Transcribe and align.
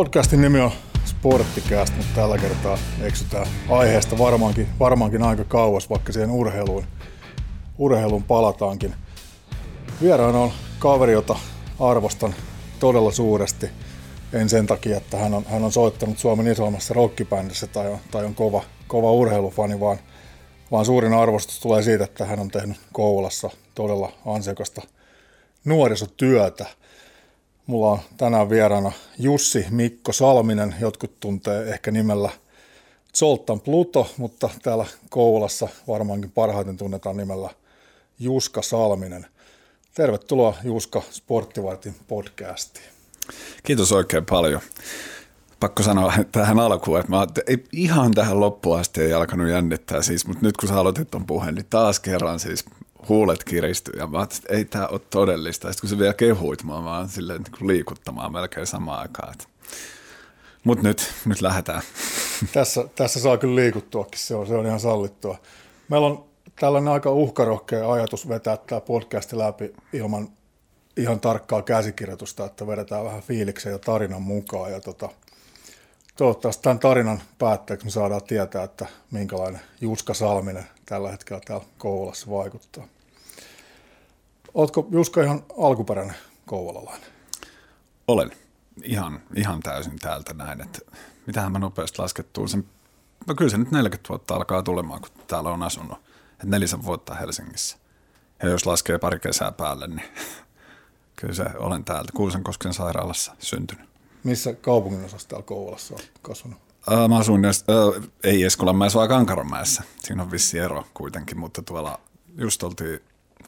Podcastin 0.00 0.40
nimi 0.40 0.60
on 0.60 0.70
Sportticast, 1.04 1.96
mutta 1.96 2.14
tällä 2.14 2.38
kertaa 2.38 2.78
eksytään 3.02 3.46
aiheesta 3.68 4.18
varmaankin, 4.18 4.68
varmaankin 4.78 5.22
aika 5.22 5.44
kauas, 5.44 5.90
vaikka 5.90 6.12
siihen 6.12 6.30
urheiluun, 6.30 6.84
urheiluun 7.78 8.22
palataankin. 8.22 8.94
Vieraana 10.02 10.38
on 10.38 10.52
kaveri, 10.78 11.12
jota 11.12 11.36
arvostan 11.80 12.34
todella 12.78 13.12
suuresti. 13.12 13.66
En 14.32 14.48
sen 14.48 14.66
takia, 14.66 14.96
että 14.96 15.16
hän 15.16 15.34
on, 15.34 15.44
hän 15.48 15.64
on 15.64 15.72
soittanut 15.72 16.18
Suomen 16.18 16.46
isoimmassa 16.46 16.94
rockibändissä 16.94 17.66
tai 17.66 17.88
on, 17.88 17.98
tai 18.10 18.24
on 18.24 18.34
kova, 18.34 18.62
kova 18.86 19.12
urheilufani, 19.12 19.80
vaan, 19.80 19.98
vaan 20.70 20.84
suurin 20.84 21.12
arvostus 21.12 21.60
tulee 21.60 21.82
siitä, 21.82 22.04
että 22.04 22.24
hän 22.24 22.40
on 22.40 22.50
tehnyt 22.50 22.76
Kouvolassa 22.92 23.50
todella 23.74 24.12
ansiokasta 24.26 24.82
nuorisotyötä– 25.64 26.66
Mulla 27.70 27.90
on 27.90 27.98
tänään 28.16 28.50
vieraana 28.50 28.92
Jussi 29.18 29.66
Mikko 29.70 30.12
Salminen, 30.12 30.74
jotkut 30.80 31.20
tuntee 31.20 31.62
ehkä 31.62 31.90
nimellä 31.90 32.30
Zoltan 33.18 33.60
Pluto, 33.60 34.10
mutta 34.16 34.50
täällä 34.62 34.86
Kouvolassa 35.10 35.68
varmaankin 35.88 36.30
parhaiten 36.30 36.76
tunnetaan 36.76 37.16
nimellä 37.16 37.50
Juska 38.18 38.62
Salminen. 38.62 39.26
Tervetuloa 39.94 40.54
Juska 40.64 41.02
Sporttivaitin 41.10 41.94
podcastiin. 42.08 42.86
Kiitos 43.62 43.92
oikein 43.92 44.26
paljon. 44.26 44.60
Pakko 45.60 45.82
sanoa 45.82 46.12
tähän 46.32 46.58
alkuun, 46.58 47.00
että 47.00 47.12
mä 47.12 47.26
ei 47.46 47.64
ihan 47.72 48.14
tähän 48.14 48.40
loppuun 48.40 48.78
asti 48.78 49.02
ei 49.02 49.12
alkanut 49.12 49.48
jännittää 49.48 50.02
siis, 50.02 50.26
mutta 50.26 50.46
nyt 50.46 50.56
kun 50.56 50.68
sä 50.68 50.78
aloitit 50.78 51.10
ton 51.10 51.26
puheen, 51.26 51.54
niin 51.54 51.66
taas 51.70 52.00
kerran 52.00 52.40
siis 52.40 52.64
huulet 53.08 53.44
kiristyi 53.44 53.98
ja 53.98 54.06
mä 54.06 54.22
että 54.22 54.36
ei 54.48 54.64
tämä 54.64 54.86
ole 54.86 55.00
todellista. 55.10 55.68
Sitten 55.68 55.80
kun 55.80 55.88
se 55.88 55.98
vielä 55.98 56.14
kehuit, 56.14 56.64
mä 56.64 56.84
vaan 56.84 57.08
silleen 57.08 57.42
niin 57.42 57.68
liikuttamaan 57.68 58.32
melkein 58.32 58.66
samaan 58.66 59.00
aikaan. 59.00 59.34
Mutta 60.64 60.88
nyt, 60.88 61.12
nyt 61.24 61.40
lähdetään. 61.40 61.82
Tässä, 62.52 62.84
tässä 62.94 63.20
saa 63.20 63.38
kyllä 63.38 63.56
liikuttuakin, 63.56 64.20
se 64.20 64.34
on, 64.34 64.46
se 64.46 64.54
on 64.54 64.66
ihan 64.66 64.80
sallittua. 64.80 65.38
Meillä 65.88 66.06
on 66.06 66.24
tällainen 66.60 66.92
aika 66.92 67.10
uhkarohkea 67.10 67.92
ajatus 67.92 68.28
vetää 68.28 68.56
tämä 68.56 68.80
podcast 68.80 69.32
läpi 69.32 69.74
ilman 69.92 70.28
ihan 70.96 71.20
tarkkaa 71.20 71.62
käsikirjoitusta, 71.62 72.44
että 72.44 72.66
vedetään 72.66 73.04
vähän 73.04 73.22
fiiliksen 73.22 73.72
ja 73.72 73.78
tarinan 73.78 74.22
mukaan. 74.22 74.72
Ja 74.72 74.80
tota, 74.80 75.08
toivottavasti 76.16 76.62
tämän 76.62 76.78
tarinan 76.78 77.22
päätteeksi 77.38 77.86
me 77.86 77.90
saadaan 77.90 78.22
tietää, 78.22 78.64
että 78.64 78.86
minkälainen 79.10 79.60
Juska 79.80 80.14
Salminen 80.14 80.66
tällä 80.90 81.10
hetkellä 81.10 81.40
täällä 81.46 81.64
Kouvolassa 81.78 82.30
vaikuttaa. 82.30 82.86
Oletko 84.54 84.88
Juska 84.90 85.22
ihan 85.22 85.44
alkuperäinen 85.58 86.16
kouvolalainen? 86.46 87.08
Olen 88.08 88.30
ihan, 88.82 89.20
ihan 89.36 89.60
täysin 89.60 89.98
täältä 89.98 90.34
näin, 90.34 90.60
että 90.60 90.78
mitähän 91.26 91.52
mä 91.52 91.58
nopeasti 91.58 91.98
laskettuun 91.98 92.48
sen, 92.48 92.64
no 93.26 93.34
kyllä 93.34 93.50
se 93.50 93.58
nyt 93.58 93.70
40 93.70 94.08
vuotta 94.08 94.34
alkaa 94.34 94.62
tulemaan, 94.62 95.00
kun 95.00 95.10
täällä 95.26 95.50
on 95.50 95.62
asunut, 95.62 95.98
että 96.32 96.46
nelisen 96.46 96.84
vuotta 96.84 97.14
Helsingissä. 97.14 97.76
Ja 98.42 98.48
jos 98.48 98.66
laskee 98.66 98.98
pari 98.98 99.18
kesää 99.18 99.52
päälle, 99.52 99.86
niin 99.86 100.08
kyllä 101.16 101.34
se 101.34 101.44
olen 101.58 101.84
täältä 101.84 102.12
Kuusenkosken 102.14 102.74
sairaalassa 102.74 103.36
syntynyt. 103.38 103.88
Missä 104.24 104.52
kaupungin 104.52 105.04
osassa 105.04 105.28
täällä 105.28 105.46
Kouvolassa 105.46 105.94
on 105.94 106.00
kasvanut? 106.22 106.69
Äh, 106.92 107.08
mä 107.08 107.18
asun, 107.18 107.44
äh, 107.44 108.08
ei 108.24 108.44
Eskolanmäessä, 108.44 108.96
vaan 108.96 109.08
Kankaronmäessä. 109.08 109.82
Siinä 109.98 110.22
on 110.22 110.30
vissi 110.30 110.58
ero 110.58 110.86
kuitenkin, 110.94 111.38
mutta 111.38 111.62
tuolla 111.62 112.00
just 112.38 112.62
oltiin 112.62 113.00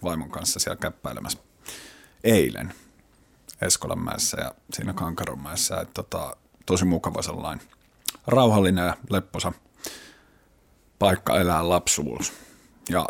vaimon 0.02 0.30
kanssa 0.30 0.60
siellä 0.60 0.76
käppäilemässä 0.76 1.38
eilen 2.24 2.74
Eskolanmäessä 3.62 4.40
ja 4.40 4.54
siinä 4.72 4.92
Kankaronmäessä. 4.92 5.80
Että 5.80 5.94
tota, 5.94 6.36
tosi 6.66 6.84
mukava 6.84 7.22
sellainen 7.22 7.66
rauhallinen 8.26 8.86
ja 8.86 8.96
lepposa 9.10 9.52
paikka 10.98 11.40
elää 11.40 11.68
lapsuus. 11.68 12.32
Ja 12.88 13.06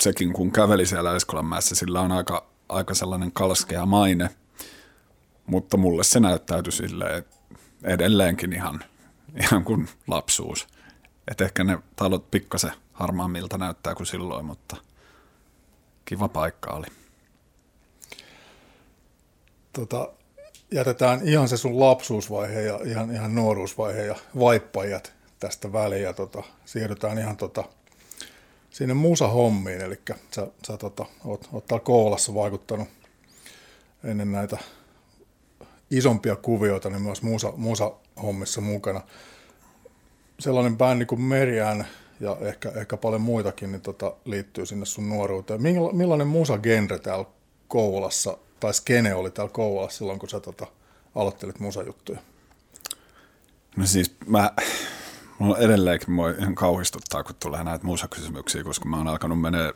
sekin 0.00 0.32
kun 0.32 0.52
käveli 0.52 0.86
siellä 0.86 1.16
Eskolanmäessä, 1.16 1.74
sillä 1.74 2.00
on 2.00 2.12
aika, 2.12 2.46
aika 2.68 2.94
sellainen 2.94 3.32
kalskea 3.32 3.86
maine, 3.86 4.30
mutta 5.46 5.76
mulle 5.76 6.04
se 6.04 6.20
näyttäytyi 6.20 6.72
silleen 6.72 7.24
edelleenkin 7.84 8.52
ihan, 8.52 8.84
ihan 9.42 9.64
kuin 9.64 9.88
lapsuus. 10.06 10.66
Et 11.30 11.40
ehkä 11.40 11.64
ne 11.64 11.78
talot 11.96 12.30
pikkasen 12.30 12.72
harmaammilta 12.92 13.58
näyttää 13.58 13.94
kuin 13.94 14.06
silloin, 14.06 14.44
mutta– 14.44 14.76
kiva 16.10 16.28
paikka 16.28 16.70
oli. 16.70 16.86
Tota, 19.72 20.12
jätetään 20.70 21.20
ihan 21.28 21.48
se 21.48 21.56
sun 21.56 21.80
lapsuusvaihe 21.80 22.62
ja 22.62 22.80
ihan, 22.84 23.14
ihan 23.14 23.34
nuoruusvaihe 23.34 24.04
ja 24.04 24.14
vaippajat 24.38 25.12
tästä 25.40 25.72
väliin 25.72 26.02
ja 26.02 26.12
tota, 26.12 26.42
siirrytään 26.64 27.18
ihan 27.18 27.36
tota, 27.36 27.64
sinne 28.70 28.94
musahommiin, 28.94 29.80
eli 29.80 30.00
sä, 30.34 30.46
sä 30.66 30.76
tota, 30.76 31.06
oot, 31.24 31.48
oot 31.52 31.66
täällä 31.66 31.84
Koolassa 31.84 32.34
vaikuttanut 32.34 32.88
ennen 34.04 34.32
näitä 34.32 34.58
isompia 35.90 36.36
kuvioita, 36.36 36.90
niin 36.90 37.02
myös 37.02 37.22
musa, 37.22 37.52
musa-hommissa 38.20 38.60
mukana. 38.60 39.00
Sellainen 40.38 40.76
bändi 40.76 41.06
kuin 41.06 41.20
Meriään 41.20 41.86
ja 42.20 42.36
ehkä, 42.40 42.72
ehkä 42.74 42.96
paljon 42.96 43.20
muitakin 43.20 43.72
niin 43.72 43.82
tota, 43.82 44.14
liittyy 44.24 44.66
sinne 44.66 44.86
sun 44.86 45.08
nuoruuteen. 45.08 45.62
Millainen 45.92 46.26
musa-genre 46.26 46.98
täällä 46.98 47.24
Kouvolassa, 47.68 48.38
tai 48.60 48.74
skene 48.74 49.14
oli 49.14 49.30
täällä 49.30 49.52
Kouvolassa 49.52 49.98
silloin, 49.98 50.18
kun 50.18 50.28
sä 50.28 50.40
tota, 50.40 50.66
aloittelit 51.14 51.60
musajuttuja? 51.60 52.18
No 53.76 53.86
siis 53.86 54.16
mä, 54.26 54.50
mulla 55.38 55.58
edelleenkin 55.58 56.10
mua 56.10 56.30
ihan 56.30 56.54
kauhistuttaa, 56.54 57.24
kun 57.24 57.34
tulee 57.40 57.64
näitä 57.64 57.86
musakysymyksiä, 57.86 58.64
koska 58.64 58.88
mä 58.88 58.96
oon 58.96 59.08
alkanut 59.08 59.40
menee 59.40 59.72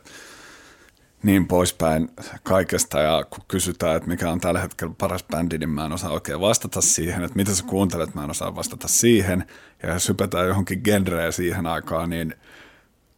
niin 1.25 1.47
poispäin 1.47 2.09
kaikesta. 2.43 2.99
Ja 2.99 3.25
kun 3.29 3.43
kysytään, 3.47 3.95
että 3.95 4.09
mikä 4.09 4.31
on 4.31 4.39
tällä 4.39 4.59
hetkellä 4.59 4.93
paras 4.97 5.23
bändi, 5.23 5.57
niin 5.57 5.69
mä 5.69 5.85
en 5.85 5.91
osaa 5.91 6.11
oikein 6.11 6.39
vastata 6.39 6.81
siihen, 6.81 7.23
että 7.23 7.35
mitä 7.35 7.55
sä 7.55 7.63
kuuntelet, 7.63 8.15
mä 8.15 8.23
en 8.23 8.29
osaa 8.29 8.55
vastata 8.55 8.87
siihen. 8.87 9.45
Ja 9.83 9.93
jos 9.93 10.09
hypätään 10.09 10.47
johonkin 10.47 10.81
genreen 10.83 11.33
siihen 11.33 11.65
aikaan, 11.65 12.09
niin 12.09 12.35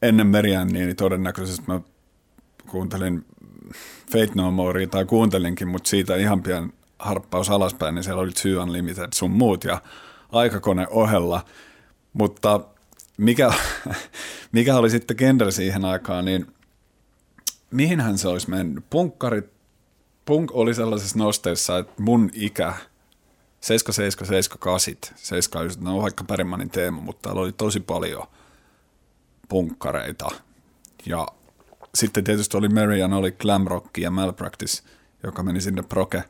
ennen 0.02 0.28
Merian 0.28 0.68
niin 0.68 0.96
todennäköisesti 0.96 1.64
mä 1.68 1.82
kuuntelin 2.70 3.26
Fate 4.12 4.32
No 4.36 4.52
More 4.52 4.88
tai 4.88 5.06
kuuntelinkin, 5.06 5.68
mutta 5.68 5.90
siitä 5.90 6.16
ihan 6.16 6.44
pian 6.44 6.74
harppaus 7.00 7.50
alaspäin, 7.50 7.96
niin 7.96 8.04
siellä 8.04 8.22
oli 8.22 8.32
Two 8.32 8.64
Unlimited 8.64 9.08
sun 9.16 9.32
muut 9.32 9.64
ja 9.64 9.82
aikakone 10.32 10.88
ohella, 10.90 11.46
mutta 12.14 12.62
mikä, 13.18 13.54
mikä 14.52 14.78
oli 14.78 14.90
sitten 14.90 15.18
genre 15.18 15.52
siihen 15.52 15.86
aikaan, 15.86 16.26
niin– 16.26 16.46
mihinhän 17.72 18.18
se 18.18 18.28
olisi 18.28 18.50
mennyt? 18.50 18.86
Punkkarit, 18.90 19.46
punk 20.26 20.52
oli 20.54 20.74
sellaisessa 20.74 21.20
nosteessa, 21.20 21.78
että 21.78 22.02
mun 22.02 22.30
ikä, 22.34 22.74
77, 23.62 24.28
78, 24.28 25.18
78, 25.18 25.84
no 25.84 26.02
vaikka 26.02 26.24
Pärimanin 26.24 26.70
teema, 26.70 27.02
mutta 27.02 27.22
täällä 27.22 27.42
oli 27.42 27.52
tosi 27.52 27.80
paljon 27.80 28.28
punkkareita. 29.50 30.28
Ja 31.06 31.28
sitten 31.96 32.24
tietysti 32.24 32.58
oli 32.58 32.70
Marian, 32.70 33.14
oli 33.14 33.32
Glam 33.32 33.68
Rock 33.68 33.98
ja 33.98 34.12
Malpractice, 34.12 34.84
joka 35.24 35.44
meni 35.44 35.62
sinne 35.62 35.82
proke, 35.82 36.24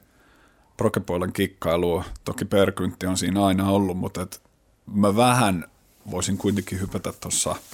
prokepuolen 0.78 1.34
kikkailuun. 1.34 2.04
Toki 2.25 2.46
perkyntti 2.46 3.08
on 3.08 3.18
siinä 3.18 3.46
aina 3.46 3.69
ollut, 3.69 3.98
mutta 3.98 4.22
et 4.22 4.42
mä 4.86 5.16
vähän 5.16 5.66
voisin 6.12 6.38
kuitenkin 6.38 6.80
hypätä 6.80 7.13
tuossa– 7.13 7.56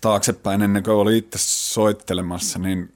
taaksepäin 0.00 0.62
ennen 0.62 0.82
kuin 0.82 0.94
oli 0.94 1.18
itse 1.18 1.38
soittelemassa, 1.38 2.58
niin 2.58 2.94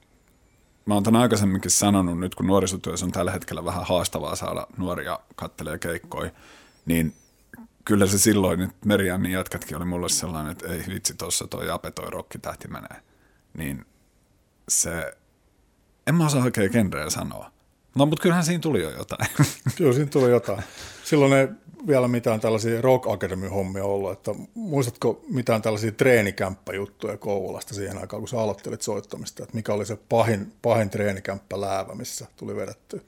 mä 0.86 0.94
oon 0.94 1.02
tämän 1.02 1.22
aikaisemminkin 1.22 1.70
sanonut, 1.70 2.18
nyt 2.18 2.34
kun 2.34 2.46
nuorisotyössä 2.46 3.06
on 3.06 3.12
tällä 3.12 3.30
hetkellä 3.30 3.64
vähän 3.64 3.86
haastavaa 3.86 4.36
saada 4.36 4.66
nuoria 4.76 5.18
kattelee 5.36 5.78
keikkoja, 5.78 6.30
niin 6.86 7.14
kyllä 7.84 8.06
se 8.06 8.18
silloin, 8.18 8.60
että 8.60 8.76
Meriannin 8.84 9.32
jätkätkin 9.32 9.76
oli 9.76 9.84
mulle 9.84 10.08
sellainen, 10.08 10.52
että 10.52 10.72
ei 10.72 10.84
vitsi, 10.88 11.14
tuossa 11.14 11.46
toi 11.46 11.70
Ape, 11.70 11.90
toi 11.90 12.10
rokkitähti 12.10 12.68
menee. 12.68 13.02
Niin 13.54 13.86
se, 14.68 15.16
en 16.06 16.14
mä 16.14 16.26
osaa 16.26 16.44
oikein 16.44 16.72
genreä 16.72 17.10
sanoa. 17.10 17.50
No, 17.94 18.06
mutta 18.06 18.22
kyllähän 18.22 18.44
siinä 18.44 18.60
tuli 18.60 18.82
jo 18.82 18.90
jotain. 18.90 19.30
Kyllä 19.76 19.92
siinä 19.92 20.10
tuli 20.10 20.30
jotain. 20.30 20.62
Silloin 21.04 21.32
ei 21.32 21.48
vielä 21.86 22.08
mitään 22.08 22.40
tällaisia 22.40 22.80
Rock 22.80 23.06
Academy-hommia 23.06 23.84
ollut, 23.84 24.12
että 24.12 24.30
muistatko 24.54 25.24
mitään 25.28 25.62
tällaisia 25.62 25.92
treenikämppäjuttuja 25.92 27.16
Kouvolasta 27.16 27.74
siihen 27.74 27.98
aikaan, 27.98 28.20
kun 28.20 28.28
sä 28.28 28.40
aloittelit 28.40 28.82
soittamista, 28.82 29.42
että 29.42 29.56
mikä 29.56 29.72
oli 29.72 29.86
se 29.86 29.98
pahin, 30.08 30.52
pahin 30.62 30.90
treenikämppä 30.90 31.60
läävä, 31.60 31.94
missä 31.94 32.26
tuli 32.36 32.56
vedetty? 32.56 33.06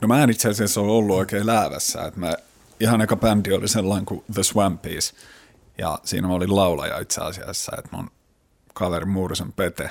No 0.00 0.08
mä 0.08 0.22
en 0.22 0.30
itse 0.30 0.48
asiassa 0.48 0.80
ole 0.80 0.92
ollut 0.92 1.16
oikein 1.16 1.46
läävässä, 1.46 2.04
että 2.04 2.20
mä, 2.20 2.34
ihan 2.80 3.00
eka 3.00 3.16
bändi 3.16 3.52
oli 3.52 3.68
sellainen 3.68 4.06
kuin 4.06 4.24
The 4.34 4.42
Swampies, 4.42 5.14
ja 5.78 5.98
siinä 6.04 6.28
oli 6.28 6.46
laulaja 6.46 6.98
itse 6.98 7.20
asiassa, 7.20 7.72
että 7.78 7.96
mun 7.96 8.10
kaveri 8.74 9.04
Muurisen 9.06 9.52
Pete, 9.52 9.90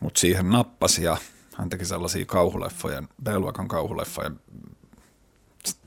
mutta 0.00 0.20
siihen 0.20 0.50
nappasi 0.50 1.04
ja 1.04 1.16
hän 1.54 1.68
teki 1.68 1.84
sellaisia 1.84 2.26
kauhuleffojen, 2.26 3.08
B-luokan 3.24 3.68
kauhuleffojen 3.68 4.40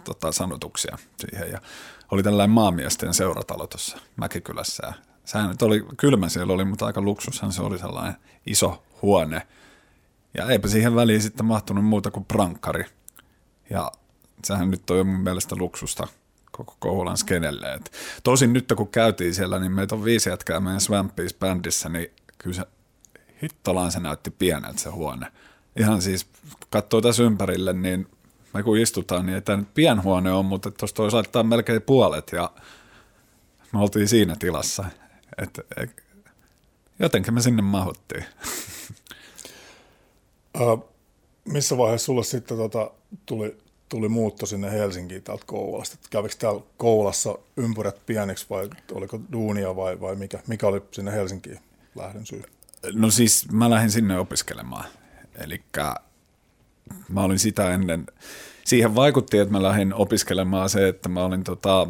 tota, 0.03 0.31
sanotuksia 0.31 0.97
siihen 1.19 1.51
ja 1.51 1.61
oli 2.11 2.23
tällainen 2.23 2.53
maamiesten 2.53 3.13
seuratalo 3.13 3.67
tuossa 3.67 3.97
Mäkikylässä 4.15 4.93
sehän 5.25 5.49
nyt 5.49 5.61
oli, 5.61 5.85
kylmä 5.97 6.29
siellä 6.29 6.53
oli, 6.53 6.65
mutta 6.65 6.85
aika 6.85 7.01
luksushan 7.01 7.51
se 7.51 7.61
oli 7.61 7.79
sellainen 7.79 8.15
iso 8.45 8.83
huone 9.01 9.47
ja 10.33 10.45
eipä 10.49 10.67
siihen 10.67 10.95
väliin 10.95 11.21
sitten 11.21 11.45
mahtunut 11.45 11.85
muuta 11.85 12.11
kuin 12.11 12.25
prankkari 12.25 12.85
ja 13.69 13.91
sehän 14.43 14.71
nyt 14.71 14.89
on 14.89 15.07
mun 15.07 15.19
mielestä 15.19 15.55
luksusta 15.55 16.07
koko 16.51 16.75
Kouvolan 16.79 17.17
skenelle. 17.17 17.73
Et 17.73 17.91
tosin 18.23 18.53
nyt 18.53 18.73
kun 18.77 18.87
käytiin 18.87 19.35
siellä, 19.35 19.59
niin 19.59 19.71
meitä 19.71 19.95
on 19.95 20.03
viisi 20.03 20.29
jätkää 20.29 20.59
meidän 20.59 20.81
Swampies-bändissä, 20.81 21.89
niin 21.89 22.07
kyllä 22.37 22.55
se 22.55 22.63
hittolaan 23.43 23.91
se 23.91 23.99
näytti 23.99 24.31
pieneltä 24.31 24.79
se 24.79 24.89
huone. 24.89 25.27
Ihan 25.79 26.01
siis, 26.01 26.27
katsoo 26.69 27.01
tässä 27.01 27.23
ympärille, 27.23 27.73
niin 27.73 28.07
me 28.53 28.63
kun 28.63 28.77
istutaan, 28.77 29.25
niin 29.25 29.35
ei 29.35 29.41
tämä 29.41 29.57
nyt 29.57 29.73
pienhuone 29.73 30.31
on, 30.31 30.45
mutta 30.45 30.71
tuossa 30.71 30.95
toisaalta 30.95 31.39
on 31.39 31.47
melkein 31.47 31.81
puolet 31.81 32.31
ja 32.31 32.51
me 33.73 33.79
oltiin 33.79 34.07
siinä 34.07 34.35
tilassa. 34.39 34.85
Et, 35.37 35.59
et, 35.77 36.03
jotenkin 36.99 37.33
me 37.33 37.41
sinne 37.41 37.61
mahuttiin. 37.61 38.25
Uh, 40.61 40.89
missä 41.45 41.77
vaiheessa 41.77 42.05
sulle 42.05 42.23
sitten 42.23 42.57
tota, 42.57 42.91
tuli 43.25 43.57
tuli 43.89 44.09
muutto 44.09 44.45
sinne 44.45 44.71
Helsinkiin 44.71 45.23
täältä 45.23 45.43
Kouvolasta. 45.47 45.97
Kävikö 46.09 46.35
täällä 46.39 46.61
Kouvolassa 46.77 47.37
ympyrät 47.57 48.05
pieniksi 48.05 48.45
vai 48.49 48.69
oliko 48.91 49.19
duunia 49.31 49.75
vai, 49.75 50.01
vai 50.01 50.15
mikä, 50.15 50.39
mikä 50.47 50.67
oli 50.67 50.81
sinne 50.91 51.11
Helsinkiin 51.11 51.59
lähdön 51.95 52.25
syy? 52.25 52.43
No 52.93 53.11
siis 53.11 53.51
mä 53.51 53.69
lähdin 53.69 53.91
sinne 53.91 54.19
opiskelemaan. 54.19 54.85
Eli 55.43 55.63
mä 57.09 57.21
olin 57.21 57.39
sitä 57.39 57.73
ennen, 57.73 58.05
siihen 58.65 58.95
vaikutti, 58.95 59.37
että 59.37 59.51
mä 59.51 59.63
lähdin 59.63 59.93
opiskelemaan 59.93 60.69
se, 60.69 60.87
että 60.87 61.09
mä 61.09 61.25
olin 61.25 61.43
tota, 61.43 61.87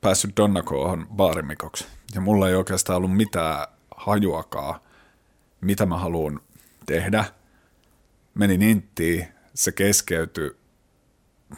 päässyt 0.00 0.36
Donnakoohon 0.36 1.06
baarimikoksi. 1.16 1.86
Ja 2.14 2.20
mulla 2.20 2.48
ei 2.48 2.54
oikeastaan 2.54 2.96
ollut 2.96 3.16
mitään 3.16 3.66
hajuakaan, 3.96 4.80
mitä 5.60 5.86
mä 5.86 5.98
haluan 5.98 6.40
tehdä. 6.86 7.24
Menin 8.34 8.62
inttiin, 8.62 9.28
se 9.54 9.72
keskeytyi 9.72 10.56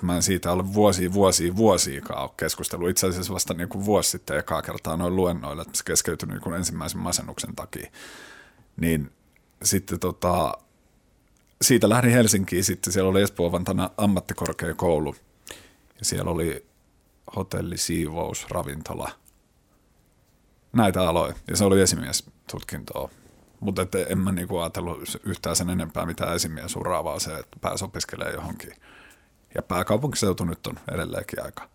mä 0.03 0.17
en 0.17 0.23
siitä 0.23 0.53
ole 0.53 0.75
vuosia, 0.75 1.11
vuosiakaan 1.57 2.23
ole 2.23 2.31
keskustellut. 2.37 2.91
Itse 2.91 3.07
asiassa 3.07 3.35
vasta 3.35 3.55
niin 3.55 3.69
kuin 3.69 3.85
vuosi 3.85 4.11
sitten 4.11 4.39
ekaa 4.39 4.63
kertaa 4.63 4.97
noin 4.97 5.17
luennoilla, 5.17 5.63
että 5.63 5.79
se 5.79 5.85
keskeytyi 5.85 6.29
niin 6.29 6.41
kuin 6.41 6.57
ensimmäisen 6.57 7.01
masennuksen 7.01 7.57
takia. 7.57 7.91
Niin 8.81 9.13
sitten 9.63 10.01
tota, 10.01 10.59
siitä 11.63 11.89
lähdin 11.89 12.13
Helsinkiin 12.13 12.65
sitten, 12.65 12.93
siellä 12.93 13.11
oli 13.11 13.23
Espoon 13.23 13.53
Vantana 13.53 13.91
ammattikorkeakoulu 13.97 15.15
ja 15.99 16.05
siellä 16.05 16.31
oli 16.31 16.67
hotelli, 17.37 17.77
siivous, 17.77 18.47
ravintola, 18.51 19.11
näitä 20.73 21.09
aloja 21.09 21.35
ja 21.51 21.57
se 21.57 21.65
oli 21.65 21.81
esimiestutkintoa. 21.81 23.11
Mutta 23.61 23.87
en 24.09 24.19
mä 24.19 24.33
niinku 24.33 24.59
ajatellut 24.59 25.21
yhtään 25.25 25.57
sen 25.57 25.71
enempää 25.71 26.07
mitään 26.07 26.37
esimiesuraa, 26.37 27.05
vaan 27.05 27.21
se, 27.21 27.35
että 27.35 27.57
pääsi 27.61 27.85
opiskelemaan 27.85 28.35
johonkin– 28.35 28.73
ja 29.55 29.63
pääkaupunkiseutu 29.63 30.45
nyt 30.45 30.67
on 30.67 30.79
edelleenkin 30.93 31.43
aika, 31.45 31.69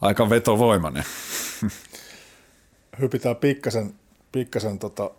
aika 0.00 0.30
vetovoimainen. 0.30 1.04
Hypitään 3.00 3.36
pikkasen, 3.36 3.94
pikkasen 4.32 4.78
tota 4.78 5.10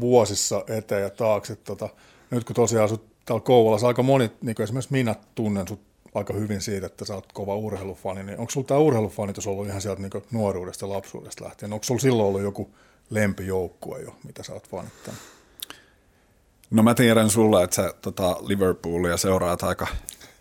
vuosissa 0.00 0.64
eteen 0.66 1.02
ja 1.02 1.10
taakse. 1.10 1.56
Tota, 1.56 1.88
nyt 2.32 2.44
kun 2.44 2.56
tosiaan 2.56 2.84
asut 2.84 3.24
täällä 3.24 3.44
Kouvolassa, 3.44 3.86
aika 3.86 4.02
moni, 4.02 4.30
niin 4.42 4.54
kuin 4.54 4.64
esimerkiksi 4.64 4.92
minä 4.92 5.14
tunnen 5.34 5.68
sut 5.68 5.80
aika 6.14 6.32
hyvin 6.32 6.60
siitä, 6.60 6.86
että 6.86 7.04
sä 7.04 7.14
oot 7.14 7.32
kova 7.32 7.56
urheilufani, 7.56 8.22
niin 8.22 8.38
onko 8.38 8.50
sulla 8.50 8.66
tämä 8.66 8.80
urheilufanitus 8.80 9.46
ollut 9.46 9.66
ihan 9.66 9.80
sieltä 9.80 10.02
niin 10.02 10.22
nuoruudesta 10.30 10.88
lapsuudesta 10.88 11.44
lähtien? 11.44 11.72
Onko 11.72 11.84
sulla 11.84 12.00
silloin 12.00 12.28
ollut 12.28 12.42
joku 12.42 12.70
lempijoukkue 13.10 14.00
jo, 14.00 14.16
mitä 14.24 14.42
sä 14.42 14.52
oot 14.52 14.68
fanittanut? 14.68 15.20
No 16.70 16.82
mä 16.82 16.94
tiedän 16.94 17.30
sulla, 17.30 17.64
että 17.64 17.76
sä 17.76 17.94
tota 18.02 18.36
Liverpoolia 18.40 19.16
seuraat 19.16 19.62
aika 19.62 19.86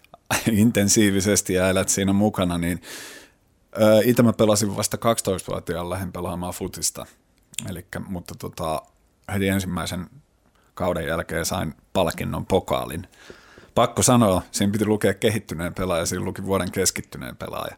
intensiivisesti 0.52 1.54
ja 1.54 1.70
elät 1.70 1.90
siinä 1.90 2.14
mukana, 2.14 2.58
niin 2.58 2.82
itse 4.06 4.24
mä 4.24 4.34
pelasin 4.34 4.78
vasta 4.78 4.98
12-vuotiaan 4.98 5.90
lähin 5.90 6.12
pelaamaan 6.12 6.54
futista. 6.54 7.06
Elikkä, 7.70 8.00
mutta 8.00 8.36
tota, 8.36 8.82
heti 9.34 9.48
ensimmäisen 9.48 10.08
kauden 10.74 11.08
jälkeen 11.08 11.46
sain 11.46 11.76
palkinnon 11.94 12.46
pokaalin. 12.46 13.08
Pakko 13.76 14.02
sanoa, 14.02 14.42
siinä 14.52 14.72
piti 14.72 14.86
lukea 14.86 15.14
kehittyneen 15.14 15.74
pelaaja, 15.74 16.06
siinä 16.06 16.26
luki 16.26 16.46
vuoden 16.46 16.72
keskittyneen 16.72 17.38
pelaaja. 17.38 17.76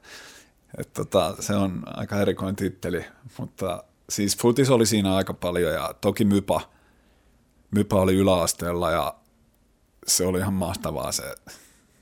Et 0.77 0.93
tota, 0.93 1.35
se 1.39 1.55
on 1.55 1.83
aika 1.85 2.21
erikoinen 2.21 2.55
titteli, 2.55 3.05
mutta 3.37 3.83
siis 4.09 4.37
futis 4.37 4.69
oli 4.69 4.85
siinä 4.85 5.15
aika 5.15 5.33
paljon 5.33 5.73
ja 5.73 5.93
toki 6.01 6.25
Mypa, 6.25 6.61
Mypa 7.71 8.01
oli 8.01 8.15
yläasteella 8.15 8.91
ja 8.91 9.15
se 10.07 10.25
oli 10.25 10.39
ihan 10.39 10.53
mahtavaa 10.53 11.11
se 11.11 11.35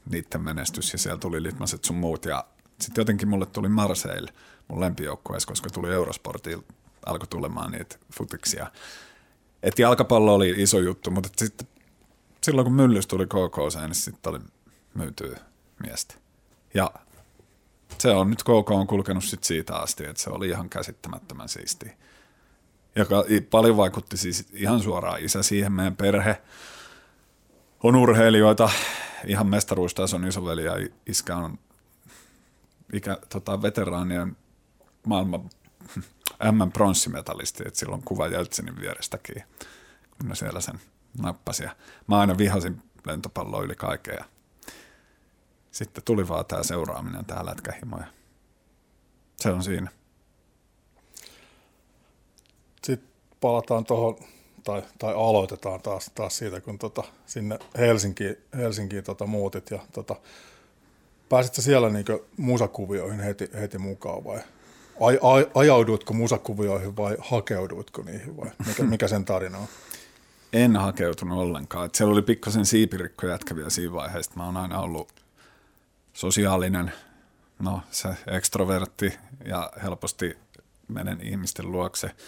niiden 0.10 0.42
menestys 0.42 0.94
ja 0.94 1.00
siellä 1.00 1.20
tuli 1.20 1.44
Litmaset 1.44 1.84
sun 1.84 1.96
muut 1.96 2.26
ja 2.26 2.46
sitten 2.82 3.02
jotenkin 3.02 3.28
mulle 3.28 3.46
tuli 3.46 3.70
Marseille 3.70 4.34
mun 4.68 4.80
lempijoukkueessa, 4.80 5.48
koska 5.48 5.70
tuli 5.70 5.94
Eurosportiin, 5.94 6.66
alkoi 7.06 7.28
tulemaan 7.28 7.72
niitä 7.72 7.96
futiksia. 8.14 8.68
Et 9.64 9.80
jalkapallo 9.80 10.34
oli 10.34 10.54
iso 10.58 10.80
juttu, 10.80 11.12
mutta 11.12 11.30
sitten 11.38 11.68
silloin 12.44 12.66
kun 12.66 12.74
Myllys 12.74 13.08
tuli 13.08 13.26
KK, 13.26 13.58
niin 13.82 13.96
sitten 13.96 14.30
oli 14.30 14.40
myytyä 14.94 15.40
miestä. 15.84 16.16
Ja 16.74 16.92
se 17.98 18.12
on 18.12 18.30
nyt 18.30 18.44
KK 18.44 18.72
on 18.72 18.88
kulkenut 18.88 19.24
sit 19.24 19.44
siitä 19.44 19.76
asti, 19.76 20.06
että 20.06 20.22
se 20.22 20.30
oli 20.30 20.50
ihan 20.50 20.70
käsittämättömän 20.70 21.50
siisti. 21.50 21.92
Joka 22.96 23.24
paljon 23.50 23.78
vaikutti 23.78 24.18
siis 24.18 24.48
ihan 24.54 24.80
suoraan 24.80 25.22
isä 25.22 25.44
siihen 25.44 25.72
meidän 25.72 25.96
perhe. 25.96 26.42
On 27.84 27.96
urheilijoita, 27.96 28.70
ihan 29.26 29.48
mestaruustason 29.48 30.28
isoveli 30.28 30.64
ja 30.64 30.74
iskä 31.06 31.36
on 31.36 31.60
ikä, 32.94 33.18
tota, 33.30 33.62
veteraanien 33.62 34.38
maailman 35.06 35.50
M 36.42 36.72
pronssimetallisti, 36.72 37.64
että 37.68 37.80
silloin 37.80 38.04
kuva 38.04 38.28
Jeltsinin 38.28 38.82
vierestäkin, 38.82 39.44
kun 40.18 40.30
ne 40.30 40.36
siellä 40.36 40.62
sen 40.62 40.80
nappasi. 41.22 41.64
Ja 41.64 41.76
mä 42.08 42.20
aina 42.20 42.38
vihasin 42.38 42.82
lentopalloa 43.06 43.64
yli 43.64 43.76
kaikkea. 43.76 44.26
Sitten 45.72 46.04
tuli 46.04 46.28
vaan 46.28 46.46
tämä 46.46 46.64
seuraaminen, 46.64 47.26
tämä 47.26 47.46
lätkähimo 47.46 47.98
ja 47.98 48.06
se 49.36 49.50
on 49.50 49.64
siinä. 49.64 49.92
Sitten 52.84 53.10
palataan 53.42 53.86
tuohon 53.86 54.18
tai, 54.64 54.84
tai 55.00 55.14
aloitetaan 55.14 55.82
taas, 55.82 56.12
taas 56.16 56.38
siitä, 56.38 56.62
kun 56.62 56.80
tota, 56.80 57.04
sinne 57.26 57.60
Helsinkiin, 57.78 58.36
Helsinkiin 58.58 59.04
tota, 59.04 59.26
muutit 59.26 59.72
ja 59.72 59.80
tota, 59.92 60.16
pääsitkö 61.30 61.62
siellä 61.62 61.90
niin 61.90 62.06
musakuvioihin 62.38 63.20
heti, 63.20 63.50
heti 63.54 63.78
mukaan 63.78 64.24
vai 64.24 64.40
aj, 65.00 65.18
aj, 65.22 65.46
ajauduitko 65.56 66.14
musakuvioihin 66.14 66.98
vai 66.98 67.18
hakeuduitko 67.20 68.02
niihin 68.02 68.38
vai 68.38 68.52
mikä, 68.68 68.84
mikä 68.84 69.08
sen 69.08 69.26
tarina 69.26 69.58
on? 69.58 69.68
En 70.54 70.76
hakeutunut 70.76 71.40
ollenkaan. 71.40 71.86
Et 71.86 71.96
siellä 71.96 72.14
oli 72.14 72.22
pikkasen 72.22 72.66
siipirikko 72.66 73.28
jätkäviä 73.28 73.70
siinä 73.70 73.94
vaiheessa. 73.94 74.32
Mä 74.36 74.46
oon 74.46 74.58
aina 74.58 74.80
ollut 74.80 75.14
sosiaalinen, 76.14 76.92
no 77.60 77.82
se 77.92 78.10
ekstrovertti 78.28 79.14
ja 79.46 79.72
helposti 79.84 80.38
menen 80.88 81.22
ihmisten 81.22 81.72
luokse– 81.72 82.12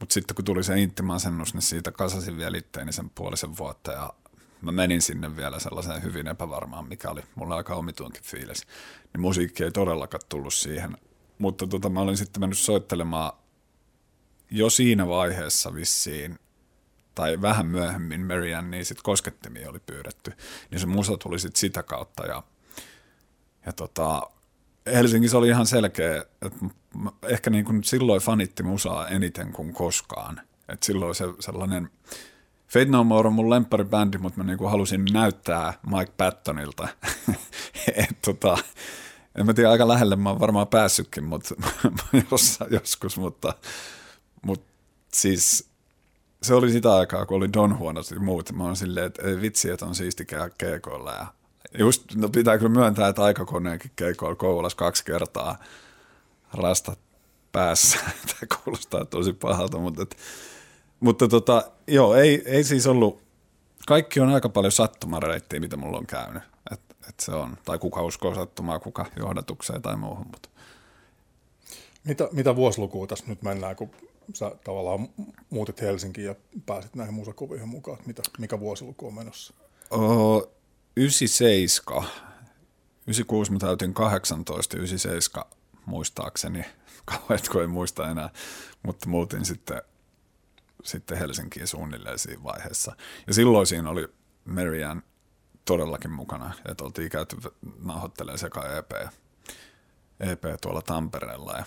mutta 0.00 0.12
sitten 0.14 0.34
kun 0.34 0.44
tuli 0.44 0.64
se 0.64 0.80
intimasennus, 0.80 1.54
niin 1.54 1.62
siitä 1.62 1.92
kasasin 1.92 2.36
vielä 2.36 2.58
itteeni 2.58 2.92
sen 2.92 3.10
puolisen 3.10 3.56
vuotta 3.56 3.92
ja 3.92 4.14
mä 4.60 4.72
menin 4.72 5.02
sinne 5.02 5.36
vielä 5.36 5.58
sellaiseen 5.58 6.02
hyvin 6.02 6.26
epävarmaan, 6.26 6.88
mikä 6.88 7.10
oli 7.10 7.22
mulla 7.34 7.56
aika 7.56 7.74
omituinkin 7.74 8.22
fiilis. 8.22 8.66
Niin 9.12 9.20
musiikki 9.20 9.64
ei 9.64 9.70
todellakaan 9.70 10.22
tullut 10.28 10.54
siihen. 10.54 10.98
Mutta 11.44 11.66
tota, 11.66 11.88
mä 11.88 12.00
olin 12.00 12.16
sitten 12.16 12.40
mennyt 12.40 12.58
soittelemaan 12.58 13.32
jo 14.50 14.70
siinä 14.70 15.08
vaiheessa 15.08 15.74
vissiin, 15.74 16.38
tai 17.14 17.42
vähän 17.42 17.66
myöhemmin 17.66 18.20
Marianne, 18.20 18.70
niin 18.70 18.84
sitten 18.84 19.02
koskettimia 19.02 19.70
oli 19.70 19.78
pyydetty. 19.78 20.32
Niin 20.70 20.80
se 20.80 20.86
musa 20.86 21.16
tuli 21.16 21.38
sitten 21.38 21.60
sitä 21.60 21.82
kautta 21.82 22.26
ja, 22.26 22.42
ja 23.66 23.72
tota, 23.72 24.22
Helsingissä 24.86 25.38
oli 25.38 25.48
ihan 25.48 25.66
selkeä, 25.66 26.24
että 26.42 26.66
ehkä 27.28 27.50
niin 27.50 27.64
kuin 27.64 27.84
silloin 27.84 28.20
fanitti 28.20 28.62
musaa 28.62 29.08
eniten 29.08 29.52
kuin 29.52 29.74
koskaan. 29.74 30.40
Et 30.68 30.82
silloin 30.82 31.14
se 31.14 31.24
sellainen, 31.40 31.90
Fate 32.68 32.84
No 32.84 33.04
More 33.04 33.26
on 33.26 33.34
mun 33.34 33.50
lempparibändi, 33.50 34.18
mutta 34.18 34.38
mä 34.38 34.44
niin 34.44 34.58
kuin 34.58 34.70
halusin 34.70 35.04
näyttää 35.12 35.74
Mike 35.86 36.12
Pattonilta. 36.16 36.88
Et 37.96 38.22
tota, 38.24 38.58
en 39.38 39.46
mä 39.46 39.54
tiedä, 39.54 39.70
aika 39.70 39.88
lähelle 39.88 40.16
mä 40.16 40.30
oon 40.30 40.40
varmaan 40.40 40.66
päässytkin 40.66 41.24
mutta, 41.24 41.54
joskus, 42.70 43.18
mutta, 43.18 43.54
mutta 44.42 44.72
siis 45.12 45.68
se 46.42 46.54
oli 46.54 46.72
sitä 46.72 46.94
aikaa, 46.94 47.26
kun 47.26 47.36
oli 47.36 47.52
Don 47.52 47.78
Huonot 47.78 48.10
ja 48.10 48.20
muut. 48.20 48.52
Mä 48.52 48.64
oon 48.64 48.76
silleen, 48.76 49.06
että 49.06 49.22
ei 49.28 49.40
vitsi, 49.40 49.70
että 49.70 49.86
on 49.86 49.94
siisti 49.94 50.24
käydä 50.24 50.50
keikoilla 50.58 51.12
ja 51.12 51.26
just, 51.78 52.14
no 52.14 52.28
pitää 52.28 52.58
kyllä 52.58 52.72
myöntää, 52.72 53.08
että 53.08 53.22
aikakoneenkin 53.22 53.90
keikoilla 53.96 54.36
Kouvolassa 54.36 54.76
kaksi 54.76 55.04
kertaa 55.04 55.58
rastat 56.52 56.98
päässä. 57.52 57.98
Tämä 58.28 58.58
kuulostaa 58.64 59.04
tosi 59.04 59.32
pahalta, 59.32 59.78
mutta, 59.78 60.02
et, 60.02 60.16
mutta 61.00 61.28
tota, 61.28 61.70
joo, 61.86 62.14
ei, 62.14 62.42
ei 62.46 62.64
siis 62.64 62.86
ollut, 62.86 63.22
kaikki 63.86 64.20
on 64.20 64.28
aika 64.28 64.48
paljon 64.48 64.72
sattumareittiä, 64.72 65.60
mitä 65.60 65.76
mulla 65.76 65.98
on 65.98 66.06
käynyt. 66.06 66.42
Et, 67.04 67.08
et 67.08 67.20
se 67.20 67.32
on, 67.32 67.56
tai 67.64 67.78
kuka 67.78 68.02
uskoo 68.02 68.34
sattumaa, 68.34 68.78
kuka 68.78 69.06
johdatukseen 69.16 69.82
tai 69.82 69.96
muuhun. 69.96 70.26
Mutta. 70.26 70.48
Mitä, 72.04 72.28
mitä 72.32 72.56
vuosilukua 72.56 73.06
tässä 73.06 73.24
nyt 73.28 73.42
mennään, 73.42 73.76
kun 73.76 73.90
sä 74.32 74.52
tavallaan 74.64 75.08
muutit 75.50 75.80
Helsinkiin 75.80 76.26
ja 76.26 76.34
pääsit 76.66 76.94
näihin 76.94 77.14
musakuviin 77.14 77.68
mukaan? 77.68 77.98
Mitä, 78.06 78.22
mikä 78.38 78.60
vuosiluku 78.60 79.06
on 79.06 79.14
menossa? 79.14 79.54
Oh, 79.90 80.50
97. 80.96 82.08
96 83.06 83.52
mä 83.52 83.58
täytin 83.58 83.94
18, 83.94 84.76
97 84.76 85.44
muistaakseni, 85.86 86.64
kauheat 87.04 87.48
kun 87.48 87.62
en 87.62 87.70
muista 87.70 88.10
enää, 88.10 88.30
mutta 88.82 89.08
muutin 89.08 89.44
sitten, 89.44 89.82
sitten 90.84 91.18
Helsinkiin 91.18 91.66
suunnilleen 91.66 92.18
siinä 92.18 92.42
vaiheessa. 92.42 92.96
Ja 93.26 93.34
silloin 93.34 93.66
siinä 93.66 93.90
oli 93.90 94.08
Marianne 94.44 95.02
todellakin 95.64 96.10
mukana, 96.10 96.54
että 96.68 96.84
oltiin 96.84 97.10
käyty 97.10 97.36
nauhoittelemaan 97.84 98.38
sekä 98.38 98.60
EP, 98.60 98.92
EP 100.20 100.42
tuolla 100.60 100.82
Tampereella 100.82 101.52
ja 101.52 101.64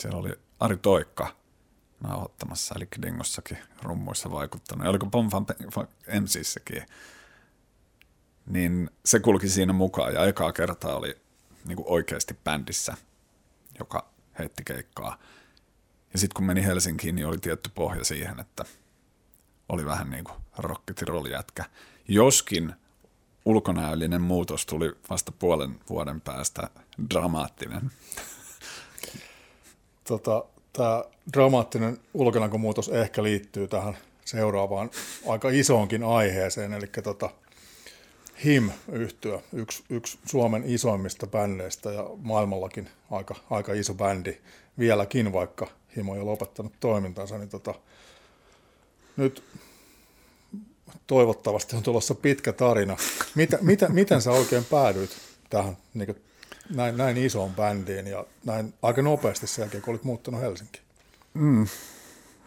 siellä 0.00 0.18
oli 0.18 0.30
Ari 0.60 0.76
Toikka 0.76 1.36
nauhoittamassa, 2.00 2.74
eli 2.76 2.88
Dingossakin 3.02 3.58
rummuissa 3.82 4.30
vaikuttanut. 4.30 4.84
Ja 4.84 4.90
oliko 4.90 5.06
Bonfan 5.06 5.46
MCssäkin 6.20 6.86
niin 8.46 8.90
se 9.04 9.20
kulki 9.20 9.48
siinä 9.48 9.72
mukaan 9.72 10.14
ja 10.14 10.26
ekaa 10.26 10.52
kertaa 10.52 10.96
oli 10.96 11.16
niin 11.64 11.76
kuin 11.76 11.88
oikeasti 11.88 12.38
bändissä, 12.44 12.96
joka 13.78 14.10
heitti 14.38 14.62
keikkaa. 14.64 15.18
Ja 16.12 16.18
sitten 16.18 16.34
kun 16.34 16.44
meni 16.44 16.64
Helsinkiin, 16.64 17.14
niin 17.14 17.26
oli 17.26 17.38
tietty 17.38 17.70
pohja 17.74 18.04
siihen, 18.04 18.40
että 18.40 18.64
oli 19.68 19.84
vähän 19.84 20.10
niin 20.10 20.24
kuin 20.24 21.30
jätkä. 21.30 21.64
Joskin 22.08 22.74
ulkonäöllinen 23.44 24.22
muutos 24.22 24.66
tuli 24.66 24.92
vasta 25.10 25.32
puolen 25.38 25.80
vuoden 25.90 26.20
päästä 26.20 26.70
dramaattinen. 27.10 27.90
Tota, 30.04 30.44
Tämä 30.72 31.04
dramaattinen 31.32 31.98
ulkonäkömuutos 32.14 32.88
ehkä 32.88 33.22
liittyy 33.22 33.68
tähän 33.68 33.96
seuraavaan 34.24 34.90
aika 35.26 35.50
isoonkin 35.50 36.04
aiheeseen, 36.04 36.72
eli 36.72 36.86
tota, 36.86 37.30
him 38.44 38.70
yhtyä 38.92 39.40
yksi, 39.52 39.84
yksi 39.90 40.18
Suomen 40.24 40.62
isoimmista 40.66 41.26
bändeistä 41.26 41.90
ja 41.90 42.10
maailmallakin 42.22 42.88
aika, 43.10 43.34
aika 43.50 43.72
iso 43.72 43.94
bändi 43.94 44.36
vieläkin, 44.78 45.32
vaikka 45.32 45.66
Him 45.96 46.08
on 46.08 46.16
jo 46.16 46.26
lopettanut 46.26 46.72
toimintansa, 46.80 47.38
niin 47.38 47.48
tota, 47.48 47.74
nyt 49.16 49.44
toivottavasti 51.06 51.76
on 51.76 51.82
tulossa 51.82 52.14
pitkä 52.14 52.52
tarina. 52.52 52.96
Mitä, 53.34 53.58
mitä, 53.60 53.88
miten 53.88 54.22
sä 54.22 54.30
oikein 54.30 54.64
päädyit 54.64 55.10
tähän 55.50 55.76
niin 55.94 56.06
kuin, 56.06 56.22
näin, 56.74 56.96
näin 56.96 57.16
isoon 57.16 57.54
bändiin 57.54 58.06
ja 58.06 58.26
näin 58.44 58.74
aika 58.82 59.02
nopeasti 59.02 59.46
sen 59.46 59.62
jälkeen, 59.62 59.82
kun 59.82 59.92
olit 59.92 60.04
muuttanut 60.04 60.40
Helsinkiin? 60.40 60.84
Mm, 61.34 61.66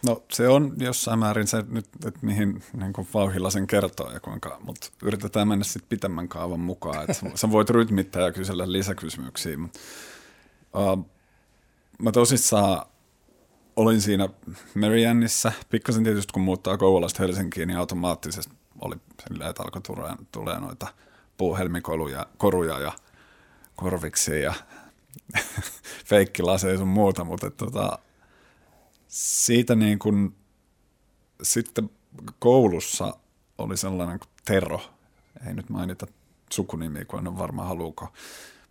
No 0.06 0.24
se 0.32 0.48
on 0.48 0.74
jossain 0.78 1.20
määrin 1.20 1.48
se 1.48 1.64
nyt, 1.70 1.86
että 2.06 2.20
mihin 2.22 2.64
niin 2.74 2.94
kuin 2.94 3.08
vauhilla 3.14 3.50
sen 3.50 3.68
kertoo 3.68 4.12
ja 4.12 4.20
kuinka, 4.20 4.58
mutta 4.64 4.88
yritetään 5.04 5.48
mennä 5.48 5.66
sitten 5.66 5.90
pitemmän 5.90 6.28
kaavan 6.28 6.60
mukaan. 6.60 7.02
Että 7.02 7.14
sä 7.36 7.52
voit 7.52 7.70
rytmittää 7.70 8.22
ja 8.22 8.32
kysellä 8.32 8.72
lisäkysymyksiä. 8.72 9.58
Mutta, 9.58 9.80
uh, 10.74 11.06
mä 12.02 12.12
tosissaan 12.12 12.86
olin 13.76 14.02
siinä 14.02 14.30
Marianneissa, 14.76 15.52
pikkasen 15.70 16.04
tietysti 16.04 16.34
kun 16.34 16.42
muuttaa 16.42 16.78
Kouvolasta 16.78 17.24
Helsinkiin, 17.24 17.68
niin 17.68 17.78
automaattisesti 17.78 18.56
oli 18.82 18.96
silleen, 19.28 19.50
että 19.50 19.64
alkoi 19.64 19.82
tulee, 19.82 20.12
tulee 20.32 20.60
noita 20.60 20.88
puuhelmikoruja 21.38 22.26
koruja 22.38 22.80
ja 22.80 22.92
korviksi 23.76 24.42
ja 24.42 24.54
feikkilaseja 26.10 26.78
sun 26.78 26.88
muuta, 26.88 27.24
mutta 27.24 27.52
tota, 27.52 28.00
siitä 29.08 29.76
niin 29.76 30.00
kuin, 30.00 30.36
sitten 31.44 31.90
koulussa 32.40 33.14
oli 33.58 33.78
sellainen 33.78 34.20
kuin 34.20 34.30
Tero, 34.46 34.82
ei 35.48 35.54
nyt 35.54 35.70
mainita 35.70 36.08
sukunimi, 36.54 37.06
kun 37.06 37.28
en 37.28 37.38
varmaan 37.38 37.68
haluuko. 37.68 38.08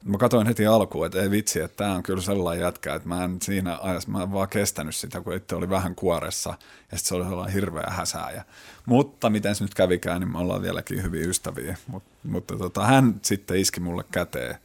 Mä 0.05 0.19
katsoin 0.19 0.47
heti 0.47 0.67
alkuun, 0.67 1.07
että 1.07 1.23
ei 1.23 1.31
vitsi, 1.31 1.61
että 1.61 1.77
tämä 1.77 1.95
on 1.95 2.03
kyllä 2.03 2.23
sellainen 2.23 2.65
jätkä, 2.65 2.95
että 2.95 3.09
mä 3.09 3.25
en 3.25 3.37
siinä 3.43 3.79
ajassa, 3.83 4.11
mä 4.11 4.23
en 4.23 4.33
vaan 4.33 4.49
kestänyt 4.49 4.95
sitä, 4.95 5.21
kun 5.21 5.35
itse 5.35 5.55
oli 5.55 5.71
vähän 5.71 5.95
kuoressa 5.95 6.51
ja 6.93 6.99
sitten 6.99 7.09
se 7.09 7.15
oli 7.15 7.25
sellainen 7.25 7.55
hirveä 7.55 7.87
häsääjä. 7.89 8.45
Mutta 8.87 9.31
miten 9.31 9.55
se 9.55 9.65
nyt 9.65 9.75
kävikään, 9.75 10.21
niin 10.21 10.33
me 10.33 10.39
ollaan 10.39 10.63
vieläkin 10.63 11.03
hyvin 11.03 11.31
ystäviä. 11.31 11.77
Mut, 11.87 12.03
mutta 12.25 12.57
tota, 12.57 12.87
hän 12.87 13.21
sitten 13.23 13.57
iski 13.57 13.81
mulle 13.81 14.05
käteen 14.13 14.57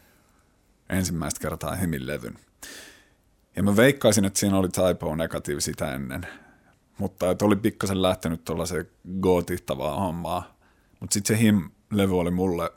ensimmäistä 0.89 1.39
kertaa 1.39 1.75
Hemin 1.75 2.08
levyn. 2.08 2.39
Ja 3.55 3.63
mä 3.63 3.75
veikkaisin, 3.75 4.25
että 4.25 4.39
siinä 4.39 4.58
oli 4.58 4.69
typo 4.69 5.15
negatiivi 5.15 5.62
sitä 5.62 5.93
ennen. 5.96 6.27
Mutta 6.98 7.31
että 7.31 7.46
oli 7.46 7.55
pikkasen 7.55 8.01
lähtenyt 8.01 8.46
tuollaiseen 8.46 8.89
gootittavaa 9.22 10.00
hommaa. 10.00 10.58
Mutta 11.00 11.13
sitten 11.13 11.38
se 11.38 11.43
him-levy 11.43 12.19
oli 12.19 12.31
mulle, 12.31 12.72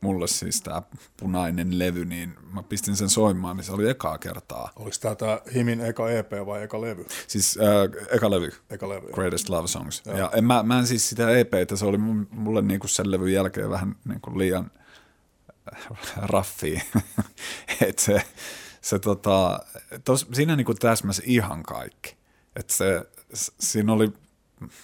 mulle 0.00 0.28
siis 0.28 0.62
tämä 0.62 0.82
punainen 1.16 1.78
levy, 1.78 2.04
niin 2.04 2.34
mä 2.52 2.62
pistin 2.62 2.96
sen 2.96 3.10
soimaan, 3.10 3.56
niin 3.56 3.64
se 3.64 3.72
oli 3.72 3.88
ekaa 3.88 4.18
kertaa. 4.18 4.70
Oliko 4.76 4.96
tämä 5.00 5.14
tämä 5.14 5.40
Himin 5.54 5.80
eka 5.80 6.10
EP 6.10 6.32
vai 6.46 6.62
eka 6.62 6.80
levy? 6.80 7.06
Siis 7.26 7.58
äh, 7.58 8.14
eka 8.16 8.30
levy. 8.30 8.50
Eka 8.70 8.88
levy. 8.88 9.06
Greatest 9.12 9.48
Love 9.48 9.68
Songs. 9.68 10.02
Joo. 10.06 10.18
Ja 10.18 10.30
en, 10.34 10.44
mä, 10.44 10.62
mä 10.62 10.78
en 10.78 10.86
siis 10.86 11.08
sitä 11.08 11.30
EPtä, 11.30 11.76
se 11.76 11.84
oli 11.84 11.98
mulle 12.30 12.62
niinku 12.62 12.88
sen 12.88 13.10
levyn 13.10 13.32
jälkeen 13.32 13.70
vähän 13.70 13.96
niinku 14.04 14.38
liian 14.38 14.70
raffi. 16.16 16.82
että 17.88 18.02
se, 18.02 18.22
se 18.80 18.98
tota, 18.98 19.60
tos, 20.04 20.26
siinä 20.32 20.56
niin 20.56 20.66
täsmäsi 20.80 21.22
ihan 21.26 21.62
kaikki. 21.62 22.16
Että 22.56 22.74
se, 22.74 23.04
siinä 23.60 23.92
oli, 23.92 24.12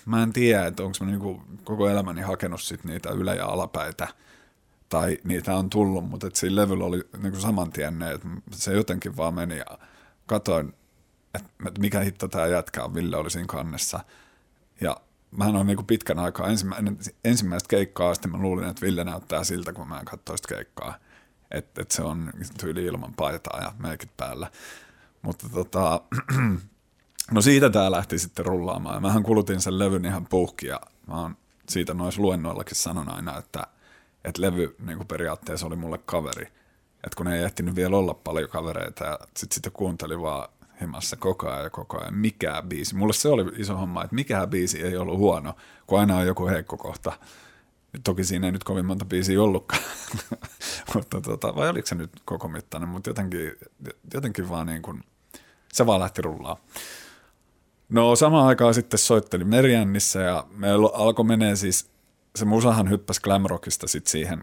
mä 0.07 0.23
en 0.23 0.33
tiedä, 0.33 0.67
että 0.67 0.83
onko 0.83 0.97
mä 1.01 1.11
niin 1.11 1.41
koko 1.65 1.89
elämäni 1.89 2.23
hakenut 2.23 2.61
sit 2.61 2.85
niitä 2.85 3.11
ylä- 3.11 3.35
ja 3.35 3.47
alapäitä, 3.47 4.09
tai 4.89 5.19
niitä 5.25 5.57
on 5.57 5.71
tullut, 5.71 6.09
mutta 6.09 6.27
että 6.27 6.39
siinä 6.39 6.57
levyllä 6.57 6.85
oli 6.85 7.09
niin 7.23 7.41
saman 7.41 7.73
tien 7.73 7.99
ne, 7.99 8.13
että 8.13 8.29
se 8.53 8.73
jotenkin 8.73 9.17
vaan 9.17 9.35
meni 9.35 9.59
ja 9.59 9.79
katoin, 10.27 10.75
että 11.35 11.81
mikä 11.81 12.01
hitto 12.01 12.29
tämä 12.29 12.47
jätkä 12.47 12.85
on, 12.85 12.95
Ville 12.95 13.17
oli 13.17 13.31
siinä 13.31 13.47
kannessa. 13.47 14.01
Ja 14.81 14.97
mä 15.31 15.45
on 15.45 15.67
niin 15.67 15.87
pitkän 15.87 16.19
aikaa 16.19 16.49
ensimmäistä 17.25 17.69
keikkaa 17.69 18.11
asti 18.11 18.29
mä 18.29 18.39
luulin, 18.39 18.69
että 18.69 18.87
Ville 18.87 19.05
näyttää 19.05 19.45
siltä, 19.45 19.73
kun 19.73 19.89
mä 19.89 19.99
en 19.99 20.05
katsoin 20.05 20.39
sitä 20.39 20.55
keikkaa 20.55 20.95
että 21.51 21.83
et 21.83 21.91
se 21.91 22.03
on 22.03 22.33
tyyli 22.61 22.85
ilman 22.85 23.15
paitaa 23.15 23.61
ja 23.61 23.73
meikit 23.79 24.17
päällä. 24.17 24.51
Mutta 25.23 25.49
tota, 25.49 26.01
no 27.31 27.41
siitä 27.41 27.71
tämä 27.71 27.91
lähti 27.91 28.19
sitten 28.19 28.47
rullaamaan. 28.47 28.95
Ja 28.95 29.01
mähän 29.01 29.23
kulutin 29.23 29.61
sen 29.61 29.79
levyn 29.79 30.05
ihan 30.05 30.27
puhki 30.27 30.67
ja 30.67 30.81
mä 31.07 31.21
oon 31.21 31.37
siitä 31.69 31.95
noissa 31.95 32.23
luennoillakin 32.23 32.77
sanon 32.77 33.09
aina, 33.09 33.39
että, 33.39 33.67
että 34.27 34.43
levy 34.43 34.77
niin 34.87 34.97
kuin 34.97 35.09
periaatteessa 35.09 35.67
oli 35.67 35.77
mulle 35.77 35.99
kaveri. 35.99 36.45
Että 36.95 37.17
kun 37.17 37.29
ei 37.29 37.45
ehtinyt 37.45 37.77
vielä 37.77 37.97
olla 37.97 38.15
paljon 38.15 38.51
kavereita 38.51 39.05
ja 39.05 39.19
sitten 39.37 39.55
sitä 39.55 39.71
kuunteli 39.71 40.21
vaan 40.21 40.49
himassa 40.81 41.17
koko 41.17 41.49
ajan 41.49 41.65
ja 41.65 41.71
koko 41.71 42.01
ajan. 42.01 42.15
Mikään 42.15 42.69
biisi. 42.69 42.95
Mulle 42.95 43.13
se 43.13 43.29
oli 43.29 43.53
iso 43.57 43.77
homma, 43.77 44.05
että 44.05 44.15
mikään 44.15 44.51
biisi 44.51 44.83
ei 44.83 44.97
ollut 44.97 45.19
huono, 45.19 45.55
kun 45.87 46.01
aina 46.01 46.17
on 46.17 46.27
joku 46.27 46.47
heikko 46.47 46.77
kohta. 46.77 47.13
Toki 48.05 48.25
siinä 48.25 48.47
ei 48.47 48.53
nyt 48.53 48.65
kovin 48.65 48.87
monta 48.87 49.05
biisiä 49.05 49.43
ollutkaan, 49.43 49.83
mutta 50.95 51.21
tota, 51.21 51.55
vai 51.55 51.69
oliko 51.69 51.87
se 51.87 51.95
nyt 51.95 52.11
koko 52.25 52.49
mittainen, 52.49 52.89
mutta 52.89 53.11
jotenkin, 53.11 53.53
jotenkin 54.15 54.49
vaan 54.49 54.67
niin 54.67 54.83
kuin, 54.83 55.05
se 55.73 55.87
vaan 55.87 56.01
lähti 56.01 56.23
rullaa. 56.23 56.57
No 57.89 58.17
samaan 58.17 58.47
aikaan 58.47 58.75
sitten 58.75 58.99
soittelin 58.99 59.49
Meriannissä 59.49 60.21
ja 60.21 60.47
me 60.51 60.71
alkoi 60.95 61.25
menee 61.25 61.57
siis, 61.57 61.91
se 62.37 62.45
musahan 62.45 62.91
hyppäsi 62.91 63.21
Glamrockista 63.21 63.89
sitten 63.89 64.11
siihen 64.11 64.39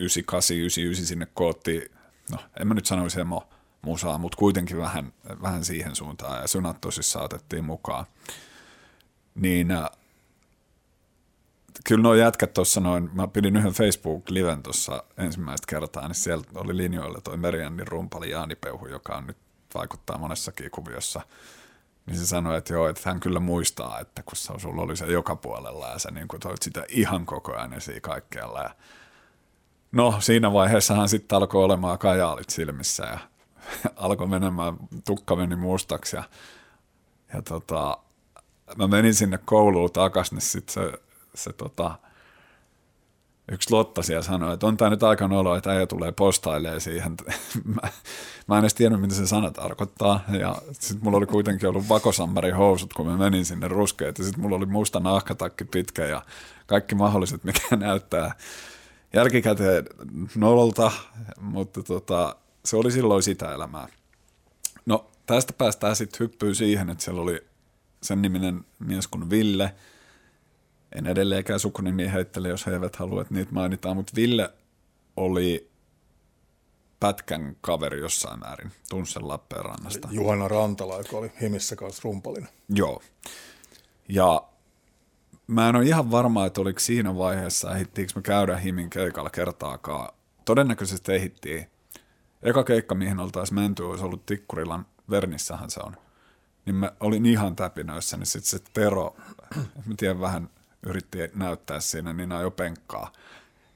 98, 0.00 0.56
99 0.56 1.06
sinne 1.06 1.26
koottiin, 1.34 1.90
no 2.30 2.38
en 2.60 2.68
mä 2.68 2.74
nyt 2.74 2.86
sanoisi 2.86 3.20
emo 3.20 3.48
musaa, 3.82 4.18
mutta 4.18 4.36
kuitenkin 4.36 4.76
vähän, 4.76 5.12
vähän 5.42 5.64
siihen 5.64 5.96
suuntaan 5.96 6.40
ja 6.40 6.48
Synat 6.48 6.80
tosissaan 6.80 7.24
otettiin 7.24 7.64
mukaan. 7.64 8.06
Niin 9.34 9.70
äh, 9.70 9.90
kyllä 11.84 12.02
nuo 12.02 12.14
jätkät 12.14 12.54
tuossa 12.54 12.80
noin, 12.80 13.10
mä 13.12 13.28
pidin 13.28 13.56
yhden 13.56 13.72
Facebook-liven 13.72 14.62
tuossa 14.62 15.04
ensimmäistä 15.18 15.66
kertaa, 15.68 16.08
niin 16.08 16.14
siellä 16.14 16.44
oli 16.54 16.76
linjoilla 16.76 17.20
toi 17.20 17.36
Meriannin 17.36 17.88
rumpali 17.88 18.30
Jaani 18.30 18.56
Peuhu, 18.56 18.86
joka 18.86 19.16
on 19.16 19.26
nyt 19.26 19.36
vaikuttaa 19.74 20.18
monessakin 20.18 20.70
kuviossa. 20.70 21.20
Niin 22.10 22.18
se 22.18 22.26
sanoi, 22.26 22.58
että 22.58 22.72
joo, 22.72 22.88
että 22.88 23.02
hän 23.04 23.20
kyllä 23.20 23.40
muistaa, 23.40 24.00
että 24.00 24.22
kun 24.22 24.36
sulla 24.36 24.82
oli 24.82 24.96
se 24.96 25.06
joka 25.06 25.36
puolella 25.36 25.88
ja 25.88 25.98
sä 25.98 26.10
niin 26.10 26.28
kuin 26.28 26.40
toit 26.40 26.62
sitä 26.62 26.84
ihan 26.88 27.26
koko 27.26 27.54
ajan 27.54 27.72
esiin 27.72 28.02
kaikkialla. 28.02 28.62
Ja 28.62 28.70
No 29.92 30.14
siinä 30.20 30.52
vaiheessahan 30.52 31.08
sitten 31.08 31.36
alkoi 31.36 31.64
olemaan 31.64 31.98
kajaalit 31.98 32.50
silmissä 32.50 33.04
ja 33.04 33.18
alkoi 33.96 34.26
menemään, 34.26 34.76
tukka 35.06 35.36
meni 35.36 35.56
mustaksi 35.56 36.16
ja, 36.16 36.22
ja 37.34 37.42
tota, 37.42 37.98
mä 38.76 38.86
menin 38.86 39.14
sinne 39.14 39.38
kouluun 39.38 39.92
takaisin, 39.92 40.36
niin 40.36 40.42
sitten 40.42 40.74
se, 40.74 40.92
se 41.34 41.52
tota, 41.52 41.98
yksi 43.50 43.72
Lotta 43.74 44.02
siellä 44.02 44.22
sanoi, 44.22 44.54
että 44.54 44.66
on 44.66 44.76
tämä 44.76 44.90
nyt 44.90 45.02
aika 45.02 45.24
olo, 45.24 45.56
että 45.56 45.70
äijä 45.70 45.86
tulee 45.86 46.12
postailemaan 46.12 46.80
siihen. 46.80 47.16
mä, 47.74 47.88
mä 48.46 48.58
en 48.58 48.60
edes 48.60 48.74
tiennyt, 48.74 49.00
mitä 49.00 49.14
se 49.14 49.26
sana 49.26 49.50
tarkoittaa. 49.50 50.24
Ja 50.38 50.56
sitten 50.72 51.04
mulla 51.04 51.16
oli 51.16 51.26
kuitenkin 51.26 51.68
ollut 51.68 51.88
vakosammari 51.88 52.50
housut, 52.50 52.92
kun 52.92 53.06
mä 53.06 53.16
menin 53.16 53.44
sinne 53.44 53.68
ruskeet. 53.68 54.18
Ja 54.18 54.24
sitten 54.24 54.42
mulla 54.42 54.56
oli 54.56 54.66
musta 54.66 55.00
nahkatakki 55.00 55.64
pitkä 55.64 56.06
ja 56.06 56.22
kaikki 56.66 56.94
mahdolliset, 56.94 57.44
mikä 57.44 57.76
näyttää 57.76 58.34
jälkikäteen 59.12 59.84
nololta, 60.34 60.92
mutta 61.40 61.82
tota, 61.82 62.36
se 62.64 62.76
oli 62.76 62.90
silloin 62.90 63.22
sitä 63.22 63.54
elämää. 63.54 63.88
No 64.86 65.10
tästä 65.26 65.52
päästään 65.52 65.96
sitten 65.96 66.20
hyppyyn 66.20 66.54
siihen, 66.54 66.90
että 66.90 67.04
siellä 67.04 67.20
oli 67.20 67.40
sen 68.02 68.22
niminen 68.22 68.64
mies 68.78 69.08
kuin 69.08 69.30
Ville– 69.30 69.74
en 70.96 71.06
edelleenkään 71.06 71.60
sukunimi 71.60 72.12
heittele, 72.12 72.48
jos 72.48 72.66
he 72.66 72.72
eivät 72.72 72.96
halua, 72.96 73.22
että 73.22 73.34
niitä 73.34 73.52
mainitaan, 73.52 73.96
mutta 73.96 74.12
Ville 74.16 74.50
oli 75.16 75.70
pätkän 77.00 77.56
kaveri 77.60 78.00
jossain 78.00 78.40
määrin, 78.40 78.72
Tunsen 78.88 79.28
Lappeenrannasta. 79.28 80.08
Juhana 80.10 80.48
Rantala, 80.48 80.98
joka 80.98 81.16
oli 81.16 81.32
Himissä 81.40 81.76
kanssa 81.76 82.00
rumpalina. 82.04 82.46
Joo. 82.68 83.02
Ja 84.08 84.48
mä 85.46 85.68
en 85.68 85.76
ole 85.76 85.84
ihan 85.84 86.10
varma, 86.10 86.46
että 86.46 86.60
oliko 86.60 86.80
siinä 86.80 87.16
vaiheessa, 87.16 87.74
ehittiinkö 87.74 88.12
me 88.16 88.22
käydä 88.22 88.56
Himin 88.56 88.90
keikalla 88.90 89.30
kertaakaan. 89.30 90.14
Todennäköisesti 90.44 91.12
ehittiin. 91.12 91.66
Eka 92.42 92.64
keikka, 92.64 92.94
mihin 92.94 93.20
oltaisiin 93.20 93.60
menty, 93.60 93.82
olisi 93.82 94.04
ollut 94.04 94.26
Tikkurilan, 94.26 94.86
Vernissähän 95.10 95.70
se 95.70 95.80
on. 95.84 95.96
Niin 96.66 96.74
mä 96.74 96.92
olin 97.00 97.26
ihan 97.26 97.56
täpinöissä, 97.56 98.16
niin 98.16 98.26
sitten 98.26 98.50
se 98.50 98.58
Tero, 98.72 99.16
mä 99.86 99.94
tiedän 99.96 100.20
vähän 100.20 100.50
yritti 100.82 101.18
näyttää 101.34 101.80
siinä, 101.80 102.12
niin 102.12 102.32
ajoi 102.32 102.50
penkkaa. 102.50 103.12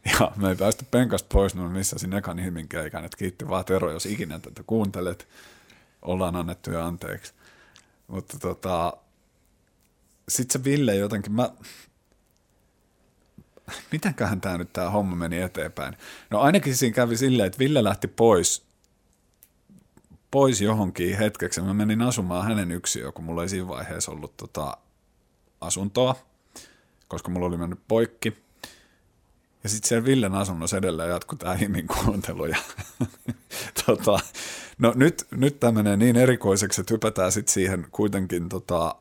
Ja 0.04 0.32
me 0.36 0.48
ei 0.48 0.56
päästy 0.56 0.86
penkasta 0.90 1.28
pois, 1.32 1.54
niin 1.54 1.70
missä 1.70 1.98
sinne 1.98 2.18
ekan 2.18 2.38
ihmin 2.38 2.68
keikan, 2.68 3.04
että 3.04 3.16
kiitti 3.16 3.48
vaan 3.48 3.64
Tero, 3.64 3.92
jos 3.92 4.06
ikinä 4.06 4.38
tätä 4.38 4.62
kuuntelet, 4.66 5.28
ollaan 6.02 6.36
annettu 6.36 6.70
jo 6.70 6.84
anteeksi. 6.84 7.32
Mutta 8.06 8.38
tota, 8.38 8.96
sitten 10.28 10.52
se 10.52 10.64
Ville 10.64 10.94
jotenkin, 10.94 11.32
mä, 11.32 11.50
mitenköhän 13.92 14.40
tämä 14.40 14.58
nyt 14.58 14.72
tämä 14.72 14.90
homma 14.90 15.16
meni 15.16 15.40
eteenpäin? 15.40 15.96
No 16.30 16.40
ainakin 16.40 16.76
siinä 16.76 16.94
kävi 16.94 17.16
silleen, 17.16 17.46
että 17.46 17.58
Ville 17.58 17.84
lähti 17.84 18.08
pois, 18.08 18.66
pois 20.30 20.60
johonkin 20.60 21.18
hetkeksi. 21.18 21.60
Mä 21.60 21.74
menin 21.74 22.02
asumaan 22.02 22.44
hänen 22.44 22.70
yksiöön, 22.70 23.12
kun 23.12 23.24
mulla 23.24 23.42
ei 23.42 23.48
siinä 23.48 23.68
vaiheessa 23.68 24.12
ollut 24.12 24.36
tota 24.36 24.76
asuntoa 25.60 26.16
koska 27.14 27.30
mulla 27.30 27.46
oli 27.46 27.56
mennyt 27.56 27.80
poikki. 27.88 28.36
Ja 29.62 29.68
sitten 29.68 29.88
siellä 29.88 30.04
Villen 30.04 30.34
asunnossa 30.34 30.76
edelleen 30.76 31.10
jatkuu 31.10 31.38
tämä 31.38 31.54
himin 31.54 31.86
kuuntelu. 31.86 32.46
Ja, 32.46 32.56
tota, 33.86 34.18
no 34.78 34.92
nyt, 34.96 35.26
nyt 35.30 35.60
tämä 35.60 35.72
menee 35.72 35.96
niin 35.96 36.16
erikoiseksi, 36.16 36.80
että 36.80 36.94
hypätään 36.94 37.32
sitten 37.32 37.52
siihen 37.52 37.86
kuitenkin 37.90 38.48
tota, 38.48 38.96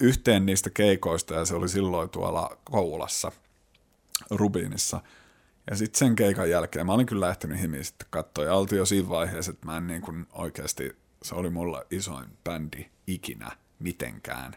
yhteen 0.00 0.46
niistä 0.46 0.70
keikoista, 0.70 1.34
ja 1.34 1.44
se 1.44 1.54
oli 1.54 1.68
silloin 1.68 2.10
tuolla 2.10 2.58
Koulassa, 2.64 3.32
Rubinissa. 4.30 5.00
Ja 5.70 5.76
sitten 5.76 5.98
sen 5.98 6.16
keikan 6.16 6.50
jälkeen 6.50 6.86
mä 6.86 6.92
olin 6.92 7.06
kyllä 7.06 7.26
lähtenyt 7.26 7.60
himiin 7.60 7.84
sitten 7.84 8.06
katsoa, 8.10 8.44
ja 8.44 8.54
oltiin 8.54 8.78
jo 8.78 8.86
siinä 8.86 9.08
vaiheessa, 9.08 9.50
että 9.50 9.66
mä 9.66 9.76
en 9.76 9.86
niin 9.86 10.02
kuin 10.02 10.26
oikeasti, 10.32 10.96
se 11.22 11.34
oli 11.34 11.50
mulla 11.50 11.82
isoin 11.90 12.26
bändi 12.44 12.86
ikinä 13.06 13.50
mitenkään. 13.78 14.56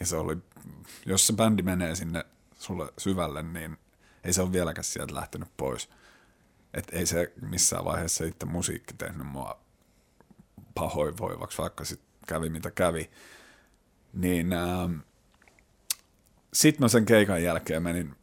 Ja 0.00 0.06
se 0.06 0.16
oli, 0.16 0.36
jos 1.06 1.26
se 1.26 1.32
bändi 1.32 1.62
menee 1.62 1.94
sinne 1.94 2.24
sulle 2.58 2.92
syvälle, 2.98 3.42
niin 3.42 3.76
ei 4.24 4.32
se 4.32 4.42
ole 4.42 4.52
vieläkään 4.52 4.84
sieltä 4.84 5.14
lähtenyt 5.14 5.48
pois. 5.56 5.88
Et 6.74 6.88
ei 6.92 7.06
se 7.06 7.32
missään 7.40 7.84
vaiheessa 7.84 8.24
itse 8.24 8.46
musiikki 8.46 8.94
tehnyt 8.94 9.26
mua 9.26 9.60
pahoinvoivaksi, 10.74 11.58
vaikka 11.58 11.84
sitten 11.84 12.08
kävi 12.26 12.48
mitä 12.48 12.70
kävi. 12.70 13.10
Niin 14.12 14.52
ähm, 14.52 14.96
sitten 16.52 16.84
mä 16.84 16.88
sen 16.88 17.06
keikan 17.06 17.42
jälkeen 17.42 17.82
menin, 17.82 18.14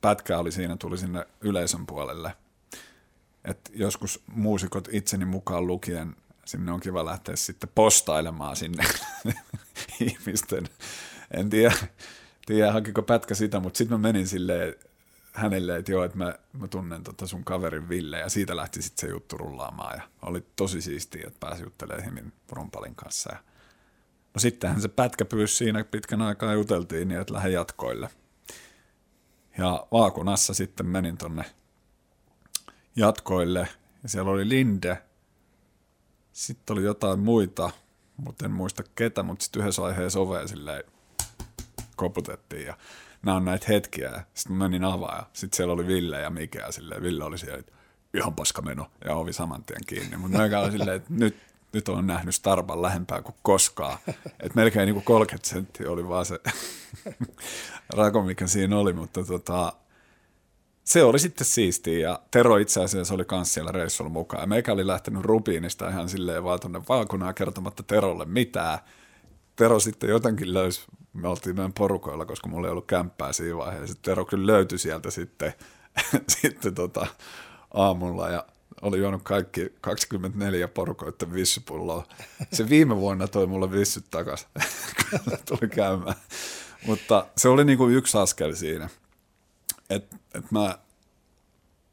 pätkä 0.00 0.38
oli 0.38 0.52
siinä, 0.52 0.76
tuli 0.76 0.98
sinne 0.98 1.26
yleisön 1.40 1.86
puolelle. 1.86 2.36
Et 3.44 3.70
joskus 3.74 4.22
muusikot 4.26 4.88
itseni 4.92 5.24
mukaan 5.24 5.66
lukien, 5.66 6.16
sinne 6.44 6.72
on 6.72 6.80
kiva 6.80 7.04
lähteä 7.04 7.36
sitten 7.36 7.70
postailemaan 7.74 8.56
sinne 8.56 8.84
ihmisten. 10.00 10.64
En 11.30 11.50
tiedä, 11.50 11.74
tiedä 12.46 12.72
hakiko 12.72 13.02
pätkä 13.02 13.34
sitä, 13.34 13.60
mutta 13.60 13.78
sitten 13.78 14.00
mä 14.00 14.08
menin 14.08 14.28
silleen 14.28 14.74
hänelle, 15.36 15.76
että 15.76 15.92
joo, 15.92 16.04
että 16.04 16.18
mä, 16.18 16.34
mä 16.52 16.68
tunnen 16.68 17.02
tota 17.02 17.26
sun 17.26 17.44
kaverin 17.44 17.88
Ville, 17.88 18.18
ja 18.18 18.28
siitä 18.28 18.56
lähti 18.56 18.82
sitten 18.82 19.08
se 19.08 19.12
juttu 19.14 19.36
rullaamaan, 19.38 19.96
ja 19.96 20.02
oli 20.22 20.46
tosi 20.56 20.80
siistiä, 20.80 21.24
että 21.26 21.40
pääsi 21.40 21.62
juttelemaan 21.62 22.04
Himin 22.04 22.32
Rumpalin 22.50 22.94
kanssa. 22.94 23.32
Ja 23.32 23.38
no 24.34 24.38
sittenhän 24.38 24.80
se 24.80 24.88
pätkä 24.88 25.24
pyysi 25.24 25.56
siinä 25.56 25.84
pitkän 25.84 26.22
aikaa 26.22 26.54
juteltiin, 26.54 27.08
niin 27.08 27.20
että 27.20 27.34
lähde 27.34 27.50
jatkoille. 27.50 28.08
Ja 29.58 29.86
vaakunassa 29.92 30.54
sitten 30.54 30.86
menin 30.86 31.18
tonne 31.18 31.44
jatkoille, 32.96 33.68
ja 34.02 34.08
siellä 34.08 34.30
oli 34.30 34.48
Linde, 34.48 35.02
sitten 36.32 36.74
oli 36.74 36.84
jotain 36.84 37.18
muita, 37.18 37.70
mutta 38.16 38.44
en 38.44 38.50
muista 38.50 38.82
ketä, 38.94 39.22
mutta 39.22 39.42
sitten 39.42 39.62
yhdessä 39.62 39.82
vaiheessa 39.82 40.20
oveen 40.20 40.48
silleen 40.48 40.84
koputettiin 41.96 42.66
ja 42.66 42.76
nämä 43.22 43.36
on 43.36 43.44
näitä 43.44 43.66
hetkiä. 43.68 44.24
Sitten 44.34 44.56
menin 44.56 44.84
avaa 44.84 45.16
ja 45.16 45.26
sitten 45.32 45.56
siellä 45.56 45.72
oli 45.72 45.86
Ville 45.86 46.20
ja 46.20 46.30
Mike 46.30 46.58
ja 46.58 46.72
silleen, 46.72 47.02
Ville 47.02 47.24
oli 47.24 47.38
siellä, 47.38 47.58
että 47.58 47.72
ihan 48.14 48.34
paska 48.34 48.62
meno 48.62 48.86
ja 49.04 49.14
ovi 49.14 49.32
saman 49.32 49.64
tien 49.64 49.80
kiinni. 49.86 50.16
Mutta 50.16 50.38
mä 50.38 50.60
oli 50.60 50.72
silleen, 50.72 50.96
että 50.96 51.12
nyt, 51.14 51.36
nyt 51.72 51.88
on 51.88 52.06
nähnyt 52.06 52.34
Starban 52.34 52.82
lähempää 52.82 53.22
kuin 53.22 53.34
koskaan. 53.42 53.98
Et 54.40 54.54
melkein 54.54 54.86
niin 54.86 54.94
kuin 54.94 55.04
30 55.04 55.48
senttiä 55.48 55.90
oli 55.90 56.08
vaan 56.08 56.26
se 56.26 56.40
rako, 57.96 58.22
mikä 58.22 58.46
siinä 58.46 58.78
oli, 58.78 58.92
mutta 58.92 59.24
tota, 59.24 59.72
se 60.86 61.02
oli 61.04 61.18
sitten 61.18 61.46
siistiä 61.46 61.98
ja 61.98 62.20
Tero 62.30 62.56
itse 62.56 62.82
asiassa 62.82 63.14
oli 63.14 63.24
kans 63.24 63.54
siellä 63.54 63.72
reissulla 63.72 64.10
mukaan. 64.10 64.42
Ja 64.42 64.46
meikä 64.46 64.72
oli 64.72 64.86
lähtenyt 64.86 65.24
Rubiinista 65.24 65.88
ihan 65.88 66.08
silleen 66.08 66.44
vaan 66.44 66.60
tuonne 66.60 66.82
vaakunaan 66.88 67.34
kertomatta 67.34 67.82
Terolle 67.82 68.24
mitään. 68.24 68.78
Tero 69.56 69.80
sitten 69.80 70.10
jotenkin 70.10 70.54
löysi, 70.54 70.84
me 71.12 71.28
oltiin 71.28 71.56
meidän 71.56 71.72
porukoilla, 71.72 72.26
koska 72.26 72.48
mulla 72.48 72.66
ei 72.66 72.70
ollut 72.70 72.86
kämppää 72.86 73.32
siinä 73.32 73.56
vaiheessa. 73.56 73.96
Tero 74.02 74.24
kyllä 74.24 74.52
löytyi 74.52 74.78
sieltä 74.78 75.10
sitten, 75.10 75.52
sitten 76.40 76.74
tota, 76.74 77.06
aamulla 77.74 78.30
ja 78.30 78.46
oli 78.82 78.98
juonut 78.98 79.22
kaikki 79.22 79.72
24 79.80 80.68
porukoiden 80.68 81.32
vissupulloa. 81.32 82.06
Se 82.52 82.68
viime 82.68 82.96
vuonna 82.96 83.28
toi 83.28 83.46
mulle 83.46 83.70
vissyt 83.70 84.04
takaisin, 84.10 84.48
kun 84.98 85.38
tuli 85.44 85.70
käymään. 85.70 86.16
Mutta 86.86 87.26
se 87.36 87.48
oli 87.48 87.64
niinku 87.64 87.88
yksi 87.88 88.18
askel 88.18 88.54
siinä– 88.54 88.88
että 89.90 90.16
et 90.34 90.50
mä, 90.50 90.78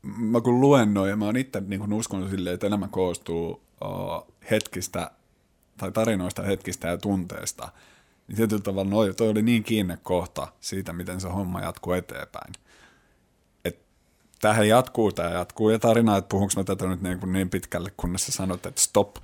mä 0.01 0.41
kun 0.41 0.61
luennoin 0.61 1.09
ja 1.09 1.15
mä 1.15 1.25
oon 1.25 1.37
itse 1.37 1.61
niin 1.61 1.93
uskonut 1.93 2.29
silleen, 2.29 2.53
että 2.53 2.67
elämä 2.67 2.87
koostuu 2.87 3.61
uh, 3.83 4.33
hetkistä 4.51 5.11
tai 5.77 5.91
tarinoista 5.91 6.41
hetkistä 6.41 6.87
ja 6.87 6.97
tunteesta, 6.97 7.69
niin 8.27 8.35
tietyllä 8.35 8.61
tavalla 8.61 8.89
noi, 8.89 9.13
toi 9.13 9.29
oli 9.29 9.41
niin 9.41 9.63
kiinne 9.63 9.97
kohta 10.03 10.47
siitä, 10.59 10.93
miten 10.93 11.21
se 11.21 11.27
homma 11.27 11.61
jatkuu 11.61 11.93
eteenpäin. 11.93 12.53
Et 13.65 13.79
tähän 14.41 14.67
jatkuu, 14.67 15.11
tämä 15.11 15.29
jatkuu 15.29 15.69
ja 15.69 15.79
tarina, 15.79 16.17
että 16.17 16.29
puhunko 16.29 16.53
mä 16.57 16.63
tätä 16.63 16.87
nyt 16.87 17.01
niin, 17.01 17.19
kuin 17.19 17.33
niin 17.33 17.49
pitkälle, 17.49 17.91
kunnes 17.97 18.25
sä 18.25 18.31
sanot, 18.31 18.65
että 18.65 18.81
stop. 18.81 19.15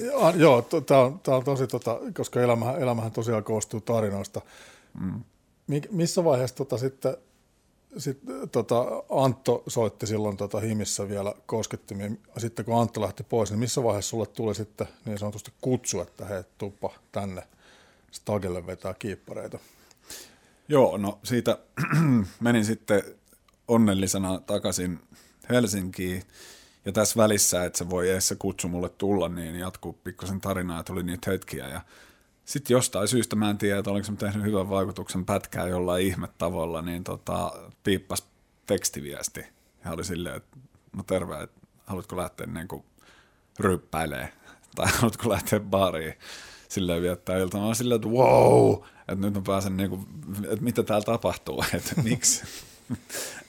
ja, 0.00 0.30
joo, 0.44 0.62
tämä 0.62 1.00
on, 1.00 1.20
on 1.26 1.44
tosi, 1.44 1.66
tota, 1.66 1.98
koska 2.16 2.40
elämähän, 2.40 2.82
elämähän 2.82 3.12
tosiaan 3.12 3.44
koostuu 3.44 3.80
tarinoista. 3.80 4.40
Mm. 5.00 5.22
Missä 5.90 6.24
vaiheessa 6.24 6.56
tota, 6.56 6.78
sitten 6.78 7.16
sitten 7.96 8.48
tota, 8.48 8.84
Antto 9.10 9.62
soitti 9.66 10.06
silloin 10.06 10.36
tota, 10.36 10.60
Himissä 10.60 11.08
vielä 11.08 11.34
koskettimia. 11.46 12.10
Sitten 12.38 12.64
kun 12.64 12.80
Antto 12.80 13.00
lähti 13.00 13.22
pois, 13.22 13.50
niin 13.50 13.58
missä 13.58 13.82
vaiheessa 13.82 14.10
sulle 14.10 14.26
tuli 14.26 14.54
sitten 14.54 14.88
niin 15.04 15.18
sanotusti 15.18 15.52
kutsu, 15.60 16.00
että 16.00 16.24
hei, 16.24 16.42
tuppa 16.58 16.90
tänne 17.12 17.42
stagelle 18.10 18.66
vetää 18.66 18.94
kiippareita? 18.94 19.58
Joo, 20.68 20.96
no 20.96 21.18
siitä 21.22 21.58
menin 22.40 22.64
sitten 22.64 23.02
onnellisena 23.68 24.40
takaisin 24.46 25.00
Helsinkiin. 25.48 26.22
Ja 26.84 26.92
tässä 26.92 27.16
välissä, 27.16 27.64
että 27.64 27.78
se 27.78 27.90
voi 27.90 28.10
edes 28.10 28.28
se 28.28 28.36
kutsu 28.36 28.68
mulle 28.68 28.88
tulla, 28.88 29.28
niin 29.28 29.56
jatkuu 29.56 29.92
pikkusen 29.92 30.40
tarinaa, 30.40 30.84
oli 30.90 31.02
niitä 31.02 31.30
hetkiä. 31.30 31.68
Ja 31.68 31.80
sitten 32.48 32.74
jostain 32.74 33.08
syystä, 33.08 33.36
mä 33.36 33.50
en 33.50 33.58
tiedä, 33.58 33.78
että 33.78 33.90
olinko 33.90 34.12
tehnyt 34.12 34.44
hyvän 34.46 34.68
vaikutuksen 34.68 35.24
pätkää 35.24 35.68
jollain 35.68 36.06
ihme 36.06 36.28
tavalla, 36.38 36.82
niin 36.82 37.04
tota, 37.04 37.52
piippas 37.84 38.26
tekstiviesti 38.66 39.46
Ja 39.84 39.92
oli 39.92 40.04
silleen, 40.04 40.36
että 40.36 40.56
no 40.96 41.02
terve, 41.02 41.42
että 41.42 41.60
haluatko 41.86 42.16
lähteä 42.16 42.46
niin 42.46 42.68
kuin 42.68 42.84
ryppäilee 43.60 44.32
tai 44.76 44.88
haluatko 44.94 45.28
lähteä 45.28 45.60
baariin 45.60 46.14
silleen 46.68 47.02
viettää 47.02 47.38
iltaa. 47.38 47.66
Mä 47.66 47.74
silleen, 47.74 47.96
että 47.96 48.08
wow, 48.08 48.72
että 48.98 49.14
nyt 49.14 49.34
mä 49.34 49.42
pääsen 49.46 49.76
niin 49.76 49.90
kuin, 49.90 50.06
että 50.44 50.64
mitä 50.64 50.82
täällä 50.82 51.04
tapahtuu, 51.04 51.64
että 51.74 52.02
miksi. 52.02 52.44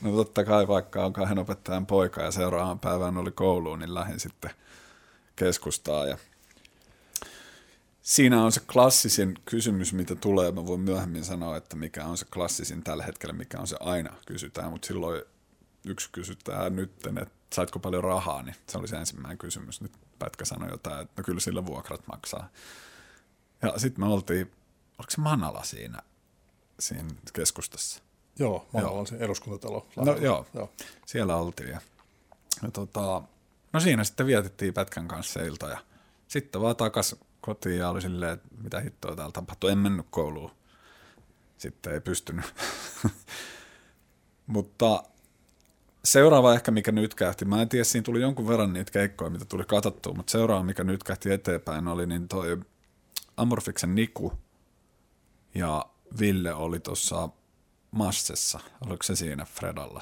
No 0.01 0.11
totta 0.11 0.45
kai 0.45 0.67
vaikka 0.67 1.05
on 1.05 1.13
kahden 1.13 1.39
opettajan 1.39 1.85
poika 1.85 2.21
ja 2.21 2.31
seuraavan 2.31 2.79
päivän 2.79 3.17
oli 3.17 3.31
kouluun, 3.31 3.79
niin 3.79 3.93
lähdin 3.93 4.19
sitten 4.19 4.51
keskustaa 5.35 6.05
ja 6.05 6.17
Siinä 8.09 8.43
on 8.43 8.51
se 8.51 8.59
klassisin 8.73 9.35
kysymys, 9.45 9.93
mitä 9.93 10.15
tulee. 10.15 10.51
Mä 10.51 10.65
voin 10.65 10.81
myöhemmin 10.81 11.23
sanoa, 11.23 11.57
että 11.57 11.75
mikä 11.75 12.05
on 12.05 12.17
se 12.17 12.25
klassisin 12.33 12.83
tällä 12.83 13.03
hetkellä, 13.03 13.33
mikä 13.33 13.59
on 13.59 13.67
se 13.67 13.77
aina 13.79 14.15
kysytään, 14.25 14.71
mutta 14.71 14.87
silloin 14.87 15.21
yksi 15.85 16.09
kysytään 16.11 16.75
nyt, 16.75 16.91
että 17.07 17.35
saitko 17.53 17.79
paljon 17.79 18.03
rahaa, 18.03 18.43
niin 18.43 18.55
se 18.67 18.77
oli 18.77 18.87
se 18.87 18.95
ensimmäinen 18.95 19.37
kysymys. 19.37 19.81
Nyt 19.81 19.91
Pätkä 20.19 20.45
sanoi 20.45 20.69
jotain, 20.69 21.01
että 21.01 21.13
no 21.17 21.23
kyllä 21.23 21.39
sillä 21.39 21.65
vuokrat 21.65 22.07
maksaa. 22.07 22.49
Ja 23.61 23.73
sitten 23.79 24.05
me 24.05 24.13
oltiin, 24.13 24.51
oliko 24.97 25.11
se 25.11 25.21
Manala 25.21 25.63
siinä, 25.63 26.01
siinä 26.79 27.09
keskustassa? 27.33 28.01
Joo, 28.39 28.67
Manala 28.73 28.99
on 28.99 29.07
se 29.07 29.15
eduskuntatalo. 29.15 29.87
No 29.95 30.17
joo, 30.17 30.47
joo, 30.53 30.73
siellä 31.05 31.35
oltiin. 31.35 31.69
Ja, 31.69 31.81
ja 32.63 32.71
tota, 32.71 33.21
no 33.73 33.79
siinä 33.79 34.03
sitten 34.03 34.25
vietettiin 34.25 34.73
Pätkän 34.73 35.07
kanssa 35.07 35.41
ilta 35.41 35.67
ja 35.67 35.77
sitten 36.27 36.61
vaan 36.61 36.75
takas 36.75 37.15
kotiin 37.49 37.77
ja 37.77 37.89
oli 37.89 38.01
silleen, 38.01 38.33
että 38.33 38.47
mitä 38.63 38.79
hittoa 38.79 39.15
täällä 39.15 39.31
tapahtui. 39.31 39.71
En 39.71 39.77
mennyt 39.77 40.05
kouluun. 40.09 40.51
Sitten 41.57 41.93
ei 41.93 42.01
pystynyt. 42.01 42.45
Mutta 44.47 45.03
seuraava 46.05 46.53
ehkä, 46.53 46.71
mikä 46.71 46.91
nyt 46.91 47.15
kähti, 47.15 47.45
mä 47.45 47.61
en 47.61 47.69
tiedä, 47.69 47.83
siinä 47.83 48.03
tuli 48.03 48.21
jonkun 48.21 48.47
verran 48.47 48.73
niitä 48.73 48.91
keikkoja, 48.91 49.29
mitä 49.29 49.45
tuli 49.45 49.63
katsottua, 49.63 50.13
mutta 50.13 50.31
seuraava, 50.31 50.63
mikä 50.63 50.83
nyt 50.83 51.03
kähti 51.03 51.31
eteenpäin, 51.31 51.87
oli 51.87 52.05
niin 52.05 52.27
toi 52.27 52.59
Amorfiksen 53.37 53.95
Niku 53.95 54.33
ja 55.55 55.85
Ville 56.19 56.53
oli 56.53 56.79
tuossa 56.79 57.29
Massessa, 57.91 58.59
oliko 58.85 59.03
se 59.03 59.15
siinä 59.15 59.45
Fredalla, 59.45 60.01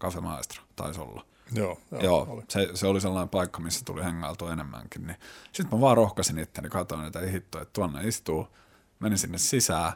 Cafe 0.00 0.20
Maestro, 0.20 0.62
taisi 0.76 1.00
olla. 1.00 1.26
Joo, 1.54 1.78
joo, 1.90 2.02
joo 2.02 2.26
oli. 2.30 2.42
Se, 2.48 2.68
se, 2.74 2.86
oli 2.86 3.00
sellainen 3.00 3.28
paikka, 3.28 3.60
missä 3.60 3.84
tuli 3.84 4.04
hengailtua 4.04 4.52
enemmänkin. 4.52 5.06
Niin. 5.06 5.16
Sitten 5.52 5.78
mä 5.78 5.80
vaan 5.80 5.96
rohkasin 5.96 6.38
itteni, 6.38 6.68
katsoin, 6.68 7.06
että 7.06 7.20
ei 7.20 7.32
hitto, 7.32 7.60
että 7.60 7.72
tuonne 7.72 8.08
istuu. 8.08 8.48
Menin 9.00 9.18
sinne 9.18 9.38
sisään 9.38 9.92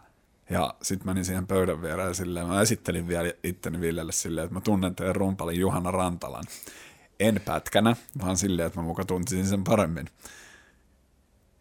ja 0.51 0.75
sitten 0.83 1.07
menin 1.07 1.25
siihen 1.25 1.47
pöydän 1.47 1.83
viereen 1.83 2.15
silleen, 2.15 2.47
mä 2.47 2.61
esittelin 2.61 3.09
vielä 3.09 3.33
itteni 3.45 3.81
Villelle 3.81 4.13
silleen, 4.13 4.45
että 4.45 4.55
mä 4.55 4.61
tunnen 4.61 4.95
teidän 4.95 5.17
rumpalin 5.17 5.61
Juhana 5.61 5.91
Rantalan. 5.91 6.45
En 7.21 7.41
pätkänä, 7.45 7.97
vaan 8.25 8.37
silleen, 8.37 8.67
että 8.67 8.81
mä 8.81 8.87
muka 8.87 9.05
tuntisin 9.05 9.47
sen 9.47 9.65
paremmin. 9.65 10.07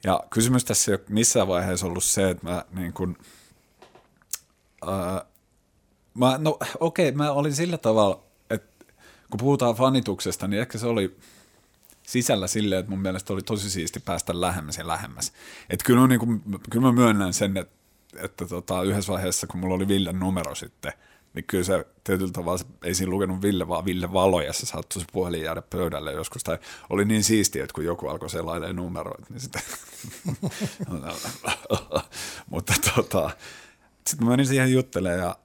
Ja 0.04 0.24
kysymys 0.30 0.66
tässä 0.66 0.92
ei 0.92 0.96
ole 0.96 1.06
missään 1.10 1.48
vaiheessa 1.48 1.86
ollut 1.86 2.04
se, 2.04 2.30
että 2.30 2.50
mä 2.50 2.66
niin 2.72 2.94
kuin, 2.94 3.18
ää, 4.88 5.26
mä, 6.14 6.38
no 6.38 6.58
okei, 6.80 7.10
okay, 7.10 7.18
mä 7.18 7.32
olin 7.32 7.56
sillä 7.56 7.78
tavalla 7.78 8.24
kun 9.30 9.38
puhutaan 9.38 9.76
fanituksesta, 9.76 10.48
niin 10.48 10.62
ehkä 10.62 10.78
se 10.78 10.88
oli 10.88 11.16
sisällä 12.04 12.48
silleen, 12.48 12.80
että 12.80 12.90
mun 12.90 13.02
mielestä 13.02 13.34
oli 13.34 13.42
tosi 13.42 13.70
siisti 13.70 14.00
päästä 14.00 14.42
lähemmäs 14.42 14.78
ja 14.78 14.88
lähemmäs. 14.88 15.34
Että 15.70 15.86
kyllä, 15.86 16.08
niin 16.08 16.20
kuin, 16.20 16.42
kyllä 16.70 16.86
mä 16.86 16.92
myönnän 16.92 17.34
sen, 17.34 17.58
että, 17.58 17.76
että 18.16 18.46
tota, 18.46 18.84
yhdessä 18.84 19.12
vaiheessa, 19.12 19.48
kun 19.48 19.60
mulla 19.60 19.76
oli 19.76 19.88
Villen 19.88 20.20
numero 20.20 20.56
sitten, 20.56 20.94
niin 21.34 21.46
kyllä 21.48 21.64
se 21.64 21.86
tietyllä 22.04 22.32
tavalla, 22.32 22.64
ei 22.84 22.96
siinä 22.96 23.10
lukenut 23.10 23.42
Ville, 23.42 23.68
vaan 23.68 23.86
Ville 23.86 24.14
Valo, 24.14 24.42
ja 24.42 24.54
se 24.54 24.66
saattoi 24.66 25.02
se 25.02 25.08
puhelin 25.12 25.42
jäädä 25.42 25.62
pöydälle 25.62 26.12
joskus. 26.12 26.44
Tai 26.44 26.58
oli 26.90 27.06
niin 27.06 27.24
siistiä, 27.24 27.64
että 27.64 27.74
kun 27.74 27.86
joku 27.86 28.08
alkoi 28.08 28.30
selailemaan 28.30 28.76
numeroita, 28.76 29.26
niin 29.30 29.40
sitten... 29.40 29.62
Mutta 32.50 32.74
tota, 32.96 33.30
sitten 34.08 34.28
mä 34.28 34.30
menin 34.30 34.48
siihen 34.48 34.74
juttelemaan 34.74 35.20
ja, 35.20 35.36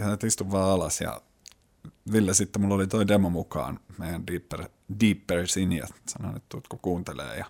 ja 0.00 0.16
istun 0.26 0.52
vaan 0.52 0.70
alas 0.70 1.00
ja 1.00 1.20
Ville 2.12 2.34
sitten 2.34 2.62
mulla 2.62 2.74
oli 2.74 2.86
toi 2.86 3.08
demo 3.08 3.30
mukaan, 3.30 3.80
meidän 3.98 4.26
Deeper, 4.26 4.68
Deeper 5.00 5.46
Sinja, 5.46 5.86
sanoin, 6.08 6.36
että 6.36 6.46
tuutko 6.48 6.78
kuuntelee. 6.82 7.36
Ja 7.36 7.44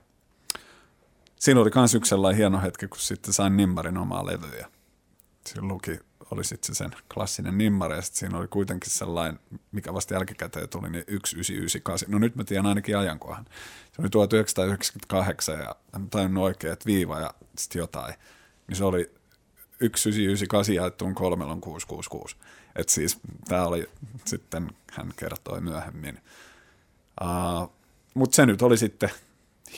siinä 1.37 1.61
oli 1.61 1.71
myös 1.75 1.95
yksi 1.95 2.09
sellainen 2.09 2.37
hieno 2.37 2.63
hetki, 2.63 2.89
kun 2.89 2.99
sitten 2.99 3.35
sain 3.35 3.57
Nimmarin 3.57 3.99
omaa 3.99 4.27
levyä. 4.27 4.69
Siinä 5.47 5.69
luki, 5.69 5.99
oli 6.31 6.45
sitten 6.45 6.75
se 6.75 6.79
sen 6.79 6.91
klassinen 7.15 7.59
Nimmari, 7.59 7.97
ja 7.97 8.03
sitten 8.03 8.19
siinä 8.19 8.39
oli 8.39 8.49
kuitenkin 8.49 8.91
sellainen, 8.91 9.41
mikä 9.73 9.95
vasta 9.95 10.15
jälkikäteen 10.15 10.69
tuli, 10.69 10.91
niin 10.91 11.05
1998. 11.05 12.11
No 12.11 12.19
nyt 12.19 12.37
mä 12.37 12.45
tiedän 12.45 12.67
ainakin 12.67 12.99
ajankohan. 12.99 13.45
Se 13.93 14.03
oli 14.03 14.11
1998, 14.11 15.59
ja 15.59 15.75
tajunnut 16.11 16.45
oikein, 16.45 16.73
että 16.73 16.87
viiva 16.87 17.21
ja 17.21 17.35
sitten 17.59 17.81
jotain. 17.81 18.15
Niin 18.69 18.77
se 18.77 18.85
oli 18.85 19.05
1998 19.05 20.75
jaettuun 20.75 21.15
kolmella 21.15 21.53
on 21.53 21.61
666. 21.61 22.37
Et 22.79 22.89
siis 22.89 23.21
tämä 23.49 23.65
oli 23.65 23.91
sitten, 24.25 24.71
hän 24.93 25.13
kertoi 25.17 25.61
myöhemmin. 25.61 26.21
Uh, 27.23 27.73
Mutta 28.15 28.37
se 28.37 28.47
nyt 28.47 28.63
oli 28.63 28.79
sitten 28.79 29.11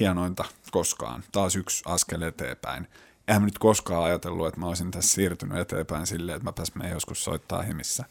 hienointa 0.00 0.44
koskaan. 0.70 1.24
Taas 1.32 1.56
yksi 1.56 1.82
askel 1.86 2.22
eteenpäin. 2.22 2.88
Eihän 3.28 3.44
nyt 3.44 3.58
koskaan 3.58 4.04
ajatellut, 4.04 4.48
että 4.48 4.60
mä 4.60 4.66
olisin 4.66 4.90
tässä 4.90 5.14
siirtynyt 5.14 5.58
eteenpäin 5.58 6.06
silleen, 6.06 6.36
että 6.36 6.52
mä 6.78 6.84
me 6.84 6.90
joskus 6.90 7.24
soittaa 7.24 7.62
himissä. 7.62 8.04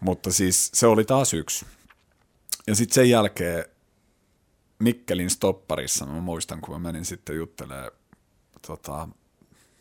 Mutta 0.00 0.32
siis 0.32 0.70
se 0.74 0.86
oli 0.86 1.04
taas 1.04 1.34
yksi. 1.34 1.66
Ja 2.66 2.74
sitten 2.74 2.94
sen 2.94 3.10
jälkeen 3.10 3.64
Mikkelin 4.78 5.30
stopparissa, 5.30 6.06
mä 6.06 6.20
muistan, 6.20 6.60
kun 6.60 6.74
mä 6.74 6.78
menin 6.78 7.04
sitten 7.04 7.36
juttelemaan 7.36 7.90
tota, 8.66 9.08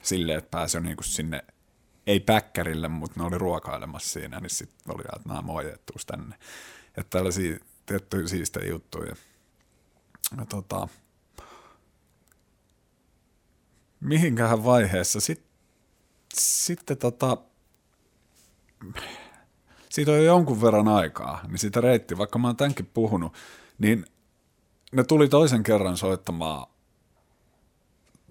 silleen, 0.03 0.37
että 0.37 0.51
pääsi 0.51 0.77
jo 0.77 0.81
niinku 0.81 1.03
sinne 1.03 1.43
ei 2.07 2.19
päkkärille, 2.19 2.87
mutta 2.87 3.19
ne 3.19 3.25
oli 3.25 3.37
ruokailemassa 3.37 4.09
siinä, 4.09 4.39
niin 4.39 4.49
sitten 4.49 4.95
oli, 4.95 5.03
että 5.15 5.29
nämä 5.29 5.41
moi, 5.41 5.73
että 5.73 5.93
tänne. 6.07 6.35
Että 6.97 7.17
tällaisia 7.17 7.57
tiettyjä 7.85 8.27
siistejä 8.27 8.69
juttuja. 8.69 9.15
Ja 10.37 10.45
tota, 10.45 10.87
mihinkähän 13.99 14.63
vaiheessa 14.63 15.19
sitten 15.19 15.53
sitten 16.37 16.97
tota, 16.97 17.37
siitä 19.89 20.11
on 20.11 20.17
jo 20.17 20.23
jonkun 20.23 20.61
verran 20.61 20.87
aikaa, 20.87 21.41
niin 21.47 21.57
sitä 21.57 21.81
reitti, 21.81 22.17
vaikka 22.17 22.39
mä 22.39 22.47
oon 22.47 22.57
tämänkin 22.57 22.85
puhunut, 22.93 23.33
niin 23.77 24.05
ne 24.91 25.03
tuli 25.03 25.29
toisen 25.29 25.63
kerran 25.63 25.97
soittamaan 25.97 26.67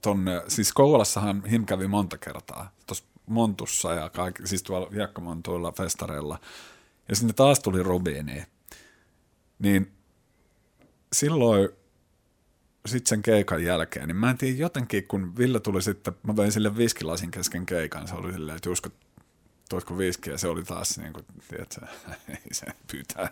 tonne, 0.02 0.42
siis 0.48 0.72
Kouvolassahan 0.72 1.44
Him 1.44 1.66
kävi 1.66 1.88
monta 1.88 2.18
kertaa, 2.18 2.70
tuossa 2.86 3.04
Montussa 3.32 3.94
ja 3.94 4.10
kaikki, 4.10 4.46
siis 4.46 4.62
tuolla 4.62 4.88
hiekkamontuilla 4.94 5.72
festareilla. 5.72 6.38
Ja 7.08 7.16
sinne 7.16 7.32
taas 7.32 7.60
tuli 7.60 7.82
Rubiini. 7.82 8.44
Niin 9.58 9.92
silloin 11.12 11.68
sitten 12.86 13.08
sen 13.08 13.22
keikan 13.22 13.64
jälkeen, 13.64 14.08
niin 14.08 14.16
mä 14.16 14.30
en 14.30 14.38
tiedä 14.38 14.56
jotenkin, 14.56 15.08
kun 15.08 15.36
Ville 15.36 15.60
tuli 15.60 15.82
sitten, 15.82 16.14
mä 16.22 16.36
vein 16.36 16.52
sille 16.52 16.76
viskilasin 16.76 17.30
kesken 17.30 17.66
keikan, 17.66 18.08
se 18.08 18.14
oli 18.14 18.32
silleen, 18.32 18.56
että 18.56 18.68
Jusko, 18.68 18.88
tuotko 19.68 19.98
viskiä, 19.98 20.38
se 20.38 20.48
oli 20.48 20.62
taas 20.62 20.98
niin 20.98 21.12
kuin, 21.12 21.26
tiedätkö, 21.48 21.86
se 22.52 22.66
pyytää 22.90 23.30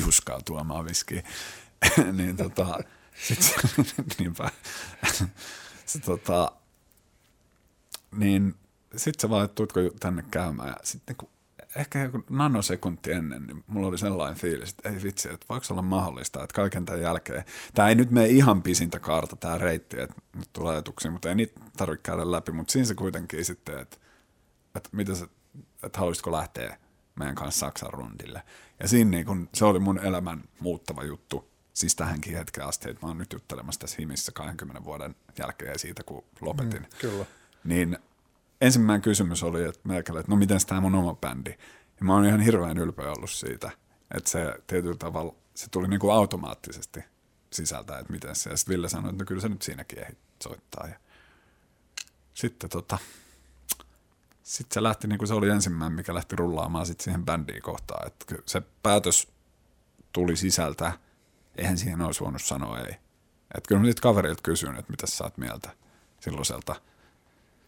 Juskaa 0.00 0.40
tuomaan 0.44 0.84
viskiä. 0.84 1.22
niin 2.18 2.36
tota, 2.36 2.78
sitten 3.22 3.84
niinpä, 4.18 4.50
se 5.86 5.98
tota, 5.98 6.52
niin 8.16 8.54
sitten 8.96 9.20
sä 9.20 9.30
vaan, 9.30 9.48
tuutko 9.48 9.80
tänne 10.00 10.24
käymään 10.30 10.68
ja 10.68 10.76
sitten 10.82 11.16
kun 11.16 11.28
ehkä 11.76 12.02
joku 12.02 12.24
nanosekunti 12.30 13.12
ennen, 13.12 13.46
niin 13.46 13.64
mulla 13.66 13.86
oli 13.88 13.98
sellainen 13.98 14.40
fiilis, 14.40 14.70
että 14.70 14.88
ei 14.88 15.02
vitsi, 15.02 15.28
että 15.28 15.46
voiko 15.48 15.66
olla 15.70 15.82
mahdollista, 15.82 16.42
että 16.42 16.54
kaiken 16.54 16.84
tämän 16.84 17.00
jälkeen, 17.00 17.44
tämä 17.74 17.88
ei 17.88 17.94
nyt 17.94 18.10
mene 18.10 18.26
ihan 18.26 18.62
pisintä 18.62 18.98
kaarta 18.98 19.36
tämä 19.36 19.58
reitti, 19.58 20.00
että 20.00 20.16
nyt 20.36 20.48
tulee 20.52 20.72
ajatuksia, 20.72 21.10
mutta 21.10 21.28
ei 21.28 21.34
niitä 21.34 21.60
tarvitse 21.76 22.02
käydä 22.02 22.30
läpi, 22.30 22.52
mutta 22.52 22.72
siinä 22.72 22.86
se 22.86 22.94
kuitenkin 22.94 23.44
sitten, 23.44 23.78
että, 23.78 23.96
että, 24.74 24.90
mitä 24.92 25.14
sä, 25.14 25.28
että 25.82 25.98
haluaisitko 25.98 26.32
lähteä 26.32 26.78
meidän 27.16 27.34
kanssa 27.34 27.66
Saksan 27.66 27.92
rundille. 27.92 28.42
Ja 28.80 28.88
siinä 28.88 29.10
niin 29.10 29.26
kun, 29.26 29.48
se 29.54 29.64
oli 29.64 29.78
mun 29.78 29.98
elämän 29.98 30.44
muuttava 30.60 31.04
juttu, 31.04 31.50
siis 31.72 31.96
tähänkin 31.96 32.36
hetken 32.36 32.64
asti, 32.64 32.90
että 32.90 33.06
mä 33.06 33.08
oon 33.08 33.18
nyt 33.18 33.32
juttelemassa 33.32 33.80
tässä 33.80 33.96
himissä 33.98 34.32
20 34.32 34.84
vuoden 34.84 35.14
jälkeen 35.38 35.78
siitä, 35.78 36.02
kun 36.02 36.24
lopetin. 36.40 36.82
Mm, 36.82 36.86
kyllä. 37.00 37.26
Niin 37.64 37.98
ensimmäinen 38.64 39.02
kysymys 39.02 39.42
oli, 39.42 39.64
että 39.64 39.80
meikälle, 39.84 40.20
että 40.20 40.32
no 40.32 40.36
miten 40.36 40.60
tämä 40.66 40.80
mun 40.80 40.94
oma 40.94 41.14
bändi. 41.14 41.50
Ja 42.00 42.04
mä 42.04 42.14
oon 42.14 42.26
ihan 42.26 42.40
hirveän 42.40 42.78
ylpeä 42.78 43.12
ollut 43.12 43.30
siitä, 43.30 43.70
että 44.14 44.30
se 44.30 44.54
tietyllä 44.66 44.96
tavalla, 44.96 45.34
se 45.54 45.66
tuli 45.70 45.88
niin 45.88 46.00
kuin 46.00 46.14
automaattisesti 46.14 47.00
sisältä, 47.52 47.98
että 47.98 48.12
miten 48.12 48.36
se. 48.36 48.50
Ja 48.50 48.56
sitten 48.56 48.72
Ville 48.72 48.88
sanoi, 48.88 49.10
että 49.10 49.22
no 49.22 49.26
kyllä 49.26 49.40
se 49.40 49.48
nyt 49.48 49.62
siinäkin 49.62 49.98
ehdit 49.98 50.18
soittaa. 50.42 50.88
Ja 50.88 50.96
sitten 52.34 52.70
tota, 52.70 52.98
sitten 54.42 54.74
se 54.74 54.82
lähti, 54.82 55.08
niin 55.08 55.18
kuin 55.18 55.28
se 55.28 55.34
oli 55.34 55.48
ensimmäinen, 55.48 55.96
mikä 55.96 56.14
lähti 56.14 56.36
rullaamaan 56.36 56.86
sitten 56.86 57.04
siihen 57.04 57.24
bändiin 57.24 57.62
kohtaan. 57.62 58.06
Että 58.06 58.34
se 58.46 58.62
päätös 58.82 59.28
tuli 60.12 60.36
sisältä, 60.36 60.92
eihän 61.56 61.78
siihen 61.78 62.00
olisi 62.00 62.20
voinut 62.20 62.42
sanoa 62.42 62.78
ei. 62.78 62.96
Että 63.54 63.68
kyllä 63.68 63.80
mä 63.80 63.86
niitä 63.86 64.02
kaverilta 64.02 64.42
kysyin, 64.42 64.76
että 64.76 64.90
mitä 64.90 65.06
sä 65.06 65.24
oot 65.24 65.38
mieltä 65.38 65.70
silloiselta. 66.20 66.74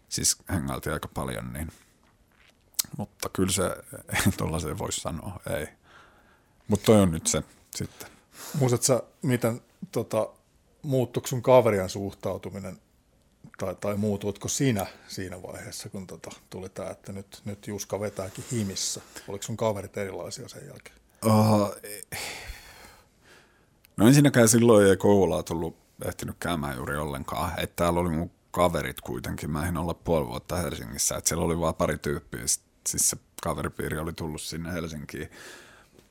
Siis 0.09 0.37
hengailtiin 0.49 0.93
aika 0.93 1.09
paljon, 1.09 1.53
niin 1.53 1.73
mutta 2.97 3.29
kyllä 3.29 3.53
se, 3.53 3.63
ei 4.27 4.33
tuollaiseen 4.37 4.79
voisi 4.79 5.01
sanoa, 5.01 5.41
ei. 5.59 5.67
Mutta 6.69 6.87
toi 6.87 7.01
on 7.01 7.11
nyt 7.11 7.27
se 7.27 7.43
sitten. 7.77 8.09
Muistatko 8.59 9.09
miten 9.23 9.61
tota, 9.93 10.29
muuttuiko 10.83 11.27
sun 11.27 11.43
kaverien 11.43 11.89
suhtautuminen 11.89 12.79
tai, 13.59 13.75
tai 13.75 13.97
muutuitko 13.97 14.49
sinä 14.49 14.87
siinä 15.09 15.43
vaiheessa, 15.43 15.89
kun 15.89 16.07
tota, 16.07 16.31
tuli 16.51 16.69
tämä, 16.69 16.91
että 16.91 17.13
nyt, 17.13 17.43
nyt 17.45 17.67
Juska 17.67 18.01
vetääkin 18.01 18.45
himissä? 18.53 19.01
Oliko 19.29 19.43
sun 19.43 19.57
kaverit 19.57 19.97
erilaisia 19.97 20.49
sen 20.49 20.67
jälkeen? 20.67 20.97
Uh, 21.27 21.77
no 23.97 24.07
ensinnäkään 24.07 24.49
silloin 24.49 24.87
ei 24.87 24.97
Kouvolaa 24.97 25.43
tullut 25.43 25.77
ehtinyt 26.05 26.37
käymään 26.41 26.77
juuri 26.77 26.97
ollenkaan. 26.97 27.61
Että 27.61 27.77
täällä 27.77 28.01
oli 28.01 28.11
mun 28.11 28.31
kaverit 28.57 29.01
kuitenkin. 29.01 29.51
Mä 29.51 29.69
en 29.69 29.77
olla 29.77 29.95
puoli 29.95 30.27
vuotta 30.27 30.57
Helsingissä. 30.57 31.17
Että 31.17 31.29
siellä 31.29 31.45
oli 31.45 31.59
vain 31.59 31.75
pari 31.75 31.99
tyyppiä. 31.99 32.41
Siis 32.87 33.11
se 33.11 33.17
kaveripiiri 33.43 33.99
oli 33.99 34.13
tullut 34.13 34.41
sinne 34.41 34.73
Helsinkiin. 34.73 35.31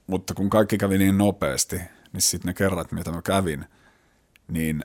Mutta 0.07 0.33
kun 0.33 0.49
kaikki 0.49 0.77
kävi 0.77 0.97
niin 0.97 1.17
nopeasti, 1.17 1.75
niin 2.13 2.21
sitten 2.21 2.49
ne 2.49 2.53
kerrat, 2.53 2.91
mitä 2.91 3.11
mä 3.11 3.21
kävin, 3.21 3.65
niin 4.47 4.83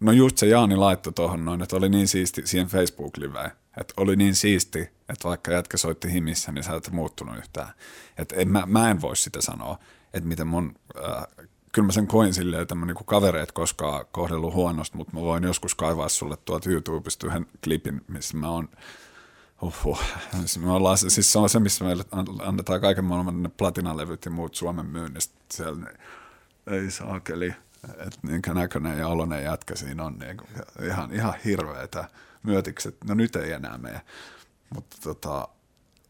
no 0.00 0.12
just 0.12 0.38
se 0.38 0.46
Jaani 0.46 0.76
laittoi 0.76 1.12
tuohon 1.12 1.44
noin, 1.44 1.62
että 1.62 1.76
oli 1.76 1.88
niin 1.88 2.08
siisti 2.08 2.46
siihen 2.46 2.68
Facebook-liveen, 2.68 3.50
että 3.80 3.94
oli 3.96 4.16
niin 4.16 4.34
siisti, 4.34 4.80
että 4.80 5.28
vaikka 5.28 5.52
jätkä 5.52 5.76
soitti 5.76 6.12
himissä, 6.12 6.52
niin 6.52 6.64
sä 6.64 6.74
et 6.74 6.90
muuttunut 6.90 7.38
yhtään. 7.38 7.68
Että 8.18 8.44
mä, 8.44 8.62
mä 8.66 8.90
en 8.90 9.00
voi 9.00 9.16
sitä 9.16 9.40
sanoa, 9.40 9.78
että 10.14 10.28
miten 10.28 10.46
mun, 10.46 10.74
äh, 10.96 11.46
kyllä 11.72 11.86
mä 11.86 11.92
sen 11.92 12.06
koin 12.06 12.34
silleen, 12.34 12.62
että 12.62 12.74
mä 12.74 12.86
niinku 12.86 13.04
kavereet 13.04 13.52
koskaan 13.52 14.04
kohdellut 14.12 14.54
huonosti, 14.54 14.96
mutta 14.96 15.16
mä 15.16 15.20
voin 15.20 15.44
joskus 15.44 15.74
kaivaa 15.74 16.08
sulle 16.08 16.36
tuolta 16.44 16.70
YouTubesta 16.70 17.26
yhden 17.26 17.46
klipin, 17.64 18.04
missä 18.08 18.36
mä 18.36 18.48
oon 18.48 18.68
Uhuh. 19.62 20.00
Me 20.60 20.70
ollaan, 20.70 20.98
siis 20.98 21.32
se 21.32 21.38
on 21.38 21.48
se, 21.48 21.60
missä 21.60 21.84
meille 21.84 22.04
annetaan 22.42 22.80
kaiken 22.80 23.04
maailman 23.04 23.42
ne 23.42 23.48
platinalevyt 23.48 24.24
ja 24.24 24.30
muut 24.30 24.54
Suomen 24.54 24.86
myynnistä. 24.86 25.34
Siellä 25.52 25.90
ei 26.66 26.90
saakeli, 26.90 27.54
että 27.88 28.18
minkä 28.22 28.54
näköinen 28.54 28.98
ja 28.98 29.08
oloinen 29.08 29.44
jätkä 29.44 29.76
siinä 29.76 30.04
on. 30.04 30.18
Niin 30.18 30.36
ihan, 30.86 31.12
ihan 31.12 31.34
hirveetä 31.44 32.08
myötikset. 32.42 32.96
No 33.04 33.14
nyt 33.14 33.36
ei 33.36 33.52
enää 33.52 33.78
mene. 33.78 34.00
Mutta 34.74 34.96
tota, 35.02 35.48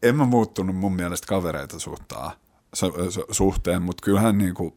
en 0.03 0.15
mä 0.15 0.25
muuttunut 0.25 0.75
mun 0.75 0.95
mielestä 0.95 1.27
kavereita 1.27 1.79
suhtaa, 1.79 2.31
su, 2.73 2.93
su, 3.09 3.25
suhteen, 3.31 3.81
mutta 3.81 4.03
kyllähän 4.03 4.37
niin 4.37 4.53
kuin, 4.53 4.75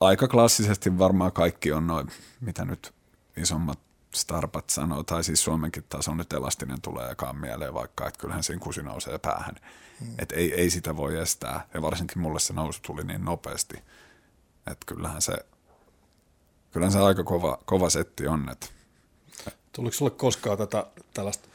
aika 0.00 0.28
klassisesti 0.28 0.98
varmaan 0.98 1.32
kaikki 1.32 1.72
on 1.72 1.86
noin, 1.86 2.08
mitä 2.40 2.64
nyt 2.64 2.94
isommat 3.36 3.78
Starpat 4.14 4.70
sanoo, 4.70 5.02
tai 5.02 5.24
siis 5.24 5.44
Suomenkin 5.44 5.84
taas 5.88 6.08
on 6.08 6.16
nyt 6.16 6.32
elastinen 6.32 6.80
tulee 6.80 7.10
ekaan 7.10 7.36
mieleen 7.36 7.74
vaikka, 7.74 8.06
että 8.06 8.20
kyllähän 8.20 8.42
siinä 8.42 8.60
kusi 8.60 8.82
nousee 8.82 9.18
päähän. 9.18 9.54
Hmm. 10.00 10.14
Että 10.18 10.34
ei, 10.34 10.54
ei 10.54 10.70
sitä 10.70 10.96
voi 10.96 11.18
estää, 11.18 11.68
ja 11.74 11.82
varsinkin 11.82 12.18
mulle 12.18 12.40
se 12.40 12.52
nousu 12.52 12.80
tuli 12.86 13.04
niin 13.04 13.24
nopeasti, 13.24 13.76
että 14.66 14.86
kyllähän 14.86 15.22
se, 15.22 15.32
kyllähän 16.70 16.92
se 16.92 16.98
aika 16.98 17.24
kova, 17.24 17.58
kova 17.64 17.90
setti 17.90 18.26
on. 18.26 18.48
Että. 18.52 18.66
Tuliko 19.72 19.96
sulle 19.96 20.10
koskaan 20.10 20.58
tätä 20.58 20.86
tällaista 21.14 21.48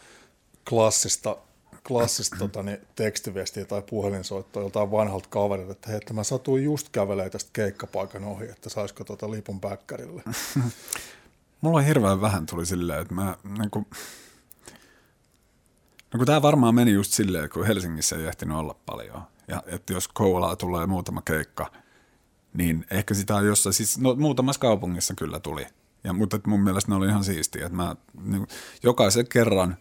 klassista 0.70 1.38
klassista 1.88 2.36
tota, 2.40 2.64
niin, 2.64 2.80
tekstiviestiä 2.96 3.66
tai 3.66 3.82
puhelinsoittoa 3.82 4.64
joltain 4.64 4.92
vanhalta 4.92 5.30
kaverilta, 5.30 5.72
että 5.72 5.90
hei, 5.90 5.98
että 5.98 6.14
mä 6.14 6.24
satuin 6.24 6.64
just 6.64 6.90
kävelee 6.90 7.30
tästä 7.30 7.50
keikkapaikan 7.54 8.24
ohi, 8.24 8.46
että 8.50 8.70
saisiko 8.70 9.04
tota 9.04 9.32
lipun 9.32 9.60
päkkärille. 9.60 10.24
Mulla 11.62 11.82
hirveän 11.82 12.22
vähän 12.22 12.46
tuli 12.46 12.66
silleen, 12.66 13.02
että 13.02 13.14
mä 13.14 13.38
niin 13.58 13.72
kuin, 13.72 13.86
No 16.14 16.18
kun 16.18 16.26
tämä 16.26 16.42
varmaan 16.42 16.76
meni 16.76 16.92
just 16.92 17.12
silleen, 17.12 17.50
kun 17.50 17.66
Helsingissä 17.66 18.16
ei 18.16 18.26
ehtinyt 18.26 18.58
olla 18.58 18.76
paljon. 18.86 19.22
Ja 19.48 19.64
että 19.66 19.94
jos 19.94 20.08
Kouvolaa 20.08 20.56
tulee 20.56 20.86
muutama 20.88 21.22
keikka, 21.22 21.72
niin 22.54 22.86
ehkä 22.92 23.14
sitä 23.14 23.36
on 23.36 23.46
jossain, 23.46 23.74
siis 23.74 23.98
no, 23.98 24.16
muutamassa 24.16 24.62
kaupungissa 24.62 25.14
kyllä 25.14 25.40
tuli. 25.40 25.68
Ja, 26.04 26.14
mutta 26.14 26.40
mun 26.48 26.60
mielestä 26.60 26.92
ne 26.92 26.96
oli 26.96 27.08
ihan 27.08 27.24
siistiä, 27.24 27.66
että 27.66 27.76
mä 27.76 27.96
niin, 28.24 28.48
jokaisen 28.84 29.28
kerran 29.28 29.78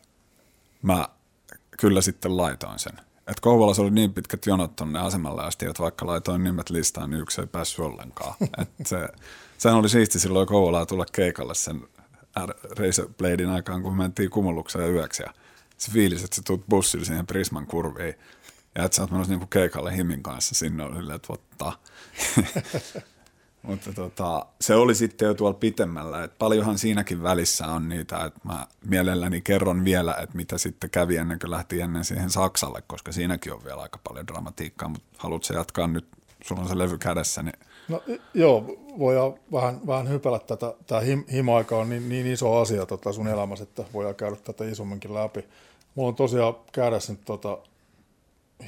mä 0.83 1.09
kyllä 1.81 2.01
sitten 2.01 2.37
laitoin 2.37 2.79
sen. 2.79 2.93
Että 3.19 3.41
Kouvolassa 3.41 3.83
oli 3.83 3.91
niin 3.91 4.15
pitkät 4.15 4.47
jonot 4.47 4.77
tonne 4.77 4.99
asemalle 4.99 5.43
asti, 5.43 5.67
että 5.67 5.83
vaikka 5.83 6.07
laitoin 6.07 6.45
nimet 6.45 6.71
listaan, 6.71 7.11
niin 7.11 7.21
yksi 7.21 7.41
ei 7.41 7.47
päässyt 7.47 7.79
ollenkaan. 7.79 8.35
että 8.63 8.85
se, 8.87 9.09
sehän 9.59 9.79
oli 9.79 9.89
siisti 9.89 10.19
silloin 10.19 10.47
Kouvolaa 10.47 10.87
tulla 10.87 11.07
keikalle 11.13 11.55
sen 11.55 11.81
Bladein 13.19 13.51
aikaan, 13.51 13.83
kun 13.83 13.97
mentiin 13.97 14.31
kumullukseen 14.31 14.95
yöksi 14.95 15.23
ja 15.23 15.35
se 15.77 15.93
fiilis, 15.93 16.25
että 16.25 16.37
sä 16.37 16.43
tuut 16.47 16.67
bussille 16.69 17.05
siihen 17.05 17.27
Prisman 17.27 17.67
kurviin 17.67 18.15
ja 18.75 18.85
että 18.85 18.97
sä 18.97 19.03
oot 19.03 19.11
menossa 19.11 19.33
niinku 19.33 19.47
keikalle 19.47 19.97
Himin 19.97 20.23
kanssa 20.23 20.55
sinne 20.55 20.85
oli 20.85 20.97
silleen, 20.97 21.17
että 21.17 21.29
votta. 21.29 21.73
Mutta 23.63 23.93
tota, 23.93 24.47
se 24.61 24.75
oli 24.75 24.95
sitten 24.95 25.27
jo 25.27 25.35
tuolla 25.35 25.59
pitemmällä, 25.59 26.25
että 26.25 26.37
paljonhan 26.39 26.79
siinäkin 26.79 27.23
välissä 27.23 27.67
on 27.67 27.89
niitä, 27.89 28.25
että 28.25 28.41
mä 28.45 28.67
mielelläni 28.87 29.41
kerron 29.41 29.85
vielä, 29.85 30.15
että 30.15 30.37
mitä 30.37 30.59
sitten 30.59 30.91
kävi 30.91 31.17
ennen 31.17 31.39
kuin 31.39 31.51
lähti 31.51 31.81
ennen 31.81 32.05
siihen 32.05 32.31
Saksalle, 32.31 32.83
koska 32.87 33.13
siinäkin 33.13 33.53
on 33.53 33.65
vielä 33.65 33.83
aika 33.83 33.99
paljon 34.09 34.27
dramatiikkaa, 34.27 34.89
mutta 34.89 35.07
haluatko 35.19 35.55
jatkaa 35.55 35.87
nyt, 35.87 36.07
sulla 36.45 36.63
on 36.63 36.69
se 36.69 36.79
levy 36.79 36.99
kädessä, 36.99 37.43
niin 37.43 37.59
No 37.91 38.03
joo, 38.35 38.77
voidaan 38.99 39.35
vähän, 39.53 39.87
vähän 39.87 40.09
hypällä 40.09 40.39
tätä. 40.39 40.75
Tämä 40.87 41.01
him, 41.01 41.25
hima-aika 41.33 41.77
on 41.77 41.89
niin, 41.89 42.09
niin 42.09 42.27
iso 42.27 42.57
asia 42.57 42.87
tota 42.87 43.13
sun 43.13 43.29
elämässä, 43.29 43.63
että 43.63 43.85
voidaan 43.93 44.15
käydä 44.15 44.37
tätä 44.37 44.65
isomminkin 44.65 45.15
läpi. 45.15 45.45
Mulla 45.95 46.09
on 46.09 46.15
tosiaan 46.15 46.55
kädessä 46.73 47.13
nyt 47.13 47.25
tota 47.25 47.59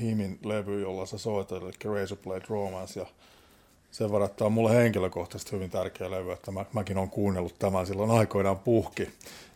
Himin 0.00 0.38
levy, 0.44 0.80
jolla 0.80 1.06
sä 1.06 1.18
soitat, 1.18 1.62
eli 1.62 1.72
Razorblade 1.84 2.44
Romance, 2.48 3.00
ja 3.00 3.06
sen 3.92 4.12
verran, 4.12 4.26
että 4.26 4.36
tämä 4.36 4.46
on 4.46 4.52
mulle 4.52 4.74
henkilökohtaisesti 4.74 5.52
hyvin 5.52 5.70
tärkeä 5.70 6.10
levy, 6.10 6.32
että 6.32 6.50
mä, 6.50 6.64
mäkin 6.72 6.98
olen 6.98 7.10
kuunnellut 7.10 7.58
tämän 7.58 7.86
silloin 7.86 8.10
aikoinaan 8.10 8.58
puhki, 8.58 9.08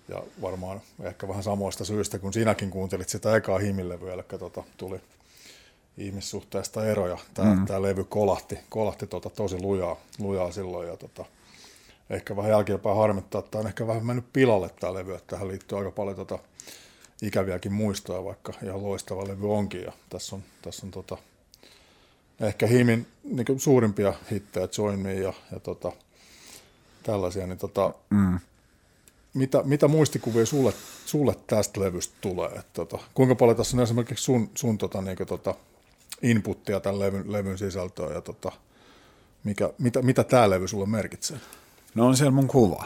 ja 0.09 0.22
varmaan 0.42 0.81
ehkä 1.03 1.29
vähän 1.29 1.42
samoista 1.42 1.85
syistä, 1.85 2.18
kun 2.18 2.33
sinäkin 2.33 2.70
kuuntelit 2.70 3.09
sitä 3.09 3.37
ekaa 3.37 3.59
Himin 3.59 3.88
levyä, 3.88 4.14
eli 4.14 4.22
tota, 4.38 4.62
tuli 4.77 5.01
ihmissuhteista 5.99 6.87
eroja. 6.87 7.18
Tämä, 7.35 7.55
mm. 7.55 7.66
tämä 7.66 7.83
levy 7.83 8.05
kolahti, 8.05 8.59
kolahti 8.68 9.07
tota 9.07 9.31
tosi 9.31 9.62
lujaa, 9.62 9.96
lujaa 10.18 10.53
silloin 10.53 10.88
ja 10.88 10.96
tota, 10.96 11.25
ehkä 12.11 12.37
vähän 12.37 12.51
jälkeenpäin 12.51 12.96
harmittaa, 12.96 13.38
että 13.38 13.59
on 13.59 13.66
ehkä 13.66 13.87
vähän 13.87 14.07
mennyt 14.07 14.33
pilalle 14.33 14.70
tämä 14.81 14.94
levy, 14.94 15.14
että 15.14 15.27
tähän 15.27 15.49
liittyy 15.49 15.79
aika 15.79 15.90
paljon 15.90 16.16
tota, 16.16 16.38
ikäviäkin 17.22 17.72
muistoja, 17.72 18.25
vaikka 18.25 18.53
ihan 18.62 18.83
loistava 18.83 19.29
levy 19.29 19.53
onkin 19.53 19.83
ja 19.83 19.92
tässä 20.11 20.37
on, 20.37 20.42
tässä 20.62 20.87
on 20.87 20.90
tota, 20.90 21.16
ehkä 22.40 22.66
Himin 22.66 23.07
niin 23.25 23.61
suurimpia 23.61 24.12
hittejä, 24.31 24.68
Join 24.79 24.99
Me 24.99 25.14
ja, 25.14 25.33
ja 25.53 25.61
tota, 25.61 25.92
tällaisia, 27.03 27.46
niin 27.46 27.59
tota, 27.59 27.94
mm. 28.11 28.38
mitä, 29.35 29.62
mitä 29.64 29.88
muistikuvia 29.88 30.46
sulle, 30.46 30.72
sulle 31.07 31.37
tästä 31.46 31.81
levystä 31.81 32.14
tulee? 32.20 32.51
Et, 32.51 32.72
tota, 32.72 32.99
kuinka 33.14 33.35
paljon 33.35 33.57
tässä 33.57 33.77
on 33.77 33.83
esimerkiksi 33.83 34.25
sun, 34.25 34.51
sun 34.55 34.79
tota, 34.79 35.03
niin 35.03 35.16
kuin, 35.16 35.27
tota, 35.27 35.55
inputtia 36.22 36.81
tämän 36.81 37.01
levyn, 37.01 37.33
levyn 37.33 37.59
sisältöön 37.59 38.14
ja 38.14 38.20
tota, 38.20 38.53
mikä, 39.44 39.70
mitä, 39.79 40.03
mitä 40.03 40.25
tämä 40.25 40.51
levy 40.51 40.68
sulle 40.68 40.87
merkitsee? 40.87 41.37
No 41.94 42.07
on 42.07 42.16
siellä 42.16 42.31
mun 42.31 42.49
kuva. 42.49 42.85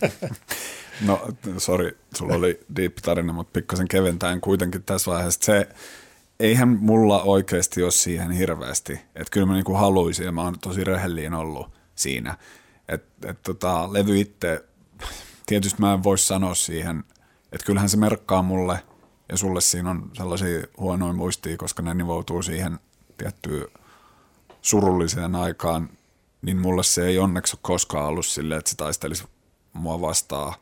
no, 1.06 1.28
sorry, 1.58 1.98
sulla 2.14 2.34
oli 2.34 2.60
deep 2.76 2.94
tarina, 3.02 3.32
mutta 3.32 3.50
pikkasen 3.52 3.88
keventäen 3.88 4.40
kuitenkin 4.40 4.82
tässä 4.82 5.10
vaiheessa. 5.10 5.40
Se, 5.42 5.68
eihän 6.42 6.68
mulla 6.68 7.22
oikeasti 7.22 7.82
ole 7.82 7.90
siihen 7.90 8.30
hirveästi. 8.30 8.92
Että 8.92 9.30
kyllä 9.30 9.46
mä 9.46 9.54
niinku 9.54 9.74
haluaisin 9.74 10.26
ja 10.26 10.32
mä 10.32 10.42
oon 10.42 10.58
tosi 10.58 10.84
rehellinen 10.84 11.34
ollut 11.34 11.66
siinä. 11.94 12.36
Että 12.88 13.30
et 13.30 13.42
tota, 13.42 13.92
levy 13.92 14.20
itse, 14.20 14.64
tietysti 15.46 15.80
mä 15.80 15.94
en 15.94 16.02
voi 16.02 16.18
sanoa 16.18 16.54
siihen, 16.54 17.04
että 17.52 17.66
kyllähän 17.66 17.88
se 17.88 17.96
merkkaa 17.96 18.42
mulle– 18.42 18.78
ja 19.32 19.38
sulle 19.38 19.60
siinä 19.60 19.90
on 19.90 20.10
sellaisia 20.12 20.66
huonoja 20.78 21.12
muistia, 21.12 21.56
koska 21.56 21.82
ne 21.82 21.94
nivoutuu 21.94 22.42
siihen 22.42 22.78
tiettyyn 23.18 23.66
surulliseen 24.62 25.34
aikaan, 25.34 25.88
niin 26.42 26.60
mulle 26.60 26.82
se 26.82 27.06
ei 27.06 27.18
onneksi 27.18 27.56
ole 27.56 27.60
koskaan 27.62 28.06
ollut 28.06 28.26
silleen, 28.26 28.58
että 28.58 28.70
se 28.70 28.76
taistelisi 28.76 29.24
mua 29.72 30.00
vastaan. 30.00 30.54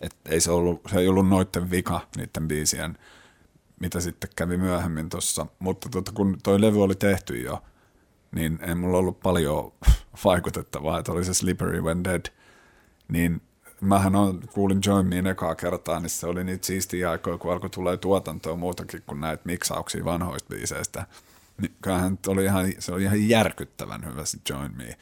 Et 0.00 0.16
ei 0.28 0.40
se, 0.40 0.50
ollut, 0.50 0.80
se 0.90 0.98
ei 0.98 1.08
ollut 1.08 1.28
noitten 1.28 1.70
vika, 1.70 2.00
niiden 2.16 2.48
biisien, 2.48 2.98
mitä 3.80 4.00
sitten 4.00 4.30
kävi 4.36 4.56
myöhemmin 4.56 5.08
tuossa. 5.08 5.46
Mutta 5.58 5.88
tuota, 5.88 6.12
kun 6.12 6.38
toi 6.42 6.60
levy 6.60 6.82
oli 6.82 6.94
tehty 6.94 7.40
jo, 7.40 7.62
niin 8.34 8.58
ei 8.62 8.74
mulla 8.74 8.98
ollut 8.98 9.20
paljon 9.20 9.72
vaikutettavaa, 10.24 10.98
että 10.98 11.12
oli 11.12 11.24
se 11.24 11.34
Slippery 11.34 11.80
When 11.80 12.04
Dead, 12.04 12.26
niin 13.08 13.42
mähän 13.80 14.16
on, 14.16 14.40
kuulin 14.52 14.80
Join 14.86 15.06
Mein 15.06 15.26
ekaa 15.26 15.54
kertaa, 15.54 16.00
niin 16.00 16.10
se 16.10 16.26
oli 16.26 16.44
niitä 16.44 16.66
siistiä 16.66 17.10
aikoja, 17.10 17.38
kun 17.38 17.52
alkoi 17.52 17.70
tulee 17.70 17.96
tuotantoa 17.96 18.56
muutakin 18.56 19.02
kuin 19.06 19.20
näitä 19.20 19.42
miksauksia 19.44 20.04
vanhoista 20.04 20.48
biiseistä. 20.48 21.06
niin 21.60 22.18
oli 22.26 22.44
ihan, 22.44 22.72
se 22.78 22.92
oli 22.92 23.02
ihan 23.02 23.28
järkyttävän 23.28 24.04
hyvä 24.04 24.24
se 24.24 24.38
Join 24.48 24.76
Me. 24.76 24.98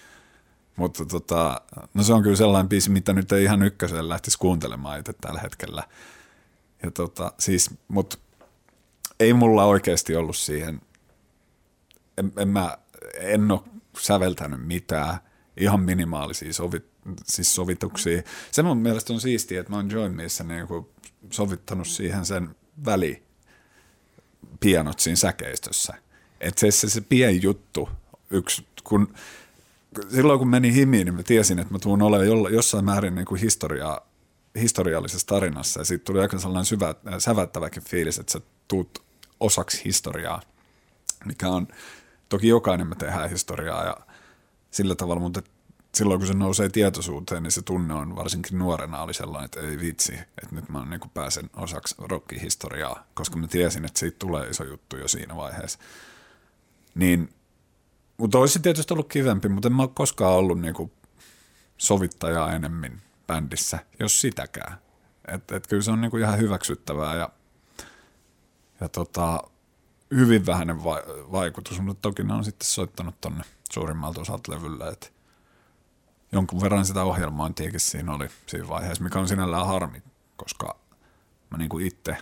Mutta 0.77 1.07
tota, 1.07 1.61
no 1.95 2.03
se 2.03 2.13
on 2.13 2.23
kyllä 2.23 2.37
sellainen 2.37 2.69
biisi, 2.69 2.91
mitä 2.91 3.13
nyt 3.13 3.33
ei 3.33 3.45
ihan 3.45 3.63
ykköselle 3.63 4.09
lähtisi 4.09 4.39
kuuntelemaan 4.39 5.01
itse 5.01 5.13
tällä 5.13 5.41
hetkellä. 5.41 5.83
Ja 6.83 6.91
tota, 6.91 7.33
siis, 7.39 7.71
mut 7.89 8.21
ei 9.23 9.33
mulla 9.33 9.65
oikeasti 9.65 10.17
ollut 10.17 10.37
siihen, 10.37 10.81
en, 12.19 12.33
en 12.37 12.49
mä, 12.49 12.79
en 13.15 13.51
ole 13.51 13.61
säveltänyt 13.99 14.67
mitään, 14.67 15.19
ihan 15.57 15.81
minimaalisia 15.81 16.53
sovit, 16.53 16.85
siis 17.25 17.55
sovituksia. 17.55 18.23
Se 18.51 18.63
mun 18.63 18.79
mielestä 18.79 19.13
on 19.13 19.21
siistiä, 19.21 19.61
että 19.61 19.73
mä 19.73 19.77
oon 19.77 19.91
Join 19.91 20.17
Meissä 20.17 20.45
niin 20.45 20.67
sovittanut 21.31 21.89
siihen 21.89 22.27
sen 22.27 22.57
väli 22.87 23.23
pianot 24.61 25.01
siinä 25.01 25.17
säkeistössä. 25.17 25.95
Että 26.41 26.61
se, 26.61 26.71
se, 26.71 26.91
se 26.91 27.01
pieni 27.01 27.41
juttu, 27.43 27.89
yksi, 28.31 28.67
kun 28.85 29.15
silloin 30.09 30.39
kun 30.39 30.49
meni 30.49 30.75
himiin, 30.75 31.05
niin 31.05 31.15
mä 31.15 31.23
tiesin, 31.23 31.59
että 31.59 31.75
mä 31.75 31.79
tuun 31.79 32.03
olemaan 32.03 32.53
jossain 32.55 32.85
määrin 32.85 33.15
niin 33.15 33.27
kuin 33.27 33.41
historiaa, 33.41 34.01
historiallisessa 34.61 35.27
tarinassa 35.27 35.81
ja 35.81 35.85
siitä 35.85 36.05
tuli 36.05 36.21
aika 36.21 36.39
sellainen 36.39 36.65
syvä, 36.65 36.95
sävättäväkin 37.19 37.83
fiilis, 37.83 38.19
että 38.19 38.33
sä 38.33 38.41
tuut 38.69 39.03
osaksi 39.43 39.85
historiaa, 39.85 40.41
mikä 41.25 41.49
on, 41.49 41.69
toki 42.29 42.49
jokainen 42.49 42.87
me 42.87 42.95
tehdään 42.95 43.31
historiaa 43.31 43.85
ja 43.85 43.97
sillä 44.71 44.95
tavalla, 44.95 45.21
mutta 45.21 45.43
silloin 45.95 46.21
kun 46.21 46.27
se 46.27 46.35
nousee 46.35 46.69
tietoisuuteen, 46.69 47.43
niin 47.43 47.51
se 47.53 47.63
tunne 47.63 47.95
on 47.95 48.17
varsinkin 48.17 48.59
nuorena 48.59 49.03
oli 49.03 49.15
sellainen, 49.15 49.45
että 49.45 49.61
ei 49.61 49.79
vitsi, 49.79 50.13
että 50.15 50.55
nyt 50.55 50.69
mä 50.69 50.85
niin 50.85 51.01
kuin 51.01 51.11
pääsen 51.11 51.51
osaksi 51.57 51.95
rockihistoriaa, 51.99 53.07
koska 53.15 53.37
mä 53.37 53.47
tiesin, 53.47 53.85
että 53.85 53.99
siitä 53.99 54.19
tulee 54.19 54.49
iso 54.49 54.65
juttu 54.65 54.97
jo 54.97 55.09
siinä 55.09 55.37
vaiheessa. 55.37 55.79
Niin, 56.95 57.35
mutta 58.17 58.39
olisi 58.39 58.61
tietysti 58.61 58.95
ollut 58.95 59.09
kivempi, 59.09 59.49
mutta 59.49 59.69
en 59.69 59.75
mä 59.75 59.83
ole 59.83 59.91
koskaan 59.95 60.33
ollut 60.33 60.61
niin 60.61 60.75
kuin 60.75 60.93
sovittajaa 61.77 62.53
enemmän 62.53 63.03
bändissä, 63.27 63.79
jos 64.01 64.21
sitäkään. 64.21 64.79
Että 65.29 65.57
et 65.57 65.67
kyllä 65.67 65.83
se 65.83 65.91
on 65.91 66.01
niin 66.01 66.11
kuin 66.11 66.23
ihan 66.23 66.39
hyväksyttävää 66.39 67.17
ja, 67.17 67.29
ja 68.83 68.89
tota, 68.89 69.43
hyvin 70.15 70.47
vähäinen 70.47 70.85
va- 70.85 71.03
vaikutus, 71.33 71.81
mutta 71.81 72.03
toki 72.03 72.25
ne 72.25 72.35
on 72.35 72.45
sitten 72.45 72.69
soittanut 72.69 73.21
tonne 73.21 73.45
suurimmalta 73.73 74.21
osalta 74.21 74.53
levyllä, 74.53 74.89
että 74.89 75.07
jonkun 76.33 76.61
verran 76.61 76.85
sitä 76.85 77.03
ohjelmointiakin 77.03 77.81
siinä 77.81 78.15
oli 78.15 78.29
siinä 78.47 78.69
vaiheessa, 78.69 79.05
mikä 79.05 79.19
on 79.19 79.29
sinällään 79.29 79.67
harmi, 79.67 80.03
koska 80.37 80.77
mä 81.51 81.59
niin 81.59 81.69
kuin 81.69 81.87
itse 81.87 82.17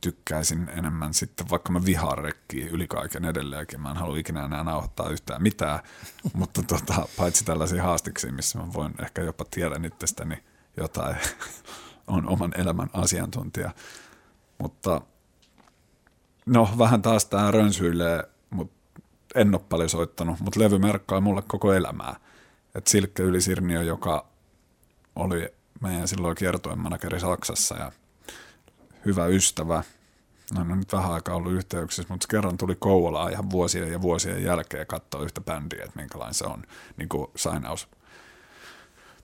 tykkäisin 0.00 0.68
enemmän 0.68 1.14
sitten, 1.14 1.50
vaikka 1.50 1.72
mä 1.72 1.84
vihaan 1.84 2.18
rekkiä 2.18 2.68
yli 2.70 2.86
kaiken 2.86 3.24
edelleenkin, 3.24 3.80
mä 3.80 3.90
en 3.90 3.96
halua 3.96 4.18
ikinä 4.18 4.44
enää 4.44 4.64
nauhoittaa 4.64 5.08
yhtään 5.08 5.42
mitään, 5.42 5.80
mutta 6.32 6.62
tota, 6.62 7.08
paitsi 7.16 7.44
tällaisia 7.44 7.82
haastiksi, 7.82 8.32
missä 8.32 8.58
mä 8.58 8.72
voin 8.72 8.94
ehkä 9.02 9.22
jopa 9.22 9.44
tiedä 9.50 9.80
itsestäni 9.86 10.44
jotain, 10.76 11.16
on 12.06 12.28
oman 12.28 12.52
elämän 12.60 12.90
asiantuntija, 12.92 13.70
mutta 14.58 15.00
no 16.50 16.68
vähän 16.78 17.02
taas 17.02 17.24
tää 17.24 17.50
rönsyilee, 17.50 18.24
mutta 18.50 19.00
en 19.34 19.54
ole 19.54 19.62
paljon 19.68 19.88
soittanut, 19.88 20.40
mutta 20.40 20.60
levy 20.60 20.78
merkkaa 20.78 21.20
mulle 21.20 21.42
koko 21.42 21.72
elämää. 21.72 22.16
Että 22.74 22.90
Silkke 22.90 23.22
Ylisirniö, 23.22 23.82
joka 23.82 24.26
oli 25.16 25.48
meidän 25.80 26.08
silloin 26.08 26.36
kiertoen 26.36 26.78
manageri 26.78 27.20
Saksassa 27.20 27.76
ja 27.76 27.92
hyvä 29.06 29.26
ystävä, 29.26 29.82
no, 30.54 30.64
no 30.64 30.74
nyt 30.74 30.92
vähän 30.92 31.12
aikaa 31.12 31.34
ollut 31.34 31.52
yhteyksissä, 31.52 32.12
mutta 32.12 32.26
kerran 32.28 32.56
tuli 32.56 32.76
Kouvolaan 32.78 33.32
ihan 33.32 33.50
vuosien 33.50 33.92
ja 33.92 34.02
vuosien 34.02 34.44
jälkeen 34.44 34.86
katsoa 34.86 35.22
yhtä 35.22 35.40
bändiä, 35.40 35.84
että 35.84 36.00
minkälainen 36.00 36.34
se 36.34 36.44
on. 36.44 36.62
Niin 36.96 37.08
kuin 37.08 37.26
sainaus 37.36 37.88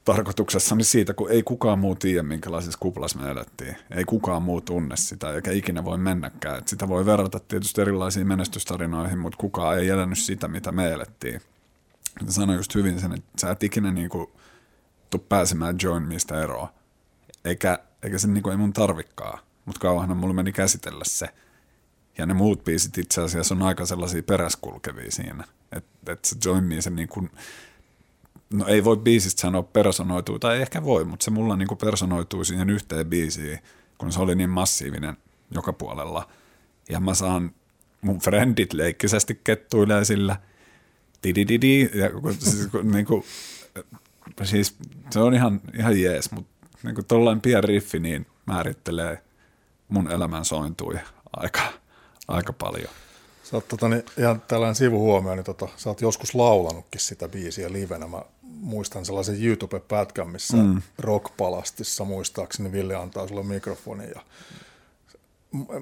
tarkoituksessa, 0.07 0.75
niin 0.75 0.85
siitä, 0.85 1.14
kun 1.14 1.31
ei 1.31 1.42
kukaan 1.42 1.79
muu 1.79 1.95
tiedä, 1.95 2.23
minkälaisessa 2.23 2.79
kuplassa 2.79 3.19
me 3.19 3.31
elettiin. 3.31 3.77
Ei 3.90 4.05
kukaan 4.05 4.42
muu 4.42 4.61
tunne 4.61 4.97
sitä, 4.97 5.33
eikä 5.33 5.51
ikinä 5.51 5.85
voi 5.85 5.99
mennäkään. 5.99 6.59
Et 6.59 6.69
sitä 6.69 6.88
voi 6.88 7.07
verrata 7.07 7.40
tietysti 7.40 7.81
erilaisiin 7.81 8.27
menestystarinoihin, 8.27 9.19
mutta 9.19 9.38
kukaan 9.38 9.79
ei 9.79 9.88
elänyt 9.88 10.19
sitä, 10.19 10.49
mitä 10.49 10.73
me 10.73 10.92
elettiin 10.92 11.40
sanoi 12.29 12.57
just 12.57 12.75
hyvin 12.75 13.01
sen, 13.01 13.12
että 13.12 13.31
sä 13.40 13.51
et 13.51 13.62
ikinä 13.62 13.90
niinku 13.90 14.33
tuu 15.11 15.25
pääsemään 15.29 15.77
Join 15.83 16.03
mistä 16.03 16.42
eroa. 16.42 16.73
Eikä, 17.45 17.79
eikä 18.03 18.19
se 18.19 18.29
niinku 18.29 18.51
ei 18.51 18.57
mun 18.57 18.73
tarvikkaa, 18.73 19.38
mutta 19.64 19.81
kauanhan 19.81 20.16
mulla 20.16 20.35
meni 20.35 20.53
käsitellä 20.53 21.05
se. 21.05 21.29
Ja 22.19 22.27
ne 22.27 22.35
muut 22.35 22.64
biisit 22.64 22.99
itse 22.99 23.23
asiassa 23.23 23.55
on 23.55 23.62
aika 23.62 23.87
sellaisia 23.87 24.23
peräskulkevia 24.23 25.11
siinä. 25.11 25.45
Että 25.73 26.12
et 26.12 26.25
se 26.25 26.37
Join 26.45 26.64
Me, 26.64 26.81
se 26.81 26.90
niinku, 26.90 27.29
no 28.51 28.67
ei 28.67 28.85
voi 28.85 28.97
biisistä 28.97 29.41
sanoa 29.41 29.63
personoituu, 29.63 30.39
tai 30.39 30.63
ehkä 30.63 30.85
voi, 30.85 31.05
mutta 31.05 31.25
se 31.25 31.31
mulla 31.31 31.57
niinku 31.57 31.77
personoituu 31.77 32.45
siihen 32.45 32.71
yhteen 32.71 33.07
biisiin, 33.07 33.59
kun 33.99 34.13
se 34.13 34.21
oli 34.21 34.35
niin 34.35 34.51
massiivinen 34.51 35.17
joka 35.51 35.73
puolella. 35.73 36.29
Ja 36.89 37.01
mä 37.01 37.15
saan 37.15 37.51
mun 38.01 38.19
friendit 38.19 38.73
leikkisesti 38.73 39.41
kettuilee 39.45 40.05
sillä– 40.05 40.37
tidididi, 41.23 41.91
ja 41.95 42.11
siis, 42.39 42.69
niin 42.83 43.07
kuin, 43.07 43.25
siis 44.43 44.77
se 45.11 45.21
on 45.21 45.35
ihan, 45.35 45.61
ihan 45.79 46.01
jees, 46.01 46.31
mutta 46.31 46.67
niin 46.83 46.95
kuin 46.95 47.05
tollainen 47.05 47.41
pieni 47.41 47.67
riffi 47.67 47.99
niin 47.99 48.27
määrittelee 48.47 49.23
mun 49.89 50.11
elämän 50.11 50.45
sointuja 50.45 51.01
aika, 51.33 51.61
aika 52.29 52.53
paljon. 52.53 52.91
Sä 53.43 53.57
oot 53.57 53.69
tota, 53.69 53.89
niin, 53.89 54.05
ihan 54.19 54.43
tällainen 54.49 54.75
sivuhuomio, 54.75 55.35
niin 55.35 55.45
tota, 55.45 55.69
sä 55.77 55.91
oot 55.91 56.01
joskus 56.01 56.35
laulanutkin 56.35 57.01
sitä 57.01 57.29
biisiä 57.29 57.73
livenä. 57.73 58.07
Mä 58.07 58.23
muistan 58.61 59.05
sellaisen 59.05 59.45
YouTube-pätkän, 59.45 60.29
missä 60.29 60.57
mm. 60.57 60.83
Rockpalastissa 60.99 62.05
muistaakseni 62.05 62.73
Ville 62.73 62.95
antaa 62.95 63.29
sulle 63.29 63.42
mikrofonin 63.42 64.09
ja 64.14 64.21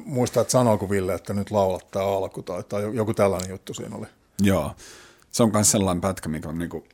muista, 0.05 0.41
että 0.41 0.53
sanooko 0.53 0.91
Ville, 0.91 1.15
että 1.15 1.35
nyt 1.35 1.51
laulat 1.51 1.91
tämä 1.91 2.05
alku 2.05 2.43
tai, 2.43 2.63
tai 2.63 2.97
joku 2.97 3.15
tällainen 3.15 3.51
juttu 3.51 3.75
siinä 3.75 3.97
oli. 3.97 4.07
Joo, 4.41 4.77
se 5.31 5.43
on 5.43 5.51
myös 5.53 5.71
sellainen 5.71 6.01
pätkä, 6.01 6.29
mikä 6.29 6.49
on, 6.49 6.59
niinku, 6.59 6.87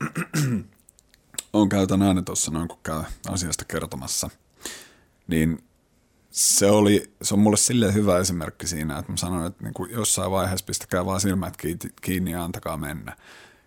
on 1.52 1.68
käytän 1.68 2.02
aina 2.02 2.22
tuossa 2.22 2.50
noin, 2.50 2.68
kun 2.68 2.78
käy 2.82 3.02
asiasta 3.28 3.64
kertomassa. 3.64 4.30
Niin 5.26 5.64
se, 6.30 6.66
oli, 6.66 7.12
se 7.22 7.34
on 7.34 7.40
mulle 7.40 7.56
silleen 7.56 7.94
hyvä 7.94 8.18
esimerkki 8.18 8.66
siinä, 8.66 8.98
että 8.98 9.12
mä 9.12 9.16
sanoin, 9.16 9.46
että 9.46 9.64
niin 9.64 9.74
kuin 9.74 9.90
jossain 9.90 10.30
vaiheessa 10.30 10.66
pistäkää 10.66 11.06
vaan 11.06 11.20
silmät 11.20 11.56
kiinni 12.02 12.30
ja 12.30 12.44
antakaa 12.44 12.76
mennä. 12.76 13.16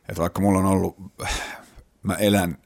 Että 0.10 0.21
vaikka 0.21 0.41
mulla 0.41 0.60
on 0.60 0.65
ollut, 0.65 0.97
mä 2.04 2.16
elän, 2.16 2.58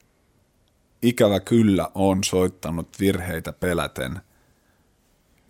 ikävä 1.02 1.40
kyllä 1.40 1.90
on 1.94 2.24
soittanut 2.24 3.00
virheitä 3.00 3.52
peläten, 3.52 4.20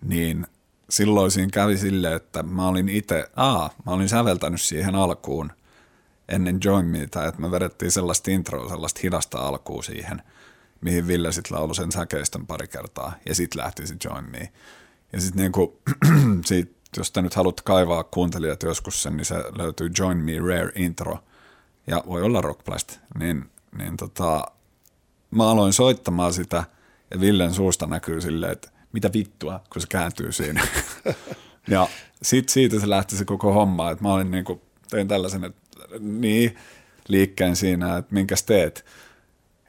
niin 0.01 0.47
silloin 0.89 1.31
siinä 1.31 1.49
kävi 1.53 1.77
silleen, 1.77 2.15
että 2.15 2.43
mä 2.43 2.67
olin 2.67 2.89
itse, 2.89 3.29
aa, 3.35 3.69
mä 3.85 3.91
olin 3.91 4.09
säveltänyt 4.09 4.61
siihen 4.61 4.95
alkuun, 4.95 5.51
ennen 6.29 6.59
Join 6.63 6.85
Meitä, 6.85 7.25
että 7.25 7.41
me 7.41 7.51
vedettiin 7.51 7.91
sellaista 7.91 8.31
introa, 8.31 8.69
sellaista 8.69 8.99
hidasta 9.03 9.37
alkua 9.37 9.83
siihen, 9.83 10.21
mihin 10.81 11.07
Ville 11.07 11.31
sitten 11.31 11.57
laulu 11.57 11.73
sen 11.73 11.91
säkeistön 11.91 12.47
pari 12.47 12.67
kertaa, 12.67 13.13
ja 13.25 13.35
sitten 13.35 13.61
lähti 13.61 13.87
se 13.87 13.95
Join 14.05 14.31
Me. 14.31 14.51
Ja 15.13 15.21
sitten 15.21 15.41
niinku, 15.41 15.81
siitä, 16.45 16.71
jos 16.97 17.11
te 17.11 17.21
nyt 17.21 17.35
haluatte 17.35 17.61
kaivaa 17.65 18.03
kuuntelijat 18.03 18.63
joskus 18.63 19.03
sen, 19.03 19.17
niin 19.17 19.25
se 19.25 19.35
löytyy 19.57 19.91
Join 19.99 20.17
Me 20.17 20.39
Rare 20.39 20.71
Intro, 20.75 21.19
ja 21.87 22.03
voi 22.07 22.21
olla 22.21 22.41
Rockblast, 22.41 22.99
niin, 23.19 23.49
niin 23.77 23.97
tota, 23.97 24.51
mä 25.31 25.49
aloin 25.49 25.73
soittamaan 25.73 26.33
sitä, 26.33 26.63
ja 27.11 27.19
Villen 27.19 27.53
suusta 27.53 27.85
näkyy 27.87 28.21
silleen, 28.21 28.51
että 28.51 28.69
mitä 28.93 29.09
vittua, 29.13 29.63
kun 29.73 29.81
se 29.81 29.87
kääntyy 29.87 30.31
siinä. 30.31 30.67
ja 31.67 31.87
sitten 32.21 32.53
siitä 32.53 32.79
se 32.79 32.89
lähti 32.89 33.17
se 33.17 33.25
koko 33.25 33.53
homma, 33.53 33.91
että 33.91 34.03
mä 34.03 34.13
olin 34.13 34.31
niinku, 34.31 34.61
tein 34.89 35.07
tällaisen, 35.07 35.43
että 35.43 35.61
niin, 35.99 36.57
liikkeen 37.07 37.55
siinä, 37.55 37.97
että 37.97 38.13
minkäs 38.13 38.43
teet. 38.43 38.85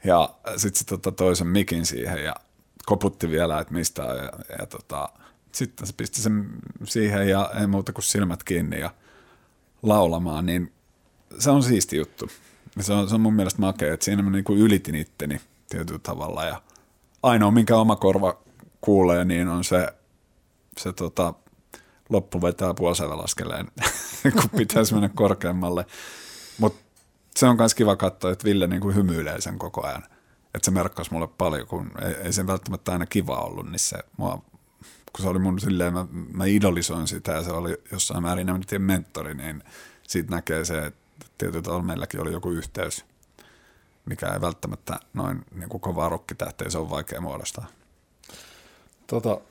Ja 0.03 0.35
sitten 0.57 0.79
se 0.79 0.85
tota, 0.85 1.11
toisen 1.11 1.47
mikin 1.47 1.85
siihen 1.85 2.23
ja 2.23 2.35
koputti 2.85 3.29
vielä, 3.29 3.59
että 3.59 3.73
mistä 3.73 4.03
ja, 4.03 4.55
ja 4.59 4.65
tota, 4.65 5.09
sitten 5.51 5.87
se 5.87 5.93
pisti 5.97 6.21
sen 6.21 6.49
siihen 6.83 7.29
ja 7.29 7.51
ei 7.59 7.67
muuta 7.67 7.93
kuin 7.93 8.03
silmät 8.03 8.43
kiinni 8.43 8.79
ja 8.79 8.91
laulamaan, 9.83 10.45
niin 10.45 10.73
se 11.39 11.49
on 11.49 11.63
siisti 11.63 11.97
juttu. 11.97 12.29
Se 12.79 12.93
on, 12.93 13.09
se 13.09 13.15
on 13.15 13.21
mun 13.21 13.33
mielestä 13.33 13.61
makea, 13.61 13.93
että 13.93 14.03
siinä 14.03 14.23
mä 14.23 14.29
niin 14.29 14.43
kuin 14.43 14.59
ylitin 14.59 14.95
itteni 14.95 15.41
tietyllä 15.69 15.99
tavalla 16.03 16.45
ja 16.45 16.61
ainoa 17.23 17.51
minkä 17.51 17.77
oma 17.77 17.95
korva 17.95 18.37
kuulee, 18.81 19.25
niin 19.25 19.47
on 19.47 19.63
se, 19.63 19.93
se 20.77 20.93
tota, 20.93 21.33
loppu 22.09 22.41
vetää 22.41 22.73
puolisävälaskeleen, 22.73 23.67
kun 24.41 24.49
pitäisi 24.57 24.93
mennä 24.93 25.09
korkeammalle. 25.09 25.85
Mutta 26.57 26.81
se 27.35 27.47
on 27.47 27.57
myös 27.57 27.75
kiva 27.75 27.95
katsoa, 27.95 28.31
että 28.31 28.45
Ville 28.45 28.67
niin 28.67 28.81
kuin 28.81 28.95
hymyilee 28.95 29.41
sen 29.41 29.59
koko 29.59 29.87
ajan. 29.87 30.03
Että 30.55 30.65
se 30.65 30.71
merkkasi 30.71 31.13
mulle 31.13 31.27
paljon, 31.27 31.67
kun 31.67 31.91
ei, 32.05 32.13
ei 32.13 32.33
sen 32.33 32.47
välttämättä 32.47 32.91
aina 32.91 33.05
kiva 33.05 33.37
ollut, 33.37 33.71
niin 33.71 33.79
se 33.79 33.97
mua 34.17 34.41
kun 35.13 35.23
se 35.23 35.29
oli 35.29 35.39
mun 35.39 35.59
silleen, 35.59 35.93
mä, 35.93 36.07
mä 36.33 36.45
idolisoin 36.45 37.07
sitä 37.07 37.31
ja 37.31 37.43
se 37.43 37.51
oli 37.51 37.77
jossain 37.91 38.23
määrin 38.23 38.49
enemmän 38.49 38.81
mentori, 38.81 39.33
niin 39.33 39.63
siitä 40.07 40.35
näkee 40.35 40.65
se, 40.65 40.85
että 40.85 41.00
tietyllä 41.37 41.61
tavalla 41.61 41.83
meilläkin 41.83 42.21
oli 42.21 42.31
joku 42.31 42.49
yhteys, 42.49 43.05
mikä 44.05 44.27
ei 44.27 44.41
välttämättä 44.41 44.99
noin 45.13 45.45
niin 45.55 45.69
kuin 45.69 45.81
kovaa 45.81 46.09
rokkitähteä, 46.09 46.69
se 46.69 46.77
on 46.77 46.89
vaikea 46.89 47.21
muodostaa. 47.21 47.67
Tota, 49.07 49.41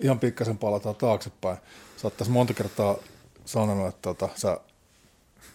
ihan 0.00 0.18
pikkasen 0.18 0.58
palataan 0.58 0.96
taaksepäin. 0.96 1.58
Sä 1.96 2.06
oot 2.06 2.16
tässä 2.16 2.32
monta 2.32 2.54
kertaa 2.54 2.96
sanonut, 3.44 3.88
että 3.88 4.02
tota, 4.02 4.28
sä 4.34 4.60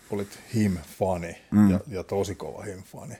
olit 0.09 0.39
him-fani 0.55 1.37
mm. 1.51 1.71
ja, 1.71 1.79
ja 1.87 2.03
tosi 2.03 2.35
kova 2.35 2.63
him-fani. 2.63 3.15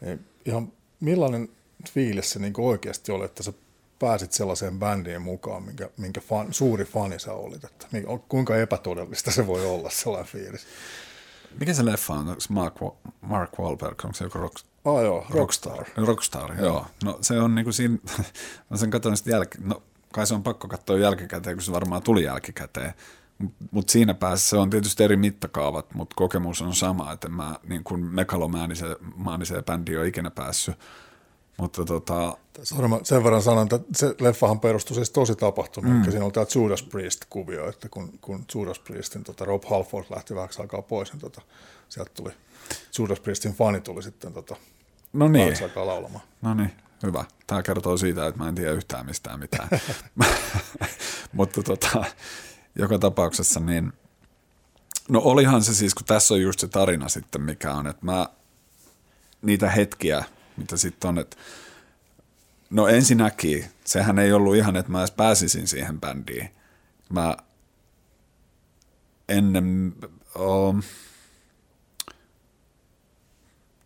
Niin 0.00 0.26
ihan 0.44 0.72
millainen 1.00 1.48
fiilis 1.90 2.30
se 2.30 2.38
niin 2.38 2.52
oikeasti 2.58 3.12
oli, 3.12 3.24
että 3.24 3.42
sä 3.42 3.52
pääsit 4.02 4.32
sellaiseen 4.32 4.78
bändiin 4.78 5.22
mukaan, 5.22 5.62
minkä, 5.62 5.90
minkä 5.96 6.20
fan, 6.20 6.54
suuri 6.54 6.84
fani 6.84 7.18
sä 7.18 7.32
olit? 7.32 7.64
Että, 7.64 7.86
kuinka 8.28 8.56
epätodellista 8.56 9.30
se 9.30 9.46
voi 9.46 9.66
olla 9.66 9.90
sellainen 9.90 10.32
fiilis? 10.32 10.66
Mikä 11.60 11.74
se 11.74 11.84
leffa 11.84 12.14
on? 12.14 12.28
Onko 12.28 12.42
Mark, 12.48 12.74
Mark 13.20 13.50
Wahlberg? 13.58 14.04
Onko 14.04 14.14
se 14.14 14.24
joku 14.24 14.38
rock, 14.38 14.56
oh, 14.84 15.02
joo, 15.02 15.26
Rockstar. 15.30 15.76
Rockstar, 15.76 16.06
Rockstar 16.06 16.54
joo. 16.56 16.66
joo. 16.66 16.86
No 17.04 17.18
se 17.20 17.40
on 17.40 17.54
niin 17.54 17.64
kuin 17.64 17.74
siinä, 17.74 17.98
mä 18.70 18.76
sen 18.76 18.90
katsoin 18.90 19.16
sitten 19.16 19.32
jälkeen, 19.32 19.68
no 19.68 19.82
kai 20.12 20.26
se 20.26 20.34
on 20.34 20.42
pakko 20.42 20.68
katsoa 20.68 20.98
jälkikäteen, 20.98 21.56
kun 21.56 21.62
se 21.62 21.72
varmaan 21.72 22.02
tuli 22.02 22.24
jälkikäteen. 22.24 22.94
Mutta 23.70 23.92
siinä 23.92 24.14
päässä 24.14 24.48
se 24.48 24.56
on 24.56 24.70
tietysti 24.70 25.04
eri 25.04 25.16
mittakaavat, 25.16 25.94
mutta 25.94 26.14
kokemus 26.16 26.62
on 26.62 26.74
sama, 26.74 27.12
että 27.12 27.28
mä 27.28 27.56
niin 27.68 27.84
kuin 27.84 28.04
megalomaaniseen 28.04 29.64
bändiin 29.66 29.98
ole 29.98 30.08
ikinä 30.08 30.30
päässyt. 30.30 30.76
Mutta 31.56 31.84
tota... 31.84 32.36
Sen 33.02 33.24
verran 33.24 33.42
sanon, 33.42 33.62
että 33.62 33.80
se 33.94 34.14
leffahan 34.20 34.60
perustui 34.60 34.94
siis 34.94 35.10
tosi 35.10 35.34
tapahtumaan, 35.34 35.96
mm. 35.96 36.10
siinä 36.10 36.24
oli 36.24 36.32
tämä 36.32 36.46
Judas 36.54 36.82
Priest-kuvio, 36.82 37.68
että 37.68 37.88
kun, 37.88 38.18
kun 38.20 38.44
Judas 38.54 38.78
Priestin 38.78 39.24
tota 39.24 39.44
Rob 39.44 39.64
Halford 39.64 40.06
lähti 40.10 40.34
vähäksi 40.34 40.62
aikaa 40.62 40.82
pois, 40.82 41.12
niin 41.12 41.20
tota, 41.20 41.42
sieltä 41.88 42.10
tuli 42.14 42.30
Judas 42.98 43.20
Priestin 43.20 43.54
fani 43.54 43.80
tuli 43.80 44.02
sitten 44.02 44.32
tota, 44.32 44.56
no 45.12 45.28
niin. 45.28 45.62
aikaa 45.62 45.86
laulamaan. 45.86 46.24
No 46.42 46.54
niin, 46.54 46.72
hyvä. 47.02 47.24
Tämä 47.46 47.62
kertoo 47.62 47.96
siitä, 47.96 48.26
että 48.26 48.42
mä 48.42 48.48
en 48.48 48.54
tiedä 48.54 48.70
yhtään 48.70 49.06
mistään 49.06 49.40
mitään. 49.40 49.68
Mutta 51.32 51.62
tota, 51.62 52.04
joka 52.78 52.98
tapauksessa 52.98 53.60
niin, 53.60 53.92
no 55.08 55.20
olihan 55.24 55.62
se 55.62 55.74
siis, 55.74 55.94
kun 55.94 56.06
tässä 56.06 56.34
on 56.34 56.42
just 56.42 56.60
se 56.60 56.68
tarina 56.68 57.08
sitten, 57.08 57.40
mikä 57.42 57.74
on, 57.74 57.86
että 57.86 58.06
mä 58.06 58.28
niitä 59.42 59.70
hetkiä, 59.70 60.24
mitä 60.56 60.76
sitten 60.76 61.08
on, 61.08 61.18
että 61.18 61.36
no 62.70 62.88
ensinnäkin, 62.88 63.64
sehän 63.84 64.18
ei 64.18 64.32
ollut 64.32 64.56
ihan, 64.56 64.76
että 64.76 64.92
mä 64.92 64.98
edes 64.98 65.10
pääsisin 65.10 65.68
siihen 65.68 66.00
bändiin. 66.00 66.50
Mä 67.08 67.36
ennen, 69.28 69.94
oh, 70.34 70.76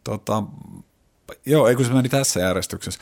tota, 0.05 0.43
joo, 1.47 1.69
ei 1.69 1.77
kun 1.77 1.85
se 1.85 1.93
meni 1.93 2.09
tässä 2.09 2.41
järjestyksessä. 2.41 3.01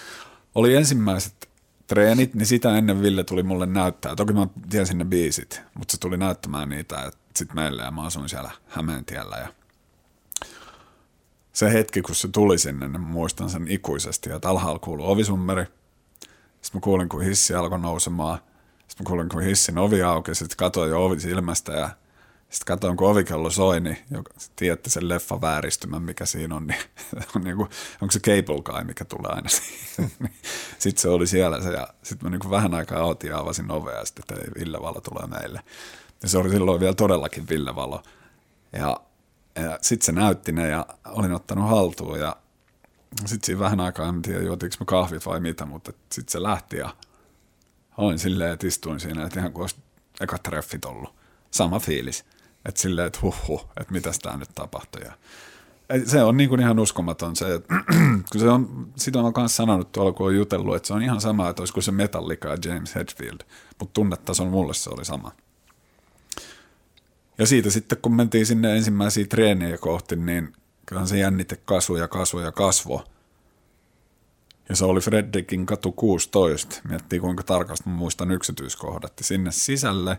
Oli 0.55 0.75
ensimmäiset 0.75 1.49
treenit, 1.87 2.35
niin 2.35 2.47
sitä 2.47 2.79
ennen 2.79 3.03
Ville 3.03 3.25
tuli 3.25 3.43
mulle 3.43 3.67
näyttää. 3.67 4.17
Toki 4.17 4.33
mä 4.33 4.47
tiesin 4.71 4.99
ne 4.99 5.05
biisit, 5.05 5.62
mutta 5.75 5.93
se 5.93 6.01
tuli 6.01 6.17
näyttämään 6.17 6.69
niitä 6.69 7.12
sitten 7.37 7.57
meille 7.57 7.83
ja 7.83 7.91
mä 7.91 8.03
asuin 8.03 8.29
siellä 8.29 8.51
Hämeentiellä 8.69 9.37
ja 9.37 9.49
se 11.55 11.73
hetki, 11.73 12.03
kun 12.03 12.15
se 12.15 12.29
tuli 12.29 12.59
sinne, 12.59 12.89
niin 12.89 13.01
muistan 13.01 13.51
sen 13.51 13.69
ikuisesti, 13.69 14.33
että 14.33 14.49
alhaalla 14.49 14.79
kuului 14.79 15.07
ovisummeri. 15.07 15.65
Sitten 16.63 16.79
mä 16.79 16.81
kuulin, 16.81 17.09
kun 17.09 17.23
hissi 17.23 17.55
alkoi 17.55 17.79
nousemaan. 17.79 18.39
Sitten 18.89 19.05
mä 19.05 19.09
kuulin, 19.09 19.29
kun 19.29 19.43
hissin 19.43 19.79
ovi 19.79 20.03
auki, 20.03 20.35
sitten 20.35 20.57
katsoin 20.57 20.91
jo 20.91 21.05
ovi 21.05 21.21
silmästä 21.21 21.73
ja 21.73 21.91
sitten 22.51 22.67
katsoin, 22.67 22.97
kun 22.97 23.09
ovikello 23.09 23.51
soi, 23.51 23.81
niin 23.81 23.99
tiedätte 24.57 24.91
sen 24.91 25.09
leffa 25.09 25.41
vääristymän, 25.41 26.03
mikä 26.03 26.27
siinä 26.27 26.57
on, 26.57 26.67
niin 26.67 26.81
on 27.37 27.43
niin 27.43 27.57
kuin, 27.57 27.69
onko 28.01 28.13
se 28.13 28.21
cable 28.21 28.63
guy, 28.63 28.85
mikä 28.85 29.05
tulee 29.05 29.33
aina 29.33 29.49
siihen. 29.49 30.11
sitten 30.79 31.03
se 31.03 31.09
oli 31.09 31.27
siellä 31.27 31.63
se, 31.63 31.71
ja 31.71 31.89
sitten 32.03 32.31
mä 32.31 32.37
niin 32.37 32.51
vähän 32.51 32.75
aikaa 32.75 33.05
otin 33.05 33.31
ja 33.31 33.39
avasin 33.39 33.71
ovea 33.71 33.99
ja 33.99 34.05
sitten, 34.05 34.25
että 34.39 34.61
Ville 34.61 34.83
Valo 34.83 35.01
tulee 35.01 35.27
meille. 35.27 35.61
Ja 36.23 36.29
se 36.29 36.39
oli 36.39 36.51
silloin 36.51 36.81
vielä 36.81 36.95
todellakin 36.95 37.49
Ville 37.49 37.75
Valo. 37.75 38.03
Ja, 38.73 39.01
ja 39.57 39.79
sitten 39.83 40.07
se 40.07 40.13
näytti 40.13 40.53
ne 40.53 40.69
ja 40.69 40.87
olin 41.09 41.33
ottanut 41.33 41.71
haltuun 41.71 42.21
ja 42.21 42.37
sitten 43.27 43.47
siinä 43.47 43.61
vähän 43.61 43.81
aikaa, 43.81 44.09
en 44.09 44.23
tiedä 44.23 44.43
juotiinko 44.43 44.77
me 44.81 44.87
kahvit 44.87 45.27
vai 45.27 45.41
mitä, 45.41 45.67
mutta 45.67 45.93
sitten 46.13 46.33
se 46.33 46.43
lähti 46.43 46.77
ja 46.77 46.97
olin 47.97 48.19
silleen, 48.19 48.53
että 48.53 48.67
istuin 48.67 49.01
siinä, 49.01 49.25
että 49.27 49.41
ihan 49.41 49.53
kuin 49.53 49.63
olisi 49.63 49.77
eka 50.21 50.39
treffit 50.39 50.85
ollut. 50.85 51.15
Sama 51.51 51.79
fiilis. 51.79 52.25
Että 52.65 52.81
silleen, 52.81 53.07
että 53.07 53.19
huh, 53.23 53.49
huh 53.49 53.67
että 53.81 53.93
mitäs 53.93 54.19
tämä 54.19 54.37
nyt 54.37 54.49
tapahtui. 54.55 55.03
Ja 55.03 55.13
se 56.07 56.23
on 56.23 56.37
niin 56.37 56.49
kuin 56.49 56.61
ihan 56.61 56.79
uskomaton 56.79 57.37
se, 57.37 57.55
että 57.55 57.75
kun 58.33 58.41
se 58.41 58.49
on, 58.49 58.89
sitä 58.97 59.19
on 59.19 59.33
myös 59.37 59.57
sanonut 59.57 59.93
tuolla, 59.93 60.13
kun 60.13 60.27
on 60.27 60.37
jutellut, 60.37 60.77
että 60.77 60.87
se 60.87 60.95
on 60.95 61.03
ihan 61.03 61.21
sama, 61.21 61.49
että 61.49 61.63
olisiko 61.63 61.81
se 61.81 61.93
Metallica 61.93 62.49
ja 62.49 62.57
James 62.65 62.95
Hetfield, 62.95 63.41
mutta 63.81 63.93
tunnetason 63.93 64.49
mulle 64.49 64.75
se 64.75 64.91
oli 64.91 65.05
sama. 65.05 65.33
Ja 67.39 67.47
siitä 67.47 67.70
sitten, 67.70 67.99
kun 68.03 68.14
mentiin 68.14 68.47
sinne 68.47 68.76
ensimmäisiä 68.76 69.26
treenejä 69.26 69.78
kohti, 69.78 70.16
niin 70.16 70.53
kyllähän 70.87 71.09
se 71.09 71.18
jännite 71.18 71.57
kasvoi 71.57 72.01
ja 72.01 72.09
kasvoi 72.09 72.45
ja 72.45 72.53
kasvoi. 72.53 73.01
Ja 74.68 74.76
se 74.76 74.85
oli 74.85 75.01
Fredrikin 75.01 75.66
katu 75.66 75.93
16. 75.93 76.80
Miettii 76.89 77.20
kuinka 77.20 77.43
tarkasti 77.43 77.89
muistan 77.89 78.30
yksityiskohdat. 78.30 79.12
Sinne 79.20 79.53
sisälle, 79.53 80.18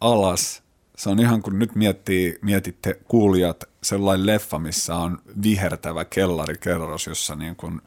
alas, 0.00 0.62
se 0.96 1.10
on 1.10 1.20
ihan 1.20 1.42
kun 1.42 1.58
nyt 1.58 1.74
miettii, 1.74 2.38
mietitte 2.42 3.00
kuulijat 3.08 3.64
sellainen 3.82 4.26
leffa, 4.26 4.58
missä 4.58 4.96
on 4.96 5.18
vihertävä 5.42 6.04
kellarikerros, 6.04 7.06
jossa 7.06 7.34
niin 7.34 7.56
kuin, 7.56 7.80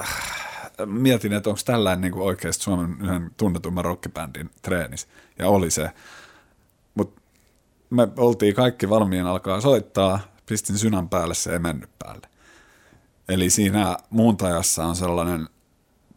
äh, 0.00 0.32
mietin, 0.86 1.32
että 1.32 1.50
onko 1.50 1.60
tällainen 1.64 2.00
niin 2.00 2.12
kuin 2.12 2.22
oikeasti 2.22 2.64
Suomen 2.64 2.96
yhden 3.02 3.30
tunnetumman 3.36 3.84
rockibändin 3.84 4.50
treenis. 4.62 5.08
Ja 5.38 5.48
oli 5.48 5.70
se. 5.70 5.90
Me 7.92 8.08
oltiin 8.16 8.54
kaikki 8.54 8.88
valmiina 8.88 9.30
alkaa 9.30 9.60
soittaa, 9.60 10.20
pistin 10.46 10.78
synän 10.78 11.08
päälle, 11.08 11.34
se 11.34 11.52
ei 11.52 11.58
mennyt 11.58 11.90
päälle. 11.98 12.28
Eli 13.28 13.50
siinä 13.50 13.96
muuntajassa 14.10 14.84
on 14.84 14.96
sellainen 14.96 15.48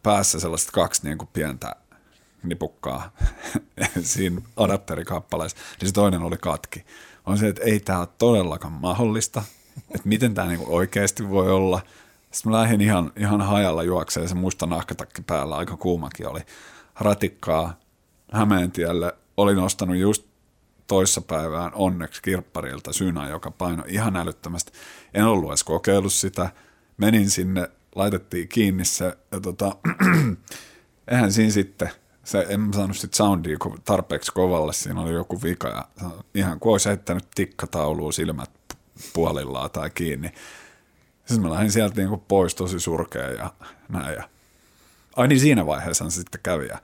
päässä 0.03 0.39
sellaiset 0.39 0.71
kaksi 0.71 1.01
niin 1.03 1.17
kuin 1.17 1.29
pientä 1.33 1.75
nipukkaa 2.43 3.11
siinä 4.01 4.41
adapterikappaleessa, 4.57 5.57
niin 5.81 5.89
se 5.89 5.93
toinen 5.93 6.21
oli 6.21 6.37
katki. 6.37 6.85
On 7.25 7.37
se, 7.37 7.47
että 7.47 7.63
ei 7.63 7.79
tämä 7.79 7.99
ole 7.99 8.07
todellakaan 8.17 8.73
mahdollista, 8.73 9.43
että 9.77 10.09
miten 10.09 10.33
tämä 10.33 10.47
niinku 10.47 10.75
oikeasti 10.75 11.29
voi 11.29 11.51
olla. 11.51 11.81
Sitten 12.31 12.51
mä 12.51 12.57
lähdin 12.57 12.81
ihan, 12.81 13.11
ihan 13.15 13.41
hajalla 13.41 13.83
juokseen, 13.83 14.29
se 14.29 14.35
musta 14.35 14.65
nahkatakki 14.65 15.21
päällä, 15.21 15.55
aika 15.55 15.77
kuumakin 15.77 16.27
oli. 16.27 16.41
Ratikkaa 16.99 17.79
Hämeentielle, 18.31 19.15
olin 19.37 19.59
ostanut 19.59 19.97
just 19.97 20.34
toissapäivään 20.87 21.71
onneksi 21.73 22.21
kirpparilta 22.21 22.93
synä, 22.93 23.29
joka 23.29 23.51
painoi 23.51 23.85
ihan 23.87 24.15
älyttömästi. 24.15 24.71
En 25.13 25.25
ollut 25.25 25.49
edes 25.49 25.63
kokeillut 25.63 26.13
sitä. 26.13 26.49
Menin 26.97 27.29
sinne, 27.29 27.69
laitettiin 27.95 28.47
kiinni 28.47 28.85
se, 28.85 29.17
ja 29.31 29.39
tota, 29.39 29.75
eihän 31.11 31.31
siinä 31.31 31.51
sitten– 31.51 31.89
se, 32.25 32.45
en 32.49 32.73
saanut 32.73 32.97
sit 32.97 33.13
soundia 33.13 33.57
tarpeeksi 33.85 34.31
kovalle, 34.31 34.73
siinä 34.73 35.01
oli 35.01 35.13
joku 35.13 35.43
vika 35.43 35.67
ja 35.67 35.87
ihan 36.35 36.59
kuin 36.59 36.71
olisi 36.71 36.89
heittänyt 36.89 37.27
tikkatauluun 37.35 38.13
silmät 38.13 38.51
puolillaan 39.13 39.71
tai 39.71 39.89
kiinni. 39.89 40.31
Sitten 41.17 41.41
mä 41.41 41.49
lähdin 41.49 41.71
sieltä 41.71 42.01
niin 42.01 42.19
pois 42.27 42.55
tosi 42.55 42.79
surkea 42.79 43.31
ja 43.31 43.53
näin. 43.89 44.15
Ja... 44.15 44.29
Ai 45.15 45.27
niin, 45.27 45.39
siinä 45.39 45.65
vaiheessa 45.65 46.09
sitten 46.09 46.41
kävi. 46.43 46.67
Ja... 46.67 46.77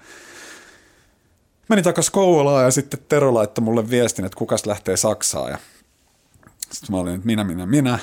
Menin 1.71 1.83
takaisin 1.83 2.11
Kouvolaan 2.11 2.63
ja 2.63 2.71
sitten 2.71 2.99
Tero 3.09 3.33
laittoi 3.33 3.63
mulle 3.63 3.89
viestin, 3.89 4.25
että 4.25 4.37
kukas 4.37 4.65
lähtee 4.65 4.97
Saksaan. 4.97 5.51
Ja 5.51 5.57
sitten 6.71 6.91
mä 6.91 6.97
olin, 6.97 7.15
että 7.15 7.25
minä, 7.25 7.43
minä, 7.43 7.65
minä. 7.65 7.99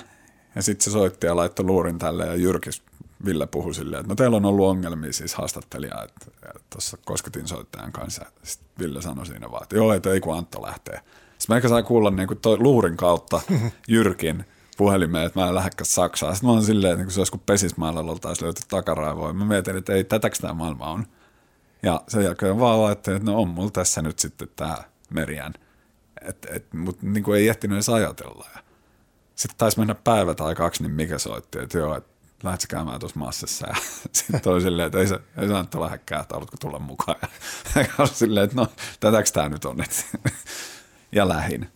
Ja 0.54 0.62
sitten 0.62 0.84
se 0.84 0.90
soitti 0.90 1.26
ja 1.26 1.36
laittoi 1.36 1.66
luurin 1.66 1.98
tälle 1.98 2.26
ja 2.26 2.34
jyrkis 2.34 2.82
Ville 3.24 3.46
puhui 3.46 3.74
silleen, 3.74 4.00
että 4.00 4.12
no 4.12 4.14
teillä 4.14 4.36
on 4.36 4.44
ollut 4.44 4.66
ongelmia 4.66 5.12
siis 5.12 5.34
haastattelija, 5.34 6.04
että, 6.04 6.26
tuossa 6.70 6.98
kosketin 7.04 7.48
soittajan 7.48 7.92
kanssa. 7.92 8.26
Sitten 8.42 8.68
Ville 8.78 9.02
sanoi 9.02 9.26
siinä 9.26 9.50
vaan, 9.50 9.62
että 9.62 9.76
joo, 9.76 9.92
että 9.92 10.10
ei 10.10 10.20
kun 10.20 10.36
Antto 10.36 10.62
lähtee. 10.62 11.00
Sitten 11.38 11.54
mä 11.54 11.56
ehkä 11.56 11.68
sain 11.68 11.84
kuulla 11.84 12.10
niin 12.10 12.28
kuin 12.28 12.40
toi 12.40 12.58
luurin 12.58 12.96
kautta 12.96 13.40
Jyrkin 13.88 14.44
puhelimeen, 14.76 15.26
että 15.26 15.40
mä 15.40 15.48
en 15.48 15.54
lähdekään 15.54 15.86
Saksaan. 15.86 16.34
Sitten 16.34 16.48
mä 16.48 16.52
oon 16.52 16.64
silleen, 16.64 16.92
että 16.92 17.04
niin 17.04 17.12
se 17.12 17.20
olisi 17.20 17.32
kuin 17.32 17.42
pesismaalla 17.46 18.00
oltaisiin 18.00 18.44
löyty 18.44 18.60
takaraivoa. 18.68 19.32
Mä 19.32 19.44
mietin, 19.44 19.76
että 19.76 19.92
ei, 19.92 20.04
tätäks 20.04 20.38
tämä 20.38 20.54
maailma 20.54 20.90
on. 20.90 21.06
Ja 21.82 22.02
sen 22.08 22.24
jälkeen 22.24 22.58
vaan 22.58 22.82
laittein, 22.82 23.16
että 23.16 23.30
no 23.30 23.40
on 23.40 23.48
mulla 23.48 23.70
tässä 23.70 24.02
nyt 24.02 24.18
sitten 24.18 24.48
tämä 24.56 24.76
Merian. 25.10 25.54
Mutta 26.72 27.06
niin 27.06 27.34
ei 27.36 27.48
ehtinyt 27.48 27.76
edes 27.76 27.88
ajatella. 27.88 28.46
Ja 28.54 28.60
sitten 29.34 29.58
taisi 29.58 29.78
mennä 29.78 29.94
päivä 29.94 30.34
tai 30.34 30.54
kaksi, 30.54 30.82
niin 30.82 30.92
mikä 30.92 31.18
soitti, 31.18 31.58
että 31.58 31.78
joo, 31.78 31.96
että 31.96 32.10
lähdet 32.42 32.66
käymään 32.68 33.00
tuossa 33.00 33.18
massassa. 33.18 33.66
Ja 33.66 33.74
sitten 34.12 34.52
oli 34.52 34.60
silleen, 34.60 34.86
että 34.86 34.98
ei 34.98 35.06
se, 35.06 35.20
ei 35.38 35.48
se 35.48 35.54
Antto 35.54 35.86
että 35.94 36.26
haluatko 36.30 36.56
tulla 36.60 36.78
mukaan. 36.78 37.18
Ja 37.74 37.82
oli 37.98 38.08
silleen, 38.08 38.44
että 38.44 38.56
no, 38.56 38.66
tätäks 39.00 39.32
tämä 39.32 39.48
nyt 39.48 39.64
on. 39.64 39.76
ja 41.12 41.28
lähin. 41.28 41.68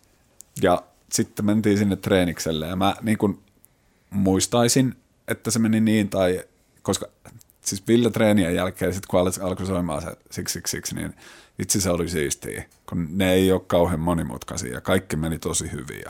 Ja 0.63 0.83
sitten 1.13 1.47
mentiin 1.47 1.79
sinne 1.79 1.97
treenikselle 1.97 2.67
ja 2.67 2.77
mä 2.77 2.97
niin 3.03 3.19
kuin 3.19 3.43
muistaisin, 4.11 4.97
että 5.29 5.51
se 5.51 5.59
meni 5.59 5.81
niin, 5.81 6.09
tai 6.09 6.45
koska 6.83 7.07
siis 7.65 7.89
Ville 7.89 8.11
treenien 8.11 8.55
jälkeen, 8.55 8.95
sit 8.95 9.07
kun 9.07 9.21
alkoi 9.21 9.67
soimaan 9.67 10.03
se 10.03 10.17
siksi, 10.31 10.53
siksi, 10.53 10.71
siksi, 10.71 10.95
niin 10.95 11.15
itse 11.59 11.81
se 11.81 11.91
oli 11.91 12.09
siistiä, 12.09 12.65
kun 12.89 13.09
ne 13.11 13.33
ei 13.33 13.53
ole 13.53 13.61
kauhean 13.67 14.01
monimutkaisia 14.01 14.75
ja 14.75 14.81
kaikki 14.81 15.17
meni 15.17 15.39
tosi 15.39 15.73
hyvin. 15.73 16.05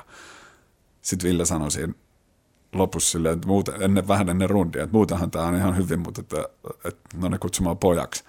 Sitten 1.03 1.30
Ville 1.30 1.44
sanoi 1.44 1.70
siinä 1.70 1.94
lopussa 2.72 3.11
silleen, 3.11 3.34
että 3.34 3.48
muuten, 3.48 3.82
ennen, 3.82 4.09
vähän 4.09 4.28
ennen 4.28 4.50
rundia, 4.50 4.82
että 4.82 4.96
muutenhan 4.96 5.30
tämä 5.30 5.46
on 5.46 5.55
ihan 5.55 5.76
hyvin, 5.76 5.98
mutta 5.98 6.20
että, 6.20 6.48
että 6.84 7.16
no 7.16 7.28
ne 7.28 7.38
kutsumaan 7.38 7.78
pojaksi. 7.78 8.24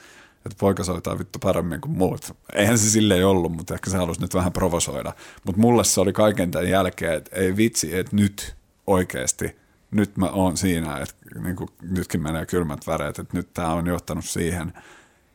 Että 0.45 0.55
poika 0.59 0.84
soittaa 0.84 1.19
vittu 1.19 1.39
paremmin 1.39 1.82
kuin 1.82 1.91
muut. 1.91 2.36
Eihän 2.53 2.78
se 2.78 2.89
silleen 2.89 3.28
ollut, 3.28 3.51
mutta 3.51 3.74
ehkä 3.74 3.89
se 3.89 3.97
halusi 3.97 4.21
nyt 4.21 4.34
vähän 4.34 4.53
provosoida. 4.53 5.13
Mutta 5.45 5.61
mulle 5.61 5.84
se 5.84 6.01
oli 6.01 6.13
kaiken 6.13 6.51
tämän 6.51 6.69
jälkeen, 6.69 7.13
että 7.13 7.36
ei 7.36 7.57
vitsi, 7.57 7.97
että 7.97 8.15
nyt 8.15 8.55
oikeasti, 8.88 9.55
nyt 9.94 10.18
mä 10.18 10.30
oon 10.30 10.58
siinä, 10.58 10.98
että 10.98 11.16
niin 11.44 11.56
kuin 11.56 11.70
nytkin 11.82 12.22
menee 12.22 12.46
kylmät 12.46 12.88
väreet, 12.88 13.20
että 13.20 13.38
nyt 13.38 13.54
tämä 13.54 13.74
on 13.74 13.88
johtanut 13.88 14.26
siihen, 14.26 14.74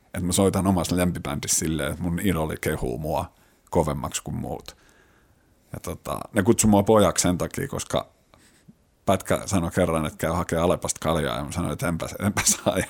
että 0.05 0.27
mä 0.27 0.33
soitan 0.33 0.67
omassa 0.67 0.97
lempibändissä 0.97 1.59
silleen, 1.59 1.91
että 1.91 2.03
mun 2.03 2.21
idoli 2.21 2.55
kehuu 2.61 2.99
mua 2.99 3.33
kovemmaksi 3.71 4.23
kuin 4.23 4.37
muut. 4.37 4.77
Ja 5.73 5.81
tota, 5.81 6.21
ne 6.33 6.43
kutsui 6.43 6.71
mua 6.71 6.83
pojaksi 6.83 7.23
sen 7.23 7.39
takia, 7.39 7.69
koska 7.69 8.09
Pätkä 9.09 9.43
sanoi 9.47 9.71
kerran, 9.71 10.07
että 10.07 10.19
käy 10.19 10.31
hakemaan 10.31 10.65
Alepasta 10.65 10.99
kaljaa, 11.03 11.37
ja 11.37 11.45
mä 11.45 11.53
sanoin, 11.53 11.73
että 11.73 11.89
enpä, 11.89 12.07
enpä 12.27 12.41
saa. 12.45 12.79
Ja 12.79 12.85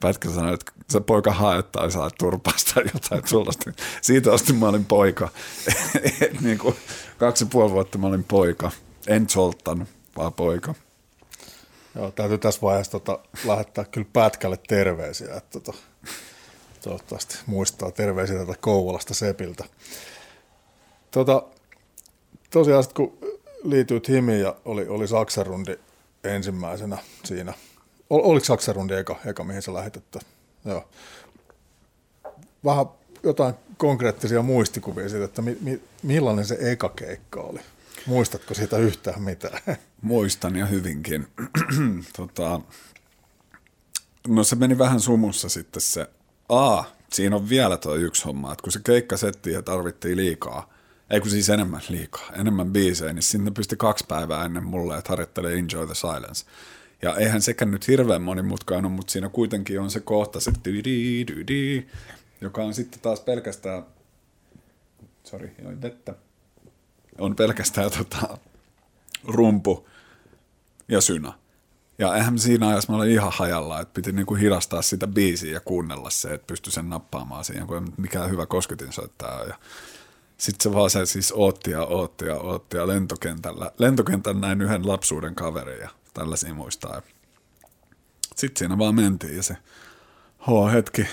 Pätkä 0.00 0.30
sanoi, 0.30 0.54
että 0.54 0.72
se 0.88 1.00
poika 1.00 1.32
hae 1.32 1.62
tai 1.62 1.90
saa 1.90 2.10
turpasta 2.18 2.80
jotain 2.94 3.28
sullasta. 3.28 3.72
Siitä 4.02 4.32
asti 4.32 4.52
mä 4.52 4.68
olin 4.68 4.84
poika. 4.84 5.28
niin 6.44 6.58
kuin 6.58 6.76
kaksi 7.18 7.44
ja 7.44 7.48
puoli 7.52 7.72
vuotta 7.72 7.98
mä 7.98 8.06
olin 8.06 8.24
poika. 8.24 8.70
En 9.06 9.28
Zoltan, 9.28 9.86
vaan 10.16 10.32
poika. 10.32 10.74
Joo, 11.98 12.10
täytyy 12.10 12.38
tässä 12.38 12.60
vaiheessa 12.62 12.92
tota, 12.92 13.18
lähettää 13.44 13.84
kyllä 13.84 14.06
Pätkälle 14.12 14.58
terveisiä, 14.68 15.34
että 15.36 15.60
tota, 15.60 15.78
toivottavasti 16.82 17.38
muistaa 17.46 17.90
terveisiä 17.90 18.38
tätä 18.38 18.54
Kouvolasta 18.60 19.14
Sepiltä. 19.14 19.64
Tota, 21.10 21.42
tosiaan, 22.50 22.84
kun 22.94 23.18
liityit 23.64 24.08
Himiin 24.08 24.40
ja 24.40 24.56
oli, 24.64 24.88
oli 24.88 25.08
Saksarundi 25.08 25.78
ensimmäisenä 26.24 26.98
siinä. 27.24 27.54
Ol, 28.10 28.20
oliko 28.22 28.44
Saksarundi 28.44 28.94
eka, 28.94 29.16
eka 29.26 29.44
mihin 29.44 29.62
sä 29.62 29.74
lähit? 29.74 29.96
Että, 29.96 30.20
joo. 30.64 30.88
Vähän 32.64 32.86
jotain 33.22 33.54
konkreettisia 33.76 34.42
muistikuvia 34.42 35.08
siitä, 35.08 35.24
että 35.24 35.42
mi, 35.42 35.58
mi, 35.60 35.80
millainen 36.02 36.44
se 36.44 36.58
eka 36.60 36.88
keikka 36.88 37.40
oli? 37.40 37.60
Muistatko 38.08 38.54
siitä 38.54 38.78
yhtään 38.78 39.22
mitään? 39.22 39.76
Muistan 40.02 40.56
ja 40.56 40.66
hyvinkin. 40.66 41.26
tota, 42.16 42.60
no 44.28 44.44
se 44.44 44.56
meni 44.56 44.78
vähän 44.78 45.00
sumussa 45.00 45.48
sitten 45.48 45.82
se. 45.82 46.10
A, 46.48 46.84
siinä 47.12 47.36
on 47.36 47.48
vielä 47.48 47.76
tuo 47.76 47.94
yksi 47.94 48.24
homma, 48.24 48.52
että 48.52 48.62
kun 48.62 48.72
se 48.72 48.80
keikka 48.84 49.16
settiin 49.16 49.54
ja 49.54 49.62
tarvittiin 49.62 50.16
liikaa– 50.16 50.68
ei 51.10 51.20
kun 51.20 51.30
siis 51.30 51.48
enemmän 51.48 51.80
liikaa, 51.88 52.30
enemmän 52.32 52.72
biisejä, 52.72 53.12
niin 53.12 53.22
sinne 53.22 53.50
pystyi 53.50 53.78
kaksi 53.78 54.04
päivää 54.08 54.44
ennen 54.44 54.64
mulle, 54.64 54.98
että 54.98 55.08
harjoittelee 55.08 55.58
Enjoy 55.58 55.86
the 55.86 55.94
Silence. 55.94 56.46
Ja 57.02 57.16
eihän 57.16 57.42
sekään 57.42 57.70
nyt 57.70 57.88
hirveän 57.88 58.22
monimutkainen, 58.22 58.90
mutta 58.90 59.12
siinä 59.12 59.28
kuitenkin 59.28 59.80
on 59.80 59.90
se 59.90 60.00
kohta, 60.00 60.40
se 60.40 60.52
joka 62.40 62.62
on 62.62 62.74
sitten 62.74 63.00
taas 63.00 63.20
pelkästään, 63.20 63.86
sorry, 65.24 65.50
join 65.62 65.82
vettä, 65.82 66.14
on 67.18 67.36
pelkästään 67.36 67.90
tota, 67.90 68.38
rumpu 69.24 69.88
ja 70.88 71.00
synä. 71.00 71.32
Ja 71.98 72.16
eihän 72.16 72.38
siinä 72.38 72.68
ajassa 72.68 72.92
mä 72.92 72.98
olin 72.98 73.10
ihan 73.10 73.32
hajalla, 73.34 73.80
että 73.80 73.94
piti 73.94 74.12
niinku 74.12 74.34
hidastaa 74.34 74.82
sitä 74.82 75.06
biisiä 75.06 75.52
ja 75.52 75.60
kuunnella 75.60 76.10
se, 76.10 76.34
että 76.34 76.46
pystyi 76.46 76.72
sen 76.72 76.88
nappaamaan 76.88 77.44
siihen, 77.44 77.66
kun 77.66 77.76
ei 77.76 77.92
mikään 77.96 78.30
hyvä 78.30 78.46
kosketin 78.46 78.92
soittaa. 78.92 79.44
Ja 79.44 79.54
sitten 80.38 80.62
se 80.62 80.76
vaan 80.76 80.90
se 80.90 81.06
siis 81.06 81.32
ootti 81.36 81.70
ja 81.70 81.84
ootti 81.84 82.24
ja 82.24 82.36
ootti 82.36 82.76
ja 82.76 82.86
lentokentällä. 82.86 83.70
Lentokentän 83.78 84.40
näin 84.40 84.62
yhden 84.62 84.88
lapsuuden 84.88 85.34
kaverin 85.34 85.80
ja 85.80 85.88
tällaisia 86.14 86.54
muistaa. 86.54 87.02
Sitten 88.36 88.58
siinä 88.58 88.78
vaan 88.78 88.94
mentiin 88.94 89.36
ja 89.36 89.42
se 89.42 89.56
H-hetki, 90.38 91.06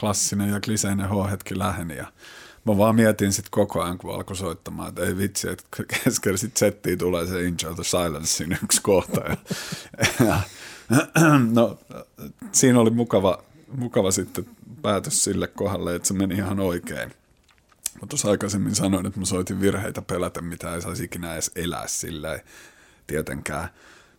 klassinen 0.00 0.50
ja 0.50 0.60
kliseinen 0.60 1.08
H-hetki 1.08 1.58
läheni 1.58 1.96
ja 1.96 2.06
mä 2.64 2.78
vaan 2.78 2.96
mietin 2.96 3.32
sitten 3.32 3.50
koko 3.50 3.82
ajan, 3.82 3.98
kun 3.98 4.14
alkoi 4.14 4.36
soittamaan, 4.36 4.88
että 4.88 5.02
ei 5.04 5.16
vitsi, 5.16 5.48
että 5.48 5.64
keskellä 6.04 6.38
sitten 6.38 6.58
settiin 6.58 6.98
tulee 6.98 7.26
se 7.26 7.38
Enjoy 7.38 7.74
the 7.74 7.84
Silencein 7.84 8.58
yksi 8.64 8.82
kohta. 8.82 9.20
Ja, 9.20 9.36
ja, 10.26 10.40
no, 11.52 11.78
siinä 12.52 12.80
oli 12.80 12.90
mukava, 12.90 13.42
mukava 13.76 14.10
sitten 14.10 14.46
päätös 14.82 15.24
sille 15.24 15.46
kohdalle, 15.46 15.94
että 15.94 16.08
se 16.08 16.14
meni 16.14 16.34
ihan 16.34 16.60
oikein. 16.60 17.10
Mä 18.00 18.06
tuossa 18.08 18.30
aikaisemmin 18.30 18.74
sanoin, 18.74 19.06
että 19.06 19.20
mä 19.20 19.26
soitin 19.26 19.60
virheitä 19.60 20.02
pelätä, 20.02 20.40
mitä 20.40 20.74
ei 20.74 20.82
saisi 20.82 21.04
ikinä 21.04 21.32
edes 21.32 21.50
elää 21.54 21.86
sillä 21.86 22.38
tietenkään. 23.06 23.68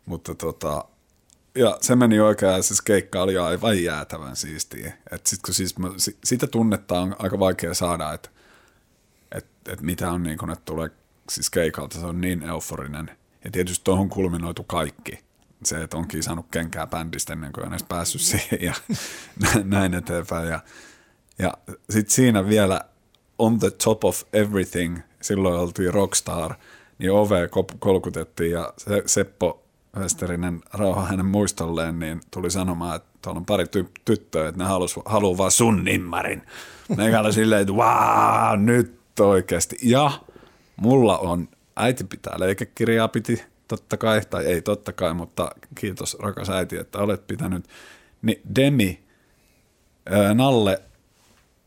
Mutta 0.05 0.35
tota, 0.35 0.85
ja 1.55 1.77
se 1.81 1.95
meni 1.95 2.19
oikein, 2.19 2.51
ja 2.51 2.61
siis 2.61 2.81
keikka 2.81 3.21
oli 3.21 3.37
aivan 3.37 3.83
jäätävän 3.83 4.35
siistiä. 4.35 4.93
Et 5.11 5.25
sit, 5.25 5.39
kun 5.45 5.53
siis 5.53 5.77
mä, 5.77 5.87
sitä 6.23 6.47
tunnetta 6.47 6.99
on 6.99 7.15
aika 7.19 7.39
vaikea 7.39 7.73
saada, 7.73 8.13
että 8.13 8.29
et, 9.37 9.45
et 9.69 9.81
mitä 9.81 10.11
on 10.11 10.23
niin 10.23 10.37
kun, 10.37 10.51
että 10.51 10.65
tulee 10.65 10.89
siis 11.29 11.49
keikalta, 11.49 11.99
se 11.99 12.05
on 12.05 12.21
niin 12.21 12.43
euforinen. 12.43 13.11
Ja 13.43 13.51
tietysti 13.51 13.83
tuohon 13.83 14.09
kulminoitu 14.09 14.63
kaikki. 14.63 15.19
Se, 15.63 15.83
että 15.83 15.97
onkin 15.97 16.23
saanut 16.23 16.45
kenkää 16.51 16.87
bändistä 16.87 17.33
ennen 17.33 17.51
kuin 17.51 17.65
on 17.65 17.71
edes 17.73 17.83
päässyt 17.83 18.21
siihen 18.21 18.61
ja 18.61 18.73
näin 19.63 19.93
eteenpäin. 19.93 20.47
Ja, 20.47 20.59
ja 21.39 21.53
sitten 21.89 22.15
siinä 22.15 22.47
vielä 22.47 22.81
on 23.39 23.59
the 23.59 23.71
top 23.71 24.05
of 24.05 24.23
everything, 24.33 24.99
silloin 25.21 25.59
oltiin 25.59 25.93
rockstar, 25.93 26.55
niin 26.99 27.11
ove 27.11 27.49
kolkutettiin 27.79 28.51
ja 28.51 28.73
se, 28.77 29.03
Seppo 29.05 29.63
Westerinen 29.97 30.61
rauha 30.73 31.05
hänen 31.05 31.25
muistolleen, 31.25 31.99
niin 31.99 32.21
tuli 32.31 32.51
sanomaan, 32.51 32.95
että 32.95 33.09
tuolla 33.21 33.39
on 33.39 33.45
pari 33.45 33.63
ty- 33.63 33.91
tyttöä, 34.05 34.47
että 34.47 34.63
ne 34.63 34.69
halus, 34.69 34.99
haluaa 35.05 35.37
vaan 35.37 35.51
sun 35.51 35.83
nimmarin. 35.83 36.41
Meikä 36.97 37.23
silleen, 37.31 37.61
että 37.61 37.73
nyt 38.57 38.94
oikeasti. 39.23 39.77
Ja 39.83 40.11
mulla 40.75 41.17
on, 41.17 41.47
äiti 41.75 42.03
pitää 42.03 42.39
leikekirjaa 42.39 43.07
piti, 43.07 43.43
totta 43.67 43.97
kai, 43.97 44.21
tai 44.29 44.45
ei 44.45 44.61
totta 44.61 44.93
kai, 44.93 45.13
mutta 45.13 45.51
kiitos 45.75 46.17
rakas 46.19 46.49
äiti, 46.49 46.77
että 46.77 46.99
olet 46.99 47.27
pitänyt. 47.27 47.65
Niin 48.21 48.41
Demi, 48.55 49.03
Nalle 50.33 50.81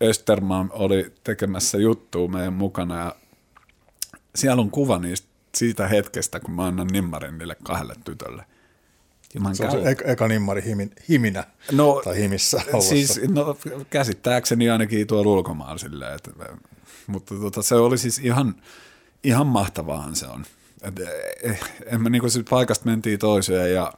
Österman 0.03 0.71
oli 0.73 1.13
tekemässä 1.25 1.79
juttua 1.79 2.29
meidän 2.29 2.53
mukana 2.53 2.99
ja 2.99 3.15
siellä 4.35 4.61
on 4.61 4.71
kuva 4.71 4.99
niistä, 4.99 5.29
siitä 5.55 5.89
hetkestä, 5.89 6.41
kun 6.41 6.55
mä 6.55 6.67
annan 6.67 6.87
nimmarin 6.87 7.39
niille 7.39 7.57
kahdelle 7.63 7.95
tytölle. 8.05 8.45
Mä 9.41 9.55
se 9.55 9.65
on 9.65 9.71
se 9.71 9.91
eka, 9.91 10.05
eka 10.05 10.29
nimmari 10.29 10.65
himin, 10.65 10.91
himinä 11.09 11.45
no, 11.73 12.01
tai 12.05 12.17
himissä 12.17 12.61
Siis, 12.81 13.21
no, 13.29 13.57
käsittääkseni 13.91 14.71
ainakin 14.71 15.07
tuolla 15.07 15.31
ulkomaan 15.31 15.79
silleen, 15.79 16.15
että, 16.15 16.31
mutta 17.07 17.35
tota, 17.35 17.63
se 17.63 17.75
oli 17.75 17.99
siis 17.99 18.19
ihan, 18.19 18.55
ihan 19.25 19.47
mahtavaahan 19.47 20.17
se 20.17 20.27
on. 20.27 20.45
Et, 20.83 21.01
eh, 21.43 21.61
en 21.87 22.03
mä 22.03 22.11
niinku 22.11 22.27
paikasta 22.51 22.87
mentiin 22.87 23.19
toiseen 23.19 23.75
ja 23.75 23.93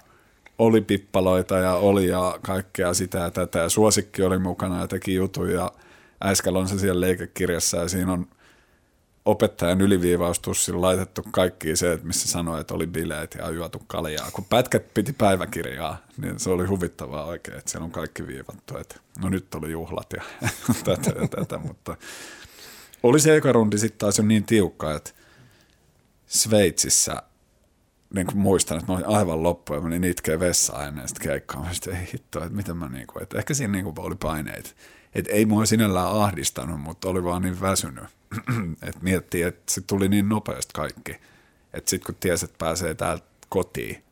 oli 0.58 0.80
pippaloita 0.80 1.58
ja 1.58 1.74
oli 1.74 2.08
ja 2.08 2.38
kaikkea 2.42 2.94
sitä 2.94 3.18
ja 3.18 3.30
tätä. 3.30 3.58
Ja 3.58 3.68
suosikki 3.68 4.22
oli 4.22 4.38
mukana 4.38 4.80
ja 4.80 4.88
teki 4.88 5.14
juttuja 5.14 5.60
ja 5.60 5.72
Äiskällä 6.24 6.58
on 6.58 6.68
se 6.68 6.78
siellä 6.78 7.00
leikekirjassa 7.00 7.76
ja 7.76 7.88
siinä 7.88 8.12
on 8.12 8.26
opettajan 9.24 9.80
yliviivaustussilla 9.80 10.80
laitettu 10.80 11.22
kaikki 11.30 11.76
se, 11.76 11.92
että 11.92 12.06
missä 12.06 12.28
sanoi, 12.28 12.60
että 12.60 12.74
oli 12.74 12.86
bileet 12.86 13.34
ja 13.38 13.50
juotu 13.50 13.82
kaljaa. 13.86 14.30
Kun 14.32 14.44
pätkät 14.44 14.94
piti 14.94 15.12
päiväkirjaa, 15.12 15.98
niin 16.16 16.40
se 16.40 16.50
oli 16.50 16.66
huvittavaa 16.66 17.24
oikein, 17.24 17.58
että 17.58 17.70
siellä 17.70 17.84
on 17.84 17.90
kaikki 17.90 18.26
viivattu. 18.26 18.76
Että 18.76 19.00
no 19.22 19.28
nyt 19.28 19.54
oli 19.54 19.70
juhlat 19.70 20.12
ja 20.16 20.22
tätä 20.84 21.12
ja 21.20 21.28
tätä, 21.28 21.58
mutta 21.58 21.96
oli 23.02 23.20
se 23.20 23.36
eka 23.36 23.52
rundi 23.52 23.78
sitten 23.78 23.98
taas 23.98 24.18
jo 24.18 24.24
niin 24.24 24.44
tiukka, 24.44 24.94
että 24.94 25.10
Sveitsissä 26.26 27.22
niin 28.14 28.26
kuin 28.26 28.38
muistan, 28.38 28.78
että 28.78 28.92
mä 28.92 28.98
olin 28.98 29.08
aivan 29.08 29.42
loppu 29.42 29.74
ja 29.74 29.80
menin 29.80 30.04
itkeä 30.04 30.40
vessaan 30.40 30.88
ennen 30.88 31.08
sitä 31.08 31.20
keikkaa. 31.20 31.64
Mä 31.64 31.72
sitten, 31.72 31.96
ei 31.96 32.08
hitto, 32.12 32.44
että 32.44 32.56
miten 32.56 32.76
mä 32.76 32.88
niin 32.88 33.06
kuin, 33.06 33.22
että 33.22 33.38
ehkä 33.38 33.54
siinä 33.54 33.72
niin 33.72 33.84
kuin 33.84 33.94
oli 33.98 34.14
paineita 34.14 34.70
et 35.14 35.26
ei 35.28 35.46
mua 35.46 35.66
sinällään 35.66 36.12
ahdistanut, 36.12 36.80
mutta 36.80 37.08
oli 37.08 37.24
vaan 37.24 37.42
niin 37.42 37.60
väsynyt, 37.60 38.04
että 38.88 39.00
miettii, 39.02 39.42
että 39.42 39.72
se 39.72 39.80
tuli 39.80 40.08
niin 40.08 40.28
nopeasti 40.28 40.70
kaikki, 40.74 41.12
että 41.72 41.90
sitten 41.90 42.06
kun 42.06 42.20
tiesi, 42.20 42.44
että 42.44 42.58
pääsee 42.58 42.94
täältä 42.94 43.24
kotiin, 43.48 44.04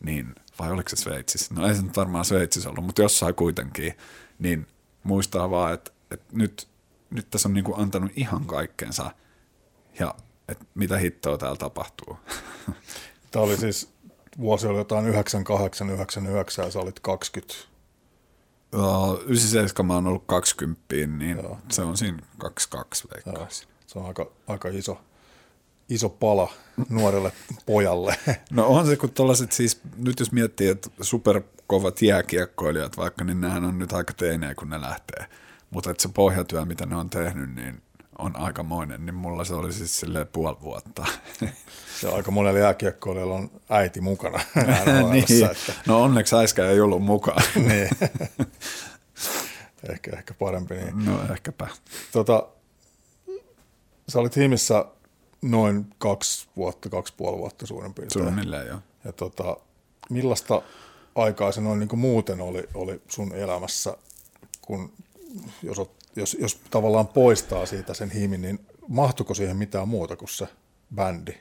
niin, 0.00 0.34
vai 0.58 0.70
oliko 0.70 0.88
se 0.88 0.96
Sveitsissä? 0.96 1.54
No 1.54 1.68
ei 1.68 1.74
se 1.74 1.82
nyt 1.82 1.96
varmaan 1.96 2.24
Sveitsissä 2.24 2.70
ollut, 2.70 2.84
mutta 2.84 3.02
jossain 3.02 3.34
kuitenkin, 3.34 3.94
niin 4.38 4.66
muistaa 5.02 5.50
vaan, 5.50 5.74
että, 5.74 5.90
että 6.10 6.36
nyt, 6.36 6.68
nyt 7.10 7.30
tässä 7.30 7.48
on 7.48 7.54
niin 7.54 7.64
kuin 7.64 7.80
antanut 7.80 8.12
ihan 8.16 8.44
kaikkensa 8.44 9.10
ja 9.98 10.14
että 10.48 10.64
mitä 10.74 10.98
hittoa 10.98 11.38
täällä 11.38 11.56
tapahtuu. 11.56 12.18
Tämä 13.30 13.44
oli 13.44 13.56
siis, 13.56 13.90
vuosi 14.38 14.66
oli 14.66 14.78
jotain 14.78 15.06
98, 15.06 15.90
99 15.90 16.64
ja 16.64 16.70
sä 16.70 16.78
olit 16.78 17.00
20. 17.00 17.67
Joo, 18.72 19.20
97 19.26 19.86
mä 19.86 19.94
oon 19.94 20.06
ollut 20.06 20.24
20, 20.26 20.84
niin 21.06 21.36
Joo. 21.36 21.58
se 21.70 21.82
on 21.82 21.96
siinä 21.96 22.18
22 22.38 23.08
veikkaisin. 23.14 23.68
Se 23.86 23.98
on 23.98 24.06
aika, 24.06 24.30
aika 24.46 24.68
iso, 24.68 25.00
iso 25.88 26.08
pala 26.08 26.52
nuorelle 26.88 27.32
pojalle. 27.66 28.16
No 28.50 28.66
on 28.66 28.86
se, 28.86 28.96
kun 28.96 29.10
tuollaiset 29.10 29.52
siis, 29.52 29.80
nyt 29.96 30.20
jos 30.20 30.32
miettii, 30.32 30.68
että 30.68 30.90
superkovat 31.00 32.02
jääkiekkoilijat 32.02 32.96
vaikka, 32.96 33.24
niin 33.24 33.40
nehän 33.40 33.64
on 33.64 33.78
nyt 33.78 33.92
aika 33.92 34.12
teinejä, 34.12 34.54
kun 34.54 34.70
ne 34.70 34.80
lähtee. 34.80 35.26
Mutta 35.70 35.90
että 35.90 36.02
se 36.02 36.08
pohjatyö, 36.14 36.64
mitä 36.64 36.86
ne 36.86 36.96
on 36.96 37.10
tehnyt, 37.10 37.54
niin 37.54 37.82
on 38.18 38.36
aikamoinen, 38.36 39.06
niin 39.06 39.14
mulla 39.14 39.44
se 39.44 39.54
oli 39.54 39.72
siis 39.72 40.00
silleen 40.00 40.26
puoli 40.26 40.56
vuotta. 40.60 41.06
Se 42.00 42.08
on 42.08 42.16
aika 42.16 42.30
monella 42.30 42.58
jääkiekkoilijalla 42.58 43.34
on 43.34 43.50
äiti 43.70 44.00
mukana. 44.00 44.40
niin. 45.12 45.44
että... 45.50 45.72
No 45.86 46.02
onneksi 46.02 46.36
äiskä 46.36 46.70
ei 46.70 46.80
ollut 46.80 47.02
mukaan. 47.02 47.42
niin. 47.68 47.88
ehkä, 49.88 50.10
ehkä 50.16 50.34
parempi 50.34 50.74
niin. 50.74 51.04
No 51.04 51.32
ehkäpä. 51.32 51.68
Tota, 52.12 52.48
sä 54.08 54.18
olit 54.18 54.36
Himissä 54.36 54.84
noin 55.42 55.86
kaksi 55.98 56.48
vuotta, 56.56 56.88
kaksi 56.88 57.14
puoli 57.16 57.38
vuotta 57.38 57.66
suurin 57.66 57.94
piirtein. 57.94 58.24
Suunnilleen, 58.24 58.66
joo. 58.66 58.78
Ja 59.04 59.12
tota, 59.12 59.56
millaista 60.10 60.62
aikaa 61.14 61.52
se 61.52 61.60
noin 61.60 61.78
niin 61.78 61.88
kuin 61.88 62.00
muuten 62.00 62.40
oli, 62.40 62.68
oli 62.74 63.02
sun 63.08 63.34
elämässä, 63.34 63.96
kun 64.62 64.92
jos, 65.62 65.78
jos, 66.18 66.36
jos 66.40 66.60
tavallaan 66.70 67.08
poistaa 67.08 67.66
siitä 67.66 67.94
sen 67.94 68.10
himin, 68.10 68.42
niin 68.42 68.66
mahtuiko 68.88 69.34
siihen 69.34 69.56
mitään 69.56 69.88
muuta 69.88 70.16
kuin 70.16 70.28
se 70.28 70.48
bändi 70.94 71.34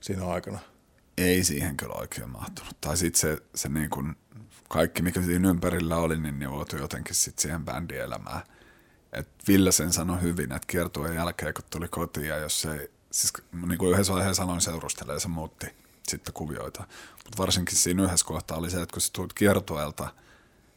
siinä 0.00 0.26
aikana? 0.26 0.58
Ei 1.18 1.44
siihen 1.44 1.76
kyllä 1.76 1.94
oikein 1.94 2.30
mahtunut. 2.30 2.76
Tai 2.80 2.96
sitten 2.96 3.20
se, 3.20 3.38
se 3.54 3.68
niin 3.68 3.90
kuin 3.90 4.16
kaikki, 4.68 5.02
mikä 5.02 5.22
siinä 5.22 5.48
ympärillä 5.48 5.96
oli, 5.96 6.20
niin 6.20 6.38
nivoutui 6.38 6.80
jotenkin 6.80 7.14
sitten 7.14 7.42
siihen 7.42 7.64
bändielämään. 7.64 8.42
Et 9.12 9.28
Ville 9.48 9.72
sen 9.72 9.92
sanoi 9.92 10.22
hyvin, 10.22 10.52
että 10.52 10.66
kiertueen 10.66 11.14
jälkeen, 11.14 11.54
kun 11.54 11.64
tuli 11.70 11.88
kotiin 11.88 12.26
ja 12.26 12.36
jos 12.36 12.64
ei, 12.64 12.90
siis 13.10 13.32
niin 13.66 13.78
kuin 13.78 13.92
yhdessä 13.92 14.12
vaiheessa 14.12 14.42
aloin 14.42 14.60
seurustelee, 14.60 15.20
se 15.20 15.28
muutti 15.28 15.66
sitten 16.08 16.34
kuvioita. 16.34 16.84
Mutta 17.24 17.38
varsinkin 17.38 17.76
siinä 17.76 18.04
yhdessä 18.04 18.26
kohtaa 18.26 18.58
oli 18.58 18.70
se, 18.70 18.82
että 18.82 18.92
kun 18.92 19.00
sä 19.00 19.10
tulit 19.12 19.32
kiertueelta 19.32 20.08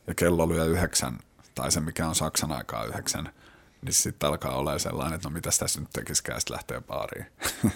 ja 0.08 0.16
kello 0.16 0.44
oli 0.44 0.58
jo 0.58 0.66
yhdeksän, 0.66 1.20
tai 1.60 1.72
se 1.72 1.80
mikä 1.80 2.08
on 2.08 2.16
Saksan 2.16 2.52
aikaa 2.52 2.84
yhdeksän, 2.84 3.34
niin 3.82 3.94
sitten 3.94 4.30
alkaa 4.30 4.56
olla 4.56 4.80
sellainen, 4.80 5.16
että 5.16 5.30
no 5.30 5.34
mitä 5.34 5.50
tässä 5.60 5.80
nyt 5.80 5.90
tekisikään, 5.94 6.42
sitten 6.42 6.54
lähtee 6.54 6.82
baariin. 6.82 7.26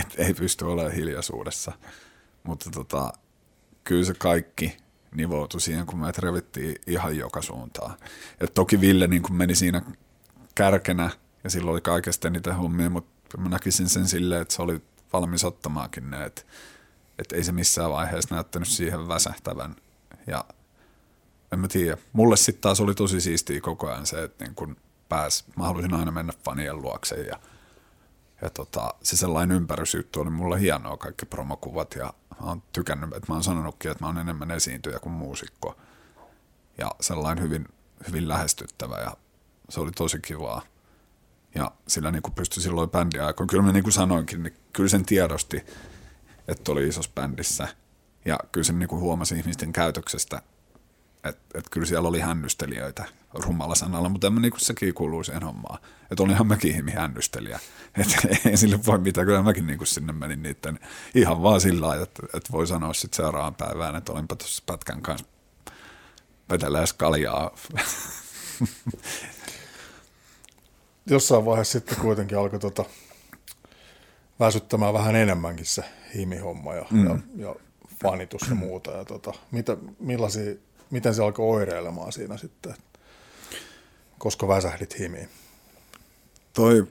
että 0.00 0.14
ei 0.18 0.34
pysty 0.34 0.64
olemaan 0.64 0.94
hiljaisuudessa. 0.94 1.72
Mutta 2.42 2.70
tota, 2.70 3.12
kyllä 3.84 4.04
se 4.04 4.14
kaikki 4.14 4.76
nivoutui 5.14 5.60
siihen, 5.60 5.86
kun 5.86 5.98
me 5.98 6.12
revittiin 6.18 6.76
ihan 6.86 7.16
joka 7.16 7.42
suuntaan. 7.42 7.96
Et 8.40 8.54
toki 8.54 8.80
Ville 8.80 9.06
niin 9.06 9.22
kun 9.22 9.36
meni 9.36 9.54
siinä 9.54 9.82
kärkenä 10.54 11.10
ja 11.44 11.50
silloin 11.50 11.72
oli 11.72 11.80
kaikesta 11.80 12.30
niitä 12.30 12.54
hommia, 12.54 12.90
mutta 12.90 13.38
mä 13.38 13.48
näkisin 13.48 13.88
sen 13.88 14.08
silleen, 14.08 14.42
että 14.42 14.54
se 14.54 14.62
oli 14.62 14.82
valmis 15.12 15.44
ottamaakin 15.44 16.10
ne, 16.10 16.24
että, 16.24 16.42
että 17.18 17.36
ei 17.36 17.44
se 17.44 17.52
missään 17.52 17.90
vaiheessa 17.90 18.34
näyttänyt 18.34 18.68
siihen 18.68 19.08
väsähtävän. 19.08 19.76
Ja 20.26 20.44
en 21.52 21.58
mä 21.58 21.68
tiedä. 21.68 21.96
Mulle 22.12 22.36
sitten 22.36 22.60
taas 22.60 22.80
oli 22.80 22.94
tosi 22.94 23.20
siistiä 23.20 23.60
koko 23.60 23.90
ajan 23.90 24.06
se, 24.06 24.22
että 24.22 24.44
niin 24.44 24.54
kun 24.54 24.76
pääs, 25.08 25.44
mä 25.56 25.64
halusin 25.64 25.94
aina 25.94 26.10
mennä 26.10 26.32
fanien 26.44 26.82
luokse 26.82 27.16
ja, 27.16 27.40
ja 28.42 28.50
tota, 28.50 28.94
se 29.02 29.16
sellainen 29.16 29.56
ympärysjuttu 29.56 30.20
oli 30.20 30.30
mulle 30.30 30.60
hienoa, 30.60 30.96
kaikki 30.96 31.26
promokuvat 31.26 31.94
ja 31.94 32.14
mä 32.40 32.46
oon 32.46 32.62
tykännyt, 32.72 33.12
että 33.12 33.26
mä 33.28 33.34
oon 33.34 33.44
sanonutkin, 33.44 33.90
että 33.90 34.04
mä 34.04 34.08
oon 34.08 34.18
enemmän 34.18 34.50
esiintyjä 34.50 34.98
kuin 34.98 35.12
muusikko 35.12 35.76
ja 36.78 36.90
sellainen 37.00 37.44
hyvin, 37.44 37.68
hyvin 38.08 38.28
lähestyttävä 38.28 39.00
ja 39.00 39.16
se 39.68 39.80
oli 39.80 39.90
tosi 39.90 40.20
kivaa. 40.20 40.62
Ja 41.54 41.70
sillä 41.88 42.10
niin 42.10 42.22
pystyi 42.34 42.62
silloin 42.62 42.90
bändiä 42.90 43.26
aikoin. 43.26 43.46
Kyllä 43.46 43.62
mä 43.62 43.72
niin 43.72 43.82
kuin 43.82 43.92
sanoinkin, 43.92 44.42
niin 44.42 44.54
kyllä 44.72 44.88
sen 44.88 45.04
tiedosti, 45.04 45.66
että 46.48 46.72
oli 46.72 46.88
isossa 46.88 47.10
bändissä. 47.14 47.68
Ja 48.24 48.38
kyllä 48.52 48.64
sen 48.64 48.78
niin 48.78 48.90
huomasi 48.90 49.38
ihmisten 49.38 49.72
käytöksestä, 49.72 50.42
että 51.24 51.58
et 51.58 51.64
kyllä 51.70 51.86
siellä 51.86 52.08
oli 52.08 52.20
hännystelijöitä 52.20 53.04
rummalla 53.34 53.74
sanalla, 53.74 54.08
mutta 54.08 54.30
niin 54.30 54.52
sekin 54.56 54.94
kuuluu 54.94 55.24
siihen 55.24 55.42
hommaan. 55.42 55.78
Että 56.10 56.22
olinhan 56.22 56.46
mäkin 56.46 56.74
ihmi 56.74 56.90
hännystelijä. 56.90 57.60
Että 57.98 58.48
ei 58.48 58.56
sille 58.56 58.78
voi 58.86 58.98
mitään, 58.98 59.26
kyllä 59.26 59.42
mäkin 59.42 59.66
niin 59.66 59.86
sinne 59.86 60.12
menin 60.12 60.42
niiden 60.42 60.78
ihan 61.14 61.42
vaan 61.42 61.60
sillä 61.60 61.86
lailla, 61.86 62.02
että, 62.02 62.22
että 62.34 62.52
voi 62.52 62.66
sanoa 62.66 62.94
sitten 62.94 63.16
seuraavan 63.16 63.54
päivään, 63.54 63.96
että 63.96 64.12
olinpa 64.12 64.36
tuossa 64.36 64.62
pätkän 64.66 65.02
kanssa 65.02 65.26
vetelee 66.50 66.84
kaljaa. 66.96 67.50
Jossain 71.10 71.44
vaiheessa 71.44 71.72
sitten 71.72 71.98
kuitenkin 71.98 72.38
alkoi 72.38 72.58
tota, 72.58 72.84
väsyttämään 74.40 74.94
vähän 74.94 75.16
enemmänkin 75.16 75.66
se 75.66 75.84
himihomma 76.14 76.74
ja, 76.74 76.86
mm. 76.90 77.06
ja, 77.06 77.18
ja 77.36 77.54
fanitus 78.02 78.42
ja 78.48 78.54
muuta. 78.54 78.90
Ja 78.90 79.04
tota, 79.04 79.32
mitä, 79.50 79.76
millaisia 80.00 80.54
miten 80.90 81.14
se 81.14 81.22
alkoi 81.22 81.46
oireilemaan 81.46 82.12
siinä 82.12 82.36
sitten, 82.36 82.74
koska 84.18 84.48
väsähdit 84.48 84.98
himiin? 84.98 85.28
Toi, 86.52 86.86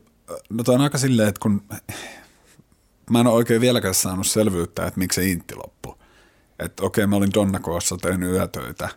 no 0.49 0.63
toi 0.63 0.75
on 0.75 0.81
aika 0.81 0.97
silleen, 0.97 1.29
että 1.29 1.39
kun 1.39 1.61
mä 3.09 3.19
en 3.19 3.27
ole 3.27 3.35
oikein 3.35 3.61
vieläkään 3.61 3.93
saanut 3.93 4.27
selvyyttä, 4.27 4.85
että 4.85 4.99
miksi 4.99 5.21
se 5.21 5.29
intti 5.29 5.55
loppui. 5.55 5.95
Että 6.59 6.83
okei, 6.83 7.07
mä 7.07 7.15
olin 7.15 7.33
Donnakoossa 7.33 7.97
tehnyt 7.97 8.31
yötöitä 8.31 8.89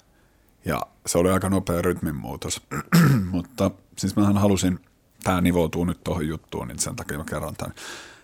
ja 0.64 0.82
se 1.06 1.18
oli 1.18 1.30
aika 1.30 1.48
nopea 1.48 1.82
rytminmuutos, 1.82 2.62
mutta 3.32 3.70
siis 3.98 4.16
mähän 4.16 4.38
halusin, 4.38 4.78
tämä 5.24 5.40
nivoutuu 5.40 5.84
nyt 5.84 6.04
tuohon 6.04 6.28
juttuun, 6.28 6.68
niin 6.68 6.78
sen 6.78 6.96
takia 6.96 7.18
mä 7.18 7.24
kerron 7.24 7.56
tämän. 7.56 7.74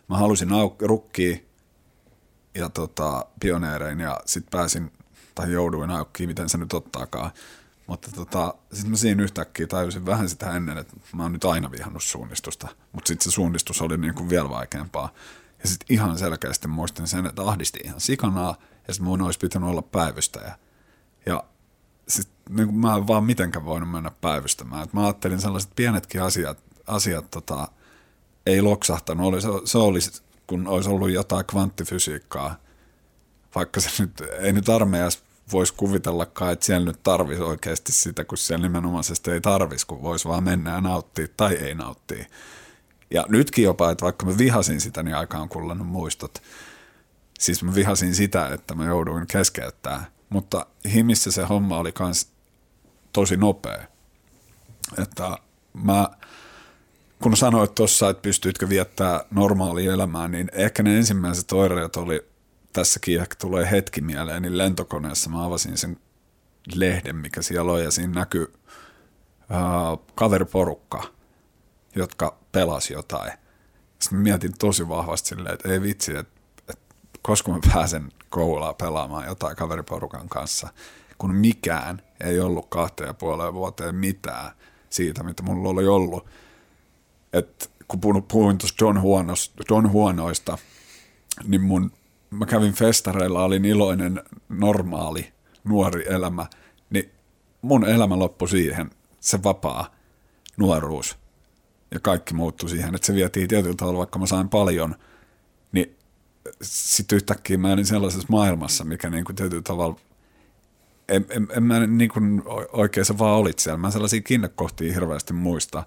Mä 0.09 0.19
halusin 0.19 0.49
au- 0.49 0.77
rukkia 0.87 1.37
ja 2.55 2.69
tota, 2.69 3.27
pioneerein 3.41 4.01
ja 4.01 4.21
sitten 4.27 4.51
pääsin 4.51 4.93
tai 5.37 5.53
jouduin 5.53 5.91
aukkiin, 5.91 6.29
miten 6.29 6.49
se 6.49 6.59
nyt 6.59 6.73
ottaakaan. 6.73 7.31
Mutta 7.87 8.11
tota, 8.15 8.55
sitten 8.73 8.91
mä 8.91 8.97
siinä 8.97 9.23
yhtäkkiä 9.23 9.67
tajusin 9.67 10.07
vähän 10.07 10.29
sitä 10.29 10.57
ennen, 10.57 10.79
että 10.79 10.97
mä 11.13 11.23
oon 11.23 11.33
nyt 11.33 11.45
aina 11.45 11.71
vihannut 11.71 12.03
suunnistusta. 12.03 12.69
Mutta 12.93 13.09
sitten 13.09 13.25
se 13.25 13.35
suunnistus 13.35 13.83
oli 13.83 13.97
niin 13.97 14.15
kuin 14.15 14.31
vielä 14.31 14.51
vaikeampaa. 14.51 15.13
Ja 15.63 15.69
sitten 15.69 15.87
ihan 15.91 16.19
selkeästi 16.19 16.69
muistin 16.69 17.07
sen, 17.07 17.27
että 17.27 17.43
ahdisti 17.43 17.81
ihan 17.85 18.01
sikanaa, 18.01 18.57
ja 18.89 18.95
sitten 18.95 19.09
mun 19.09 19.23
olisi 19.23 19.39
pitänyt 19.39 19.69
olla 19.69 19.83
päivystäjä. 19.83 20.59
Ja 21.27 21.45
sitten 22.09 22.37
niin 22.51 22.75
mä 22.75 22.97
en 22.97 23.07
vaan 23.07 23.25
mitenkään 23.25 23.65
voinut 23.65 23.91
mennä 23.91 24.11
päivystämään. 24.21 24.83
Et 24.83 24.93
mä 24.93 25.05
ajattelin 25.05 25.41
sellaiset 25.41 25.71
pienetkin 25.77 26.23
asiat, 26.23 26.59
asiat 26.87 27.31
tota, 27.31 27.69
ei 28.47 28.63
loksahtanut. 28.63 29.27
Oli, 29.27 29.41
se, 29.41 29.49
se 29.65 29.79
olisi, 29.79 30.23
kun 30.47 30.69
olisi 30.69 30.91
ollut 30.91 31.11
jotain 31.11 31.47
kvanttifysiikkaa, 31.47 32.57
vaikka 33.55 33.81
se 33.81 34.03
nyt, 34.03 34.23
ei 34.39 34.53
nyt 34.53 34.69
armeijassa 34.69 35.26
voisi 35.53 35.75
kuvitellakaan, 35.77 36.53
että 36.53 36.67
siellä 36.67 36.87
nyt 36.87 37.03
tarvisi 37.03 37.43
oikeasti 37.43 37.93
sitä, 37.93 38.25
kun 38.25 38.39
siellä 38.39 38.67
nimenomaisesti 38.67 39.31
ei 39.31 39.41
tarvisi, 39.41 39.87
kun 39.87 40.03
voisi 40.03 40.29
vaan 40.29 40.45
mennä 40.45 40.71
ja 40.71 40.81
nauttia 40.81 41.27
tai 41.37 41.55
ei 41.55 41.75
nauttia. 41.75 42.25
Ja 43.11 43.25
nytkin 43.29 43.65
jopa, 43.65 43.91
että 43.91 44.05
vaikka 44.05 44.27
mä 44.27 44.39
vihasin 44.39 44.81
sitä, 44.81 45.03
niin 45.03 45.17
aika 45.17 45.39
on 45.39 45.49
kullannut 45.49 45.89
muistot. 45.89 46.43
Siis 47.39 47.63
mä 47.63 47.75
vihasin 47.75 48.15
sitä, 48.15 48.49
että 48.49 48.75
mä 48.75 48.85
jouduin 48.87 49.27
keskeyttää. 49.27 50.05
Mutta 50.29 50.67
himissä 50.93 51.31
se 51.31 51.45
homma 51.45 51.79
oli 51.79 51.93
kans 51.93 52.29
tosi 53.13 53.37
nopea. 53.37 53.85
Että 55.03 55.39
mä, 55.73 56.09
kun 57.23 57.37
sanoit 57.37 57.75
tuossa, 57.75 58.11
että 58.11 58.23
pystyitkö 58.23 58.69
viettää 58.69 59.25
normaalia 59.31 59.93
elämää, 59.93 60.29
niin 60.29 60.51
ehkä 60.53 60.83
ne 60.83 60.97
ensimmäiset 60.97 61.53
oireet 61.53 61.97
oli 61.97 62.27
tässäkin 62.77 63.21
ehkä 63.21 63.35
tulee 63.39 63.71
hetki 63.71 64.01
mieleen, 64.01 64.43
niin 64.43 64.59
lentokoneessa 64.59 65.31
mä 65.31 65.45
avasin 65.45 65.79
sen 65.79 65.97
lehden, 66.75 67.17
mikä 67.17 67.43
siellä 67.43 67.73
on, 67.73 67.83
ja 67.83 67.91
siinä 67.91 68.13
näkyy 68.13 68.53
äh, 69.41 70.07
kaveriporukka, 70.15 71.03
jotka 71.95 72.39
pelasi 72.53 72.93
jotain. 72.93 73.33
Sitten 73.99 74.19
mietin 74.19 74.59
tosi 74.59 74.89
vahvasti 74.89 75.29
silleen, 75.29 75.55
että 75.55 75.73
ei 75.73 75.81
vitsi, 75.81 76.17
että, 76.17 76.41
että 76.69 76.95
koska 77.23 77.53
mä 77.53 77.59
pääsen 77.73 78.13
koulaa 78.31 78.75
pelaamaan 78.75 79.27
jotain 79.27 79.57
kaveriporukan 79.57 80.29
kanssa, 80.29 80.69
kun 81.19 81.35
mikään 81.35 82.03
ei 82.21 82.41
ollut 82.41 82.67
kahteen 82.69 83.09
ja 83.09 83.15
puoleen 83.15 83.55
vuoteen 83.55 83.95
mitään 83.95 84.51
siitä, 84.91 85.23
mitä 85.23 85.43
mulla 85.43 85.69
oli 85.69 85.87
ollut. 85.87 86.27
Et 87.33 87.71
kun 87.89 88.01
puhuin 88.29 88.59
tuosta 88.59 88.85
John, 88.85 89.01
Huonos, 89.01 89.53
John 89.71 89.91
Huonoista, 89.91 90.59
niin 91.45 91.63
mun 91.63 91.93
mä 92.39 92.47
kävin 92.47 92.73
festareilla, 92.73 93.45
olin 93.45 93.65
iloinen, 93.65 94.23
normaali, 94.49 95.33
nuori 95.65 96.05
elämä, 96.09 96.47
niin 96.91 97.11
mun 97.63 97.89
elämä 97.89 98.19
loppui 98.19 98.49
siihen, 98.49 98.91
se 99.21 99.43
vapaa 99.43 99.95
nuoruus. 100.57 101.19
Ja 101.91 102.01
kaikki 102.01 102.35
muuttui 102.35 102.69
siihen, 102.69 102.95
että 102.95 103.07
se 103.07 103.15
vietiin 103.15 103.49
tietyllä 103.49 103.75
tavalla, 103.77 103.99
vaikka 103.99 104.19
mä 104.19 104.27
sain 104.27 104.49
paljon, 104.49 104.95
niin 105.73 105.97
sitten 106.63 107.17
yhtäkkiä 107.17 107.59
mä 107.59 107.73
olin 107.73 107.87
sellaisessa 107.87 108.29
maailmassa, 108.31 108.85
mikä 108.85 109.11
niin 109.11 109.25
kuin 109.25 109.37
tietyllä 109.37 109.63
tavalla 109.63 109.97
en, 111.09 111.27
en, 111.31 111.49
en 111.57 111.63
mä 111.63 111.87
niin 111.87 112.11
kuin 112.11 112.43
oikein 112.73 113.07
se 113.07 113.19
vaan 113.19 113.39
olit 113.39 113.59
siellä. 113.59 113.79
Mä 113.79 113.91
sellaisia 113.91 114.21
kiinnekohtia 114.21 114.93
hirveästi 114.93 115.33
muista. 115.33 115.85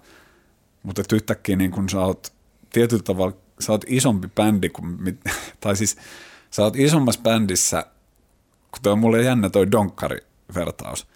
Mutta 0.82 1.02
yhtäkkiä 1.12 1.56
niin 1.56 1.70
kun 1.70 1.88
sä 1.88 2.00
oot 2.00 2.32
tietyllä 2.72 3.02
tavalla, 3.02 3.36
sä 3.60 3.72
oot 3.72 3.84
isompi 3.88 4.28
bändi 4.28 4.68
kuin, 4.68 5.18
tai 5.60 5.76
siis 5.76 5.96
sä 6.50 6.62
oot 6.62 6.76
isommassa 6.76 7.20
bändissä, 7.20 7.86
kun 8.70 8.82
toi 8.82 8.92
on 8.92 8.98
mulle 8.98 9.22
jännä 9.22 9.50
toi 9.50 9.70
Donkkari-vertaus. 9.70 11.06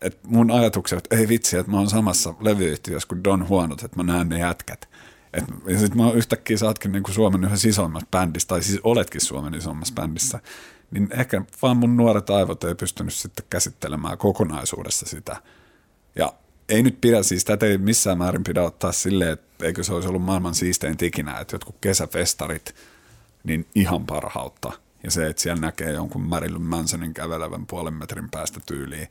Et 0.00 0.18
mun 0.24 0.50
ajatukset, 0.50 0.98
että 0.98 1.16
ei 1.16 1.28
vitsi, 1.28 1.56
että 1.56 1.72
mä 1.72 1.78
oon 1.78 1.90
samassa 1.90 2.34
levyyhtiössä 2.40 3.08
kuin 3.08 3.24
Don 3.24 3.48
Huonot, 3.48 3.82
että 3.82 4.02
mä 4.02 4.12
näen 4.12 4.28
ne 4.28 4.38
jätkät. 4.38 4.88
Et, 5.32 5.44
ja 5.66 5.78
sit 5.78 5.94
mä 5.94 6.12
yhtäkkiä 6.12 6.56
saatkin 6.56 6.92
niin 6.92 7.02
kuin 7.02 7.14
Suomen 7.14 7.44
yhdessä 7.44 7.68
isommassa 7.68 8.08
bändissä, 8.10 8.48
tai 8.48 8.62
siis 8.62 8.80
oletkin 8.84 9.20
Suomen 9.20 9.54
isommassa 9.54 9.94
bändissä 9.94 10.40
niin 10.90 11.08
ehkä 11.12 11.42
vaan 11.62 11.76
mun 11.76 11.96
nuoret 11.96 12.30
aivot 12.30 12.64
ei 12.64 12.74
pystynyt 12.74 13.14
sitten 13.14 13.44
käsittelemään 13.50 14.18
kokonaisuudessa 14.18 15.06
sitä. 15.06 15.36
Ja 16.16 16.32
ei 16.68 16.82
nyt 16.82 17.00
pidä, 17.00 17.22
siis 17.22 17.44
tätä 17.44 17.66
ei 17.66 17.78
missään 17.78 18.18
määrin 18.18 18.44
pidä 18.44 18.62
ottaa 18.62 18.92
silleen, 18.92 19.32
että 19.32 19.66
eikö 19.66 19.84
se 19.84 19.94
olisi 19.94 20.08
ollut 20.08 20.22
maailman 20.22 20.54
siistein 20.54 20.96
ikinä, 21.02 21.38
että 21.38 21.54
jotkut 21.54 21.76
kesäfestarit, 21.80 22.74
niin 23.44 23.66
ihan 23.74 24.06
parhautta. 24.06 24.72
Ja 25.02 25.10
se, 25.10 25.26
että 25.26 25.42
siellä 25.42 25.60
näkee 25.60 25.92
jonkun 25.92 26.22
Marilyn 26.22 26.62
Mansonin 26.62 27.14
kävelevän 27.14 27.66
puolen 27.66 27.94
metrin 27.94 28.30
päästä 28.30 28.60
tyyliin. 28.66 29.08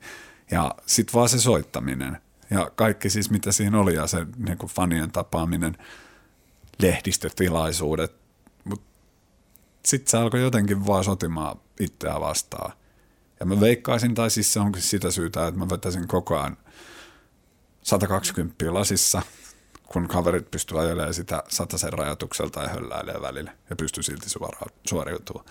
Ja 0.50 0.74
sitten 0.86 1.14
vaan 1.14 1.28
se 1.28 1.40
soittaminen. 1.40 2.18
Ja 2.50 2.70
kaikki 2.76 3.10
siis, 3.10 3.30
mitä 3.30 3.52
siinä 3.52 3.80
oli, 3.80 3.94
ja 3.94 4.06
se 4.06 4.26
niin 4.36 4.58
kuin 4.58 4.70
fanien 4.70 5.12
tapaaminen, 5.12 5.76
lehdistötilaisuudet, 6.82 8.20
sitten 9.84 10.10
se 10.10 10.16
alkoi 10.16 10.42
jotenkin 10.42 10.86
vaan 10.86 11.04
sotimaan 11.04 11.60
itseä 11.80 12.20
vastaan. 12.20 12.72
Ja 13.40 13.46
mä 13.46 13.60
veikkaisin, 13.60 14.14
tai 14.14 14.30
siis 14.30 14.52
se 14.52 14.60
onkin 14.60 14.82
sitä 14.82 15.10
syytä, 15.10 15.46
että 15.46 15.60
mä 15.60 15.68
vetäisin 15.68 16.08
koko 16.08 16.38
ajan 16.38 16.56
120 17.82 18.74
lasissa, 18.74 19.22
kun 19.92 20.08
kaverit 20.08 20.50
pystyvät 20.50 20.82
ajelemaan 20.82 21.14
sitä 21.14 21.42
sen 21.76 21.92
rajoitukselta 21.92 22.62
ja 22.62 22.68
hölläilee 22.68 23.22
välillä 23.22 23.52
ja 23.70 23.76
pystyy 23.76 24.02
silti 24.02 24.26
suoriutumaan. 24.88 25.46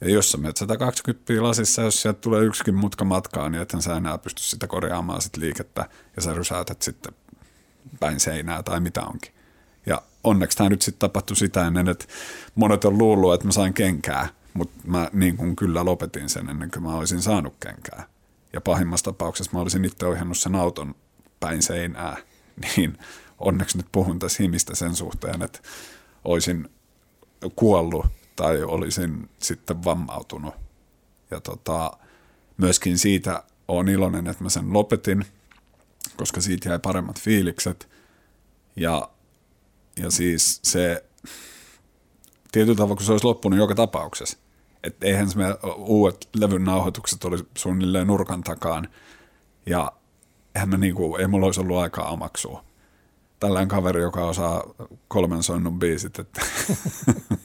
Ja 0.00 0.10
jos 0.10 0.30
sä 0.30 0.38
menet 0.38 0.56
120 0.56 1.42
lasissa, 1.42 1.82
jos 1.82 2.02
sieltä 2.02 2.20
tulee 2.20 2.44
yksikin 2.44 2.74
mutka 2.74 3.04
matkaa, 3.04 3.48
niin 3.48 3.62
ethän 3.62 3.82
sä 3.82 3.96
enää 3.96 4.18
pysty 4.18 4.42
sitä 4.42 4.66
korjaamaan 4.66 5.22
sit 5.22 5.36
liikettä 5.36 5.88
ja 6.16 6.22
sä 6.22 6.34
rysäytät 6.34 6.82
sitten 6.82 7.12
päin 8.00 8.20
seinää 8.20 8.62
tai 8.62 8.80
mitä 8.80 9.02
onkin. 9.02 9.32
Ja 9.86 10.02
onneksi 10.24 10.58
tämä 10.58 10.70
nyt 10.70 10.82
sitten 10.82 10.98
tapahtui 10.98 11.36
sitä 11.36 11.66
ennen, 11.66 11.88
että 11.88 12.04
monet 12.54 12.84
on 12.84 12.98
luullut, 12.98 13.34
että 13.34 13.46
mä 13.46 13.52
sain 13.52 13.74
kenkää, 13.74 14.28
mutta 14.54 14.78
mä 14.84 15.10
niin 15.12 15.36
kuin 15.36 15.56
kyllä 15.56 15.84
lopetin 15.84 16.28
sen 16.28 16.48
ennen 16.48 16.70
kuin 16.70 16.82
mä 16.82 16.96
olisin 16.96 17.22
saanut 17.22 17.54
kenkää. 17.60 18.06
Ja 18.52 18.60
pahimmassa 18.60 19.04
tapauksessa 19.04 19.52
mä 19.52 19.60
olisin 19.60 19.84
itse 19.84 20.06
ohjannut 20.06 20.38
sen 20.38 20.54
auton 20.54 20.94
päin 21.40 21.62
seinää, 21.62 22.16
niin 22.76 22.98
onneksi 23.38 23.76
nyt 23.76 23.86
puhun 23.92 24.18
tässä 24.18 24.42
himistä 24.42 24.74
sen 24.74 24.94
suhteen, 24.94 25.42
että 25.42 25.58
olisin 26.24 26.68
kuollut 27.56 28.06
tai 28.36 28.62
olisin 28.62 29.30
sitten 29.38 29.84
vammautunut. 29.84 30.54
Ja 31.30 31.40
tota, 31.40 31.92
myöskin 32.56 32.98
siitä 32.98 33.42
on 33.68 33.88
iloinen, 33.88 34.26
että 34.26 34.44
mä 34.44 34.50
sen 34.50 34.72
lopetin, 34.72 35.24
koska 36.16 36.40
siitä 36.40 36.68
jäi 36.68 36.78
paremmat 36.78 37.20
fiilikset. 37.20 37.88
Ja 38.76 39.08
ja 40.02 40.10
siis 40.10 40.60
se 40.62 41.04
tietyllä 42.52 42.76
tavalla, 42.76 42.96
kun 42.96 43.06
se 43.06 43.12
olisi 43.12 43.26
loppunut 43.26 43.58
joka 43.58 43.74
tapauksessa. 43.74 44.38
Että 44.84 45.06
eihän 45.06 45.30
se 45.30 45.38
uudet 45.76 46.28
levyn 46.36 46.64
nauhoitukset 46.64 47.24
oli 47.24 47.38
suunnilleen 47.56 48.06
nurkan 48.06 48.42
takaan. 48.42 48.88
Ja 49.66 49.92
eihän 50.54 50.68
mä 50.68 50.76
niinku, 50.76 51.16
ei 51.16 51.26
mulla 51.26 51.46
olisi 51.46 51.60
ollut 51.60 51.78
aikaa 51.78 52.08
omaksua. 52.08 52.64
Tällainen 53.40 53.68
kaveri, 53.68 54.02
joka 54.02 54.24
osaa 54.24 54.74
kolmen 55.08 55.42
soinnun 55.42 55.78
biisit. 55.78 56.18
Että 56.18 56.40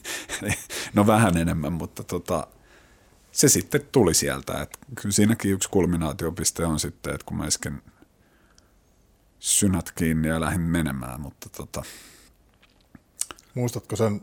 no 0.94 1.06
vähän 1.06 1.36
enemmän, 1.36 1.72
mutta 1.72 2.04
tota, 2.04 2.46
se 3.32 3.48
sitten 3.48 3.88
tuli 3.92 4.14
sieltä. 4.14 4.62
Että 4.62 4.78
kyllä 4.94 5.12
siinäkin 5.12 5.52
yksi 5.52 5.68
kulminaatiopiste 5.68 6.66
on 6.66 6.80
sitten, 6.80 7.14
että 7.14 7.26
kun 7.26 7.36
mä 7.36 7.46
isken 7.46 7.82
synät 9.38 9.92
kiinni 9.92 10.28
ja 10.28 10.40
lähdin 10.40 10.60
menemään, 10.60 11.20
mutta 11.20 11.48
tota, 11.48 11.82
Muistatko 13.54 13.96
sen 13.96 14.20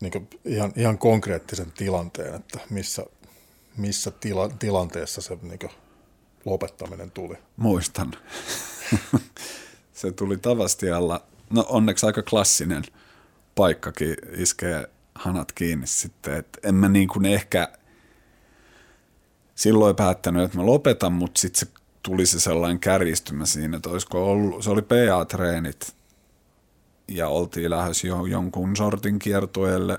niin 0.00 0.28
ihan, 0.44 0.72
ihan 0.76 0.98
konkreettisen 0.98 1.72
tilanteen, 1.72 2.34
että 2.34 2.60
missä, 2.70 3.04
missä 3.76 4.10
tila, 4.10 4.48
tilanteessa 4.48 5.20
se 5.20 5.38
niin 5.42 5.70
lopettaminen 6.44 7.10
tuli? 7.10 7.36
Muistan. 7.56 8.12
se 10.04 10.12
tuli 10.12 10.36
Tavastialla, 10.36 11.22
no 11.50 11.66
onneksi 11.68 12.06
aika 12.06 12.22
klassinen 12.22 12.84
paikkakin 13.54 14.16
iskee 14.36 14.90
hanat 15.14 15.52
kiinni 15.52 15.86
sitten, 15.86 16.34
että 16.34 16.58
en 16.62 16.74
mä 16.74 16.88
niin 16.88 17.08
kuin 17.08 17.26
ehkä 17.26 17.68
silloin 19.54 19.96
päättänyt, 19.96 20.42
että 20.42 20.56
mä 20.58 20.66
lopetan, 20.66 21.12
mutta 21.12 21.40
sitten 21.40 21.60
se 21.60 21.80
tuli 22.02 22.26
se 22.26 22.40
sellainen 22.40 22.80
kärjistymä 22.80 23.46
siinä, 23.46 23.76
että 23.76 23.90
olisiko 23.90 24.30
ollut, 24.30 24.64
se 24.64 24.70
oli 24.70 24.82
PA-treenit 24.82 25.94
ja 27.08 27.28
oltiin 27.28 27.70
lähes 27.70 28.04
jo 28.04 28.26
jonkun 28.26 28.76
sortin 28.76 29.18
kiertueelle 29.18 29.98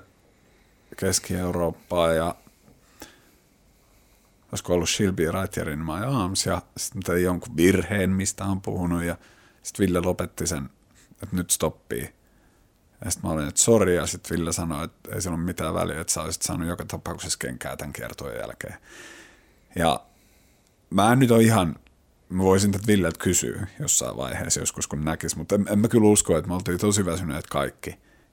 Keski-Eurooppaan 0.97 2.15
ja 2.15 2.35
olisiko 4.51 4.73
ollut 4.73 4.89
Shilby 4.89 5.31
Writerin 5.31 5.85
My 5.85 6.23
Arms 6.23 6.45
ja 6.45 6.61
sitten 6.77 7.23
jonkun 7.23 7.57
virheen, 7.57 8.09
mistä 8.09 8.45
on 8.45 8.61
puhunut 8.61 9.03
ja 9.03 9.17
sitten 9.65 9.85
Ville 9.85 10.01
lopetti 10.01 10.47
sen, 10.47 10.69
että 11.23 11.35
nyt 11.35 11.49
stoppii. 11.49 12.13
Ja 13.05 13.11
sitten 13.11 13.29
mä 13.29 13.33
olin, 13.33 13.47
että 13.47 13.61
sori, 13.61 13.95
ja 13.95 14.07
sitten 14.07 14.37
Ville 14.37 14.53
sanoi, 14.53 14.85
että 14.85 15.15
ei 15.15 15.21
sillä 15.21 15.35
ole 15.35 15.43
mitään 15.43 15.73
väliä, 15.73 16.01
että 16.01 16.13
sä 16.13 16.21
olisit 16.21 16.41
saanut 16.41 16.67
joka 16.67 16.85
tapauksessa 16.85 17.39
kenkää 17.39 17.77
tämän 17.77 17.93
kiertojen 17.93 18.39
jälkeen. 18.39 18.75
Ja 19.75 20.05
mä 20.89 21.13
en 21.13 21.19
nyt 21.19 21.31
ole 21.31 21.43
ihan 21.43 21.75
mä 22.29 22.43
voisin 22.43 22.71
tätä 22.71 22.87
Villeltä 22.87 23.19
kysyä 23.19 23.67
jossain 23.79 24.17
vaiheessa 24.17 24.59
joskus, 24.59 24.87
kun 24.87 25.05
näkis, 25.05 25.35
mutta 25.35 25.55
en, 25.55 25.65
en 25.69 25.79
mä 25.79 25.87
kyllä 25.87 26.07
usko, 26.07 26.37
että 26.37 26.47
me 26.47 26.55
oltiin 26.55 26.77
tosi 26.77 27.05
väsyneet 27.05 27.47
kaikki. 27.47 27.89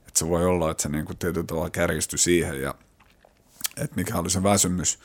Että 0.06 0.18
se 0.18 0.28
voi 0.28 0.44
olla, 0.44 0.70
että 0.70 0.82
se 0.82 0.88
niin 0.88 1.04
kuin 1.04 1.18
tietyllä 1.18 1.46
tavalla 1.46 1.70
kärjistyi 1.70 2.18
siihen 2.18 2.62
ja 2.62 2.74
että 3.76 3.96
mikä 3.96 4.18
oli 4.18 4.30
se 4.30 4.42
väsymys. 4.42 4.98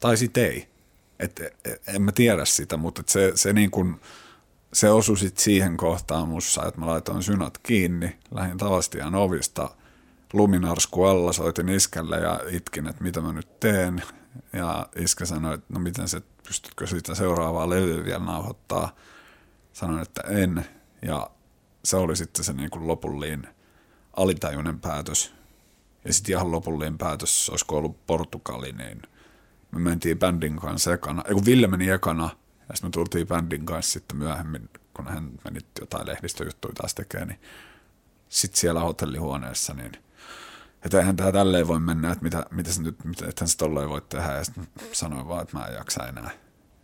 Tai 0.00 0.16
sitten 0.16 0.44
ei. 0.44 0.68
Et, 1.18 1.40
et, 1.64 1.82
en 1.86 2.02
mä 2.02 2.12
tiedä 2.12 2.44
sitä, 2.44 2.76
mutta 2.76 3.02
se, 3.06 3.32
se, 3.34 3.52
niin 3.52 3.70
kuin, 3.70 4.00
se 4.72 4.90
osui 4.90 5.18
sitten 5.18 5.44
siihen 5.44 5.76
kohtaan 5.76 6.28
mussa, 6.28 6.66
että 6.66 6.80
mä 6.80 6.86
laitoin 6.86 7.22
synät 7.22 7.58
kiinni, 7.58 8.18
lähdin 8.30 8.58
Tavastian 8.58 9.14
ovista, 9.14 9.70
luminarsku 10.32 11.04
alla, 11.04 11.32
soitin 11.32 11.68
iskälle 11.68 12.16
ja 12.20 12.40
itkin, 12.50 12.86
että 12.86 13.04
mitä 13.04 13.20
mä 13.20 13.32
nyt 13.32 13.60
teen. 13.60 14.02
Ja 14.52 14.88
iskä 14.96 15.26
sanoi, 15.26 15.54
että 15.54 15.66
no 15.68 15.80
miten 15.80 16.08
se 16.08 16.22
pystytkö 16.48 16.86
siitä 16.86 17.14
seuraavaa 17.14 17.70
levyä 17.70 18.04
vielä 18.04 18.24
nauhoittaa. 18.24 18.96
Sanoin, 19.72 20.02
että 20.02 20.22
en. 20.28 20.64
Ja 21.02 21.30
se 21.84 21.96
oli 21.96 22.16
sitten 22.16 22.44
se 22.44 22.52
niin 22.52 22.70
lopullinen 22.74 23.48
alitajuinen 24.16 24.80
päätös. 24.80 25.34
Ja 26.04 26.12
sitten 26.12 26.34
ihan 26.34 26.52
lopullinen 26.52 26.98
päätös, 26.98 27.48
olisiko 27.50 27.76
ollut 27.76 28.06
Portugali, 28.06 28.72
niin 28.72 29.02
me 29.72 29.80
mentiin 29.80 30.18
bändin 30.18 30.56
kanssa 30.56 30.92
ekana. 30.92 31.22
Ei 31.28 31.34
kun 31.34 31.44
Ville 31.44 31.66
meni 31.66 31.90
ekana, 31.90 32.30
ja 32.68 32.76
sitten 32.76 32.88
me 32.88 32.90
tultiin 32.90 33.26
bändin 33.26 33.66
kanssa 33.66 33.92
sitten 33.92 34.16
myöhemmin, 34.16 34.70
kun 34.94 35.08
hän 35.08 35.30
meni 35.44 35.60
jotain 35.80 36.06
lehdistöjuttuja 36.06 36.74
taas 36.74 36.94
tekemään, 36.94 37.28
niin 37.28 37.40
sitten 38.28 38.60
siellä 38.60 38.80
hotellihuoneessa, 38.80 39.74
niin 39.74 39.92
että 40.84 40.98
eihän 40.98 41.16
tämä 41.16 41.32
tälleen 41.32 41.68
voi 41.68 41.80
mennä, 41.80 42.12
että 42.12 42.24
mitä, 42.24 42.46
mitä 42.50 42.72
se 42.72 42.82
nyt, 42.82 43.04
mitä, 43.04 43.28
ethän 43.28 43.48
se 43.48 43.56
tolleen 43.56 43.88
voi 43.88 44.00
tehdä. 44.00 44.32
Ja 44.32 44.44
sitten 44.44 44.68
sanoin 44.92 45.28
vaan, 45.28 45.42
että 45.42 45.58
mä 45.58 45.64
en 45.64 45.74
jaksa 45.74 46.06
enää. 46.06 46.30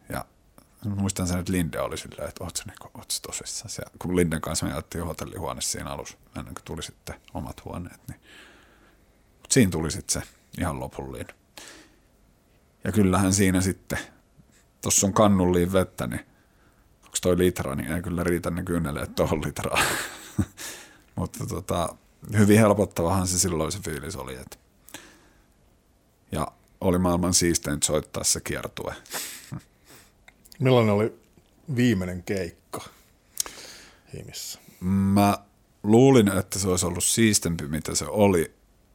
Ja 0.08 0.24
muistan 0.84 1.26
sen, 1.26 1.38
että 1.38 1.52
Linde 1.52 1.80
oli 1.80 1.98
silleen, 1.98 2.28
että 2.28 2.44
ootko 2.44 2.60
niinku, 2.66 3.02
tosissaan. 3.26 3.70
Ja 3.78 3.98
kun 3.98 4.16
Linden 4.16 4.40
kanssa 4.40 4.66
me 4.66 4.72
jättiin 4.72 5.04
hotellihuone 5.04 5.60
siinä 5.60 5.90
alussa, 5.90 6.16
ennen 6.36 6.54
kuin 6.54 6.64
tuli 6.64 6.82
sitten 6.82 7.14
omat 7.34 7.64
huoneet, 7.64 8.00
niin 8.08 8.20
Mut 9.48 9.52
siinä 9.52 9.70
tuli 9.70 9.90
sitten 9.90 10.22
se 10.22 10.28
ihan 10.58 10.80
lopullinen. 10.80 11.34
Ja 12.84 12.92
kyllähän 12.92 13.32
siinä 13.32 13.60
sitten, 13.60 13.98
tuossa 14.82 15.06
on 15.06 15.12
kannulliin 15.12 15.72
vettä, 15.72 16.06
niin 16.06 16.20
onko 17.04 17.16
toi 17.22 17.38
litra, 17.38 17.74
niin 17.74 17.92
ei 17.92 18.02
kyllä 18.02 18.24
riitä 18.24 18.50
ne 18.50 18.62
kyyneleet 18.62 19.14
tuohon 19.14 19.42
litraa. 19.42 19.78
Mutta 21.16 21.46
tota, 21.46 21.96
hyvin 22.38 22.58
helpottavahan 22.58 23.28
se 23.28 23.38
silloin 23.38 23.72
se 23.72 23.78
fiilis 23.78 24.16
oli, 24.16 24.34
että 24.34 24.56
Ja 26.32 26.52
oli 26.80 26.98
maailman 26.98 27.34
siistein 27.34 27.82
soittaa 27.82 28.24
se 28.24 28.40
kiertue. 28.40 28.94
Millainen 30.60 30.94
oli 30.94 31.20
viimeinen 31.76 32.22
keikka 32.22 32.84
Himissä? 34.14 34.58
Mä 34.80 35.38
luulin, 35.82 36.28
että 36.38 36.58
se 36.58 36.68
olisi 36.68 36.86
ollut 36.86 37.04
siistempi, 37.04 37.66
mitä 37.66 37.94
se 37.94 38.04
oli, 38.04 38.54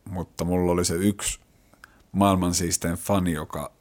mutta 0.09 0.45
mulla 0.45 0.71
oli 0.71 0.85
se 0.85 0.95
yksi 0.95 1.39
maailman 2.11 2.53
siistein 2.53 2.95
fani, 2.95 3.31
joka 3.31 3.71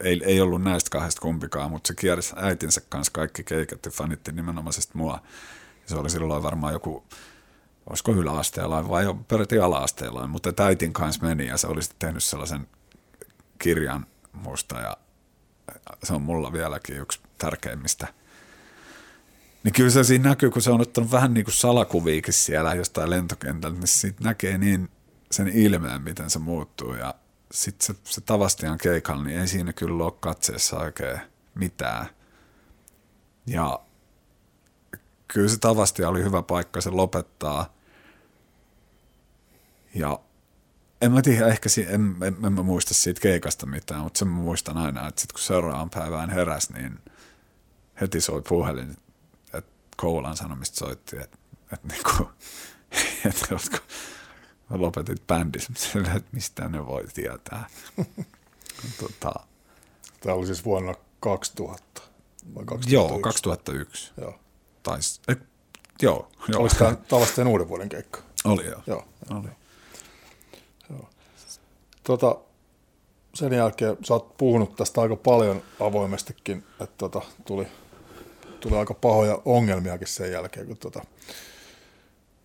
ei, 0.00 0.20
ei 0.24 0.40
ollut 0.40 0.62
näistä 0.62 0.90
kahdesta 0.90 1.20
kumpikaan, 1.20 1.70
mutta 1.70 1.88
se 1.88 1.94
kiersi 1.94 2.34
äitinsä 2.36 2.80
kanssa 2.88 3.12
kaikki 3.12 3.44
keikat 3.44 3.84
ja 3.84 3.90
fanitti 3.90 4.32
nimenomaisesti 4.32 4.98
mua. 4.98 5.22
Se 5.86 5.96
oli 5.96 6.10
silloin 6.10 6.42
varmaan 6.42 6.72
joku, 6.72 7.04
olisiko 7.90 8.12
yläasteella 8.12 8.88
vai 8.88 9.04
jo 9.04 9.14
peräti 9.14 9.58
ala-asteella, 9.58 10.26
mutta 10.26 10.64
äitin 10.64 10.92
kanssa 10.92 11.26
meni 11.26 11.46
ja 11.46 11.56
se 11.56 11.66
oli 11.66 11.82
sitten 11.82 11.98
tehnyt 11.98 12.24
sellaisen 12.24 12.66
kirjan 13.58 14.06
musta 14.32 14.80
ja 14.80 14.96
se 16.02 16.14
on 16.14 16.22
mulla 16.22 16.52
vieläkin 16.52 16.96
yksi 16.96 17.20
tärkeimmistä. 17.38 18.06
Niin 19.64 19.72
kyllä 19.72 19.90
se 19.90 20.04
siinä 20.04 20.28
näkyy, 20.28 20.50
kun 20.50 20.62
se 20.62 20.70
on 20.70 20.80
ottanut 20.80 21.12
vähän 21.12 21.34
niin 21.34 21.44
kuin 21.44 21.54
salakuviikin 21.54 22.34
siellä 22.34 22.74
jostain 22.74 23.10
lentokentältä, 23.10 23.78
niin 23.78 23.88
siitä 23.88 24.24
näkee 24.24 24.58
niin 24.58 24.88
sen 25.30 25.48
ilmeen, 25.48 26.02
miten 26.02 26.30
se 26.30 26.38
muuttuu 26.38 26.94
ja 26.94 27.14
sitten 27.52 27.86
se, 27.86 27.94
se 28.04 28.20
Tavastian 28.20 28.78
keikalla, 28.78 29.24
niin 29.24 29.40
ei 29.40 29.48
siinä 29.48 29.72
kyllä 29.72 30.04
ole 30.04 30.12
katseessa 30.20 30.78
oikein 30.78 31.20
mitään. 31.54 32.06
Ja 33.46 33.80
kyllä 35.28 35.48
se 35.48 35.58
Tavastia 35.58 36.08
oli 36.08 36.22
hyvä 36.22 36.42
paikka 36.42 36.80
se 36.80 36.90
lopettaa. 36.90 37.74
Ja 39.94 40.20
en 41.00 41.12
mä 41.12 41.22
tiedä, 41.22 41.46
ehkä 41.46 41.68
si- 41.68 41.86
en, 41.88 42.16
en, 42.22 42.36
en, 42.46 42.52
mä 42.52 42.62
muista 42.62 42.94
siitä 42.94 43.20
keikasta 43.20 43.66
mitään, 43.66 44.00
mutta 44.00 44.18
sen 44.18 44.28
mä 44.28 44.34
muistan 44.34 44.76
aina, 44.76 45.08
että 45.08 45.20
sit 45.20 45.32
kun 45.32 45.40
seuraavan 45.40 45.90
päivään 45.90 46.30
heräs, 46.30 46.70
niin 46.70 46.98
heti 48.00 48.20
soi 48.20 48.42
puhelin, 48.48 48.96
että 49.54 49.70
Koulan 49.96 50.36
sanomista 50.36 50.78
soitti, 50.78 51.16
että, 51.16 51.38
että, 51.72 51.88
niinku, 51.88 52.30
että 53.28 53.46
lopetit 54.70 55.26
bändissä, 55.26 55.72
että 56.16 56.30
mistä 56.32 56.68
ne 56.68 56.86
voi 56.86 57.04
tietää. 57.14 57.66
tota, 59.00 59.32
Tämä 60.20 60.34
oli 60.34 60.46
siis 60.46 60.64
vuonna 60.64 60.94
2000 61.20 62.02
vai 62.54 62.64
2001? 62.64 62.94
Joo, 62.94 63.18
2001. 63.18 64.12
Joo. 64.20 64.34
Tais, 64.82 65.20
eh, 65.28 65.36
joo, 66.02 66.30
joo. 66.48 66.60
Oliko 66.60 66.74
tämä 66.78 66.96
Tavasteen 67.08 67.48
uuden 67.48 67.68
vuoden 67.68 67.88
keikka? 67.88 68.20
Oli 68.44 68.66
joo. 68.66 68.82
Joo. 68.86 69.04
Oli. 69.30 69.48
Tota, 72.02 72.36
sen 73.34 73.52
jälkeen 73.52 73.96
sä 74.04 74.14
oot 74.14 74.36
puhunut 74.36 74.76
tästä 74.76 75.00
aika 75.00 75.16
paljon 75.16 75.62
avoimestikin, 75.80 76.64
että 76.80 76.94
tota, 76.98 77.22
tuli, 77.44 77.66
tuli 78.60 78.76
aika 78.76 78.94
pahoja 78.94 79.42
ongelmiakin 79.44 80.06
sen 80.06 80.32
jälkeen, 80.32 80.66
kun 80.66 80.76
tota, 80.76 81.04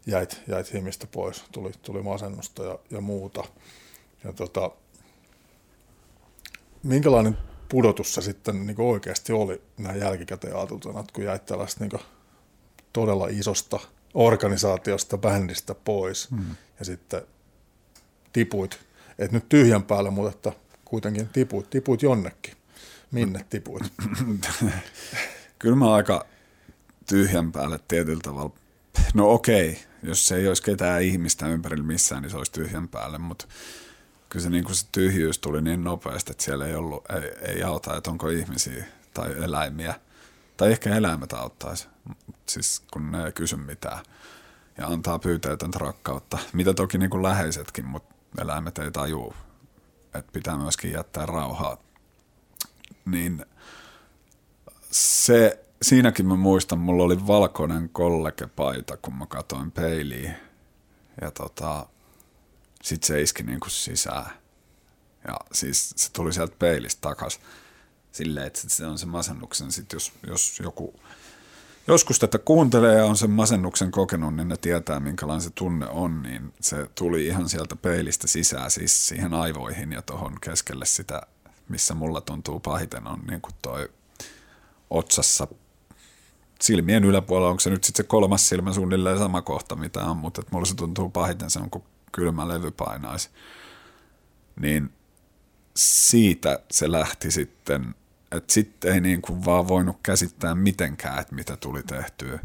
jäit, 0.06 0.42
jäit 0.48 0.74
himistä 0.74 1.08
pois, 1.08 1.44
tuli, 1.52 1.72
tuli 1.82 2.02
masennusta 2.02 2.64
ja, 2.64 2.80
ja 2.90 3.02
muuta. 3.02 3.44
Ja 4.24 4.34
tota, 4.34 4.72
minkälainen 6.84 7.38
pudotus 7.70 8.14
se 8.14 8.22
sitten 8.22 8.66
niin 8.66 8.82
oikeasti 8.82 9.34
oli 9.34 9.62
näin 9.78 10.00
jälkikäteen 10.00 10.56
ajateltuna, 10.56 11.04
kun 11.14 11.24
jäit 11.24 11.46
tällaista 11.46 11.84
niin 11.84 12.02
todella 12.94 13.28
isosta 13.28 13.80
organisaatiosta, 14.14 15.18
bändistä 15.18 15.76
pois 15.76 16.32
hmm. 16.32 16.56
ja 16.80 16.86
sitten 16.86 17.22
tipuit, 18.34 18.80
et 19.20 19.32
nyt 19.32 19.50
tyhjän 19.50 19.84
päällä, 19.84 20.12
mutta 20.12 20.32
että 20.32 20.52
kuitenkin 20.86 21.30
tipuit, 21.30 21.70
tipuit 21.70 22.02
jonnekin. 22.02 22.54
Minne 23.12 23.46
tipuit? 23.50 23.84
Kyllä 25.60 25.76
mä 25.76 25.94
aika 25.94 26.26
tyhjän 27.10 27.52
päälle 27.52 27.80
tietyllä 27.88 28.22
tavalla. 28.24 28.65
No 29.16 29.32
okei, 29.32 29.80
jos 30.04 30.28
se 30.28 30.36
ei 30.36 30.48
olisi 30.48 30.64
ketään 30.64 31.02
ihmistä 31.02 31.48
ympärillä 31.48 31.84
missään, 31.84 32.22
niin 32.22 32.30
se 32.30 32.38
olisi 32.38 32.52
tyhjän 32.52 32.88
päälle, 32.88 33.18
mutta 33.18 33.46
kyllä 34.30 34.44
se, 34.44 34.50
niin 34.50 34.64
kuin 34.64 34.76
se 34.76 34.86
tyhjyys 34.92 35.40
tuli 35.40 35.62
niin 35.62 35.84
nopeasti, 35.84 36.32
että 36.32 36.44
siellä 36.44 36.68
ei, 36.68 36.76
ollut, 36.76 37.04
ei, 37.12 37.52
ei 37.54 37.64
auta, 37.64 37.98
että 37.98 38.12
onko 38.12 38.30
ihmisiä 38.30 38.86
tai 39.14 39.44
eläimiä. 39.44 39.96
Tai 40.58 40.72
ehkä 40.72 40.96
eläimet 40.96 41.34
auttaisi, 41.34 41.88
siis 42.46 42.84
kun 42.94 43.12
ne 43.12 43.26
ei 43.26 43.32
kysy 43.32 43.56
mitään 43.56 44.06
ja 44.78 44.88
antaa 44.88 45.20
pyyteetöntä 45.20 45.80
rakkautta, 45.80 46.38
mitä 46.54 46.74
toki 46.74 46.98
niin 46.98 47.10
kuin 47.10 47.24
läheisetkin, 47.24 47.86
mutta 47.86 48.16
eläimet 48.42 48.78
ei 48.78 48.92
tajuu, 48.92 49.34
että 50.14 50.32
pitää 50.32 50.58
myöskin 50.58 50.92
jättää 50.92 51.26
rauhaa. 51.26 51.78
Niin 53.06 53.46
se, 54.92 55.65
siinäkin 55.86 56.26
mä 56.26 56.36
muistan, 56.36 56.80
mulla 56.80 57.04
oli 57.04 57.28
valkoinen 57.28 57.90
kollegepaita, 57.90 58.98
kun 58.98 59.16
mä 59.16 59.26
katoin 59.26 59.72
peiliin. 59.72 60.36
Ja 61.22 61.32
tota, 61.32 61.86
sit 62.84 63.04
se 63.04 63.22
iski 63.22 63.44
niinku 63.44 63.70
sisään. 63.70 64.32
Ja 65.28 65.40
siis 65.52 65.94
se 65.96 66.12
tuli 66.12 66.34
sieltä 66.34 66.56
peilistä 66.60 67.02
takas 67.02 67.40
silleen, 68.12 68.48
että 68.48 68.62
se 68.68 68.86
on 68.86 68.98
se 68.98 69.06
masennuksen, 69.06 69.72
sit 69.72 69.94
jos, 69.94 70.14
jos 70.28 70.60
joku 70.64 71.00
joskus 71.88 72.20
tätä 72.20 72.38
kuuntelee 72.38 72.96
ja 72.96 73.06
on 73.06 73.18
sen 73.18 73.32
masennuksen 73.32 73.92
kokenut, 73.92 74.36
niin 74.36 74.48
ne 74.48 74.58
tietää, 74.58 75.00
minkälainen 75.00 75.42
se 75.42 75.50
tunne 75.50 75.88
on, 75.88 76.24
niin 76.24 76.54
se 76.62 76.90
tuli 76.96 77.26
ihan 77.26 77.50
sieltä 77.50 77.76
peilistä 77.76 78.28
sisään, 78.28 78.72
siis 78.72 79.08
siihen 79.08 79.34
aivoihin 79.34 79.92
ja 79.92 80.02
tuohon 80.02 80.36
keskelle 80.42 80.86
sitä, 80.86 81.22
missä 81.70 81.94
mulla 81.94 82.22
tuntuu 82.22 82.60
pahiten, 82.60 83.08
on 83.08 83.20
niin 83.28 83.42
kuin 83.42 83.54
toi 83.62 83.90
otsassa 84.90 85.48
silmien 86.62 87.04
yläpuolella, 87.04 87.50
onko 87.50 87.60
se 87.60 87.70
nyt 87.70 87.84
sitten 87.84 88.04
se 88.04 88.08
kolmas 88.08 88.50
silmä 88.50 88.74
suunnilleen 88.74 89.18
sama 89.18 89.42
kohta, 89.42 89.76
mitä 89.76 90.04
on, 90.04 90.18
mutta 90.18 90.42
että 90.42 90.52
mulla 90.54 90.66
se 90.66 90.76
tuntuu 90.76 91.10
pahiten, 91.10 91.50
se 91.50 91.60
on 91.60 91.70
kuin 91.70 91.84
kylmä 92.12 92.48
levy 92.48 92.72
painaisi. 92.72 93.30
Niin 94.60 94.90
siitä 95.76 96.60
se 96.72 96.92
lähti 96.92 97.32
sitten 97.32 97.96
että 98.32 98.54
sitten 98.54 98.94
ei 98.94 99.02
niin 99.02 99.22
kuin 99.22 99.46
vaan 99.46 99.68
voinut 99.68 99.98
käsittää 100.04 100.56
mitenkään, 100.56 101.20
että 101.20 101.36
mitä 101.36 101.58
tuli 101.58 101.84
tehtyä. 101.84 102.40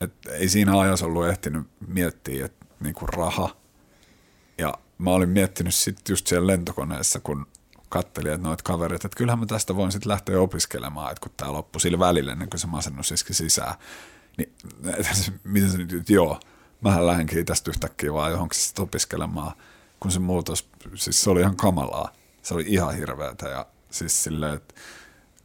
Et 0.00 0.12
ei 0.26 0.48
siinä 0.48 0.78
ajassa 0.78 1.06
ollut 1.06 1.26
ehtinyt 1.26 1.66
miettiä, 1.86 2.46
että 2.46 2.66
niin 2.80 2.94
kuin 2.94 3.08
raha. 3.08 3.56
Ja 4.58 4.74
mä 4.98 5.10
olin 5.10 5.28
miettinyt 5.28 5.74
sitten 5.74 6.12
just 6.12 6.26
siellä 6.26 6.46
lentokoneessa, 6.46 7.20
kun 7.20 7.46
kattelin, 7.88 8.32
että 8.32 8.48
noit 8.48 8.62
kaverit, 8.62 9.04
että 9.04 9.16
kyllähän 9.16 9.38
mä 9.38 9.46
tästä 9.46 9.76
voin 9.76 9.92
sitten 9.92 10.10
lähteä 10.10 10.40
opiskelemaan, 10.40 11.10
että 11.10 11.20
kun 11.20 11.32
tämä 11.36 11.52
loppui 11.52 11.80
sillä 11.80 11.98
välillä 11.98 12.32
ennen 12.32 12.50
kuin 12.50 12.60
se 12.60 12.66
masennus 12.66 13.12
iski 13.12 13.34
sisään. 13.34 13.74
Niin 14.38 14.52
miten 15.44 15.70
se 15.70 15.78
nyt, 15.78 16.10
joo, 16.10 16.40
mähän 16.80 17.06
lähdenkin 17.06 17.46
tästä 17.46 17.70
yhtäkkiä 17.70 18.12
vaan 18.12 18.32
johonkin 18.32 18.60
sitten 18.60 18.82
opiskelemaan, 18.82 19.52
kun 20.00 20.10
se 20.10 20.18
muutos, 20.18 20.68
siis 20.94 21.22
se 21.22 21.30
oli 21.30 21.40
ihan 21.40 21.56
kamalaa. 21.56 22.12
Se 22.42 22.54
oli 22.54 22.64
ihan 22.66 22.94
hirveätä 22.94 23.48
ja 23.48 23.66
siis 23.90 24.24
silleen, 24.24 24.54
että 24.54 24.74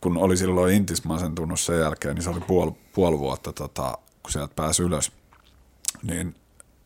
kun 0.02 0.18
oli 0.18 0.38
silloin 0.38 0.74
Intis 0.74 1.04
masentunut 1.04 1.60
sen 1.60 1.80
jälkeen, 1.80 2.16
niin 2.16 2.24
se 2.24 2.30
oli 2.30 2.40
puoli, 2.40 2.72
puoli 2.94 3.20
vuotta, 3.20 3.54
tota, 3.54 3.98
kun 4.24 4.32
sieltä 4.32 4.56
pääsi 4.56 4.84
ylös. 4.84 5.12
Niin 6.04 6.36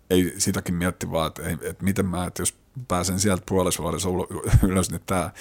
ei 0.10 0.34
sitäkin 0.38 0.76
mietti 0.76 1.12
vaan, 1.12 1.28
että, 1.28 1.43
ei, 1.43 1.58
että 1.62 1.84
miten 1.84 2.05
mä, 2.05 2.26
että 2.26 2.41
jos 2.41 2.55
pääsen 2.88 3.19
sieltä 3.19 3.43
puolessa 3.45 3.84
vuodessa 3.84 4.09
ylös, 4.67 4.91
niin 4.91 5.01
tämä, 5.05 5.32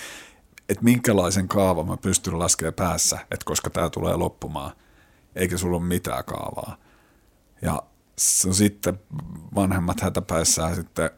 että 0.69 0.85
minkälaisen 0.85 1.49
kaava 1.49 1.85
mä 1.85 1.97
pystyn 1.97 2.39
laskemaan 2.39 2.75
päässä, 2.75 3.19
että 3.31 3.45
koska 3.45 3.71
tämä 3.71 3.91
tulee 3.91 4.17
loppumaan, 4.17 4.73
eikä 5.37 5.59
sulla 5.59 5.77
ole 5.77 5.85
mitään 5.85 6.25
kaavaa. 6.25 6.77
Ja 7.63 7.83
sitten 8.53 9.01
vanhemmat 9.55 10.01
hätäpäissään 10.01 10.75
sitten 10.75 11.11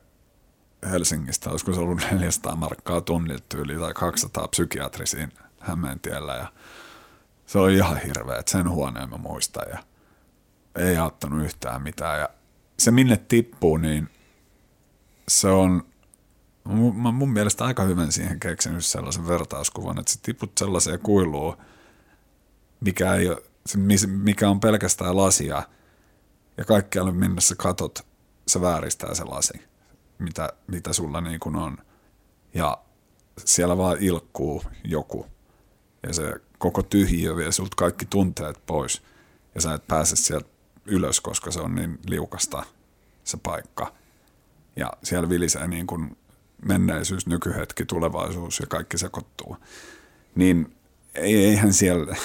Helsingistä, 0.91 1.51
olisiko 1.51 1.73
se 1.73 1.81
ollut 1.81 2.03
400 2.11 2.57
markkaa 2.57 3.01
tunnilta 3.01 3.45
tyyli 3.49 3.79
tai 3.79 3.95
200 3.95 4.49
psykiatrisiin 4.49 5.33
Hämeentiellä 5.61 6.35
ja 6.35 6.53
se 7.47 7.59
oli 7.59 7.75
ihan 7.75 7.97
hirveä, 7.97 8.39
että 8.39 8.53
sen 8.53 8.71
huoneen 8.71 9.11
mä 9.11 9.17
muistan 9.17 9.69
ja 9.71 9.79
ei 10.77 10.97
auttanut 10.97 11.45
yhtään 11.45 11.83
mitään 11.83 12.21
ja 12.21 12.29
se 12.79 12.91
minne 12.91 13.17
tippuu, 13.17 13.77
niin 13.77 14.09
se 15.29 15.49
on 15.49 15.85
mä 16.95 17.13
mun 17.13 17.33
mielestä 17.33 17.65
aika 17.65 17.83
hyvän 17.83 18.13
siihen 18.13 18.41
keksinyt 18.41 18.85
sellaisen 18.85 19.29
vertauskuvan, 19.29 19.99
että 19.99 20.13
sä 20.13 20.19
tiput 20.23 20.53
sellaiseen 20.59 21.01
kuiluun, 21.01 21.57
mikä, 22.81 23.15
ei 23.15 23.29
ole, 23.29 23.43
mikä 24.07 24.51
on 24.51 24.61
pelkästään 24.61 25.17
lasia 25.17 25.63
ja 26.57 26.65
kaikkialle 26.65 27.13
minne 27.13 27.41
sä 27.41 27.55
katot, 27.59 28.07
se 28.47 28.61
vääristää 28.61 29.15
se 29.15 29.25
lasi, 29.25 29.63
mitä, 30.19 30.53
mitä 30.67 30.93
sulla 30.93 31.21
niin 31.21 31.41
kuin 31.41 31.57
on. 31.57 31.79
Ja 32.55 32.79
siellä 33.45 33.79
vaan 33.79 33.97
ilkkuu 34.01 34.63
joku 34.85 35.27
ja 36.07 36.15
se 36.15 36.35
koko 36.59 36.83
tyhjiö 36.83 37.37
vie 37.37 37.53
sulta 37.53 37.77
kaikki 37.77 38.07
tunteet 38.07 38.67
pois 38.67 39.03
ja 39.55 39.61
sä 39.61 39.75
et 39.75 39.87
pääse 39.87 40.17
sieltä 40.17 40.49
ylös, 40.87 41.21
koska 41.21 41.51
se 41.51 41.61
on 41.61 41.75
niin 41.75 41.99
liukasta 42.07 42.65
se 43.25 43.37
paikka. 43.37 43.93
Ja 44.77 44.93
siellä 45.03 45.29
vilisee 45.29 45.67
niin 45.67 45.87
kuin 45.87 46.17
menneisyys, 46.65 47.27
nykyhetki, 47.27 47.85
tulevaisuus 47.85 48.61
ja 48.61 48.67
kaikki 48.67 48.99
sekoittuu. 48.99 49.57
Niin 50.35 50.75
ei, 51.15 51.45
eihän 51.45 51.73
siellä, 51.73 52.17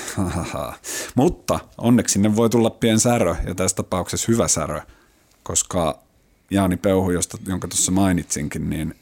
mutta 1.15 1.59
onneksi 1.77 2.13
sinne 2.13 2.35
voi 2.35 2.49
tulla 2.49 2.69
pien 2.69 2.99
särö 2.99 3.35
ja 3.47 3.55
tässä 3.55 3.75
tapauksessa 3.75 4.31
hyvä 4.31 4.47
särö, 4.47 4.81
koska 5.43 5.99
Jaani 6.51 6.77
Peuhu, 6.77 7.11
josta, 7.11 7.37
jonka 7.47 7.67
tuossa 7.67 7.91
mainitsinkin, 7.91 8.69
niin 8.69 8.95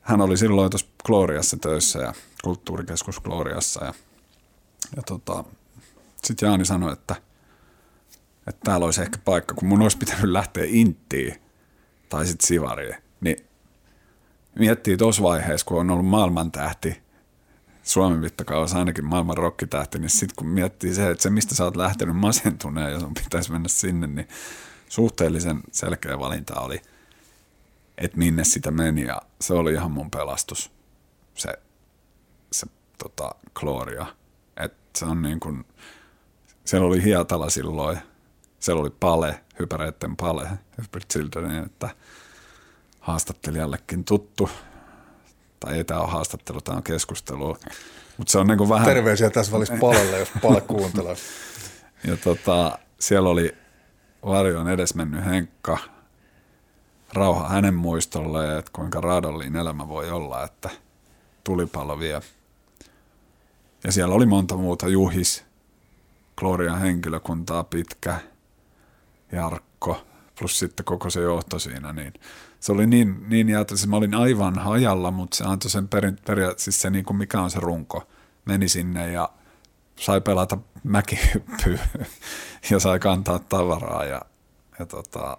hän 0.00 0.20
oli 0.20 0.36
silloin 0.36 0.70
tuossa 0.70 0.86
Gloriassa 1.04 1.56
töissä 1.56 1.98
ja 1.98 2.14
kulttuurikeskus 2.44 3.20
Gloriassa 3.20 3.84
ja, 3.84 3.94
ja 4.96 5.02
tota, 5.02 5.44
sitten 6.24 6.46
Jaani 6.46 6.64
sanoi, 6.64 6.92
että, 6.92 7.16
että 8.46 8.60
täällä 8.64 8.84
olisi 8.84 9.02
ehkä 9.02 9.18
paikka, 9.24 9.54
kun 9.54 9.68
mun 9.68 9.82
olisi 9.82 9.98
pitänyt 9.98 10.24
lähteä 10.24 10.64
Inttiin 10.66 11.34
tai 12.08 12.26
sitten 12.26 12.46
Sivariin, 12.46 12.96
niin 13.20 13.36
miettii 14.58 14.96
tuossa 14.96 15.22
vaiheessa, 15.22 15.66
kun 15.66 15.80
on 15.80 15.90
ollut 15.90 16.06
maailmantähti, 16.06 17.04
Suomen 17.82 18.18
mittakaavassa 18.18 18.78
ainakin 18.78 19.04
maailman 19.04 19.36
rokkitähti, 19.36 19.98
niin 19.98 20.10
sitten 20.10 20.36
kun 20.36 20.48
miettii 20.48 20.94
se, 20.94 21.10
että 21.10 21.22
se 21.22 21.30
mistä 21.30 21.54
sä 21.54 21.64
oot 21.64 21.76
lähtenyt 21.76 22.16
masentuneen 22.16 22.92
ja 22.92 23.00
sun 23.00 23.14
pitäisi 23.14 23.52
mennä 23.52 23.68
sinne, 23.68 24.06
niin 24.06 24.28
suhteellisen 24.88 25.60
selkeä 25.72 26.18
valinta 26.18 26.60
oli, 26.60 26.82
että 27.98 28.18
minne 28.18 28.44
sitä 28.44 28.70
meni 28.70 29.02
ja 29.02 29.22
se 29.40 29.54
oli 29.54 29.72
ihan 29.72 29.90
mun 29.90 30.10
pelastus, 30.10 30.70
se, 31.34 31.58
se 32.52 32.66
tota, 32.98 33.30
Gloria. 33.54 34.06
Että 34.56 34.98
se 34.98 35.04
on 35.04 35.22
niin 35.22 35.40
kuin, 35.40 35.64
siellä 36.64 36.86
oli 36.86 37.02
Hietala 37.02 37.50
silloin, 37.50 37.98
siellä 38.60 38.82
oli 38.82 38.90
Pale, 39.00 39.44
Hypäreitten 39.58 40.16
Pale, 40.16 40.48
Hubert 40.78 41.08
Children, 41.12 41.64
että 41.64 41.88
haastattelijallekin 43.04 44.04
tuttu, 44.04 44.50
tai 45.60 45.74
ei 45.76 45.84
tämä 45.84 46.00
ole 46.00 46.10
haastattelu, 46.10 46.60
tämä 46.60 46.76
on 46.76 46.82
keskustelu. 46.82 47.56
Mutta 48.16 48.30
se 48.30 48.38
on 48.38 48.46
niin 48.46 48.58
kuin 48.58 48.68
vähän... 48.68 48.86
Terveisiä 48.86 49.30
tässä 49.30 49.52
välissä 49.52 49.76
Palelle, 49.80 50.18
jos 50.18 50.28
Pale 50.42 50.60
kuuntelee. 50.60 51.16
ja 52.08 52.16
tota, 52.16 52.78
siellä 53.00 53.28
oli 53.28 53.54
varjoon 54.26 54.68
edesmennyt 54.68 55.24
Henkka, 55.24 55.78
rauha 57.12 57.48
hänen 57.48 57.74
muistolle, 57.74 58.58
että 58.58 58.70
kuinka 58.74 59.00
raadollinen 59.00 59.60
elämä 59.60 59.88
voi 59.88 60.10
olla, 60.10 60.44
että 60.44 60.70
tulipallo 61.44 61.98
vie. 61.98 62.20
Ja 63.84 63.92
siellä 63.92 64.14
oli 64.14 64.26
monta 64.26 64.56
muuta, 64.56 64.88
Juhis, 64.88 65.44
Glorian 66.36 66.80
henkilökuntaa 66.80 67.64
pitkä, 67.64 68.20
Jarkko, 69.32 70.06
plus 70.38 70.58
sitten 70.58 70.84
koko 70.84 71.10
se 71.10 71.20
johto 71.20 71.58
siinä, 71.58 71.92
niin 71.92 72.12
se 72.64 72.72
oli 72.72 72.86
niin, 72.86 73.24
niin 73.28 73.48
että 73.48 73.74
mä 73.86 73.96
olin 73.96 74.14
aivan 74.14 74.58
hajalla, 74.58 75.10
mutta 75.10 75.36
se 75.36 75.44
antoi 75.44 75.70
sen 75.70 75.88
perin, 75.88 76.18
peria, 76.26 76.54
siis 76.56 76.80
se 76.80 76.90
niin 76.90 77.04
kuin 77.04 77.16
mikä 77.16 77.40
on 77.40 77.50
se 77.50 77.60
runko, 77.60 78.08
meni 78.44 78.68
sinne 78.68 79.12
ja 79.12 79.30
sai 79.96 80.20
pelata 80.20 80.58
mäkihyppyä 80.84 81.78
ja 82.70 82.78
sai 82.78 82.98
kantaa 82.98 83.38
tavaraa 83.38 84.04
ja, 84.04 84.22
ja, 84.78 84.86
tota, 84.86 85.38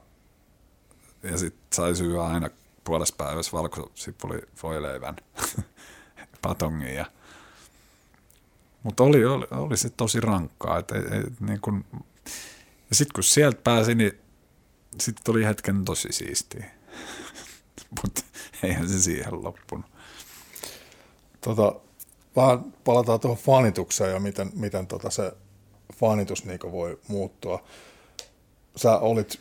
ja 1.24 1.38
sitten 1.38 1.68
sai 1.74 1.96
syödä 1.96 2.22
aina 2.22 2.50
puolessa 2.84 3.16
päivässä 3.18 3.52
valkosipuli 3.52 4.42
voileivän 4.64 5.16
patongin 6.42 6.96
ja 6.96 7.06
mutta 8.84 9.04
oli, 9.04 9.26
oli, 9.26 9.48
oli 9.52 9.78
se 9.78 9.90
tosi 9.90 10.20
rankkaa. 10.20 10.80
Et, 10.80 10.92
et, 10.92 11.14
et, 11.14 11.42
niin 11.42 11.62
kun, 11.62 11.86
ja 12.90 12.96
sitten 12.96 13.14
kun 13.16 13.24
sieltä 13.24 13.62
pääsi, 13.64 13.96
niin 13.96 14.12
sitten 15.00 15.24
tuli 15.24 15.46
hetken 15.46 15.86
tosi 15.86 16.08
siistiä. 16.12 16.75
Mutta 18.04 18.22
eihän 18.64 18.90
se 18.90 19.02
siihen 19.02 19.44
loppunut. 19.44 19.86
Tota, 21.42 21.76
vähän 22.36 22.74
palataan 22.84 23.20
tuohon 23.20 23.38
fanitukseen 23.38 24.14
ja 24.14 24.20
miten, 24.20 24.52
miten 24.56 24.88
tota 24.88 25.10
se 25.10 25.34
fanitus 25.96 26.46
niin 26.46 26.60
voi 26.72 27.00
muuttua. 27.08 27.64
Sä 28.76 28.98
olit, 28.98 29.40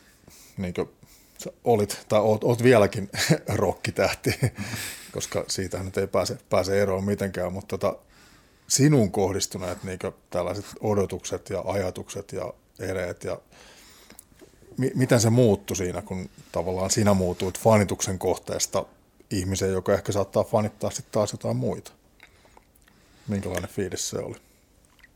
niin 0.57 0.73
kuin, 0.73 0.89
sä 1.37 1.51
olit 1.63 2.05
tai 2.09 2.19
oot, 2.19 2.43
oot 2.43 2.63
vieläkin 2.63 3.09
rokkitähti, 3.47 4.39
koska 5.13 5.45
siitä 5.47 5.83
nyt 5.83 5.97
ei 5.97 6.07
pääse, 6.07 6.37
pääse 6.49 6.81
eroon 6.81 7.03
mitenkään, 7.03 7.53
mutta 7.53 7.77
tota, 7.77 7.99
sinun 8.67 9.11
kohdistuneet 9.11 9.83
niin 9.83 9.99
tällaiset 10.29 10.65
odotukset 10.79 11.49
ja 11.49 11.63
ajatukset 11.65 12.31
ja 12.31 12.53
ereet 12.79 13.23
ja 13.23 13.39
mi- 14.77 14.91
miten 14.95 15.19
se 15.19 15.29
muuttui 15.29 15.77
siinä, 15.77 16.01
kun 16.01 16.29
tavallaan 16.51 16.91
sinä 16.91 17.13
muutuit 17.13 17.59
fanituksen 17.59 18.19
kohteesta 18.19 18.85
ihmiseen, 19.31 19.71
joka 19.71 19.93
ehkä 19.93 20.11
saattaa 20.11 20.43
fanittaa 20.43 20.89
sitten 20.91 21.11
taas 21.11 21.31
jotain 21.31 21.57
muita? 21.57 21.91
Minkälainen 23.27 23.69
fiilis 23.69 24.09
se 24.09 24.17
oli? 24.17 24.35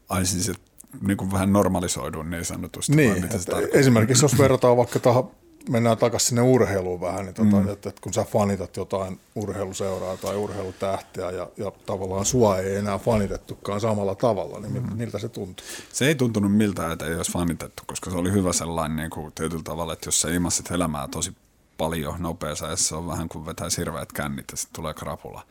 Ai 0.10 0.26
siis, 0.26 0.50
että 0.50 0.64
niin 1.02 1.18
kuin 1.18 1.32
vähän 1.32 1.54
normalisoidun 1.54 2.30
niin 2.30 2.46
sanotusti. 2.46 2.96
Niin, 2.96 3.30
vai 3.30 3.40
se 3.40 3.70
esimerkiksi 3.74 4.26
jos 4.26 4.38
verrataan 4.38 4.78
vaikka 4.78 5.00
tähän 5.00 5.24
mennään 5.70 5.98
takaisin 5.98 6.28
sinne 6.28 6.42
urheiluun 6.42 7.02
vähän, 7.02 7.26
niin 7.26 7.36
tota, 7.36 7.56
mm. 7.56 7.70
että, 7.70 7.90
että 7.90 8.02
kun 8.02 8.14
sä 8.14 8.24
fanitat 8.24 8.78
jotain 8.78 9.20
urheiluseuraa 9.36 10.18
tai 10.18 10.36
urheilutähteä 10.36 11.32
ja, 11.32 11.50
ja 11.58 11.72
tavallaan 11.86 12.26
sua 12.26 12.58
ei 12.58 12.76
enää 12.76 12.98
fanitettukaan 12.98 13.82
samalla 13.82 14.16
tavalla, 14.16 14.60
niin 14.60 14.84
mm. 14.84 14.98
miltä 14.98 15.20
se 15.20 15.30
tuntuu? 15.30 15.66
Se 15.94 16.08
ei 16.08 16.16
tuntunut 16.16 16.58
miltä, 16.58 16.92
että 16.92 17.06
ei 17.06 17.16
olisi 17.16 17.32
fanitettu, 17.32 17.84
koska 17.86 18.12
se 18.12 18.18
oli 18.18 18.32
hyvä 18.32 18.54
sellainen 18.54 18.98
niin 18.98 19.10
kuin 19.10 19.32
tietyllä 19.34 19.64
tavalla, 19.64 19.94
että 19.94 20.08
jos 20.08 20.22
sä 20.22 20.30
ilmasit 20.30 20.72
elämää 20.72 21.08
tosi 21.08 21.36
paljon 21.78 22.16
nopeassa 22.20 22.68
ja 22.68 22.76
se 22.76 22.96
on 22.96 23.08
vähän 23.08 23.30
kuin 23.30 23.46
vetää 23.46 23.68
hirveät 23.78 24.12
kännit 24.12 24.46
ja 24.52 24.58
sitten 24.58 24.76
tulee 24.76 24.94
krapula. 24.94 25.46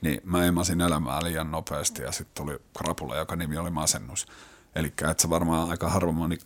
Niin 0.00 0.20
mä 0.24 0.46
ilmasin 0.46 0.80
elämää 0.80 1.24
liian 1.24 1.50
nopeasti 1.50 2.02
ja 2.02 2.12
sitten 2.12 2.44
tuli 2.44 2.58
krapula, 2.78 3.16
joka 3.16 3.36
nimi 3.36 3.58
oli 3.58 3.70
masennus. 3.70 4.26
Eli 4.74 4.86
että 4.86 5.22
se 5.22 5.30
varmaan 5.30 5.70
aika 5.70 5.88
harva, 5.88 6.12
moni, 6.12 6.38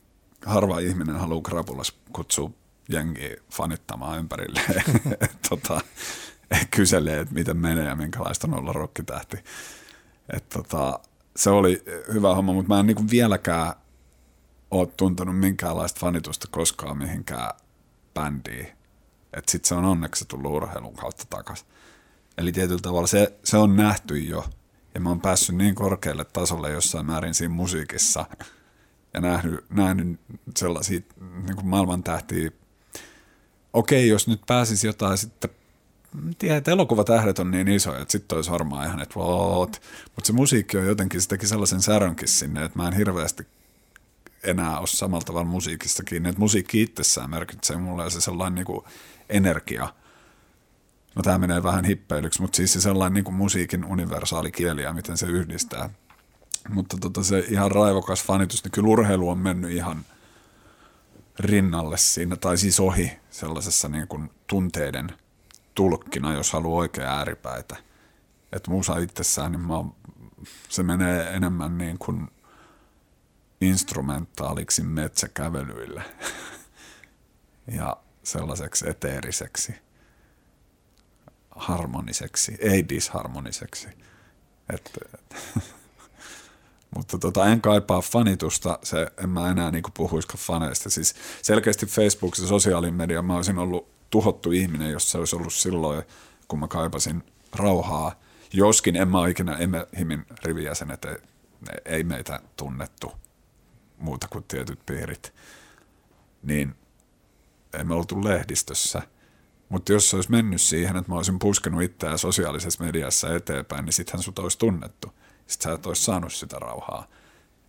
harva 0.47 0.79
ihminen 0.79 1.17
haluaa 1.17 1.43
krapulas 1.43 1.93
kutsua 2.13 2.51
jengi 2.91 3.37
fanittamaan 3.53 4.19
ympärille. 4.19 4.61
tota, 5.49 5.81
kyselee, 6.71 7.21
että 7.21 7.35
miten 7.35 7.57
menee 7.57 7.85
ja 7.85 7.97
minkälaista 7.97 8.47
on 8.47 8.55
olla 8.55 8.73
rokkitähti. 8.73 9.37
Tota, 10.53 11.01
se 11.37 11.51
oli 11.51 11.85
hyvä 12.13 12.35
homma, 12.35 12.53
mutta 12.53 12.75
mä 12.75 12.81
en 12.81 12.87
niinku 12.87 13.05
vieläkään 13.11 13.73
ole 14.71 14.89
tuntenut 14.97 15.39
minkäänlaista 15.39 16.01
fanitusta 16.01 16.49
koskaan 16.51 16.99
mihinkään 16.99 17.51
bändiin. 18.15 18.67
Että 19.33 19.53
sit 19.53 19.65
se 19.65 19.75
on 19.75 19.85
onneksi 19.85 20.25
tullut 20.29 20.53
urheilun 20.53 20.95
kautta 20.95 21.25
takaisin. 21.31 21.67
Eli 22.39 22.53
tietyllä 22.53 22.81
tavalla 22.83 23.07
se, 23.07 23.39
se 23.45 23.57
on 23.57 23.77
nähty 23.77 24.19
jo. 24.19 24.45
Ja 24.95 25.01
mä 25.01 25.09
oon 25.09 25.21
päässyt 25.21 25.57
niin 25.57 25.75
korkealle 25.75 26.25
tasolle 26.25 26.71
jossain 26.71 27.07
määrin 27.07 27.35
siinä 27.35 27.55
musiikissa 27.55 28.27
ja 29.15 29.21
nähnyt, 29.21 29.71
nähnyt 29.71 30.21
sellaisia 30.57 31.01
niin 31.21 31.67
maailman 31.67 32.03
tähtiä 32.03 32.51
okei, 33.73 34.09
jos 34.09 34.29
nyt 34.29 34.41
pääsisi 34.47 34.87
jotain 34.87 35.19
sitten 35.19 35.51
tiedän, 36.39 36.59
että 36.59 36.71
elokuvatähdet 36.71 37.39
on 37.39 37.51
niin 37.51 37.69
isoja, 37.69 38.01
että 38.01 38.13
sitten 38.13 38.37
olisi 38.37 38.51
varmaan 38.51 38.87
ihan, 38.87 39.01
että 39.01 39.15
what? 39.19 39.83
Mutta 40.15 40.27
se 40.27 40.33
musiikki 40.33 40.77
on 40.77 40.87
jotenkin, 40.87 41.21
se 41.21 41.29
teki 41.29 41.47
sellaisen 41.47 41.83
särönkin 41.83 42.29
sinne, 42.29 42.65
että 42.65 42.79
mä 42.79 42.89
en 42.89 42.97
hirveästi 42.97 43.47
enää 44.45 44.79
ole 44.79 44.87
samalla 44.87 45.25
tavalla 45.25 45.49
musiikista 45.49 46.03
kiinni, 46.03 46.29
että 46.29 46.41
musiikki 46.41 46.83
itsessään 46.83 47.31
merkitsee 47.31 47.77
mulle 47.77 48.11
se 48.11 48.21
sellainen 48.21 48.55
niin 48.55 48.67
kuin 48.67 48.85
energia. 49.29 49.95
No 51.15 51.23
tämä 51.23 51.39
menee 51.39 51.63
vähän 51.63 51.85
hippeilyksi, 51.85 52.41
mutta 52.43 52.57
siis 52.57 52.73
se 52.73 52.81
sellainen 52.81 53.15
niin 53.15 53.25
kuin 53.25 53.35
musiikin 53.35 53.85
universaali 53.85 54.53
kieli 54.53 54.83
ja 54.83 54.93
miten 54.93 55.17
se 55.19 55.27
yhdistää. 55.27 55.91
Mutta 56.69 56.97
tota, 57.01 57.23
se 57.23 57.45
ihan 57.49 57.71
raivokas 57.71 58.25
fanitus, 58.25 58.65
niin 58.65 58.73
kyllä 58.73 58.89
urheilu 58.89 59.29
on 59.29 59.39
mennyt 59.39 59.71
ihan– 59.71 60.05
rinnalle 61.41 61.97
siinä, 61.99 62.37
tai 62.37 62.59
siis 62.59 62.81
ohi 62.81 63.13
sellaisessa 63.31 63.89
niin 63.89 64.09
kuin 64.09 64.31
tunteiden 64.47 65.09
tulkkina, 65.75 66.35
jos 66.35 66.53
haluaa 66.53 66.79
oikea 66.79 67.17
ääripäitä. 67.17 67.77
Että 68.53 68.71
musa 68.71 68.99
itsessään, 68.99 69.53
niin 69.53 69.61
mä, 69.61 69.75
se 70.69 70.83
menee 70.83 71.31
enemmän 71.31 71.79
niin 71.79 71.99
kuin 71.99 72.29
instrumentaaliksi 73.61 74.83
metsäkävelyille 74.83 76.03
ja 77.79 77.97
sellaiseksi 78.23 78.91
eteeriseksi, 78.91 79.75
harmoniseksi, 81.51 82.57
ei 82.61 82.89
disharmoniseksi. 82.89 83.89
Että, 84.73 84.91
et, 85.15 85.37
mutta 86.97 87.19
tota, 87.19 87.47
en 87.47 87.61
kaipaa 87.61 88.01
fanitusta, 88.01 88.79
se, 88.83 89.07
en 89.23 89.31
mä 89.31 89.51
enää 89.51 89.71
niin 89.71 89.83
puhuisiko 89.97 90.35
faneista. 90.37 90.91
Siis 90.91 91.15
selkeästi 91.43 91.87
Facebook 91.87 92.35
ja 92.39 92.47
sosiaalinen 92.47 92.95
media, 92.95 93.23
mä 93.23 93.37
olisin 93.37 93.59
ollut 93.59 93.89
tuhottu 94.11 94.53
ihminen, 94.53 94.91
jos 94.91 95.11
se 95.11 95.19
olisi 95.19 95.37
ollut 95.37 95.53
silloin, 95.53 96.03
kun 96.49 96.59
mä 96.59 96.69
kaipasin 96.69 97.23
rauhaa. 97.57 98.21
Joskin 98.53 98.97
en 98.97 99.09
mä 99.09 99.29
ikinä 99.29 99.59
himin 99.99 100.27
rivijäsenet, 100.45 101.05
ei, 101.05 101.17
ei 101.85 102.05
meitä 102.05 102.41
tunnettu 102.57 103.13
muuta 103.99 104.29
kuin 104.29 104.45
tietyt 104.45 104.87
piirit. 104.87 105.33
Niin 106.43 106.75
emme 107.73 107.95
oltu 107.95 108.25
lehdistössä. 108.25 109.03
Mutta 109.69 109.93
jos 109.93 110.11
se 110.11 110.17
olisi 110.17 110.31
mennyt 110.31 110.61
siihen, 110.61 110.97
että 110.97 111.13
mä 111.13 111.17
olisin 111.17 111.39
puskenut 111.39 111.83
itseään 111.83 112.19
sosiaalisessa 112.19 112.85
mediassa 112.85 113.35
eteenpäin, 113.35 113.85
niin 113.85 113.93
sittenhän 113.93 114.23
sut 114.23 114.39
olisi 114.39 114.59
tunnettu. 114.59 115.13
Sitten 115.51 115.71
sä 115.71 115.75
et 115.75 115.87
olisi 115.87 116.05
saanut 116.05 116.33
sitä 116.33 116.59
rauhaa. 116.59 117.07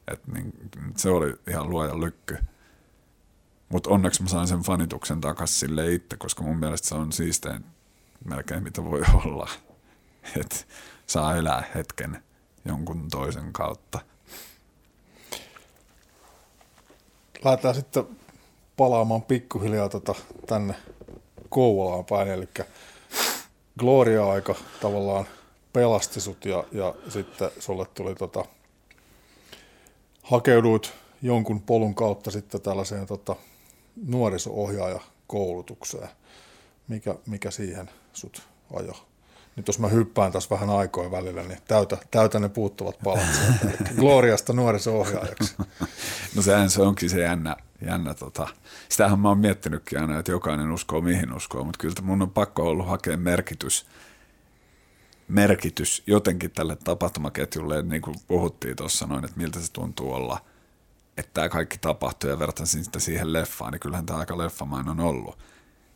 Et 0.08 0.28
niin, 0.28 0.54
se 0.96 1.10
oli 1.10 1.34
ihan 1.48 1.70
luojan 1.70 2.02
lykky. 2.02 2.38
Mutta 3.70 3.90
onneksi 3.90 4.24
mä 4.24 4.30
sain 4.30 4.48
sen 4.48 4.62
fanituksen 4.62 5.22
takaisin 5.22 5.58
sille 5.58 5.94
itse, 5.94 6.18
koska 6.18 6.44
mun 6.44 6.58
mielestä 6.58 6.88
se 6.88 6.96
on 6.96 7.12
siistein 7.12 7.66
melkein 8.26 8.64
mitä 8.64 8.84
voi 8.84 9.02
olla. 9.26 9.50
Että 10.40 10.56
saa 11.08 11.36
elää 11.36 11.64
hetken 11.76 12.24
jonkun 12.66 13.08
toisen 13.12 13.54
kautta. 13.54 14.00
Lähdetään 17.44 17.76
sitten 17.76 18.04
palaamaan 18.78 19.22
pikkuhiljaa 19.22 19.90
tota 19.90 20.16
tänne 20.48 20.76
Kouvolaan 21.50 22.06
päin, 22.06 22.28
eli 22.28 22.50
Gloria-aika 23.80 24.56
tavallaan 24.82 25.26
pelasti 25.74 26.22
sut 26.22 26.46
ja, 26.46 26.64
ja 26.72 26.96
sitten 27.10 27.52
sulle 27.60 27.86
tuli 27.86 28.16
tota, 28.16 28.46
hakeuduit 30.24 30.94
jonkun 31.22 31.62
polun 31.62 31.96
kautta 31.96 32.32
sitten 32.32 32.62
tällaiseen 32.62 33.08
tota, 33.08 33.36
nuoriso-ohjaajakoulutukseen. 34.08 36.10
Mikä, 36.88 37.16
mikä 37.26 37.52
siihen 37.52 37.90
sut 38.14 38.42
ajo? 38.74 38.94
Nyt 39.56 39.68
jos 39.68 39.80
mä 39.80 39.88
hyppään 39.88 40.32
tässä 40.32 40.50
vähän 40.50 40.70
aikoja 40.70 41.12
välillä, 41.12 41.44
niin 41.44 41.60
täytä, 41.68 41.98
täytä 42.12 42.40
ne 42.40 42.50
puuttuvat 42.50 42.96
palat. 43.04 43.42
Gloriasta 44.00 44.54
nuoriso-ohjaajaksi. 44.54 45.56
No 46.36 46.42
sehän 46.42 46.70
se 46.70 46.82
onkin 46.82 47.10
se 47.10 47.22
jännä, 47.22 47.56
jännä 47.86 48.14
tota. 48.14 48.48
Sitähän 48.90 49.20
mä 49.20 49.28
oon 49.28 49.38
miettinytkin 49.38 50.00
aina, 50.00 50.20
että 50.20 50.32
jokainen 50.32 50.72
uskoo 50.72 51.02
mihin 51.02 51.34
uskoo, 51.34 51.64
mutta 51.64 51.78
kyllä 51.78 51.96
mun 52.02 52.22
on 52.22 52.30
pakko 52.30 52.64
ollut 52.64 52.88
hakea 52.88 53.18
merkitys, 53.18 53.86
merkitys 55.32 56.04
jotenkin 56.08 56.52
tälle 56.52 56.76
tapahtumaketjulle, 56.76 57.82
niin 57.82 58.02
kuin 58.02 58.16
puhuttiin 58.28 58.76
tuossa 58.76 59.08
noin, 59.08 59.26
että 59.26 59.38
miltä 59.38 59.60
se 59.60 59.72
tuntuu 59.72 60.14
olla, 60.14 60.40
että 61.18 61.32
tämä 61.34 61.50
kaikki 61.50 61.78
tapahtuu 61.78 62.30
ja 62.30 62.40
vertaisin 62.40 62.84
sitä 62.84 63.00
siihen 63.00 63.34
leffaan, 63.34 63.72
niin 63.72 63.80
kyllähän 63.80 64.06
tämä 64.06 64.20
aika 64.20 64.38
leffamain 64.38 64.90
on 64.90 65.00
ollut. 65.00 65.38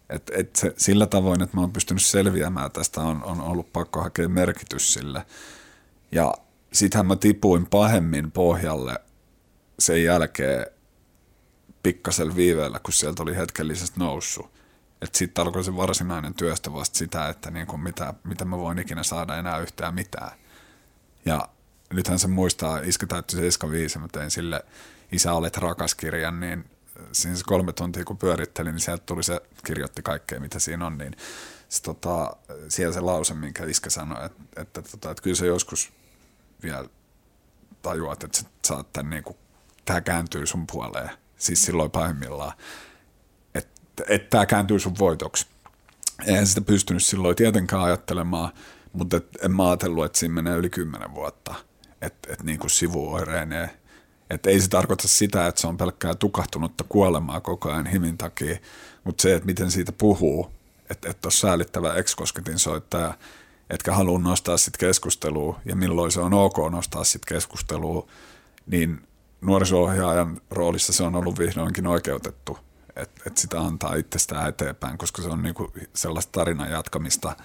Et, 0.10 0.32
et 0.36 0.56
se, 0.56 0.74
sillä 0.78 1.06
tavoin, 1.06 1.42
että 1.42 1.58
mä 1.58 1.62
oon 1.62 1.74
pystynyt 1.74 2.04
selviämään 2.04 2.72
tästä, 2.72 3.02
on, 3.02 3.24
on 3.24 3.42
ollut 3.42 3.74
pakko 3.74 4.02
hakea 4.02 4.30
merkitys 4.30 4.94
sille. 4.94 5.26
Ja 6.12 6.34
sittenhän 6.74 7.08
mä 7.08 7.16
tipuin 7.16 7.66
pahemmin 7.66 8.32
pohjalle 8.32 9.00
sen 9.80 10.04
jälkeen 10.04 10.66
pikkasella 11.84 12.36
viiveellä, 12.36 12.80
kun 12.80 12.94
sieltä 12.94 13.24
oli 13.24 13.36
hetkellisesti 13.36 14.00
noussut. 14.00 14.55
Että 15.02 15.18
sitten 15.18 15.42
alkoi 15.42 15.64
se 15.64 15.76
varsinainen 15.76 16.34
työstä 16.34 16.74
vasta 16.74 16.98
sitä, 16.98 17.30
että 17.30 17.52
niin 17.52 17.68
kuin 17.68 17.80
mitä, 17.80 18.14
mitä 18.24 18.46
mä 18.46 18.58
voin 18.58 18.80
ikinä 18.80 19.04
saada 19.04 19.38
enää 19.38 19.58
yhtään 19.58 19.96
mitään. 19.96 20.32
Ja 21.26 21.50
nythän 21.94 22.20
se 22.20 22.28
muistaa, 22.28 22.80
iskä 22.80 23.08
täytti 23.08 23.36
75, 23.36 24.00
mä 24.00 24.08
tein 24.08 24.32
sille 24.32 24.66
Isä 25.12 25.34
olet 25.34 25.58
rakas 25.58 25.96
kirjan, 25.96 26.40
niin 26.40 26.66
siinä 27.12 27.38
se 27.38 27.44
kolme 27.46 27.74
tuntia 27.74 28.06
kun 28.06 28.18
pyörittelin, 28.18 28.72
niin 28.72 28.82
sieltä 28.82 29.04
tuli 29.06 29.24
se, 29.24 29.42
kirjoitti 29.66 30.02
kaikkea 30.02 30.40
mitä 30.40 30.60
siinä 30.60 30.88
on, 30.88 30.98
niin 30.98 31.16
se, 31.70 31.82
tota, 31.82 32.36
siellä 32.70 32.94
se 32.94 33.00
lause, 33.00 33.34
minkä 33.34 33.66
iskä 33.66 33.90
sanoi, 33.90 34.26
että, 34.26 34.62
että, 34.62 34.82
tota, 34.82 35.12
että 35.12 35.24
kyllä 35.24 35.36
se 35.36 35.46
joskus 35.46 35.94
vielä 36.64 36.90
tajuat, 37.82 38.24
että 38.24 38.38
sä 38.38 38.46
saat 38.66 38.94
tämän, 38.94 39.10
niin 39.10 39.24
kuin, 39.24 39.38
tämä 39.86 40.02
kääntyy 40.02 40.46
sun 40.46 40.68
puoleen, 40.68 41.10
siis 41.38 41.62
silloin 41.62 41.92
pahimmillaan, 41.92 42.54
että, 44.10 44.30
tämä 44.30 44.46
kääntyy 44.46 44.80
sun 44.80 44.96
voitoksi. 45.00 45.48
Eihän 46.26 46.48
sitä 46.48 46.62
pystynyt 46.62 47.04
silloin 47.04 47.36
tietenkään 47.36 47.84
ajattelemaan, 47.84 48.52
mutta 48.94 49.18
et, 49.18 49.28
en 49.44 49.56
mä 49.56 49.68
ajatellut, 49.68 50.06
että 50.06 50.20
siinä 50.20 50.34
menee 50.36 50.58
yli 50.58 50.70
kymmenen 50.70 51.16
vuotta, 51.16 51.56
että 52.02 52.34
et 52.34 52.44
niin 52.44 52.60
kuin 52.60 52.70
sivuoireineen 52.70 53.70
että 54.30 54.50
ei 54.50 54.62
se 54.62 54.70
tarkoita 54.70 55.08
sitä, 55.08 55.48
että 55.48 55.62
se 55.62 55.68
on 55.68 55.78
pelkkää 55.78 56.16
tukahtunutta 56.16 56.84
kuolemaa 56.90 57.42
koko 57.42 57.72
ajan 57.72 57.86
himin 57.86 58.18
takia, 58.18 58.58
mutta 59.04 59.22
se, 59.22 59.36
että 59.36 59.46
miten 59.46 59.72
siitä 59.72 59.92
puhuu, 59.92 60.52
että 60.90 61.10
että 61.10 61.28
on 61.28 61.32
säälittävä 61.32 61.94
ex-kosketin 61.94 62.60
soittaja, 62.60 63.14
etkä 63.70 63.94
halua 63.94 64.20
nostaa 64.20 64.58
sitten 64.58 64.88
keskustelua 64.88 65.60
ja 65.66 65.76
milloin 65.76 66.12
se 66.12 66.20
on 66.20 66.34
ok 66.34 66.58
nostaa 66.72 67.04
sitten 67.04 67.36
keskustelua, 67.36 68.08
niin 68.68 69.08
nuoriso-ohjaajan 69.42 70.42
roolissa 70.52 70.94
se 70.94 71.04
on 71.04 71.16
ollut 71.16 71.40
vihdoinkin 71.40 71.88
oikeutettu, 71.88 72.60
että 72.96 73.22
et 73.28 73.38
sitä 73.38 73.62
antaa 73.62 73.96
itsestään 73.96 74.50
eteenpäin, 74.50 74.98
koska 74.98 75.22
se 75.22 75.28
on 75.28 75.44
niinku 75.44 75.74
sellaista 75.94 76.32
tarinan 76.32 76.72
jatkamista. 76.72 77.36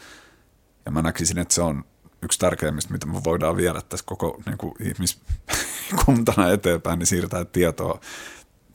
Ja 0.84 0.90
mä 0.90 1.02
näkisin, 1.02 1.38
että 1.38 1.54
se 1.54 1.62
on 1.62 1.84
yksi 2.22 2.38
tärkeimmistä, 2.38 2.92
mitä 2.92 3.06
me 3.06 3.24
voidaan 3.24 3.56
viedä 3.56 3.80
tässä 3.88 4.06
koko 4.06 4.40
niin 4.46 4.58
kuin 4.58 4.74
ihmiskuntana 4.80 6.48
eteenpäin, 6.48 6.98
niin 6.98 7.06
siirtää 7.06 7.44
tietoa 7.44 8.00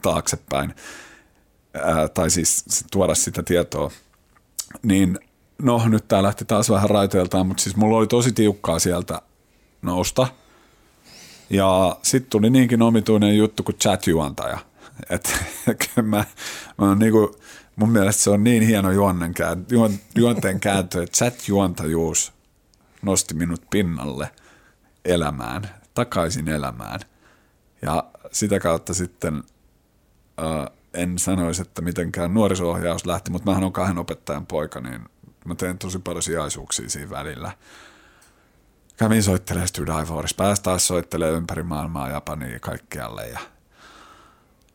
taaksepäin. 0.01 0.75
Ää, 1.73 2.07
tai 2.07 2.29
siis 2.29 2.65
tuoda 2.91 3.15
sitä 3.15 3.43
tietoa. 3.43 3.91
Niin 4.83 5.19
no 5.61 5.87
nyt 5.87 6.07
tämä 6.07 6.23
lähti 6.23 6.45
taas 6.45 6.69
vähän 6.69 6.89
raiteeltaan, 6.89 7.47
mutta 7.47 7.63
siis 7.63 7.75
mulla 7.75 7.97
oli 7.97 8.07
tosi 8.07 8.31
tiukkaa 8.31 8.79
sieltä 8.79 9.21
nousta. 9.81 10.27
Ja 11.49 11.97
sitten 12.01 12.29
tuli 12.29 12.49
niinkin 12.49 12.81
omituinen 12.81 13.37
juttu 13.37 13.63
kuin 13.63 13.75
chat-juontaja. 13.75 14.59
Että 15.09 15.29
mä, 16.01 16.25
mä 16.77 16.87
oon 16.87 16.99
niinku, 16.99 17.39
mun 17.75 17.89
mielestä 17.89 18.23
se 18.23 18.29
on 18.29 18.43
niin 18.43 18.63
hieno 18.63 18.91
juonten, 18.91 19.33
juonteen 20.15 20.59
kääntö, 20.59 21.03
että 21.03 21.17
chat-juontajuus 21.17 22.33
nosti 23.01 23.33
minut 23.33 23.61
pinnalle 23.69 24.29
elämään, 25.05 25.69
takaisin 25.93 26.47
elämään. 26.47 26.99
Ja 27.81 28.03
sitä 28.31 28.59
kautta 28.59 28.93
sitten 28.93 29.43
äh, 30.39 30.77
en 30.93 31.19
sanoisi, 31.19 31.61
että 31.61 31.81
mitenkään 31.81 32.33
nuoriso-ohjaus 32.33 33.05
lähti, 33.05 33.31
mutta 33.31 33.51
mähän 33.51 33.63
on 33.63 33.73
kahden 33.73 33.97
opettajan 33.97 34.45
poika, 34.45 34.81
niin 34.81 35.01
mä 35.45 35.55
teen 35.55 35.77
tosi 35.77 35.99
paljon 35.99 36.23
sijaisuuksia 36.23 36.89
siinä 36.89 37.09
välillä. 37.09 37.51
Kävin 38.97 39.23
soittelemaan 39.23 39.67
Stydaivoris, 39.67 40.33
pääsi 40.33 40.63
taas 40.63 40.87
soittelemaan 40.87 41.37
ympäri 41.37 41.63
maailmaa, 41.63 42.09
Japaniin 42.09 42.53
ja 42.53 42.59
kaikkialle. 42.59 43.27
Ja... 43.27 43.39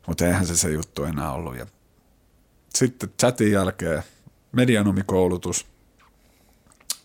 Mutta 0.06 0.27
eihän 0.27 0.47
se 0.47 0.56
se 0.56 0.70
juttu 0.70 1.05
enää 1.05 1.32
ollut. 1.32 1.56
Ja 1.56 1.66
sitten 2.74 3.12
chatin 3.20 3.52
jälkeen 3.52 4.02
medianomikoulutus– 4.52 5.66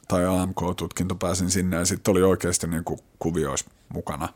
tai 0.08 0.26
AMK-tutkinto 0.26 1.16
pääsin 1.16 1.52
sinne 1.52 1.78
ja 1.78 1.86
sitten 1.86 2.12
oli 2.12 2.24
oikeasti 2.24 2.68
niin 2.68 2.84
kuin 2.84 3.00
mukana. 3.90 4.30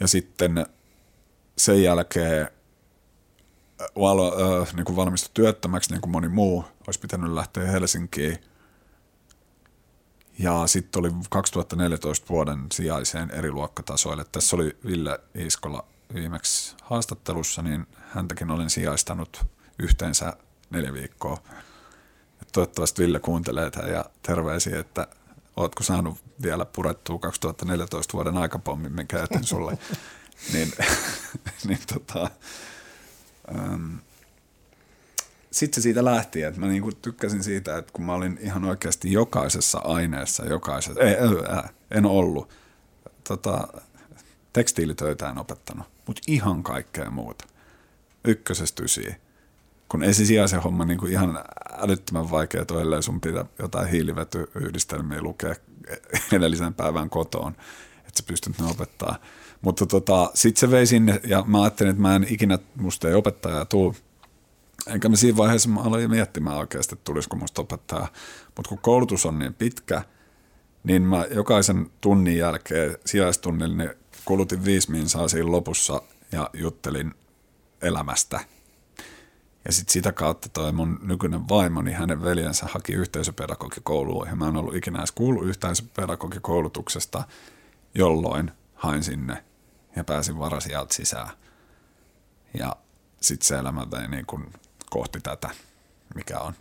Ja 0.00 0.08
sitten 0.08 0.66
sen 1.58 1.82
jälkeen 1.82 2.48
valo, 3.96 4.60
äh, 4.62 4.74
niin 4.74 4.84
kuin 4.84 4.96
valmistui 4.96 5.30
työttömäksi, 5.34 5.90
niin 5.90 6.00
kuin 6.00 6.10
moni 6.10 6.28
muu, 6.28 6.64
olisi 6.86 7.00
pitänyt 7.00 7.32
lähteä 7.32 7.70
Helsinkiin. 7.70 8.38
Ja 10.38 10.66
sitten 10.66 11.00
oli 11.00 11.10
2014 11.30 12.26
vuoden 12.28 12.66
sijaiseen 12.72 13.30
eri 13.30 13.50
luokkatasoille. 13.50 14.24
Tässä 14.32 14.56
oli 14.56 14.76
Ville 14.86 15.20
Iiskola 15.38 15.84
viimeksi 16.14 16.76
haastattelussa, 16.82 17.62
niin 17.62 17.86
häntäkin 18.08 18.50
olen 18.50 18.70
sijaistanut 18.70 19.46
yhteensä 19.78 20.36
neljä 20.70 20.92
viikkoa 20.92 21.42
toivottavasti 22.52 23.02
Ville 23.02 23.20
kuuntelee 23.20 23.70
tämän 23.70 23.90
ja 23.90 24.04
terveisiä, 24.22 24.80
että 24.80 25.06
ootko 25.56 25.82
saanut 25.82 26.18
vielä 26.42 26.64
purettua 26.64 27.18
2014 27.18 28.12
vuoden 28.12 28.36
aikapommin, 28.36 28.92
minkä 28.92 29.18
jätin 29.18 29.44
sulle. 29.44 29.78
niin, 30.52 30.72
niin 31.68 31.78
tota, 31.92 32.30
ähm, 33.54 33.94
sitten 35.50 35.74
se 35.74 35.80
siitä 35.82 36.04
lähti, 36.04 36.42
että 36.42 36.60
mä 36.60 36.66
niinku 36.66 36.92
tykkäsin 36.92 37.42
siitä, 37.42 37.78
että 37.78 37.92
kun 37.92 38.04
mä 38.04 38.14
olin 38.14 38.38
ihan 38.42 38.64
oikeasti 38.64 39.12
jokaisessa 39.12 39.78
aineessa, 39.78 40.44
jokaisessa, 40.44 41.00
ei, 41.00 41.16
äh, 41.58 41.70
en 41.90 42.06
ollut, 42.06 42.48
tota, 43.28 43.68
tekstiilitöitä 44.52 45.30
en 45.30 45.38
opettanut, 45.38 45.86
mutta 46.06 46.22
ihan 46.26 46.62
kaikkea 46.62 47.10
muuta. 47.10 47.46
Ykkösestä 48.24 48.82
ysiin 48.82 49.16
kun 49.90 50.02
ei 50.02 50.14
se 50.14 50.24
sijaisen 50.24 50.62
homma 50.62 50.84
niin 50.84 50.98
kuin 50.98 51.12
ihan 51.12 51.44
älyttömän 51.78 52.30
vaikea 52.30 52.64
toi, 52.64 53.02
sun 53.02 53.20
pitää 53.20 53.44
jotain 53.58 53.88
hiilivetyyhdistelmiä 53.88 55.22
lukea 55.22 55.54
edellisen 56.32 56.74
päivän 56.74 57.10
kotoon, 57.10 57.52
että 57.98 58.18
sä 58.18 58.24
pystyt 58.26 58.58
ne 58.58 58.66
opettaa. 58.66 59.16
Mutta 59.62 59.86
tota, 59.86 60.30
sitten 60.34 60.60
se 60.60 60.70
vei 60.70 60.86
sinne, 60.86 61.20
ja 61.26 61.44
mä 61.46 61.62
ajattelin, 61.62 61.90
että 61.90 62.02
mä 62.02 62.16
en 62.16 62.26
ikinä, 62.28 62.58
musta 62.76 63.08
ei 63.08 63.14
opettajaa 63.14 63.64
tuu. 63.64 63.96
Enkä 64.86 65.08
mä 65.08 65.16
siinä 65.16 65.36
vaiheessa 65.36 65.68
mä 65.68 65.80
aloin 65.80 66.10
miettimään 66.10 66.56
oikeasti, 66.56 66.94
että 66.94 67.04
tulisiko 67.04 67.36
musta 67.36 67.62
opettaa. 67.62 68.08
Mutta 68.56 68.68
kun 68.68 68.78
koulutus 68.78 69.26
on 69.26 69.38
niin 69.38 69.54
pitkä, 69.54 70.02
niin 70.84 71.02
mä 71.02 71.26
jokaisen 71.30 71.90
tunnin 72.00 72.36
jälkeen 72.36 72.96
sijaistunnilla 73.06 73.76
niin 73.76 73.90
kulutin 74.24 74.64
viisi 74.64 74.90
minsaa 74.90 75.28
siinä 75.28 75.50
lopussa 75.50 76.02
ja 76.32 76.50
juttelin 76.54 77.14
elämästä– 77.82 78.40
Ja 79.64 79.72
sitten 79.72 79.92
sitä 79.92 80.12
kautta 80.12 80.48
toi 80.48 80.72
mun 80.72 80.98
nykyinen 81.02 81.48
vaimo, 81.48 81.82
niin 81.82 81.96
hänen 81.96 82.22
veljensä 82.22 82.66
haki 82.70 82.92
yhteisöpedagogikouluun. 82.92 84.28
Ja 84.28 84.36
mä 84.36 84.48
en 84.48 84.56
ollut 84.56 84.74
ikinä 84.76 84.98
edes 84.98 85.12
kuullut 85.12 85.46
yhteisöpedagogikoulutuksesta, 85.46 87.24
jolloin 87.94 88.50
hain 88.74 89.02
sinne 89.02 89.44
ja 89.96 90.04
pääsin 90.04 90.38
varasijalta 90.38 90.94
sisään. 90.94 91.28
Ja 92.58 92.76
sitten 93.20 93.46
se 93.46 93.58
elämä 93.58 93.86
vei 93.90 94.08
niin 94.08 94.26
kuin 94.26 94.52
kohti 94.90 95.20
tätä, 95.20 95.50
mikä 96.14 96.38
on. 96.38 96.54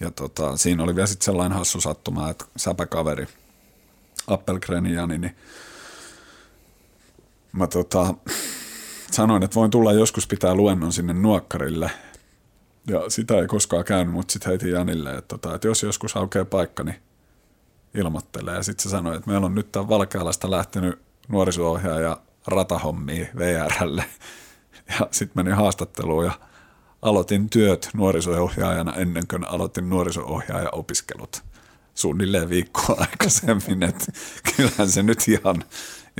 Ja 0.00 0.10
tota, 0.10 0.56
siinä 0.56 0.82
oli 0.82 0.94
vielä 0.94 1.06
sitten 1.06 1.24
sellainen 1.24 1.58
hassu 1.58 1.80
sattuma, 1.80 2.30
että 2.30 2.44
säpäkaveri, 2.56 3.26
Appelgreni 4.26 4.94
Jani, 4.94 5.18
niin 5.18 5.36
mä 7.52 7.66
tota, 7.66 8.14
sanoin, 9.10 9.42
että 9.42 9.54
voin 9.54 9.70
tulla 9.70 9.92
joskus 9.92 10.26
pitää 10.26 10.54
luennon 10.54 10.92
sinne 10.92 11.12
nuokkarille. 11.12 11.90
Ja 12.86 13.10
sitä 13.10 13.38
ei 13.38 13.46
koskaan 13.46 13.84
käynyt, 13.84 14.14
mutta 14.14 14.32
sitten 14.32 14.50
heitin 14.50 14.70
Janille, 14.70 15.10
että, 15.10 15.38
tota, 15.38 15.54
että 15.54 15.68
jos 15.68 15.82
joskus 15.82 16.16
aukeaa 16.16 16.44
paikka, 16.44 16.82
niin 16.84 16.96
ilmoittelee. 17.94 18.54
Ja 18.54 18.62
sitten 18.62 18.82
se 18.82 18.88
sanoi, 18.88 19.16
että 19.16 19.30
meillä 19.30 19.46
on 19.46 19.54
nyt 19.54 19.72
tämän 19.72 19.88
Valkealasta 19.88 20.50
lähtenyt 20.50 20.98
nuoriso-ohjaaja 21.28 22.20
ratahommia 22.46 23.26
VRlle. 23.38 24.04
Ja 24.98 25.08
sitten 25.10 25.44
menin 25.44 25.54
haastatteluun 25.54 26.24
ja 26.24 26.32
aloitin 27.02 27.50
työt 27.50 27.90
nuoriso-ohjaajana 27.94 28.94
ennen 28.94 29.26
kuin 29.30 29.44
aloitin 29.48 29.90
nuoriso-ohjaaja-opiskelut 29.90 31.42
suunnilleen 31.94 32.48
viikkoa 32.48 32.96
aikaisemmin, 33.10 33.82
että 33.82 34.12
kyllähän 34.56 34.88
se 34.88 35.02
nyt 35.02 35.28
ihan, 35.28 35.64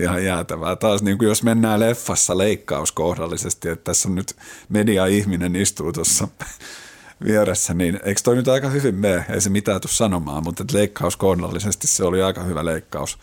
ihan 0.00 0.24
jäätävää. 0.24 0.76
Taas 0.76 1.02
niin 1.02 1.18
kuin 1.18 1.28
jos 1.28 1.42
mennään 1.42 1.80
leffassa 1.80 2.38
leikkauskohdallisesti, 2.38 3.68
että 3.68 3.84
tässä 3.84 4.08
on 4.08 4.14
nyt 4.14 4.36
media-ihminen 4.68 5.56
istuu 5.56 5.92
tuossa 5.92 6.28
vieressä, 7.26 7.74
niin 7.74 8.00
eikö 8.04 8.20
toi 8.24 8.36
nyt 8.36 8.48
aika 8.48 8.68
hyvin 8.68 8.94
mene? 8.94 9.24
Ei 9.30 9.40
se 9.40 9.50
mitään 9.50 9.80
tule 9.80 9.92
sanomaan, 9.92 10.42
mutta 10.42 10.64
leikkauskohdallisesti 10.72 11.86
se 11.86 12.04
oli 12.04 12.22
aika 12.22 12.42
hyvä 12.42 12.64
leikkaus. 12.64 13.18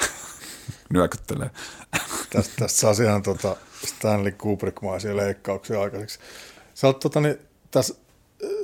Nyökyttelee. 0.94 1.50
Tästä, 2.30 2.54
tästä 2.58 2.78
saa 2.78 3.04
ihan 3.04 3.22
tota 3.22 3.56
Stanley 3.86 4.32
Kubrick-maisia 4.32 5.16
leikkauksia 5.16 5.80
aikaiseksi. 5.80 6.18
Sä 6.74 6.86
oot, 6.86 7.00
tota, 7.00 7.20
niin, 7.20 7.38
tässä 7.70 7.94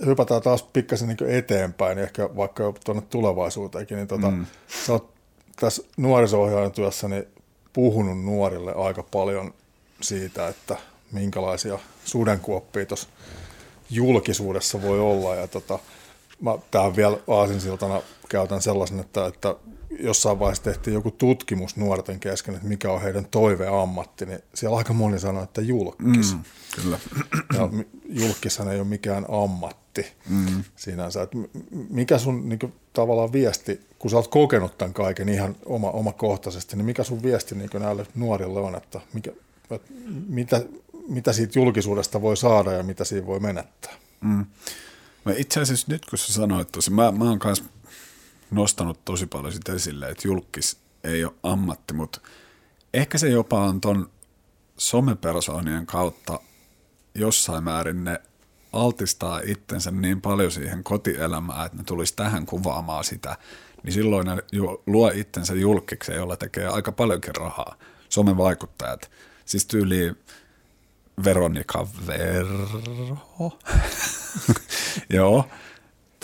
hypätään 0.07 0.43
taas 0.43 0.63
pikkasen 0.63 1.09
niin 1.09 1.31
eteenpäin, 1.31 1.99
ehkä 1.99 2.31
vaikka 2.37 2.73
tuonne 2.85 3.03
tulevaisuuteenkin, 3.03 3.97
niin 3.97 4.09
tota, 4.09 4.31
mm. 4.31 4.47
sä 4.87 4.93
oot 4.93 5.15
tässä 5.61 5.83
nuoriso 5.97 6.71
työssä 6.75 7.09
niin 7.09 7.27
puhunut 7.73 8.25
nuorille 8.25 8.73
aika 8.73 9.03
paljon 9.03 9.55
siitä, 10.01 10.49
että 10.49 10.77
minkälaisia 11.13 11.79
sudenkuoppia 12.05 12.87
tuossa 12.87 13.09
julkisuudessa 13.91 14.83
voi 14.83 15.01
olla. 15.01 15.35
Ja 15.35 15.49
tota, 15.49 15.79
mä 16.41 16.59
tähän 16.71 16.97
vielä 16.97 17.19
aasinsiltana 17.29 18.03
käytän 18.29 18.63
sellaisen, 18.63 19.01
että, 19.01 19.27
että 19.27 19.55
jossain 19.99 20.39
vaiheessa 20.39 20.65
tehtiin 20.65 20.95
joku 20.95 21.11
tutkimus 21.11 21.77
nuorten 21.77 22.21
kesken, 22.21 22.55
että 22.55 22.69
mikä 22.69 22.93
on 22.93 23.03
heidän 23.03 23.27
toiveammatti, 23.31 24.27
niin 24.27 24.41
siellä 24.55 24.77
aika 24.79 24.93
moni 24.93 25.19
sanoi, 25.19 25.45
että 25.45 25.61
julkis. 25.61 26.35
Mm, 26.35 26.43
kyllä. 26.83 26.99
Ja 27.55 27.69
julkishan 28.09 28.69
ei 28.73 28.81
ole 28.81 28.89
mikään 28.89 29.27
ammatti 29.29 30.07
mm. 30.29 30.65
sinänsä. 30.77 31.23
Että 31.23 31.39
mikä 31.91 32.19
sun 32.19 32.49
niin 32.49 32.59
kuin, 32.59 32.73
tavallaan 32.93 33.33
viesti, 33.33 33.81
kun 34.01 34.11
sä 34.11 34.17
oot 34.17 34.29
kokenut 34.29 34.79
tämän 34.79 34.95
kaiken 34.95 35.29
ihan 35.29 35.57
oma, 35.65 35.91
omakohtaisesti, 35.91 36.77
niin 36.77 36.87
mikä 36.87 37.05
sun 37.05 37.23
viesti 37.23 37.55
niin 37.55 37.71
näille 37.79 38.07
nuorille 38.15 38.61
on, 38.61 38.75
että, 38.75 39.01
mikä, 39.13 39.31
että 39.71 39.93
mitä, 40.29 40.63
mitä 41.09 41.33
siitä 41.33 41.59
julkisuudesta 41.59 42.23
voi 42.23 42.37
saada 42.37 42.73
ja 42.73 42.83
mitä 42.83 43.05
siinä 43.05 43.27
voi 43.27 43.41
menettää? 43.41 43.93
Mm. 44.21 44.47
Itse 45.37 45.61
asiassa 45.61 45.87
nyt 45.93 46.07
kun 46.07 46.19
sä 46.19 46.33
sanoit 46.33 46.73
tosi, 46.73 46.91
mä, 46.91 47.13
mä 47.13 47.25
oon 47.25 47.39
kanssa 47.39 47.65
nostanut 48.51 49.05
tosi 49.05 49.27
paljon 49.27 49.53
sitä 49.53 49.73
esille, 49.73 50.09
että 50.09 50.29
julkis 50.29 50.77
ei 51.05 51.25
ole 51.25 51.35
ammatti, 51.43 51.95
mutta 51.95 52.21
ehkä 52.95 53.19
se 53.19 53.29
jopa 53.29 53.65
on 53.65 53.81
ton 53.81 54.11
somepersoonien 54.77 55.87
kautta 55.87 56.41
jossain 57.15 57.65
määrin 57.65 58.05
ne 58.05 58.21
altistaa 58.73 59.41
itsensä 59.45 59.91
niin 59.91 60.21
paljon 60.21 60.51
siihen 60.51 60.85
kotielämään, 60.85 61.67
että 61.67 61.79
ne 61.79 61.85
tulisi 61.85 62.17
tähän 62.17 62.47
kuvaamaan 62.47 63.05
sitä, 63.05 63.37
niin 63.83 63.93
silloin 63.93 64.27
ne 64.27 64.37
luo 64.87 65.11
itsensä 65.15 65.55
julkikseen, 65.55 66.19
jolla 66.19 66.37
tekee 66.37 66.67
aika 66.67 66.93
paljonkin 66.93 67.37
rahaa. 67.37 67.77
Somevaikuttajat, 68.09 69.11
siis 69.45 69.67
tyyli 69.67 70.13
Veronika 71.25 71.89
Verho, 72.07 73.59
joo, 75.17 75.49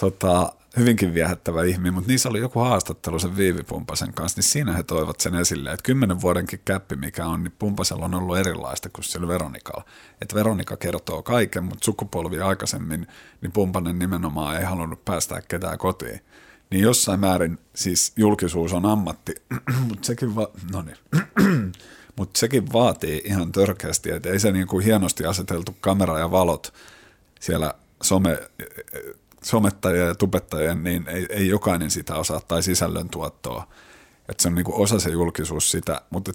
tota, 0.01 0.53
hyvinkin 0.77 1.15
viehättävä 1.15 1.65
ihminen, 1.65 1.95
mutta 1.95 2.09
niissä 2.09 2.29
oli 2.29 2.39
joku 2.39 2.61
haastattelu 2.61 3.19
sen 3.19 3.37
Viivi 3.37 3.63
Pumpasen 3.63 4.15
kanssa, 4.15 4.39
niin 4.39 4.45
siinä 4.45 4.73
he 4.73 4.83
toivat 4.83 5.21
sen 5.21 5.35
esille, 5.35 5.73
että 5.73 5.83
kymmenen 5.83 6.21
vuodenkin 6.21 6.61
käppi 6.65 6.97
mikä 6.97 7.27
on, 7.27 7.45
niin 7.45 7.55
Pumpasella 7.59 8.05
on 8.05 8.15
ollut 8.15 8.39
erilaista 8.39 8.89
kuin 8.89 9.05
sillä 9.05 9.29
Veronikalla. 9.29 9.85
Että 10.21 10.35
Veronika 10.35 10.77
kertoo 10.77 11.23
kaiken, 11.23 11.65
mutta 11.65 11.85
sukupolvi 11.85 12.41
aikaisemmin, 12.41 13.07
niin 13.41 13.53
Pumpanen 13.53 13.99
nimenomaan 13.99 14.57
ei 14.57 14.65
halunnut 14.65 15.05
päästää 15.05 15.41
ketään 15.49 15.79
kotiin. 15.79 16.21
Niin 16.71 16.83
jossain 16.83 17.21
määrin 17.21 17.59
siis 17.75 18.13
julkisuus 18.17 18.73
on 18.73 18.87
ammatti, 18.87 19.35
mutta 19.89 20.07
sekin, 20.07 20.37
va- 20.37 20.51
no 20.73 20.83
niin. 20.83 20.97
Mut 22.17 22.37
sekin 22.37 22.73
vaatii 22.73 23.23
ihan 23.25 23.53
törkeästi, 23.53 24.11
että 24.11 24.29
ei 24.29 24.41
se 24.41 24.53
niin 24.53 24.67
kuin 24.67 24.85
hienosti 24.85 25.25
aseteltu 25.25 25.77
kamera 25.81 26.19
ja 26.19 26.31
valot 26.31 26.75
siellä 27.41 27.75
some 28.03 28.39
somettajien 29.43 30.07
ja 30.07 30.15
tubettajien, 30.15 30.85
niin 30.85 31.09
ei, 31.09 31.27
ei 31.31 31.49
jokainen 31.49 31.91
sitä 31.91 32.15
osaa 32.15 32.41
tai 32.41 32.63
sisällön 32.63 33.09
tuottoa. 33.09 33.69
Että 34.29 34.43
se 34.43 34.49
on 34.49 34.55
niin 34.55 34.67
osa 34.69 35.01
se 35.01 35.11
julkisuus 35.11 35.71
sitä, 35.71 36.01
mutta 36.11 36.33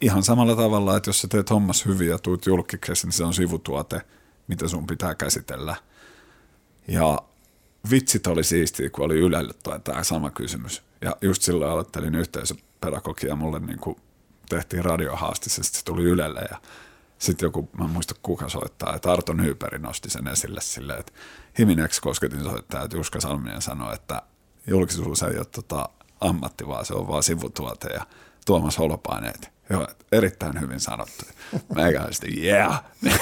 ihan 0.00 0.22
samalla 0.22 0.56
tavalla, 0.56 0.96
että 0.96 1.08
jos 1.08 1.20
sä 1.20 1.28
teet 1.28 1.50
hommas 1.50 1.86
hyvin 1.86 2.08
ja 2.08 2.18
tuut 2.18 2.46
julkiksi, 2.46 3.06
niin 3.06 3.12
se 3.12 3.24
on 3.24 3.34
sivutuote, 3.34 4.02
mitä 4.48 4.68
sun 4.68 4.86
pitää 4.86 5.14
käsitellä. 5.14 5.76
Ja 6.88 7.22
vitsit 7.90 8.26
oli 8.26 8.44
siistiä, 8.44 8.90
kun 8.90 9.04
oli 9.04 9.18
Ylelle 9.18 9.54
tämä 9.84 10.02
sama 10.02 10.30
kysymys. 10.30 10.82
Ja 11.00 11.16
just 11.20 11.42
silloin 11.42 11.70
aloittelin 11.70 12.14
yhteisöpedagogia, 12.14 13.36
mulle 13.36 13.58
niin 13.58 13.78
kuin 13.78 13.96
tehtiin 14.48 14.84
radiohaastisesti, 14.84 15.78
se 15.78 15.84
tuli 15.84 16.02
Ylelle 16.02 16.40
ja 16.50 16.58
sitten 17.18 17.46
joku, 17.46 17.68
mä 17.78 17.84
en 17.84 17.90
muista 17.90 18.14
kuka 18.22 18.48
soittaa, 18.48 18.94
että 18.94 19.12
Arto 19.12 19.32
Nyyperi 19.32 19.78
nosti 19.78 20.10
sen 20.10 20.28
esille 20.28 20.60
silleen, 20.60 21.00
että 21.00 21.12
Himineksi 21.58 22.00
kosketin 22.00 22.42
soittaa, 22.42 22.84
että 22.84 22.96
Juska 22.96 23.20
Salminen 23.20 23.62
sanoi, 23.62 23.94
että 23.94 24.22
julkisuus 24.66 25.22
ei 25.22 25.36
ole 25.36 25.44
tota 25.44 25.88
ammatti, 26.20 26.66
vaan 26.66 26.86
se 26.86 26.94
on 26.94 27.08
vaan 27.08 27.22
sivutuote 27.22 27.88
ja 27.88 28.06
Tuomas 28.46 28.78
Holopainen, 28.78 29.30
että 29.34 29.48
joo, 29.70 29.86
erittäin 30.12 30.60
hyvin 30.60 30.80
sanottu. 30.80 31.24
sitten, 32.10 32.44
yeah. 32.44 32.84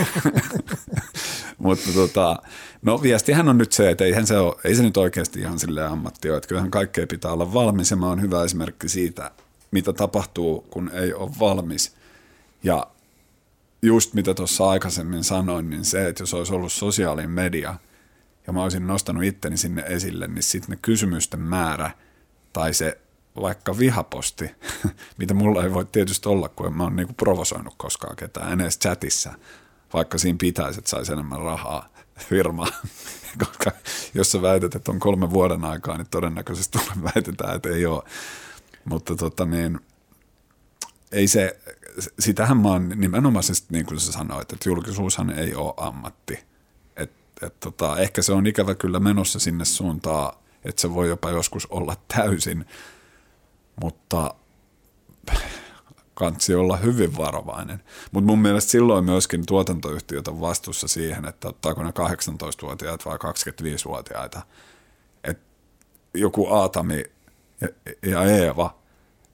Mutta 1.59 1.93
tota, 1.95 2.43
no 2.83 3.03
viestihän 3.03 3.49
on 3.49 3.59
nyt 3.59 3.73
se, 3.73 3.91
että 3.91 4.05
eihän 4.05 4.27
se 4.27 4.39
ole, 4.39 4.57
ei 4.65 4.75
se 4.75 4.83
nyt 4.83 4.97
oikeasti 4.97 5.41
ihan 5.41 5.59
sille 5.59 5.87
ammatti 5.87 6.31
ole, 6.31 6.37
että 6.37 6.49
kyllähän 6.49 6.71
kaikkea 6.71 7.07
pitää 7.07 7.33
olla 7.33 7.55
valmis 7.55 7.91
ja 7.91 7.97
mä 7.97 8.07
oon 8.07 8.23
hyvä 8.23 8.45
esimerkki 8.45 8.89
siitä, 8.89 9.31
mitä 9.71 9.93
tapahtuu, 9.93 10.67
kun 10.71 10.91
ei 10.95 11.15
ole 11.15 11.31
valmis. 11.41 11.95
Ja 12.63 12.87
just 13.83 14.15
mitä 14.15 14.35
tuossa 14.35 14.71
aikaisemmin 14.71 15.25
sanoin, 15.25 15.71
niin 15.71 15.85
se, 15.85 16.09
että 16.09 16.23
jos 16.23 16.35
olisi 16.35 16.55
ollut 16.55 16.73
sosiaalinen 16.73 17.31
media 17.31 17.75
ja 18.47 18.53
mä 18.53 18.63
olisin 18.63 18.87
nostanut 18.87 19.25
itteni 19.25 19.57
sinne 19.57 19.83
esille, 19.83 20.27
niin 20.27 20.43
sitten 20.43 20.71
ne 20.71 20.79
kysymysten 20.83 21.41
määrä 21.41 21.91
tai 22.53 22.75
se 22.75 22.99
vaikka 23.41 23.79
vihaposti, 23.79 24.51
mitä 25.19 25.35
mulla 25.35 25.65
ei 25.65 25.75
voi 25.75 25.85
tietysti 25.85 26.29
olla, 26.29 26.49
kun 26.49 26.67
en 26.67 26.77
mä 26.77 26.83
oon 26.83 26.97
niinku 26.97 27.15
provosoinut 27.15 27.75
koskaan 27.77 28.17
ketään, 28.17 28.53
en 28.53 28.61
edes 28.61 28.79
chatissa, 28.79 29.33
vaikka 29.93 30.19
siinä 30.19 30.37
pitäisi, 30.41 30.79
että 30.79 30.91
saisi 30.91 31.13
enemmän 31.13 31.41
rahaa 31.41 31.89
firmaa, 32.29 32.69
koska 33.45 33.73
jos 34.15 34.33
sä 34.33 34.43
väität, 34.43 34.75
että 34.75 34.93
on 34.93 34.99
kolme 34.99 35.31
vuoden 35.31 35.65
aikaa, 35.65 35.97
niin 35.97 36.09
todennäköisesti 36.11 36.79
väitetään, 37.03 37.57
että 37.57 37.69
ei 37.69 37.87
ole. 37.87 38.03
Mutta 38.85 39.17
tota 39.17 39.45
niin, 39.45 39.81
ei 41.13 41.29
se, 41.29 41.59
sitähän 42.19 42.57
mä 42.57 42.69
oon 42.69 42.89
nimenomaisesti, 42.89 43.67
niin 43.71 43.87
kuin 43.87 44.01
sä 44.01 44.13
sanoit, 44.13 44.53
että 44.53 44.69
julkisuushan 44.69 45.31
ei 45.31 45.55
ole 45.55 45.75
ammatti. 45.77 46.39
Et, 46.97 47.13
et 47.43 47.61
tota, 47.61 47.99
ehkä 47.99 48.23
se 48.23 48.33
on 48.33 48.47
ikävä 48.47 48.75
kyllä 48.75 49.01
menossa 49.01 49.39
sinne 49.39 49.65
suuntaan, 49.65 50.37
että 50.65 50.83
se 50.83 50.95
voi 50.95 51.09
jopa 51.09 51.31
joskus 51.31 51.67
olla 51.67 51.97
täysin, 52.17 52.65
mutta 53.83 54.35
kansi 56.15 56.55
olla 56.55 56.77
hyvin 56.77 57.17
varovainen. 57.17 57.83
Mutta 58.13 58.27
mun 58.27 58.39
mielestä 58.39 58.71
silloin 58.71 59.05
myöskin 59.05 59.47
tuotantoyhtiöt 59.47 60.29
on 60.29 60.41
vastuussa 60.41 60.89
siihen, 60.89 61.25
että 61.25 61.49
ottaako 61.49 61.83
ne 61.83 61.91
18-vuotiaat 61.91 63.07
vai 63.07 63.17
25-vuotiaita. 63.17 64.43
Et 65.25 65.39
joku 66.15 66.55
Aatami 66.55 67.05
ja, 67.61 67.69
ja 68.03 68.23
Eeva– 68.23 68.75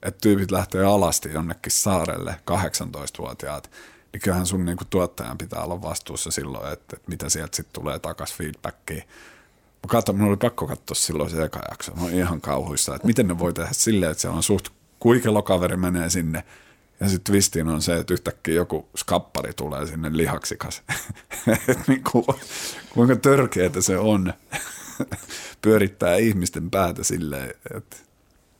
että 0.03 0.21
tyypit 0.21 0.51
lähtee 0.51 0.85
alasti 0.85 1.33
jonnekin 1.33 1.71
saarelle, 1.71 2.35
18-vuotiaat, 2.51 3.71
niin 4.13 4.21
kyllähän 4.21 4.45
sun 4.45 4.65
niin 4.65 4.77
kuin 4.77 4.87
tuottajan 4.87 5.37
pitää 5.37 5.63
olla 5.63 5.81
vastuussa 5.81 6.31
silloin, 6.31 6.73
että, 6.73 6.95
että 6.95 7.09
mitä 7.11 7.29
sieltä 7.29 7.55
sitten 7.55 7.73
tulee 7.73 7.99
takaisin 7.99 8.37
feedbackiin. 8.37 9.03
Mä 9.83 9.87
katsoin, 9.87 10.17
mun 10.17 10.27
oli 10.27 10.37
pakko 10.37 10.67
katsoa 10.67 10.95
silloin 10.95 11.29
se 11.29 11.43
eka 11.43 11.59
jakso. 11.71 11.95
Mä 11.95 12.03
olin 12.03 12.15
ihan 12.15 12.41
kauhuissa, 12.41 12.95
että 12.95 13.07
miten 13.07 13.27
ne 13.27 13.39
voi 13.39 13.53
tehdä 13.53 13.69
silleen, 13.71 14.11
että 14.11 14.21
se 14.21 14.29
on 14.29 14.43
suht 14.43 14.67
kuikelo 14.99 15.41
kaveri 15.41 15.77
menee 15.77 16.09
sinne 16.09 16.43
ja 16.99 17.09
sitten 17.09 17.31
twistin 17.31 17.67
on 17.67 17.81
se, 17.81 17.95
että 17.95 18.13
yhtäkkiä 18.13 18.53
joku 18.53 18.89
skappari 18.97 19.53
tulee 19.53 19.87
sinne 19.87 20.09
lihaksikas. 20.17 20.83
niin 21.87 22.03
kuin, 22.11 22.25
kuinka 22.93 23.15
törkeätä 23.15 23.81
se 23.81 23.97
on 23.97 24.33
pyörittää 25.61 26.15
ihmisten 26.15 26.71
päätä 26.71 27.03
silleen, 27.03 27.53
että 27.75 27.97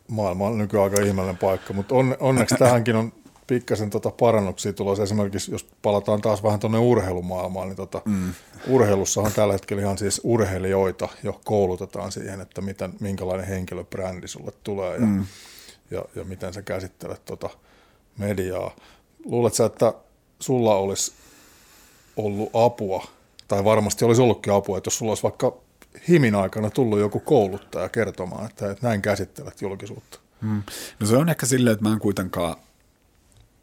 maailma 0.07 0.47
on 0.47 0.57
nykyään 0.57 0.83
aika 0.83 1.01
ihmeellinen 1.01 1.37
paikka, 1.37 1.73
mutta 1.73 1.95
on, 1.95 2.17
onneksi 2.19 2.55
tähänkin 2.55 2.95
on 2.95 3.13
pikkasen 3.47 3.89
tota 3.89 4.11
parannuksia 4.11 4.73
tulossa. 4.73 5.03
Esimerkiksi 5.03 5.51
jos 5.51 5.65
palataan 5.81 6.21
taas 6.21 6.43
vähän 6.43 6.59
tuonne 6.59 6.77
urheilumaailmaan, 6.77 7.67
niin 7.67 7.75
tota, 7.75 8.01
mm. 8.05 8.33
urheilussahan 8.67 9.31
tällä 9.31 9.53
hetkellä 9.53 9.81
ihan 9.81 9.97
siis 9.97 10.21
urheilijoita 10.23 11.09
jo 11.23 11.41
koulutetaan 11.43 12.11
siihen, 12.11 12.41
että 12.41 12.61
miten, 12.61 12.93
minkälainen 12.99 13.47
henkilöbrändi 13.47 14.27
sulle 14.27 14.51
tulee 14.63 14.93
ja, 14.93 15.05
mm. 15.05 15.25
ja, 15.91 16.05
ja 16.15 16.23
miten 16.23 16.53
sä 16.53 16.61
käsittelet 16.61 17.25
tota 17.25 17.49
mediaa. 18.17 18.75
Luuletko 19.25 19.65
että 19.65 19.93
sulla 20.39 20.75
olisi 20.75 21.13
ollut 22.17 22.49
apua, 22.53 23.07
tai 23.47 23.63
varmasti 23.63 24.05
olisi 24.05 24.21
ollutkin 24.21 24.53
apua, 24.53 24.77
että 24.77 24.87
jos 24.87 24.97
sulla 24.97 25.11
olisi 25.11 25.23
vaikka 25.23 25.53
himin 26.07 26.35
aikana 26.35 26.69
tullut 26.69 26.99
joku 26.99 27.19
kouluttaja 27.19 27.89
kertomaan, 27.89 28.45
että, 28.45 28.71
että 28.71 28.87
näin 28.87 29.01
käsittelet 29.01 29.61
julkisuutta? 29.61 30.19
Hmm. 30.41 30.63
No 30.99 31.07
se 31.07 31.17
on 31.17 31.29
ehkä 31.29 31.45
silleen, 31.45 31.73
että 31.73 31.85
mä 31.85 31.93
en 31.93 31.99
kuitenkaan, 31.99 32.55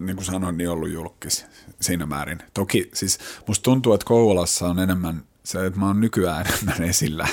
niin 0.01 0.17
kuin 0.17 0.27
sanoin, 0.27 0.59
niin 0.59 0.71
ollut 0.71 0.91
julkis 0.91 1.47
siinä 1.81 2.07
määrin. 2.07 2.39
Toki 2.55 2.91
siis 2.95 3.19
musta 3.47 3.63
tuntuu, 3.63 3.93
että 3.93 4.07
Kouvolassa 4.07 4.69
on 4.69 4.79
enemmän 4.79 5.25
se, 5.45 5.67
että 5.67 5.81
mä 5.81 5.87
oon 5.87 6.01
nykyään 6.01 6.47
enemmän 6.47 6.83
esillä. 6.83 7.29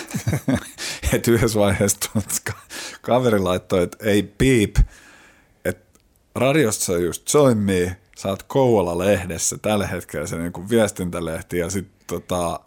että 1.14 1.32
yhdessä 1.32 1.60
vaiheessa 1.60 2.10
kaveri 3.02 3.40
laittoi, 3.40 3.84
että 3.84 3.98
ei 4.06 4.24
piip, 4.24 4.76
että 5.66 6.00
radiossa 6.36 6.98
just 6.98 7.26
toimii, 7.32 7.92
sä 8.18 8.30
oot 8.30 8.44
Kouvola-lehdessä 8.44 9.58
tällä 9.58 9.88
hetkellä 9.88 10.28
se 10.28 10.38
niin 10.38 10.70
viestintälehti 10.70 11.58
ja 11.58 11.70
sitten 11.70 12.08
tota, 12.08 12.60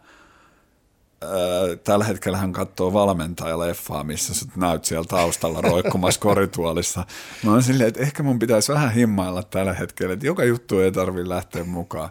tällä 1.85 2.05
hetkellä 2.05 2.39
hän 2.39 2.53
katsoo 2.53 2.93
valmentajaleffaa, 2.93 4.05
missä 4.05 4.35
sä 4.35 4.47
näyt 4.57 4.85
siellä 4.85 5.05
taustalla 5.05 5.61
roikkumassa 5.61 6.21
korituolissa. 6.29 7.05
Mä 7.45 7.51
oon 7.51 7.63
silleen, 7.63 7.89
että 7.89 8.01
ehkä 8.01 8.23
mun 8.23 8.39
pitäisi 8.39 8.73
vähän 8.73 8.93
himmailla 8.93 9.43
tällä 9.43 9.73
hetkellä, 9.73 10.13
että 10.13 10.27
joka 10.27 10.45
juttu 10.45 10.81
ei 10.81 10.93
tarvitse 10.93 11.29
lähteä 11.29 11.65
mukaan. 11.65 12.11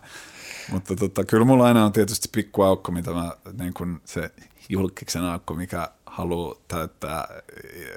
Mutta 0.71 0.95
tota, 0.95 1.23
kyllä 1.23 1.45
mulla 1.45 1.65
aina 1.65 1.85
on 1.85 1.91
tietysti 1.91 2.29
pikku 2.31 2.61
aukko, 2.61 2.91
mitä 2.91 3.11
mä, 3.11 3.31
niin 3.59 3.73
kun 3.73 4.01
se 4.05 4.31
julkiksen 4.69 5.23
aukko, 5.23 5.53
mikä 5.53 5.89
haluaa 6.05 6.55
täyttää 6.67 7.27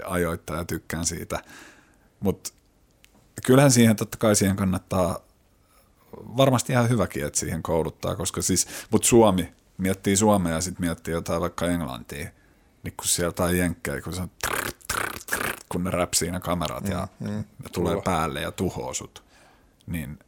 ajoittaa 0.04 0.56
ja 0.56 0.64
tykkään 0.64 1.06
siitä. 1.06 1.42
Mutta 2.20 2.50
kyllähän 3.46 3.70
siihen 3.70 3.96
totta 3.96 4.18
kai 4.18 4.36
siihen 4.36 4.56
kannattaa 4.56 5.18
varmasti 6.16 6.72
ihan 6.72 6.88
hyväkin, 6.88 7.26
että 7.26 7.38
siihen 7.38 7.62
kouluttaa, 7.62 8.16
koska 8.16 8.42
siis, 8.42 8.66
mutta 8.90 9.08
Suomi 9.08 9.52
miettii 9.78 10.16
Suomea 10.16 10.52
ja 10.52 10.60
sitten 10.60 10.86
miettii 10.86 11.14
jotain 11.14 11.40
vaikka 11.40 11.66
Englantia, 11.66 12.28
niin 12.82 12.94
kun 12.96 13.06
sieltä 13.06 13.44
on 13.44 13.58
jenkkejä, 13.58 14.00
kun, 14.00 14.14
se 14.14 14.22
on 14.22 14.30
trrr, 14.46 14.72
trrr, 14.92 15.18
trrr, 15.26 15.56
kun 15.68 15.84
ne 15.84 15.90
räpsii 15.90 16.30
ne 16.30 16.40
kamerat 16.40 16.88
ja 16.88 17.08
mm, 17.20 17.30
mm, 17.30 17.36
ne 17.36 17.68
tulee 17.72 17.92
tuo. 17.92 18.02
päälle 18.02 18.40
ja 18.40 18.52
tuhoaa 18.52 18.94
sut, 18.94 19.24
niin 19.86 20.18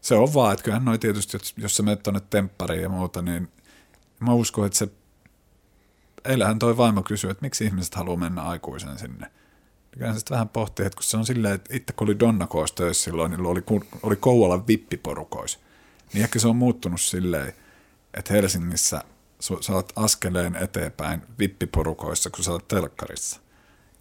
se 0.00 0.14
on 0.14 0.34
vaan, 0.34 0.52
että 0.52 0.64
kyllähän 0.64 0.84
noi 0.84 0.98
tietysti, 0.98 1.38
jos 1.56 1.76
sä 1.76 1.82
menet 1.82 2.02
tuonne 2.02 2.20
temppariin 2.30 2.82
ja 2.82 2.88
muuta, 2.88 3.22
niin 3.22 3.48
mä 4.20 4.32
uskon, 4.32 4.66
että 4.66 4.78
se, 4.78 4.88
eilähän 6.24 6.58
toi 6.58 6.76
vaimo 6.76 7.02
kysyy, 7.02 7.30
että 7.30 7.42
miksi 7.42 7.64
ihmiset 7.64 7.94
haluaa 7.94 8.16
mennä 8.16 8.42
aikuisen 8.42 8.98
sinne. 8.98 9.30
Kyllä 9.90 10.12
se 10.12 10.18
sitten 10.18 10.34
vähän 10.34 10.48
pohtii, 10.48 10.86
että 10.86 10.96
kun 10.96 11.02
se 11.04 11.16
on 11.16 11.26
silleen, 11.26 11.54
että 11.54 11.76
itse 11.76 11.92
kun 11.92 12.06
oli 12.06 12.18
Donnakoos 12.18 12.72
töissä 12.72 13.04
silloin, 13.04 13.30
niin 13.30 13.46
oli, 13.46 13.62
oli 14.02 14.16
Kouvolan 14.16 14.66
vippiporukois, 14.66 15.58
niin 16.12 16.22
ehkä 16.22 16.38
se 16.38 16.48
on 16.48 16.56
muuttunut 16.56 17.00
silleen, 17.00 17.52
että 18.14 18.34
Helsingissä 18.34 19.00
sä 19.60 19.72
oot 19.72 19.92
askeleen 19.96 20.56
eteenpäin 20.56 21.22
vippiporukoissa, 21.38 22.30
kun 22.30 22.44
sä 22.44 22.52
oot 22.52 22.68
telkkarissa. 22.68 23.40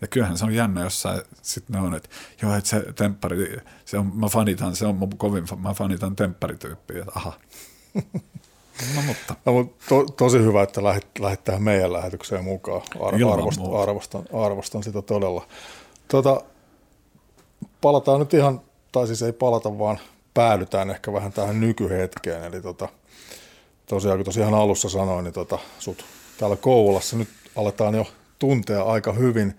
Ja 0.01 0.07
kyllähän 0.07 0.37
se 0.37 0.45
on 0.45 0.53
jännä, 0.53 0.83
jos 0.83 1.01
sä 1.01 1.23
sit 1.41 1.69
ne 1.69 1.79
on, 1.79 1.95
että 1.95 2.09
joo, 2.41 2.55
että 2.55 2.69
se 2.69 2.93
temppari, 2.95 3.57
se 3.85 3.97
on, 3.97 4.11
mä 4.15 4.27
fanitan, 4.27 4.75
se 4.75 4.85
on 4.85 4.95
mun 4.95 5.17
kovin, 5.17 5.43
mä 5.59 5.73
fanitan 5.73 6.15
tempparityyppiä, 6.15 6.99
että 6.99 7.11
aha. 7.15 7.33
No, 8.95 9.01
mutta. 9.01 9.35
No, 9.45 9.53
mutta 9.53 9.85
to, 9.89 10.03
tosi 10.03 10.39
hyvä, 10.39 10.63
että 10.63 10.83
lähdet, 10.83 11.07
lähdet 11.19 11.43
tähän 11.43 11.63
meidän 11.63 11.93
lähetykseen 11.93 12.43
mukaan. 12.43 12.81
Ar- 13.01 13.33
arvostan, 13.33 13.75
arvostan, 13.81 14.25
arvostan, 14.33 14.83
sitä 14.83 15.01
todella. 15.01 15.47
Tota, 16.07 16.41
palataan 17.81 18.19
nyt 18.19 18.33
ihan, 18.33 18.61
tai 18.91 19.07
siis 19.07 19.21
ei 19.21 19.33
palata, 19.33 19.79
vaan 19.79 19.99
päädytään 20.33 20.89
ehkä 20.89 21.13
vähän 21.13 21.33
tähän 21.33 21.59
nykyhetkeen. 21.59 22.43
Eli 22.43 22.61
tota, 22.61 22.89
tosiaan, 23.89 24.17
kun 24.17 24.25
tosiaan 24.25 24.53
alussa 24.53 24.89
sanoin, 24.89 25.23
niin 25.23 25.33
tota, 25.33 25.59
sut 25.79 26.05
täällä 26.37 26.55
Kouvolassa 26.55 27.17
nyt 27.17 27.29
aletaan 27.55 27.95
jo 27.95 28.05
tuntea 28.39 28.83
aika 28.83 29.13
hyvin 29.13 29.53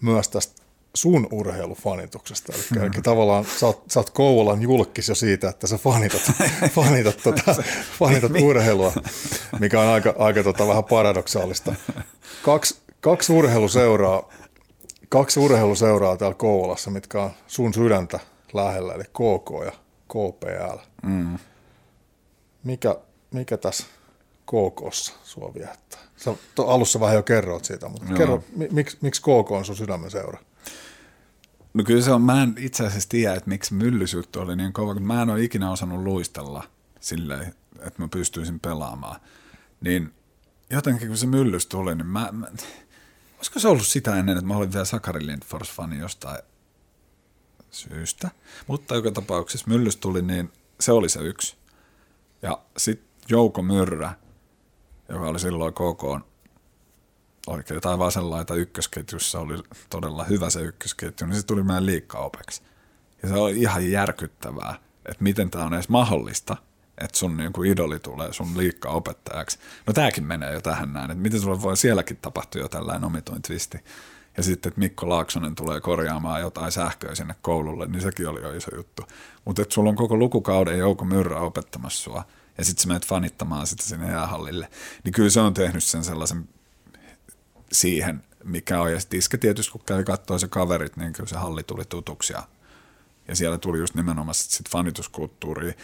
myös 0.00 0.28
tästä 0.28 0.62
sun 0.94 1.28
urheilufanituksesta. 1.30 2.52
Eli, 2.54 2.62
hmm. 2.70 2.82
eli 2.82 3.02
tavallaan 3.02 3.44
sä 3.44 3.66
oot, 3.66 3.82
sä 3.90 4.00
oot 4.00 4.10
Kouvolan 4.10 4.62
julkis 4.62 5.08
jo 5.08 5.14
siitä, 5.14 5.48
että 5.48 5.66
sä 5.66 5.78
fanitat, 5.78 6.32
fanitat, 6.76 7.16
tota, 7.22 7.54
fanitat 7.98 8.32
urheilua, 8.42 8.92
mikä 9.58 9.80
on 9.80 9.88
aika, 9.88 10.14
aika 10.18 10.42
tota, 10.42 10.66
vähän 10.66 10.84
paradoksaalista. 10.84 11.74
Kaksi, 12.42 12.80
kaksi 13.00 13.32
urheiluseuraa, 13.32 14.28
kaksi 15.08 15.40
urheiluseuraa 15.40 16.16
täällä 16.16 16.34
Kouvolassa, 16.34 16.90
mitkä 16.90 17.22
on 17.22 17.30
sun 17.46 17.74
sydäntä 17.74 18.20
lähellä, 18.52 18.94
eli 18.94 19.04
KK 19.04 19.64
ja 19.64 19.72
KPL. 20.08 20.78
Mm. 21.02 21.38
Mikä, 22.64 22.96
mikä 23.30 23.56
tässä 23.56 23.84
KKssa 24.46 25.12
sua 25.24 25.54
viettää? 25.54 26.00
Sä 26.16 26.34
alussa 26.66 27.00
vähän 27.00 27.16
jo 27.16 27.22
kerroit 27.22 27.64
siitä, 27.64 27.88
mutta 27.88 28.06
Joo. 28.08 28.18
kerro, 28.18 28.44
miksi, 28.70 28.98
miksi 29.00 29.22
KK 29.22 29.50
on 29.50 29.64
sun 29.64 29.76
sydämen 29.76 30.10
seura? 30.10 30.38
No 31.74 31.84
kyllä 31.84 32.02
se 32.02 32.12
on, 32.12 32.22
mä 32.22 32.42
en 32.42 32.54
itse 32.58 32.86
asiassa 32.86 33.08
tiedä, 33.08 33.34
että 33.34 33.48
miksi 33.48 33.74
myllysyyttä 33.74 34.40
oli 34.40 34.56
niin 34.56 34.72
kova, 34.72 34.94
kun 34.94 35.02
mä 35.02 35.22
en 35.22 35.30
ole 35.30 35.42
ikinä 35.42 35.70
osannut 35.70 36.02
luistella 36.02 36.64
silleen, 37.00 37.54
että 37.78 38.02
mä 38.02 38.08
pystyisin 38.08 38.60
pelaamaan. 38.60 39.20
Niin 39.80 40.14
jotenkin 40.70 41.08
kun 41.08 41.16
se 41.16 41.26
myllys 41.26 41.66
tuli, 41.66 41.94
niin 41.94 42.06
mä, 42.06 42.28
mä 42.32 42.46
olisiko 43.36 43.58
se 43.58 43.68
ollut 43.68 43.86
sitä 43.86 44.16
ennen, 44.16 44.36
että 44.36 44.46
mä 44.46 44.56
olin 44.56 44.72
vielä 44.72 44.84
Sakari 44.84 45.26
Lindfors-fani 45.26 45.98
jostain 45.98 46.38
syystä. 47.70 48.30
Mutta 48.66 48.94
joka 48.94 49.10
tapauksessa 49.10 49.66
myllys 49.68 49.96
tuli, 49.96 50.22
niin 50.22 50.52
se 50.80 50.92
oli 50.92 51.08
se 51.08 51.20
yksi. 51.20 51.56
Ja 52.42 52.58
sitten 52.76 53.07
Jouko 53.30 53.62
Myrrä, 53.62 54.12
joka 55.08 55.28
oli 55.28 55.40
silloin 55.40 55.74
KK 55.74 56.28
oikein 57.46 57.80
tai 57.80 57.98
vasenlaita 57.98 58.54
ykkösketjussa, 58.54 59.40
oli 59.40 59.62
todella 59.90 60.24
hyvä 60.24 60.50
se 60.50 60.60
ykkösketju, 60.60 61.26
niin 61.26 61.36
se 61.36 61.46
tuli 61.46 61.62
meidän 61.62 61.86
liikkaopeksi. 61.86 62.62
Ja 63.22 63.28
se 63.28 63.34
oli 63.34 63.60
ihan 63.60 63.90
järkyttävää, 63.90 64.74
että 65.06 65.24
miten 65.24 65.50
tämä 65.50 65.64
on 65.64 65.74
edes 65.74 65.88
mahdollista, 65.88 66.56
että 66.98 67.18
sun 67.18 67.36
niin 67.36 67.52
kuin 67.52 67.70
idoli 67.70 67.98
tulee 67.98 68.32
sun 68.32 68.58
liikkaopettajaksi. 68.58 69.58
No 69.86 69.92
tämäkin 69.92 70.24
menee 70.24 70.52
jo 70.52 70.60
tähän 70.60 70.92
näin, 70.92 71.10
että 71.10 71.22
miten 71.22 71.40
sulle 71.40 71.62
voi 71.62 71.76
sielläkin 71.76 72.16
tapahtua 72.16 72.62
jo 72.62 72.68
tällainen 72.68 73.04
omituin 73.04 73.42
twisti. 73.42 73.78
Ja 74.36 74.42
sitten, 74.42 74.70
että 74.70 74.80
Mikko 74.80 75.08
Laaksonen 75.08 75.54
tulee 75.54 75.80
korjaamaan 75.80 76.40
jotain 76.40 76.72
sähköä 76.72 77.14
sinne 77.14 77.34
koululle, 77.42 77.86
niin 77.86 78.02
sekin 78.02 78.28
oli 78.28 78.42
jo 78.42 78.52
iso 78.52 78.76
juttu. 78.76 79.02
Mutta 79.44 79.62
että 79.62 79.74
sulla 79.74 79.90
on 79.90 79.96
koko 79.96 80.16
lukukauden 80.16 80.78
Jouko 80.78 81.04
Myrrä 81.04 81.40
opettamassa 81.40 82.02
sua– 82.02 82.24
ja 82.58 82.64
sitten 82.64 82.82
sä 82.82 82.88
menet 82.88 83.06
fanittamaan 83.06 83.66
sitä 83.66 83.82
sinne 83.82 84.10
jäähallille, 84.10 84.70
niin 85.04 85.12
kyllä 85.12 85.30
se 85.30 85.40
on 85.40 85.54
tehnyt 85.54 85.84
sen 85.84 86.04
sellaisen 86.04 86.48
siihen, 87.72 88.24
mikä 88.44 88.80
on. 88.80 88.92
Ja 88.92 89.00
sitten 89.00 89.18
Iske 89.18 89.36
tietysti, 89.36 89.72
kun 89.72 89.80
kävi 89.86 90.04
katsoa 90.04 90.38
se 90.38 90.48
kaverit, 90.48 90.96
niin 90.96 91.12
kyllä 91.12 91.28
se 91.28 91.36
halli 91.36 91.62
tuli 91.62 91.84
tutuksi 91.84 92.32
ja, 92.32 92.42
ja 93.28 93.36
siellä 93.36 93.58
tuli 93.58 93.78
just 93.78 93.94
nimenomaan 93.94 94.34
sit, 94.34 94.50
sit 94.50 94.70
fanituskulttuuri, 94.70 95.74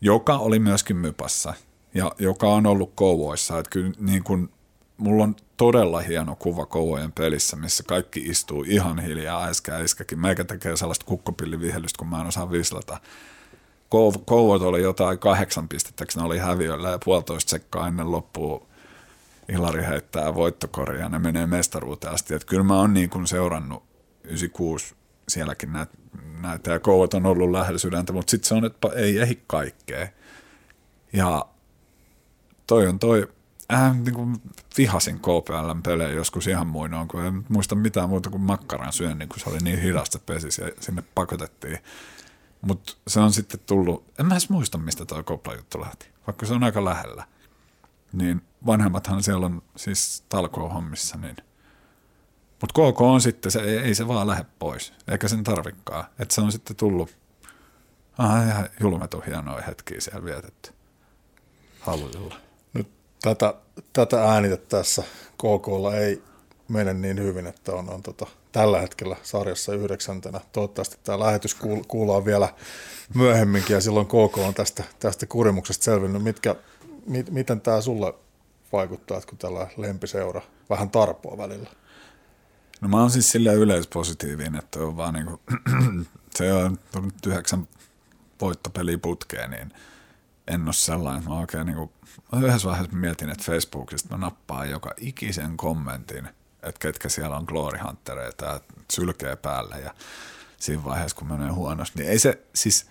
joka 0.00 0.38
oli 0.38 0.58
myöskin 0.58 0.96
mypassa 0.96 1.54
ja 1.94 2.12
joka 2.18 2.48
on 2.48 2.66
ollut 2.66 2.92
kouvoissa. 2.94 3.58
Että 3.58 3.70
kyllä 3.70 3.92
niin 3.98 4.24
kun, 4.24 4.50
mulla 4.96 5.24
on 5.24 5.36
todella 5.56 6.00
hieno 6.00 6.36
kuva 6.36 6.66
kouvojen 6.66 7.12
pelissä, 7.12 7.56
missä 7.56 7.82
kaikki 7.82 8.20
istuu 8.20 8.64
ihan 8.68 8.98
hiljaa, 8.98 9.44
äsken 9.44 9.74
äskäkin. 9.74 10.20
Meikä 10.20 10.44
tekee 10.44 10.76
sellaista 10.76 11.06
kukkopillivihelystä, 11.06 11.98
kun 11.98 12.08
mä 12.08 12.20
en 12.20 12.26
osaa 12.26 12.50
vislata 12.50 13.00
Kouvot 14.24 14.62
oli 14.62 14.82
jotain 14.82 15.18
kahdeksan 15.18 15.68
pistettä, 15.68 16.04
ne 16.16 16.22
oli 16.22 16.38
häviöllä 16.38 16.90
ja 16.90 16.98
puolitoista 17.04 17.50
sekkaa 17.50 17.88
ennen 17.88 18.10
loppua 18.10 18.66
Ilari 19.48 19.82
heittää 19.82 20.34
voittokoria 20.34 21.00
ja 21.00 21.08
ne 21.08 21.18
menee 21.18 21.46
mestaruuteen 21.46 22.14
asti. 22.14 22.34
Että 22.34 22.46
kyllä 22.46 22.62
mä 22.62 22.76
oon 22.76 22.94
niin 22.94 23.10
kuin 23.10 23.26
seurannut 23.26 23.82
96 24.24 24.94
sielläkin 25.28 25.72
näitä, 25.72 25.92
näitä 26.40 26.70
ja 26.70 26.78
kouvat 26.78 27.14
on 27.14 27.26
ollut 27.26 27.50
lähellä 27.50 27.78
sydäntä, 27.78 28.12
mutta 28.12 28.30
sitten 28.30 28.48
se 28.48 28.54
on, 28.54 28.64
että 28.64 28.88
ei 28.94 29.18
ehdi 29.18 29.38
kaikkea. 29.46 30.08
Ja 31.12 31.46
toi 32.66 32.86
on 32.86 32.98
toi, 32.98 33.28
äh, 33.72 33.96
niin 33.96 34.14
kuin 34.14 34.36
vihasin 34.78 35.18
KPLn 35.18 35.82
pelejä 35.82 36.10
joskus 36.10 36.46
ihan 36.46 36.66
muinoin, 36.66 37.08
kun 37.08 37.24
en 37.24 37.44
muista 37.48 37.74
mitään 37.74 38.08
muuta 38.08 38.30
kuin 38.30 38.42
makkaran 38.42 38.92
syön, 38.92 39.18
niin 39.18 39.28
kun 39.28 39.40
se 39.40 39.50
oli 39.50 39.58
niin 39.58 39.80
hidasta 39.80 40.18
pesis 40.26 40.58
ja 40.58 40.70
sinne 40.80 41.02
pakotettiin. 41.14 41.78
Mutta 42.60 42.92
se 43.06 43.20
on 43.20 43.32
sitten 43.32 43.60
tullut, 43.66 44.04
en 44.18 44.26
mä 44.26 44.34
edes 44.34 44.50
muista 44.50 44.78
mistä 44.78 45.04
tuo 45.04 45.22
kopla-juttu 45.22 45.80
lähti, 45.80 46.06
vaikka 46.26 46.46
se 46.46 46.54
on 46.54 46.64
aika 46.64 46.84
lähellä. 46.84 47.24
Niin 48.12 48.42
vanhemmathan 48.66 49.22
siellä 49.22 49.46
on 49.46 49.62
siis 49.76 50.24
talkoo-hommissa, 50.28 51.18
niin 51.18 51.36
mutta 52.60 52.92
KK 52.92 53.00
on 53.00 53.20
sitten, 53.20 53.52
se, 53.52 53.60
ei, 53.60 53.78
ei 53.78 53.94
se 53.94 54.08
vaan 54.08 54.26
lähde 54.26 54.44
pois, 54.58 54.92
eikä 55.08 55.28
sen 55.28 55.44
tarvikkaa. 55.44 56.08
Että 56.18 56.34
se 56.34 56.40
on 56.40 56.52
sitten 56.52 56.76
tullut, 56.76 57.16
ah, 58.18 58.48
ihan 58.48 58.68
julmetun 58.80 59.22
hienoja 59.26 59.62
hetkiä 59.62 60.00
siellä 60.00 60.24
vietetty. 60.24 60.72
Halluilla. 61.80 62.36
Nyt 62.72 62.88
tätä, 63.22 63.54
tätä 63.92 64.24
äänitettä 64.24 64.76
tässä 64.76 65.02
KKlla 65.34 65.94
ei 65.94 66.22
mene 66.68 66.94
niin 66.94 67.18
hyvin, 67.18 67.46
että 67.46 67.72
on, 67.72 67.90
on 67.90 68.02
tota, 68.02 68.26
tällä 68.52 68.80
hetkellä 68.80 69.16
sarjassa 69.22 69.74
yhdeksäntenä. 69.74 70.40
Toivottavasti 70.52 70.96
tämä 71.04 71.18
lähetys 71.18 71.54
kuul- 71.54 71.84
kuullaan 71.88 72.24
vielä 72.24 72.54
myöhemminkin 73.14 73.74
ja 73.74 73.80
silloin 73.80 74.06
KK 74.06 74.38
on 74.38 74.54
tästä, 74.54 74.84
tästä 74.98 75.26
kurimuksesta 75.26 75.84
selvinnyt. 75.84 76.22
Mitkä, 76.22 76.56
mit, 77.06 77.30
miten 77.30 77.60
tämä 77.60 77.80
sulle 77.80 78.14
vaikuttaa, 78.72 79.18
että 79.18 79.28
kun 79.28 79.38
tällä 79.38 79.68
lempiseura 79.76 80.42
vähän 80.70 80.90
tarpoa 80.90 81.38
välillä? 81.38 81.70
No 82.80 82.88
mä 82.88 83.00
oon 83.00 83.10
siis 83.10 83.32
silleen 83.32 83.56
yleispositiivinen, 83.56 84.56
että 84.56 84.80
on 84.80 84.96
vaan 84.96 85.14
niinku, 85.14 85.40
se 86.36 86.52
on 86.52 86.78
nyt 87.02 87.26
yhdeksän 87.26 87.68
voittopeliä 88.40 88.98
putkeen, 88.98 89.50
niin 89.50 89.72
en 90.46 90.64
ole 90.64 90.72
sellainen. 90.72 91.24
Mä 91.28 91.38
oikein 91.38 91.66
niinku, 91.66 91.92
yhdessä 92.42 92.68
vaiheessa 92.68 92.96
mietin, 92.96 93.30
että 93.30 93.44
Facebookista 93.44 94.08
mä 94.16 94.16
nappaan 94.16 94.70
joka 94.70 94.94
ikisen 94.96 95.56
kommentin, 95.56 96.28
että 96.62 96.78
ketkä 96.78 97.08
siellä 97.08 97.36
on 97.36 97.44
Glory 97.44 97.78
Huntereita 97.86 98.44
ja 98.44 98.60
sylkee 98.92 99.36
päälle 99.36 99.80
ja 99.80 99.94
siinä 100.56 100.84
vaiheessa, 100.84 101.16
kun 101.16 101.28
menee 101.28 101.50
huonosti, 101.50 101.98
niin 101.98 102.10
ei 102.10 102.18
se, 102.18 102.42
siis 102.54 102.86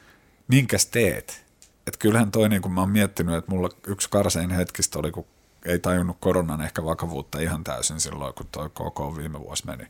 minkäs 0.48 0.86
teet? 0.86 1.46
Että 1.88 2.00
kyllähän 2.00 2.32
toi, 2.32 2.50
niin 2.50 2.62
kun 2.62 2.72
mä 2.72 2.82
oon 2.82 2.90
miettinyt, 2.90 3.36
että 3.36 3.52
mulla 3.52 3.70
yksi 3.88 4.10
karsein 4.10 4.50
hetkistä 4.50 5.00
oli, 5.00 5.12
kun 5.12 5.26
ei 5.66 5.80
tajunnut 5.80 6.18
koronan 6.20 6.62
ehkä 6.62 6.84
vakavuutta 6.84 7.40
ihan 7.40 7.64
täysin 7.64 8.00
silloin, 8.00 8.34
kun 8.34 8.48
tuo 8.52 8.70
koko 8.70 9.18
viime 9.18 9.40
vuosi 9.40 9.66
meni. 9.66 9.84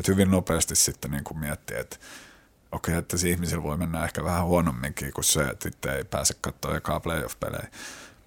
Et 0.00 0.08
hyvin 0.08 0.30
nopeasti 0.30 0.76
sitten 0.76 1.10
niin 1.10 1.24
kuin 1.24 1.38
miettii, 1.38 1.76
että 1.78 1.96
okei, 2.72 2.92
okay, 2.92 2.98
että 2.98 3.16
ihmisillä 3.26 3.62
voi 3.62 3.76
mennä 3.76 4.04
ehkä 4.04 4.24
vähän 4.24 4.44
huonomminkin 4.44 5.12
kuin 5.12 5.24
se, 5.24 5.42
että 5.42 5.68
itse 5.68 5.96
ei 5.96 6.04
pääse 6.04 6.34
katsoa 6.40 6.76
ekaa 6.76 7.00
playoff-pelejä. 7.00 7.68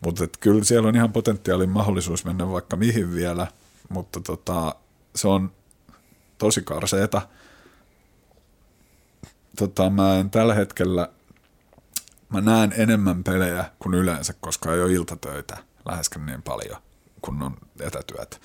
Mutta 0.05 0.23
kyllä 0.39 0.63
siellä 0.63 0.87
on 0.87 0.95
ihan 0.95 1.13
potentiaalin 1.13 1.69
mahdollisuus 1.69 2.25
mennä 2.25 2.51
vaikka 2.51 2.75
mihin 2.75 3.13
vielä, 3.13 3.47
mutta 3.89 4.19
tota, 4.19 4.75
se 5.15 5.27
on 5.27 5.51
tosi 6.37 6.61
karseeta. 6.61 7.21
Tota, 9.57 9.89
mä 9.89 10.15
en 10.15 10.29
tällä 10.29 10.53
hetkellä, 10.53 11.09
mä 12.29 12.41
näen 12.41 12.73
enemmän 12.77 13.23
pelejä 13.23 13.71
kuin 13.79 13.93
yleensä, 13.93 14.33
koska 14.41 14.73
ei 14.73 14.81
ole 14.81 14.93
iltatöitä 14.93 15.57
läheskään 15.85 16.25
niin 16.25 16.41
paljon 16.41 16.81
kun 17.21 17.43
on 17.43 17.57
etätyöt. 17.79 18.41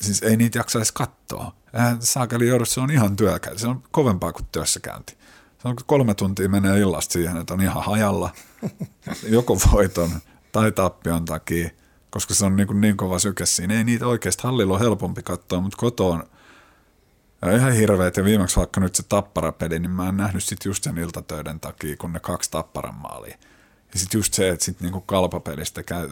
Siis 0.00 0.22
ei 0.22 0.36
niitä 0.36 0.58
jaksa 0.58 0.78
edes 0.78 0.92
katsoa. 0.92 1.52
Saakeli 2.00 2.48
joudussa 2.48 2.82
on 2.82 2.90
ihan 2.90 3.16
työkäynti. 3.16 3.60
Se 3.60 3.68
on 3.68 3.82
kovempaa 3.90 4.32
kuin 4.32 4.46
työssäkäynti. 4.52 5.16
Se 5.62 5.68
on 5.68 5.76
kolme 5.86 6.14
tuntia 6.14 6.48
menee 6.48 6.80
illasta 6.80 7.12
siihen, 7.12 7.36
että 7.36 7.54
on 7.54 7.60
ihan 7.60 7.84
hajalla 7.84 8.30
joko 9.28 9.58
voiton 9.72 10.10
tai 10.52 10.72
tappion 10.72 11.24
takia, 11.24 11.70
koska 12.18 12.34
se 12.34 12.44
on 12.44 12.56
niin, 12.56 12.66
kuin 12.66 12.80
niin 12.80 12.96
kova 12.96 13.18
syke 13.18 13.46
siinä. 13.46 13.74
Ei 13.74 13.84
niitä 13.84 14.06
oikeasti 14.06 14.42
hallilla 14.42 14.74
on 14.74 14.80
helpompi 14.80 15.22
katsoa, 15.22 15.60
mutta 15.60 15.76
kotoon 15.76 16.28
ja 17.42 17.56
ihan 17.56 17.72
hirveet. 17.72 18.16
Ja 18.16 18.24
viimeksi 18.24 18.56
vaikka 18.56 18.80
nyt 18.80 18.94
se 18.94 19.02
tapparapeli, 19.02 19.78
niin 19.78 19.90
mä 19.90 20.08
en 20.08 20.16
nähnyt 20.16 20.44
sit 20.44 20.64
just 20.64 20.84
sen 20.84 20.98
iltatöiden 20.98 21.60
takia, 21.60 21.96
kun 21.96 22.12
ne 22.12 22.20
kaksi 22.20 22.50
tapparan 22.50 22.94
maalia. 22.94 23.38
Ja 23.92 23.98
sitten 23.98 24.18
just 24.18 24.34
se, 24.34 24.48
että 24.48 24.64
sitten 24.64 24.84
niinku 24.84 25.00
kalpapelistä 25.00 25.82
käy 25.82 26.08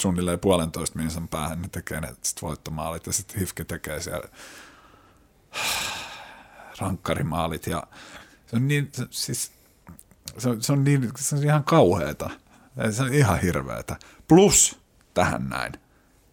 suunnilleen 0.00 0.38
puolentoista 0.38 0.98
minuutin 0.98 1.28
päähän, 1.28 1.62
ne 1.62 1.68
tekee 1.68 2.00
ne 2.00 2.08
sit 2.22 2.42
voittomaalit 2.42 3.06
ja 3.06 3.12
sitten 3.12 3.40
Hifke 3.40 3.64
tekee 3.64 4.00
siellä 4.00 4.28
rankkarimaalit 6.78 7.66
ja 7.66 7.82
se 8.46 8.56
on 8.56 8.68
niin, 8.68 8.92
siis 9.10 9.52
se 10.38 10.48
on, 10.48 10.62
se 10.62 10.72
on, 10.72 10.84
niin, 10.84 11.12
se 11.18 11.36
on 11.36 11.44
ihan 11.44 11.64
kauheeta. 11.64 12.30
Se 12.90 13.02
on 13.02 13.14
ihan 13.14 13.40
hirveetä. 13.40 13.96
Plus 14.28 14.79
tähän 15.14 15.48
näin, 15.48 15.72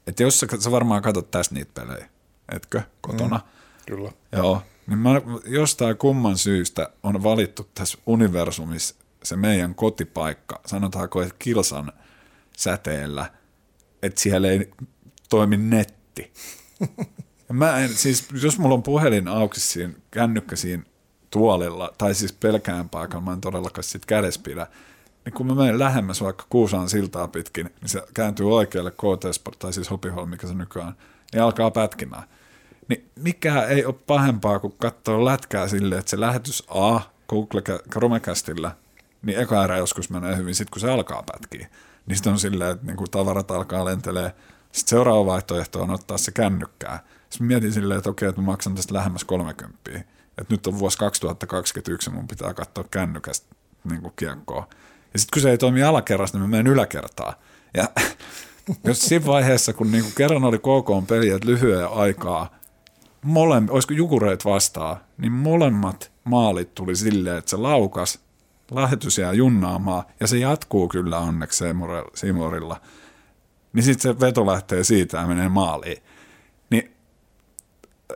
että 0.07 0.23
jos 0.23 0.39
sä, 0.39 0.47
sä 0.59 0.71
varmaan 0.71 1.01
katsot 1.01 1.31
tästä 1.31 1.55
niitä 1.55 1.71
pelejä, 1.73 2.09
etkö, 2.51 2.81
kotona? 3.01 3.37
Mm, 3.37 3.43
kyllä. 3.85 4.11
Joo, 4.31 4.61
niin 4.87 4.99
mä, 4.99 5.21
jostain 5.45 5.97
kumman 5.97 6.37
syystä 6.37 6.89
on 7.03 7.23
valittu 7.23 7.69
tässä 7.73 7.97
universumissa 8.05 8.95
se 9.23 9.35
meidän 9.35 9.75
kotipaikka, 9.75 10.61
sanotaanko, 10.65 11.21
että 11.21 11.35
kilsan 11.39 11.91
säteellä, 12.57 13.31
että 14.03 14.21
siellä 14.21 14.47
ei 14.47 14.71
toimi 15.29 15.57
netti. 15.57 16.33
Ja 17.49 17.53
mä 17.53 17.77
en, 17.77 17.89
siis 17.89 18.27
jos 18.43 18.59
mulla 18.59 18.75
on 18.75 18.83
puhelin 18.83 19.27
auki 19.27 19.59
siinä, 19.59 19.93
kännykkä 20.11 20.55
siinä 20.55 20.83
tuolilla, 21.31 21.93
tai 21.97 22.15
siis 22.15 22.33
pelkään 22.33 22.89
paikalla, 22.89 23.25
mä 23.25 23.33
en 23.33 23.41
todellakaan 23.41 23.83
sit 23.83 24.05
kädessä 24.05 24.41
pidä, 24.43 24.67
niin 25.27 25.33
kun 25.33 25.47
mä 25.47 25.55
menen 25.55 25.79
lähemmäs 25.79 26.21
vaikka 26.21 26.45
Kuusaan 26.49 26.89
siltaa 26.89 27.27
pitkin, 27.27 27.65
niin 27.81 27.89
se 27.89 28.03
kääntyy 28.13 28.55
oikealle 28.55 28.91
KT 28.91 29.59
tai 29.59 29.73
siis 29.73 29.91
Hopiholm, 29.91 30.29
mikä 30.29 30.47
se 30.47 30.53
nykyään, 30.53 30.93
ja 31.33 31.45
alkaa 31.45 31.71
pätkimään. 31.71 32.23
Niin 32.87 33.09
mikä 33.15 33.63
ei 33.63 33.85
ole 33.85 33.95
pahempaa 34.07 34.59
kuin 34.59 34.73
katsoa 34.77 35.25
lätkää 35.25 35.67
silleen, 35.67 35.99
että 35.99 36.09
se 36.09 36.19
lähetys 36.19 36.63
A 36.69 36.99
Google 37.29 37.61
Chromecastilla 37.91 38.71
niin 39.21 39.39
eka 39.39 39.63
erä 39.63 39.77
joskus 39.77 40.09
menee 40.09 40.37
hyvin, 40.37 40.55
sitten 40.55 40.71
kun 40.71 40.81
se 40.81 40.91
alkaa 40.91 41.23
pätkiä. 41.23 41.67
Niin 42.05 42.15
sitten 42.15 42.33
on 42.33 42.39
silleen, 42.39 42.71
että 42.71 42.85
niin 42.85 43.11
tavarat 43.11 43.51
alkaa 43.51 43.85
lentelee. 43.85 44.31
Sitten 44.71 44.89
seuraava 44.89 45.25
vaihtoehto 45.25 45.81
on 45.81 45.89
ottaa 45.89 46.17
se 46.17 46.31
kännykkää. 46.31 47.03
Sitten 47.29 47.47
mietin 47.47 47.73
silleen, 47.73 47.97
että 47.97 48.09
okei, 48.09 48.29
että 48.29 48.41
mä 48.41 48.45
maksan 48.45 48.75
tästä 48.75 48.93
lähemmäs 48.93 49.23
30. 49.23 49.91
Että 50.37 50.53
nyt 50.53 50.67
on 50.67 50.79
vuosi 50.79 50.97
2021 50.97 52.09
ja 52.09 52.15
mun 52.15 52.27
pitää 52.27 52.53
katsoa 52.53 52.85
kännykästä 52.91 53.55
niin 53.89 54.01
kuin 54.01 54.13
kiekkoa. 54.15 54.67
Ja 55.17 55.19
sitten 55.21 55.35
kun 55.35 55.41
se 55.41 55.51
ei 55.51 55.57
toimi 55.57 55.83
alakerrasta, 55.83 56.37
niin 56.37 56.49
mä 56.49 56.57
menen 56.57 56.73
yläkertaan. 56.73 57.33
Ja 57.73 57.89
jos 58.87 58.99
siinä 58.99 59.25
vaiheessa, 59.25 59.73
kun 59.73 59.91
niin 59.91 60.03
kuin 60.03 60.13
kerran 60.17 60.43
oli 60.43 60.57
KK 60.57 61.07
peli, 61.07 61.29
että 61.29 61.47
lyhyen 61.47 61.87
aikaa, 61.87 62.55
molem, 63.21 63.67
olisiko 63.69 63.93
jukureit 63.93 64.45
vastaa, 64.45 64.99
niin 65.17 65.31
molemmat 65.31 66.11
maalit 66.23 66.75
tuli 66.75 66.95
silleen, 66.95 67.37
että 67.37 67.49
se 67.49 67.57
laukas 67.57 68.19
lähetys 68.71 69.17
jää 69.17 69.33
junnaamaan, 69.33 70.03
ja 70.19 70.27
se 70.27 70.37
jatkuu 70.37 70.87
kyllä 70.87 71.19
onneksi 71.19 71.63
Seymourilla, 72.13 72.81
niin 73.73 73.83
sitten 73.83 74.13
se 74.13 74.19
veto 74.19 74.45
lähtee 74.45 74.83
siitä 74.83 75.17
ja 75.17 75.27
menee 75.27 75.49
maaliin. 75.49 75.97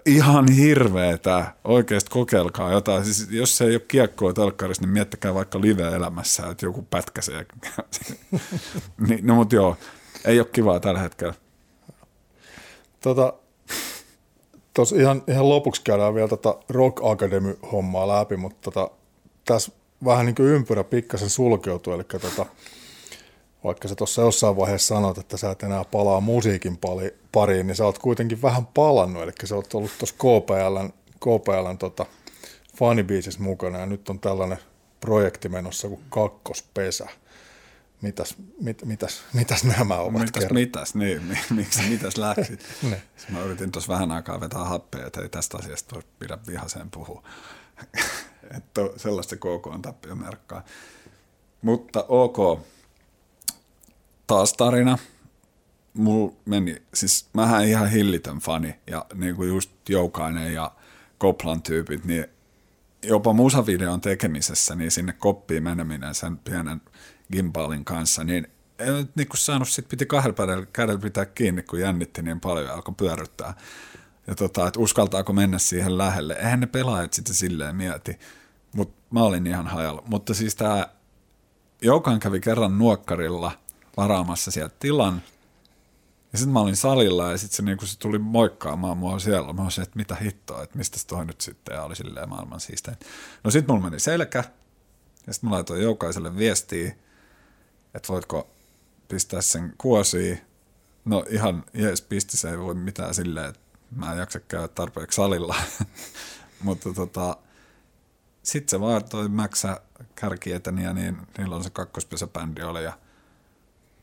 Ihan 0.05 0.51
hirveetä, 0.51 1.45
oikeasti 1.63 2.09
kokeilkaa 2.09 2.71
jotain. 2.71 3.05
Siis 3.05 3.27
jos 3.31 3.57
se 3.57 3.65
ei 3.65 3.75
ole 3.75 3.81
kiekkoa 3.87 4.33
telkkarissa, 4.33 4.83
niin 4.83 4.93
miettikää 4.93 5.33
vaikka 5.33 5.61
live-elämässä, 5.61 6.47
että 6.47 6.65
joku 6.65 6.81
pätkäsee. 6.81 7.45
niin, 9.07 9.27
no 9.27 9.35
mutta 9.35 9.55
joo, 9.55 9.77
ei 10.25 10.39
ole 10.39 10.47
kivaa 10.51 10.79
tällä 10.79 10.99
hetkellä. 10.99 11.33
Tota, 13.01 13.33
tos 14.73 14.91
ihan, 14.91 15.23
ihan 15.27 15.49
lopuksi 15.49 15.81
käydään 15.83 16.15
vielä 16.15 16.27
tota 16.27 16.55
Rock 16.69 16.99
Academy-hommaa 17.03 18.07
läpi, 18.07 18.37
mutta 18.37 18.71
tota, 18.71 18.91
tässä 19.45 19.71
vähän 20.05 20.25
niin 20.25 20.35
kuin 20.35 20.49
ympyrä 20.49 20.83
pikkasen 20.83 21.29
sulkeutuu, 21.29 21.93
eli 21.93 22.03
tota, 22.03 22.45
vaikka 23.63 23.87
sä 23.87 23.95
tuossa 23.95 24.21
jossain 24.21 24.57
vaiheessa 24.57 24.95
sanot, 24.95 25.17
että 25.17 25.37
sä 25.37 25.51
et 25.51 25.63
enää 25.63 25.85
palaa 25.85 26.21
musiikin 26.21 26.79
pariin, 27.31 27.67
niin 27.67 27.75
sä 27.75 27.85
oot 27.85 27.99
kuitenkin 27.99 28.41
vähän 28.41 28.65
palannut, 28.65 29.23
eli 29.23 29.31
sä 29.43 29.55
oot 29.55 29.73
ollut 29.73 29.91
tuossa 29.97 30.15
KPLn, 30.15 30.89
KPLn 31.19 31.77
tota, 31.77 32.05
fanibiisissä 32.77 33.41
mukana, 33.41 33.79
ja 33.79 33.85
nyt 33.85 34.09
on 34.09 34.19
tällainen 34.19 34.57
projekti 34.99 35.49
menossa 35.49 35.87
kuin 35.87 36.01
Kakkospesä. 36.09 37.07
Mitäs, 38.01 38.35
mit, 38.61 38.85
mitäs, 38.85 39.21
mitäs 39.33 39.63
nämä 39.63 39.95
ovat? 39.95 40.21
Mitäs, 40.21 40.49
mitäs, 40.51 40.95
niin, 40.95 41.37
miksi, 41.49 41.89
mitäs 41.89 42.17
läksit? 42.17 42.59
Mä 43.29 43.41
yritin 43.43 43.71
tuossa 43.71 43.93
vähän 43.93 44.11
aikaa 44.11 44.39
vetää 44.39 44.63
happea, 44.63 45.07
että 45.07 45.21
ei 45.21 45.29
tästä 45.29 45.57
asiasta 45.57 46.01
pidä 46.19 46.37
vihaseen 46.47 46.91
puhua 46.91 47.23
että 48.57 48.81
sellaista 48.97 49.35
KK 49.35 49.67
on 49.67 49.81
tappiomerkkaa. 49.81 50.63
Mutta 51.61 52.05
ok, 52.07 52.59
taas 54.31 54.53
tarina. 54.53 54.97
Mulla 55.93 56.33
meni, 56.45 56.81
siis 56.93 57.29
mähän 57.33 57.65
ihan 57.65 57.89
hillitön 57.89 58.39
fani 58.39 58.75
ja 58.87 59.05
niin 59.13 59.35
kuin 59.35 59.49
just 59.49 59.71
Joukainen 59.89 60.53
ja 60.53 60.71
Koplan 61.17 61.61
tyypit, 61.61 62.05
niin 62.05 62.25
jopa 63.03 63.33
musavideon 63.33 64.01
tekemisessä, 64.01 64.75
niin 64.75 64.91
sinne 64.91 65.13
koppiin 65.13 65.63
meneminen 65.63 66.15
sen 66.15 66.37
pienen 66.37 66.81
gimbalin 67.31 67.85
kanssa, 67.85 68.23
niin 68.23 68.47
ei 68.79 68.91
nyt 68.91 69.15
niin 69.15 69.27
kuin 69.27 69.37
saanut, 69.37 69.69
sit 69.69 69.89
piti 69.89 70.05
kahdella 70.05 70.65
kädellä 70.73 71.01
pitää 71.01 71.25
kiinni, 71.25 71.63
kun 71.63 71.79
jännitti 71.79 72.21
niin 72.21 72.39
paljon 72.39 72.65
ja 72.65 72.73
alkoi 72.73 72.95
pyörryttää. 72.97 73.53
Ja 74.27 74.35
tota, 74.35 74.67
että 74.67 74.79
uskaltaako 74.79 75.33
mennä 75.33 75.59
siihen 75.59 75.97
lähelle. 75.97 76.33
Eihän 76.33 76.59
ne 76.59 76.67
pelaajat 76.67 77.13
sitä 77.13 77.33
silleen 77.33 77.75
mieti, 77.75 78.19
mutta 78.75 79.03
mä 79.09 79.23
olin 79.23 79.47
ihan 79.47 79.67
hajalla. 79.67 80.03
Mutta 80.07 80.33
siis 80.33 80.55
tämä 80.55 80.87
Joukan 81.81 82.19
kävi 82.19 82.39
kerran 82.39 82.77
nuokkarilla 82.77 83.60
varaamassa 83.97 84.51
sieltä 84.51 84.75
tilan, 84.79 85.21
ja 86.31 86.37
sitten 86.37 86.53
mä 86.53 86.59
olin 86.59 86.75
salilla 86.75 87.31
ja 87.31 87.37
sitten 87.37 87.55
se, 87.55 87.63
niinku, 87.63 87.85
se 87.85 87.99
tuli 87.99 88.19
moikkaamaan 88.19 88.97
mua 88.97 89.19
siellä. 89.19 89.53
Mä 89.53 89.63
olisin, 89.63 89.83
että 89.83 89.97
mitä 89.97 90.15
hittoa, 90.15 90.63
että 90.63 90.77
mistä 90.77 90.97
toi 91.07 91.25
nyt 91.25 91.41
sitten, 91.41 91.75
ja 91.75 91.83
oli 91.83 91.95
silleen 91.95 92.29
maailman 92.29 92.59
siistein. 92.59 92.97
No 93.43 93.51
sitten 93.51 93.75
mulla 93.75 93.89
meni 93.89 93.99
selkä, 93.99 94.43
ja 95.27 95.33
sitten 95.33 95.49
mä 95.49 95.55
laitoin 95.55 95.81
Joukaiselle 95.81 96.37
viestiä, 96.37 96.95
että 97.93 98.07
voitko 98.07 98.49
pistää 99.07 99.41
sen 99.41 99.73
kuosiin. 99.77 100.41
No 101.05 101.25
ihan 101.29 101.63
jees 101.73 102.01
pisti, 102.01 102.37
se 102.37 102.49
ei 102.49 102.57
voi 102.57 102.75
mitään 102.75 103.13
silleen, 103.13 103.49
että 103.49 103.61
mä 103.95 104.11
en 104.11 104.19
jaksa 104.19 104.39
käydä 104.39 104.67
tarpeeksi 104.67 105.15
salilla. 105.15 105.55
Mutta 106.63 106.93
tota, 106.93 107.37
sitten 108.43 108.69
se 108.69 108.79
vaan 108.79 109.03
toi 109.03 109.29
Mäksä 109.29 109.81
kärkieteni 110.15 110.83
ja 110.83 110.93
niin 110.93 111.17
niillä 111.37 111.55
on 111.55 111.63
se 111.63 111.69
kakkospesäbändi 111.69 112.61
oli 112.61 112.83
ja 112.83 112.93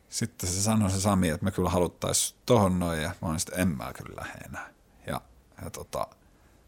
sitten 0.08 0.50
se 0.50 0.62
sanoi 0.62 0.90
se 0.90 1.00
Sami, 1.00 1.28
että 1.28 1.44
me 1.44 1.50
kyllä 1.50 1.70
haluttaisiin 1.70 2.38
tohon 2.46 2.78
noin 2.78 3.02
ja 3.02 3.10
mä 3.22 3.28
olin 3.28 3.40
sitten 3.40 3.60
en 3.60 3.68
mä 3.68 3.92
kyllä 3.92 4.16
lähde 4.16 4.38
enää. 4.48 4.70
Ja, 5.06 5.20
ja 5.64 5.70
tota, 5.70 6.06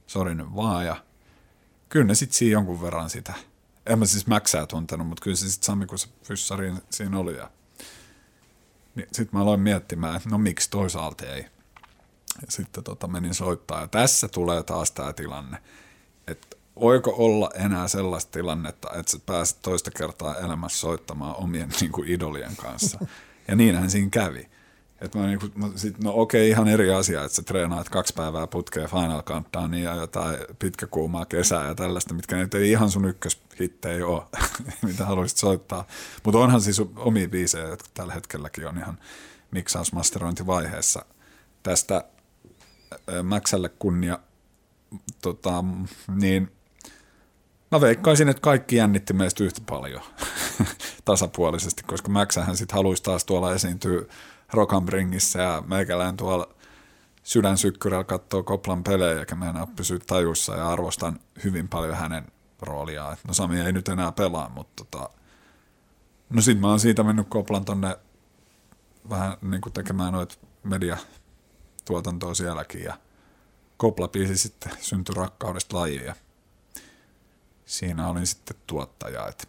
sori 0.06 0.34
nyt 0.34 0.54
vaan 0.56 0.86
ja 0.86 1.04
kyllä 1.88 2.06
ne 2.06 2.14
sitten 2.14 2.38
siinä 2.38 2.52
jonkun 2.52 2.82
verran 2.82 3.10
sitä, 3.10 3.34
en 3.86 3.98
mä 3.98 4.06
siis 4.06 4.26
Mäksää 4.26 4.66
tuntenut, 4.66 5.06
mutta 5.06 5.22
kyllä 5.22 5.36
se 5.36 5.50
sitten 5.50 5.66
Sami, 5.66 5.86
kun 5.86 5.98
se 5.98 6.08
fyssari 6.22 6.74
siinä 6.90 7.18
oli 7.18 7.36
ja 7.36 7.50
niin 8.94 9.08
sitten 9.12 9.38
mä 9.38 9.42
aloin 9.42 9.60
miettimään, 9.60 10.16
että 10.16 10.28
no 10.28 10.38
miksi 10.38 10.70
toisaalta 10.70 11.26
ei. 11.26 11.46
Ja 12.40 12.46
sitten 12.48 12.84
tota 12.84 13.06
menin 13.06 13.34
soittaa. 13.34 13.80
Ja 13.80 13.88
tässä 13.88 14.28
tulee 14.28 14.62
taas 14.62 14.90
tämä 14.90 15.12
tilanne, 15.12 15.58
että 16.26 16.56
voiko 16.80 17.14
olla 17.16 17.50
enää 17.54 17.88
sellaista 17.88 18.32
tilannetta, 18.32 18.88
että 18.94 19.12
sä 19.12 19.18
pääset 19.26 19.62
toista 19.62 19.90
kertaa 19.90 20.36
elämässä 20.36 20.78
soittamaan 20.78 21.36
omien 21.36 21.72
niin 21.80 21.92
kuin, 21.92 22.08
idolien 22.08 22.56
kanssa. 22.56 22.98
Ja 23.50 23.56
niinhän 23.56 23.90
siinä 23.90 24.10
kävi. 24.10 24.50
Et 25.00 25.14
mä 25.14 25.26
niinku, 25.26 25.46
mä 25.54 25.70
sit, 25.76 26.04
no 26.04 26.12
okei, 26.14 26.48
ihan 26.48 26.68
eri 26.68 26.92
asia, 26.92 27.24
että 27.24 27.36
sä 27.36 27.42
treenaat 27.42 27.88
kaksi 27.88 28.14
päivää 28.14 28.46
putkeen 28.46 28.88
Final 28.88 29.22
Countdownia 29.22 29.94
ja 29.94 30.00
jotain 30.00 30.36
pitkäkuumaa 30.58 31.26
kesää 31.26 31.66
ja 31.66 31.74
tällaista, 31.74 32.14
mitkä 32.14 32.36
nyt 32.36 32.54
ei 32.54 32.70
ihan 32.70 32.90
sun 32.90 33.04
ykköshittejä 33.04 34.06
ole, 34.06 34.22
mitä 34.86 35.04
haluaisit 35.04 35.38
soittaa. 35.38 35.86
Mutta 36.24 36.38
onhan 36.38 36.60
siis 36.60 36.82
omia 36.96 37.28
biisejä, 37.28 37.64
jotka 37.64 37.88
tällä 37.94 38.14
hetkelläkin 38.14 38.68
on 38.68 38.78
ihan 38.78 38.98
miksausmasterointivaiheessa. 39.50 41.04
Tästä 41.62 42.04
Maxälle 43.22 43.68
kunnia, 43.68 44.18
tota, 45.22 45.64
niin 46.14 46.52
mä 47.70 47.80
veikkaisin, 47.80 48.28
että 48.28 48.40
kaikki 48.40 48.76
jännitti 48.76 49.12
meistä 49.12 49.44
yhtä 49.44 49.60
paljon 49.66 50.02
tasapuolisesti, 51.04 51.82
koska 51.82 52.08
Maxähän 52.08 52.56
sitten 52.56 52.76
haluaisi 52.76 53.02
taas 53.02 53.24
tuolla 53.24 53.54
esiintyä 53.54 54.00
Rock'n'Bringissä 54.54 55.40
ja 55.40 55.62
meikälään 55.66 56.16
tuolla 56.16 56.48
sydänsykkyrällä 57.22 58.04
katsoo 58.04 58.42
Koplan 58.42 58.84
pelejä 58.84 59.20
eikä 59.20 59.34
meinaa 59.34 59.66
pysyä 59.66 59.98
tajussa 60.06 60.56
ja 60.56 60.68
arvostan 60.68 61.20
hyvin 61.44 61.68
paljon 61.68 61.96
hänen 61.96 62.24
rooliaan. 62.62 63.16
No 63.28 63.34
Sami 63.34 63.60
ei 63.60 63.72
nyt 63.72 63.88
enää 63.88 64.12
pelaa, 64.12 64.48
mutta 64.48 64.84
tota, 64.84 65.10
no 66.30 66.42
sit 66.42 66.60
mä 66.60 66.68
oon 66.68 66.80
siitä 66.80 67.02
mennyt 67.02 67.28
Koplan 67.28 67.64
tonne 67.64 67.96
vähän 69.10 69.36
niin 69.42 69.60
kuin 69.60 69.72
tekemään 69.72 70.12
noita 70.12 70.34
mediatuotantoa 70.62 72.34
sielläkin 72.34 72.82
ja 72.82 72.98
Kopla 73.76 74.08
biisi 74.08 74.36
sitten 74.36 74.72
syntyi 74.80 75.14
rakkaudesta 75.14 75.76
lajiin 75.76 76.04
ja 76.04 76.14
siinä 77.70 78.08
olin 78.08 78.26
sitten 78.26 78.56
tuottaja, 78.66 79.28
että 79.28 79.44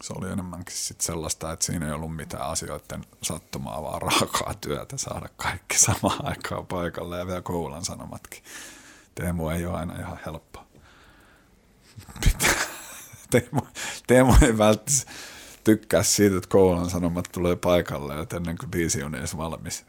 se 0.00 0.12
oli 0.16 0.30
enemmänkin 0.30 0.76
sit 0.76 1.00
sellaista, 1.00 1.52
että 1.52 1.64
siinä 1.64 1.86
ei 1.86 1.92
ollut 1.92 2.16
mitään 2.16 2.46
asioiden 2.46 3.04
sattumaa, 3.22 3.82
vaan 3.82 4.02
raakaa 4.02 4.54
työtä 4.60 4.96
saada 4.96 5.28
kaikki 5.36 5.78
samaan 5.78 6.26
aikaan 6.26 6.66
paikalle 6.66 7.18
ja 7.18 7.26
vielä 7.26 7.42
koulan 7.42 7.84
sanomatkin. 7.84 8.42
Teemu 9.14 9.48
ei 9.48 9.66
ole 9.66 9.78
aina 9.78 9.98
ihan 9.98 10.18
helppo. 10.26 10.64
Pitää. 12.24 12.54
Teemu, 13.30 13.60
Teemu 14.06 14.34
ei 14.42 14.58
välttämättä 14.58 15.12
tykkää 15.64 16.02
siitä, 16.02 16.36
että 16.36 16.48
koulan 16.48 16.90
sanomat 16.90 17.28
tulee 17.32 17.56
paikalle, 17.56 18.20
että 18.20 18.36
ennen 18.36 18.58
kuin 18.58 18.70
biisi 18.70 19.02
on 19.02 19.14
edes 19.14 19.36
valmis. 19.36 19.84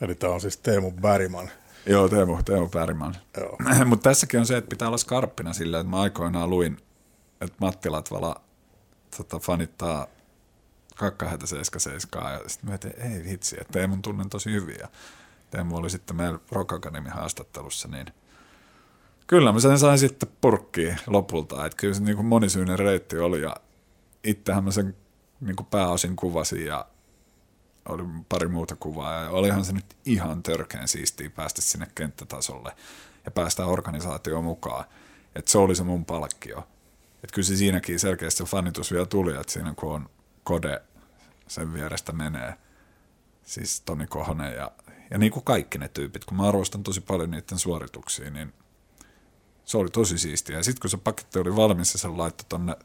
Eli 0.00 0.14
tämä 0.14 0.32
on 0.32 0.40
siis 0.40 0.56
Teemu 0.56 0.90
Bäriman. 0.90 1.50
Joo, 1.86 2.08
Teemu, 2.08 2.42
Teemu 2.44 2.68
Bäriman. 2.68 3.14
Mutta 3.86 4.10
tässäkin 4.10 4.40
on 4.40 4.46
se, 4.46 4.56
että 4.56 4.68
pitää 4.68 4.88
olla 4.88 4.98
skarppina 4.98 5.52
sillä, 5.52 5.80
että 5.80 5.90
mä 5.90 6.00
aikoinaan 6.00 6.50
luin, 6.50 6.76
että 7.40 7.56
Matti 7.60 7.90
Latvala 7.90 8.40
tota, 9.16 9.38
fanittaa 9.38 10.06
kakkahätä 10.96 11.46
77 11.46 12.32
ja 12.32 12.48
sitten 12.48 12.70
mietin, 12.70 12.92
ei 12.98 13.24
vitsi, 13.24 13.56
että 13.60 13.72
Teemun 13.72 14.02
tunnen 14.02 14.30
tosi 14.30 14.52
hyviä. 14.52 14.88
Teemu 15.50 15.76
oli 15.76 15.90
sitten 15.90 16.16
meillä 16.16 16.38
Rock 16.52 16.72
Academy 16.72 17.08
haastattelussa, 17.08 17.88
niin 17.88 18.06
kyllä 19.26 19.52
mä 19.52 19.60
sen 19.60 19.78
sain 19.78 19.98
sitten 19.98 20.28
purkkiin 20.40 20.96
lopulta, 21.06 21.66
että 21.66 21.76
kyllä 21.76 21.94
se 21.94 22.02
niin 22.02 22.16
kuin 22.16 22.26
monisyinen 22.26 22.78
reitti 22.78 23.18
oli 23.18 23.42
ja 23.42 23.56
itsehän 24.24 24.64
mä 24.64 24.70
sen 24.70 24.96
niin 25.40 25.56
kuin 25.56 25.66
pääosin 25.66 26.16
kuvasin 26.16 26.66
ja 26.66 26.86
oli 27.88 28.02
pari 28.28 28.48
muuta 28.48 28.76
kuvaa 28.76 29.22
ja 29.22 29.30
olihan 29.30 29.64
se 29.64 29.72
nyt 29.72 29.96
ihan 30.04 30.42
törkeän 30.42 30.88
siistiä 30.88 31.30
päästä 31.30 31.62
sinne 31.62 31.86
kenttätasolle 31.94 32.72
ja 33.24 33.30
päästä 33.30 33.66
organisaatioon 33.66 34.44
mukaan. 34.44 34.84
Että 35.34 35.50
se 35.50 35.58
oli 35.58 35.74
se 35.74 35.84
mun 35.84 36.04
palkkio. 36.04 36.58
Että 37.24 37.34
kyllä 37.34 37.46
se 37.46 37.56
siinäkin 37.56 38.00
selkeästi 38.00 38.38
se 38.38 38.44
fanitus 38.44 38.92
vielä 38.92 39.06
tuli, 39.06 39.36
että 39.36 39.52
siinä 39.52 39.74
kun 39.76 39.94
on 39.94 40.08
kode 40.44 40.82
sen 41.46 41.74
vierestä 41.74 42.12
menee, 42.12 42.54
siis 43.42 43.80
Toni 43.80 44.06
Kohonen 44.06 44.54
ja, 44.54 44.70
ja 45.10 45.18
niin 45.18 45.32
kuin 45.32 45.44
kaikki 45.44 45.78
ne 45.78 45.88
tyypit, 45.88 46.24
kun 46.24 46.36
mä 46.36 46.48
arvostan 46.48 46.82
tosi 46.82 47.00
paljon 47.00 47.30
niiden 47.30 47.58
suorituksia, 47.58 48.30
niin 48.30 48.52
se 49.64 49.78
oli 49.78 49.90
tosi 49.90 50.18
siistiä. 50.18 50.56
Ja 50.56 50.62
sitten 50.62 50.80
kun 50.80 50.90
se 50.90 50.96
paketti 50.96 51.38
oli 51.38 51.56
valmis 51.56 51.92
ja 51.92 51.98
se 51.98 52.08
laittoi 52.08 52.46
tonne 52.48 52.76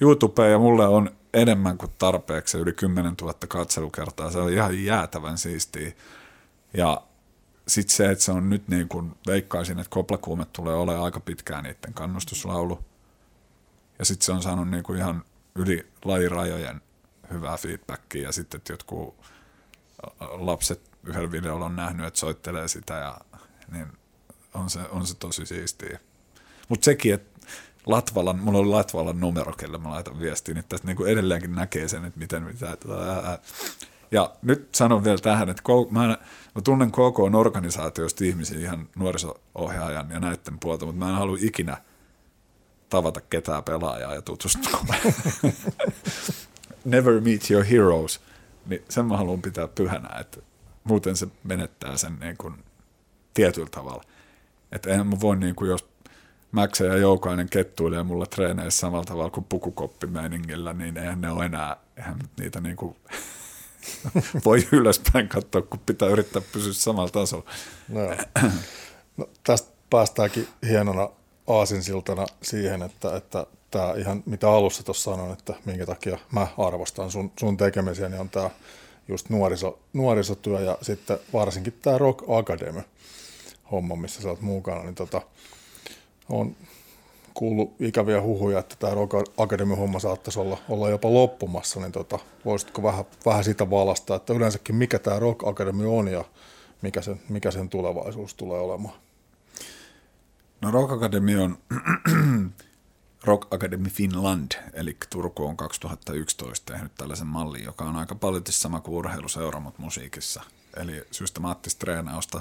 YouTubeen 0.00 0.52
ja 0.52 0.58
mulle 0.58 0.88
on 0.88 1.17
enemmän 1.40 1.78
kuin 1.78 1.92
tarpeeksi, 1.98 2.58
yli 2.58 2.72
10 2.72 3.14
000 3.20 3.34
katselukertaa, 3.48 4.30
se 4.30 4.38
oli 4.38 4.54
ihan 4.54 4.84
jäätävän 4.84 5.38
siistiä. 5.38 5.92
Ja 6.74 7.02
sitten 7.68 7.96
se, 7.96 8.10
että 8.10 8.24
se 8.24 8.32
on 8.32 8.50
nyt 8.50 8.68
niin 8.68 8.88
kuin 8.88 9.12
veikkaisin, 9.26 9.78
että 9.78 9.90
koplakuume 9.90 10.44
tulee 10.52 10.74
olemaan 10.74 11.04
aika 11.04 11.20
pitkään 11.20 11.64
niiden 11.64 11.94
kannustuslaulu. 11.94 12.84
Ja 13.98 14.04
sitten 14.04 14.26
se 14.26 14.32
on 14.32 14.42
saanut 14.42 14.70
niinku 14.70 14.92
ihan 14.92 15.24
yli 15.54 15.86
lajirajojen 16.04 16.80
hyvää 17.32 17.56
feedbackia 17.56 18.22
ja 18.22 18.32
sitten, 18.32 18.58
että 18.58 18.72
jotkut 18.72 19.14
lapset 20.20 20.80
yhdellä 21.04 21.32
videolla 21.32 21.66
on 21.66 21.76
nähnyt, 21.76 22.06
että 22.06 22.20
soittelee 22.20 22.68
sitä 22.68 22.94
ja 22.94 23.20
niin 23.72 23.86
on 24.54 24.70
se, 24.70 24.80
on 24.90 25.06
se 25.06 25.14
tosi 25.14 25.46
siistiä. 25.46 25.98
Mutta 26.68 26.84
sekin, 26.84 27.14
että 27.14 27.37
Latvalan, 27.86 28.38
mulla 28.38 28.58
oli 28.58 28.68
Latvalan 28.68 29.20
numero, 29.20 29.52
kelle 29.52 29.78
mä 29.78 29.90
laitan 29.90 30.20
viestiin, 30.20 30.54
niin 30.54 30.64
tästä 30.68 30.86
niin 30.86 31.06
edelleenkin 31.06 31.54
näkee 31.54 31.88
sen, 31.88 32.04
että 32.04 32.18
miten 32.18 32.42
mitä. 32.42 32.76
Ja 34.10 34.32
nyt 34.42 34.74
sanon 34.74 35.04
vielä 35.04 35.18
tähän, 35.18 35.48
että 35.48 35.62
mä, 35.90 36.06
mä 36.54 36.62
tunnen 36.64 36.92
KK 36.92 37.18
organisaatiosta 37.34 38.24
ihmisiä 38.24 38.58
ihan 38.58 38.88
nuoriso-ohjaajan 38.96 40.10
ja 40.10 40.20
näiden 40.20 40.58
puolta, 40.60 40.86
mutta 40.86 40.98
mä 40.98 41.10
en 41.10 41.16
halua 41.16 41.36
ikinä– 41.40 41.76
tavata 42.88 43.20
ketään 43.20 43.64
pelaajaa 43.64 44.14
ja 44.14 44.22
tutustua. 44.22 44.80
Never 46.84 47.20
meet 47.20 47.50
your 47.50 47.64
heroes. 47.64 48.20
Niin 48.66 48.84
sen 48.88 49.06
mä 49.06 49.16
haluan 49.16 49.42
pitää 49.42 49.68
pyhänä, 49.68 50.18
että 50.20 50.40
muuten 50.84 51.16
se 51.16 51.26
menettää 51.44 51.96
sen 51.96 52.18
niin 52.20 52.36
kuin 52.36 52.54
tietyllä 53.34 53.68
tavalla. 53.70 54.02
Että 54.72 54.90
eihän 54.90 55.06
mä 55.06 55.20
voi, 55.20 55.36
niin 55.36 55.54
kuin, 55.54 55.70
jos 55.70 55.88
Max 56.52 56.80
ja 56.80 56.96
Joukainen 56.96 57.48
kettuilee 57.48 58.02
mulla 58.02 58.26
treeneissä 58.26 58.80
samalla 58.80 59.04
tavalla 59.04 59.30
kuin 59.30 59.46
pukukoppimeiningillä, 59.48 60.72
niin 60.72 60.96
eihän 60.96 61.20
ne 61.20 61.30
ole 61.30 61.44
enää, 61.44 61.76
eihän 61.96 62.18
niitä 62.38 62.60
niin 62.60 62.76
kuin 62.76 62.96
voi 64.44 64.68
ylöspäin 64.72 65.28
katsoa, 65.28 65.62
kun 65.62 65.80
pitää 65.86 66.08
yrittää 66.08 66.42
pysyä 66.52 66.72
samalla 66.72 67.10
tasolla. 67.10 67.44
No, 67.88 68.00
no, 69.16 69.28
tästä 69.44 69.72
päästäänkin 69.90 70.48
hienona 70.68 71.08
aasinsiltana 71.46 72.26
siihen, 72.42 72.82
että, 72.82 73.16
että 73.16 73.46
tämä 73.70 73.94
ihan 73.96 74.22
mitä 74.26 74.50
alussa 74.50 74.82
tuossa 74.82 75.10
sanoin, 75.10 75.32
että 75.32 75.54
minkä 75.64 75.86
takia 75.86 76.18
mä 76.32 76.46
arvostan 76.58 77.10
sun, 77.10 77.32
sun 77.40 77.56
tekemisiä, 77.56 78.08
niin 78.08 78.20
on 78.20 78.28
tämä 78.28 78.50
just 79.08 79.30
nuoriso, 79.30 79.78
nuorisotyö 79.92 80.60
ja 80.60 80.78
sitten 80.82 81.18
varsinkin 81.32 81.78
tämä 81.82 81.98
Rock 81.98 82.24
Academy 82.28 82.82
homma, 83.70 83.96
missä 83.96 84.22
sä 84.22 84.28
oot 84.28 84.40
mukana, 84.40 84.82
niin 84.82 84.94
tota, 84.94 85.22
on 86.28 86.56
kuullut 87.34 87.74
ikäviä 87.80 88.22
huhuja, 88.22 88.58
että 88.58 88.76
tämä 88.78 88.94
Rock 88.94 89.14
Academy-homma 89.36 89.98
saattaisi 89.98 90.40
olla, 90.40 90.58
olla 90.68 90.88
jopa 90.88 91.14
loppumassa, 91.14 91.80
niin 91.80 91.92
tota, 91.92 92.18
voisitko 92.44 92.82
vähän, 92.82 93.04
vähän 93.26 93.44
sitä 93.44 93.70
valasta, 93.70 94.14
että 94.14 94.32
yleensäkin 94.32 94.74
mikä 94.74 94.98
tämä 94.98 95.18
Rock 95.18 95.46
Academy 95.46 95.98
on 95.98 96.08
ja 96.08 96.24
mikä 96.82 97.02
sen, 97.02 97.20
mikä 97.28 97.50
sen 97.50 97.68
tulevaisuus 97.68 98.34
tulee 98.34 98.60
olemaan? 98.60 98.94
No 100.60 100.70
Rock 100.70 100.92
Academy 100.92 101.42
on 101.42 101.58
Rock 103.24 103.54
Academy 103.54 103.88
Finland, 103.88 104.52
eli 104.72 104.96
Turku 105.10 105.46
on 105.46 105.56
2011 105.56 106.72
tehnyt 106.72 106.92
tällaisen 106.94 107.26
mallin, 107.26 107.64
joka 107.64 107.84
on 107.84 107.96
aika 107.96 108.14
paljon 108.14 108.42
sama 108.50 108.80
kuin 108.80 108.94
urheiluseura, 108.94 109.60
mutta 109.60 109.82
musiikissa. 109.82 110.42
Eli 110.76 111.02
systemaattista 111.10 111.78
treenausta, 111.78 112.40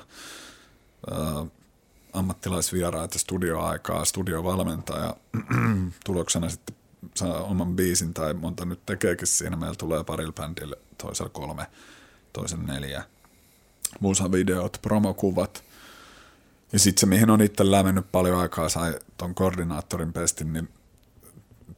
ammattilaisvieraita, 2.17 3.19
studioaikaa, 3.19 4.05
studiovalmentaja, 4.05 5.15
tuloksena 6.05 6.49
sitten 6.49 6.75
saa 7.15 7.43
oman 7.43 7.75
biisin 7.75 8.13
tai 8.13 8.33
monta 8.33 8.65
nyt 8.65 8.85
tekeekin 8.85 9.27
siinä. 9.27 9.55
Meillä 9.55 9.75
tulee 9.75 10.03
parilla 10.03 10.33
bändillä, 10.33 10.75
toisella 10.97 11.29
kolme, 11.29 11.67
toisen 12.33 12.65
neljä. 12.65 13.03
Musavideot, 13.99 14.77
promokuvat. 14.81 15.63
Ja 16.73 16.79
sitten 16.79 16.99
se, 16.99 17.05
mihin 17.05 17.29
on 17.29 17.41
itse 17.41 17.71
lämmennyt 17.71 18.11
paljon 18.11 18.39
aikaa, 18.39 18.69
sai 18.69 18.99
ton 19.17 19.35
koordinaattorin 19.35 20.13
pestin, 20.13 20.53
niin 20.53 20.69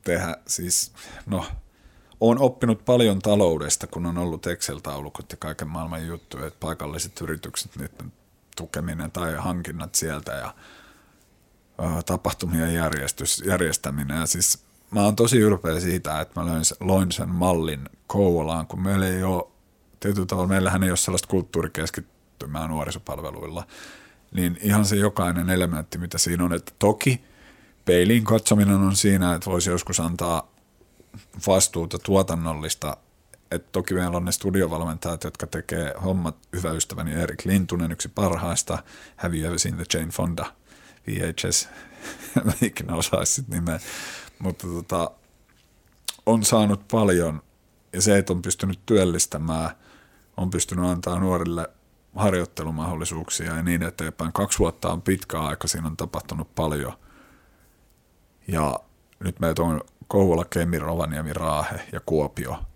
tehdä 0.04 0.38
siis, 0.48 0.92
no, 1.26 1.46
on 2.20 2.40
oppinut 2.40 2.86
paljon 2.86 3.20
taloudesta, 3.20 3.88
kun 3.88 4.06
on 4.06 4.18
ollut 4.18 4.48
Excel-taulukot 4.48 5.32
ja 5.32 5.38
kaiken 5.38 5.68
maailman 5.68 6.08
juttuja, 6.08 6.48
että 6.48 6.60
paikalliset 6.60 7.22
yritykset, 7.22 7.76
niiden 7.76 8.12
tukeminen 8.60 9.12
tai 9.12 9.36
hankinnat 9.36 9.96
sieltä 9.96 10.32
ja 10.32 10.54
tapahtumien 12.06 12.74
järjestys, 12.74 13.44
järjestäminen. 13.46 14.20
Ja 14.20 14.26
siis 14.26 14.64
mä 14.92 15.02
oon 15.02 15.16
tosi 15.16 15.38
ylpeä 15.38 15.80
siitä, 15.80 16.22
että 16.22 16.40
mä 16.40 16.46
löin, 16.46 16.64
loin 16.80 17.12
sen 17.12 17.30
mallin 17.30 17.90
Kouvolaan, 18.08 18.68
kun 18.68 18.82
meillä 18.82 19.08
ei 19.08 19.24
ole, 19.24 19.44
tietyllä 20.00 20.26
tavalla 20.26 20.50
meillähän 20.50 20.84
ei 20.84 20.92
ole 20.92 20.98
sellaista 20.98 21.28
kulttuurikeskittymää 21.28 22.68
nuorisopalveluilla, 22.68 23.68
niin 24.32 24.58
ihan 24.62 24.86
se 24.86 24.96
jokainen 24.96 25.50
elementti, 25.50 25.98
mitä 25.98 26.18
siinä 26.18 26.44
on, 26.44 26.54
että 26.54 26.72
toki 26.80 27.22
peiliin 27.86 28.24
katsominen 28.24 28.76
on 28.76 28.96
siinä, 28.96 29.36
että 29.36 29.52
voisi 29.52 29.70
joskus 29.70 30.00
antaa 30.00 30.52
vastuuta 31.48 32.00
tuotannollista 32.00 32.98
et 33.52 33.72
toki 33.72 33.94
meillä 33.94 34.18
on 34.18 34.26
ne 34.26 34.32
studiovalmentajat, 34.32 35.24
jotka 35.24 35.48
tekee 35.48 35.94
hommat. 36.04 36.36
Hyvä 36.54 36.72
ystäväni 36.72 37.14
Erik 37.14 37.46
Lintunen, 37.46 37.92
yksi 37.92 38.10
parhaista. 38.10 38.84
Have 39.16 39.38
you 39.38 39.48
ever 39.48 39.60
seen 39.60 39.76
the 39.76 39.86
Jane 39.94 40.12
Fonda 40.12 40.46
VHS? 41.08 41.70
Mä 42.46 42.52
ikinä 42.62 42.96
osaisi 42.96 43.44
nimeä. 43.48 43.80
Mutta 44.40 44.68
tota, 44.68 45.12
on 46.26 46.44
saanut 46.44 46.88
paljon 46.92 47.42
ja 47.94 48.02
se, 48.02 48.18
että 48.18 48.34
on 48.34 48.42
pystynyt 48.42 48.80
työllistämään, 48.86 49.70
on 50.38 50.50
pystynyt 50.50 50.86
antaa 50.86 51.20
nuorille 51.20 51.70
harjoittelumahdollisuuksia 52.16 53.56
ja 53.56 53.64
niin 53.64 53.84
eteenpäin. 53.84 54.34
Kaksi 54.34 54.60
vuotta 54.60 54.90
on 54.90 55.02
pitkä 55.02 55.40
aika, 55.40 55.68
siinä 55.68 55.88
on 55.88 55.98
tapahtunut 55.98 56.56
paljon. 56.56 56.94
Ja 58.48 58.80
nyt 59.20 59.40
meitä 59.40 59.62
on 59.62 59.82
Kouvola, 60.08 60.46
Kemi, 60.46 60.80
Rovaniemi, 60.80 61.34
Raahe 61.34 61.88
ja 61.92 62.00
Kuopio– 62.06 62.60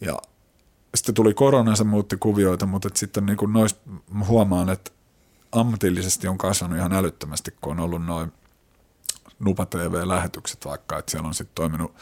ja 0.00 0.18
sitten 0.94 1.14
tuli 1.14 1.34
korona, 1.34 1.76
se 1.76 1.84
muutti 1.84 2.16
kuvioita, 2.16 2.66
mutta 2.66 2.88
sitten 2.94 3.26
niin 3.26 3.36
kuin 3.36 3.52
nois, 3.52 3.76
huomaan, 4.26 4.68
että 4.68 4.90
ammatillisesti 5.52 6.28
on 6.28 6.38
kasvanut 6.38 6.78
ihan 6.78 6.92
älyttömästi, 6.92 7.54
kun 7.60 7.72
on 7.72 7.80
ollut 7.80 8.06
noin 8.06 8.32
Nupa 9.38 9.66
TV-lähetykset 9.66 10.64
vaikka, 10.64 10.98
että 10.98 11.10
siellä 11.10 11.28
on 11.28 11.34
sitten 11.34 11.54
toiminut 11.54 11.94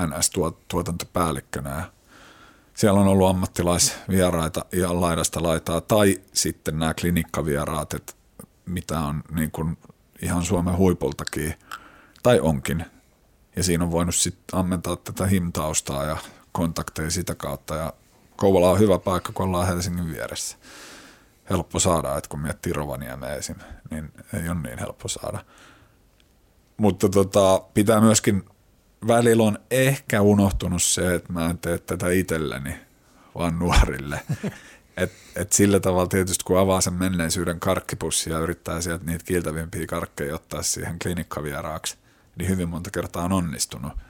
NS-tuotantopäällikkönä 0.00 1.70
ja 1.70 1.84
siellä 2.74 3.00
on 3.00 3.08
ollut 3.08 3.28
ammattilaisvieraita 3.28 4.64
ja 4.72 5.00
laidasta 5.00 5.42
laitaa, 5.42 5.80
tai 5.80 6.20
sitten 6.32 6.78
nämä 6.78 6.94
klinikkavieraat, 6.94 7.94
että 7.94 8.12
mitä 8.66 9.00
on 9.00 9.22
niin 9.30 9.50
kuin 9.50 9.78
ihan 10.22 10.44
Suomen 10.44 10.76
huipultakin, 10.76 11.54
tai 12.22 12.40
onkin. 12.40 12.84
Ja 13.56 13.62
siinä 13.62 13.84
on 13.84 13.90
voinut 13.90 14.14
sitten 14.14 14.58
ammentaa 14.58 14.96
tätä 14.96 15.26
himtaustaa 15.26 16.04
ja 16.04 16.16
kontakteja 16.56 17.10
sitä 17.10 17.34
kautta 17.34 17.74
ja 17.74 17.92
Kouvola 18.36 18.70
on 18.70 18.78
hyvä 18.78 18.98
paikka, 18.98 19.32
kun 19.32 19.46
ollaan 19.46 19.66
Helsingin 19.66 20.12
vieressä. 20.12 20.56
Helppo 21.50 21.78
saada, 21.78 22.16
että 22.16 22.28
kun 22.28 22.40
miettii 22.40 22.72
Rovaniemeä 22.72 23.34
esim, 23.34 23.56
niin 23.90 24.12
ei 24.34 24.48
ole 24.48 24.58
niin 24.62 24.78
helppo 24.78 25.08
saada. 25.08 25.44
Mutta 26.76 27.08
tota, 27.08 27.62
pitää 27.74 28.00
myöskin, 28.00 28.44
välillä 29.06 29.42
on 29.42 29.58
ehkä 29.70 30.22
unohtunut 30.22 30.82
se, 30.82 31.14
että 31.14 31.32
mä 31.32 31.50
en 31.50 31.58
tee 31.58 31.78
tätä 31.78 32.10
itselleni, 32.10 32.74
vaan 33.34 33.58
nuorille. 33.58 34.20
Et, 34.96 35.12
et 35.34 35.52
sillä 35.52 35.80
tavalla 35.80 36.06
tietysti, 36.06 36.44
kun 36.44 36.58
avaa 36.58 36.80
sen 36.80 36.94
menneisyyden 36.94 37.60
karkkipussia 37.60 38.32
ja 38.32 38.38
yrittää 38.38 38.80
sieltä 38.80 39.04
niitä 39.04 39.24
kiiltävimpiä 39.24 39.86
karkkeja 39.86 40.34
ottaa 40.34 40.62
siihen 40.62 40.98
klinikkavieraaksi, 40.98 41.96
niin 42.36 42.48
hyvin 42.48 42.68
monta 42.68 42.90
kertaa 42.90 43.24
on 43.24 43.32
onnistunut– 43.32 43.92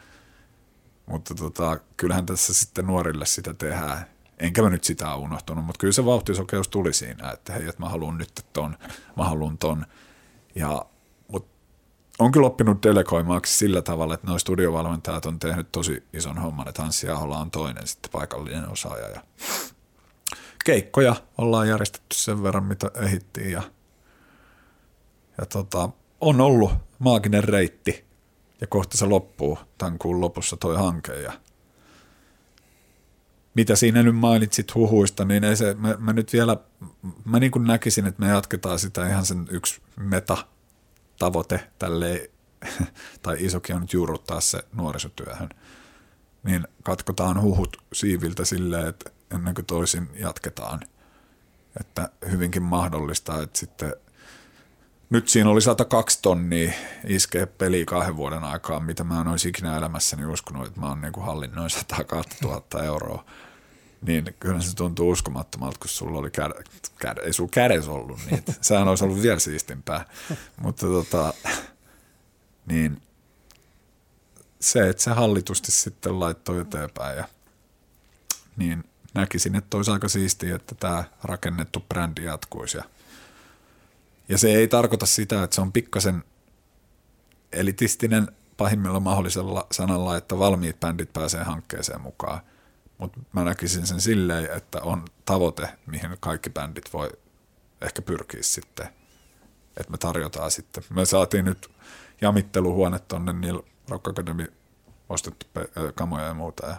mutta 1.07 1.35
tota, 1.35 1.81
kyllähän 1.97 2.27
tässä 2.27 2.55
sitten 2.55 2.87
nuorille 2.87 3.27
sitä 3.27 3.55
tehdään. 3.55 4.07
Enkä 4.39 4.63
mä 4.63 4.71
nyt 4.71 4.85
sitä 4.85 5.15
unohtunut, 5.15 5.65
mutta 5.65 5.79
kyllä 5.79 5.93
se 5.93 6.05
vauhtisokeus 6.05 6.69
tuli 6.69 6.93
siinä, 6.93 7.31
että 7.31 7.53
hei, 7.53 7.69
että 7.69 7.83
mä 7.83 7.89
haluan 7.89 8.19
nyt 8.19 8.47
ton, 8.53 8.77
mä 9.17 9.25
haluan 9.25 9.59
ton. 9.59 9.87
Ja, 10.55 10.87
mutta 11.29 11.51
on 12.19 12.33
kyllä 12.33 12.47
oppinut 12.47 12.83
delegoimaaksi 12.83 13.59
sillä 13.59 13.83
tavalla, 13.83 14.15
että 14.15 14.27
nuo 14.27 14.39
studiovalmentajat 14.39 15.27
on 15.27 15.39
tehnyt 15.39 15.73
tosi 15.73 16.05
ison 16.13 16.39
homman, 16.39 16.69
että 16.69 16.83
Hanssi 16.83 17.09
Ahola 17.09 17.39
on 17.39 17.51
toinen 17.51 17.87
sitten 17.87 18.11
paikallinen 18.11 18.69
osaaja. 18.71 19.09
Ja 19.09 19.21
keikkoja 20.65 21.17
ollaan 21.39 21.69
järjestetty 21.69 22.17
sen 22.17 22.43
verran, 22.43 22.65
mitä 22.65 22.91
ehittiin 22.95 23.51
ja, 23.51 23.63
ja 25.39 25.47
tota, 25.47 25.89
on 26.21 26.41
ollut 26.41 26.73
maaginen 26.99 27.45
reitti 27.45 28.06
ja 28.61 28.67
kohta 28.67 28.99
se 28.99 29.07
loppuu 29.07 29.59
tämän 29.79 29.99
kuun 29.99 30.21
lopussa 30.21 30.57
toi 30.57 30.77
hanke 30.77 31.21
ja 31.21 31.33
mitä 33.55 33.77
siinä 33.77 34.03
nyt 34.03 34.17
mainitsit 34.17 34.75
huhuista, 34.75 35.25
niin 35.25 35.45
ei 35.45 35.57
se, 35.57 35.75
mä, 35.75 35.95
mä 35.99 36.13
nyt 36.13 36.33
vielä, 36.33 36.57
mä 37.25 37.39
niin 37.39 37.53
kuin 37.53 37.67
näkisin, 37.67 38.07
että 38.07 38.23
me 38.23 38.29
jatketaan 38.29 38.79
sitä 38.79 39.09
ihan 39.09 39.27
sen 39.27 39.47
yksi 39.51 39.81
meta-tavoite 39.97 41.61
tälleen, 41.79 42.29
tai 43.23 43.37
isokin 43.39 43.75
on 43.77 43.81
nyt 43.81 43.93
juurruttaa 43.93 44.41
se 44.41 44.63
nuorisotyöhön, 44.73 45.49
niin 46.43 46.69
katkotaan 46.83 47.43
huhut 47.43 47.77
siiviltä 47.93 48.45
silleen, 48.45 48.89
että 48.89 49.11
ennen 49.31 49.55
kuin 49.55 49.67
toisin 49.67 50.09
jatketaan. 50.15 50.81
Että 51.81 52.11
hyvinkin 52.31 52.63
mahdollista, 52.63 53.43
että 53.43 53.59
sitten 53.59 53.95
nyt 55.11 55.29
siinä 55.29 55.51
oli 55.51 55.61
102 55.61 56.19
tonnia 56.23 56.73
iskeä 57.07 57.47
peli 57.47 57.87
kahden 57.87 58.17
vuoden 58.17 58.45
aikaa, 58.45 58.81
mitä 58.81 59.05
mä 59.05 59.21
en 59.21 59.29
olisi 59.29 59.49
ikinä 59.49 59.77
elämässäni 59.77 60.27
uskonut, 60.27 60.67
että 60.67 60.81
mä 60.81 60.89
oon 60.89 61.01
niin 61.01 61.13
hallinnoin 61.21 61.71
102 61.71 62.37
000 62.43 62.83
euroa. 62.85 63.25
Niin 64.03 64.35
kyllä 64.41 64.61
se 64.61 64.77
tuntuu 64.77 65.11
uskomattomalta, 65.11 65.79
kun 65.79 65.89
sulla 65.89 66.19
oli 66.19 66.31
käde, 66.31 66.55
käde 66.99 67.21
ei 67.21 67.33
sulla 67.33 67.51
kädessä 67.53 67.91
ollut 67.91 68.21
niitä. 68.31 68.53
Sehän 68.61 68.89
olisi 68.89 69.05
ollut 69.05 69.23
vielä 69.23 69.39
siistimpää. 69.39 70.05
Mutta 70.61 70.87
tota, 70.87 71.35
niin 72.67 73.03
se, 74.61 74.89
että 74.89 75.03
se 75.03 75.11
hallitusti 75.11 75.73
sitten 75.73 76.21
laittoi 76.21 76.61
eteenpäin 76.61 77.17
ja 77.17 77.25
niin 78.57 78.85
näkisin, 79.15 79.57
että 79.57 79.77
olisi 79.77 79.91
aika 79.91 80.09
siistiä, 80.09 80.57
että 80.57 80.75
tämä 80.75 81.05
rakennettu 81.23 81.85
brändi 81.89 82.25
jatkuisi 82.25 82.77
ja– 82.77 82.85
ja 84.29 84.39
se 84.39 84.55
ei 84.55 84.69
tarkoita 84.69 85.07
sitä, 85.07 85.43
että 85.43 85.55
se 85.55 85.61
on 85.61 85.73
pikkasen 85.73 86.25
elitistinen 87.53 88.29
pahimmilla 88.57 89.01
mahdollisella 89.01 89.67
sanalla, 89.73 90.17
että 90.17 90.39
valmiit 90.39 90.81
bändit 90.81 91.13
pääsee 91.13 91.43
hankkeeseen 91.43 92.01
mukaan. 92.01 92.41
Mutta 92.99 93.21
mä 93.33 93.45
näkisin 93.45 93.87
sen 93.87 94.01
silleen, 94.01 94.57
että 94.57 94.81
on 94.83 95.05
tavoite, 95.25 95.69
mihin 95.87 96.17
kaikki 96.21 96.51
bändit 96.51 96.93
voi 96.93 97.11
ehkä 97.81 98.03
pyrkiä 98.03 98.43
sitten. 98.43 98.87
Että 99.77 99.91
me 99.91 99.99
tarjotaan 99.99 100.51
sitten. 100.51 100.85
Me 100.91 101.05
saatiin 101.05 101.45
nyt 101.45 101.71
jamitteluhuone 102.21 102.99
tonne 102.99 103.33
niillä 103.33 103.63
Rock 103.89 104.09
Academy 104.09 104.53
ostettu 105.09 105.47
kamoja 105.95 106.27
ja 106.27 106.35
muuta. 106.35 106.67
Ja 106.67 106.77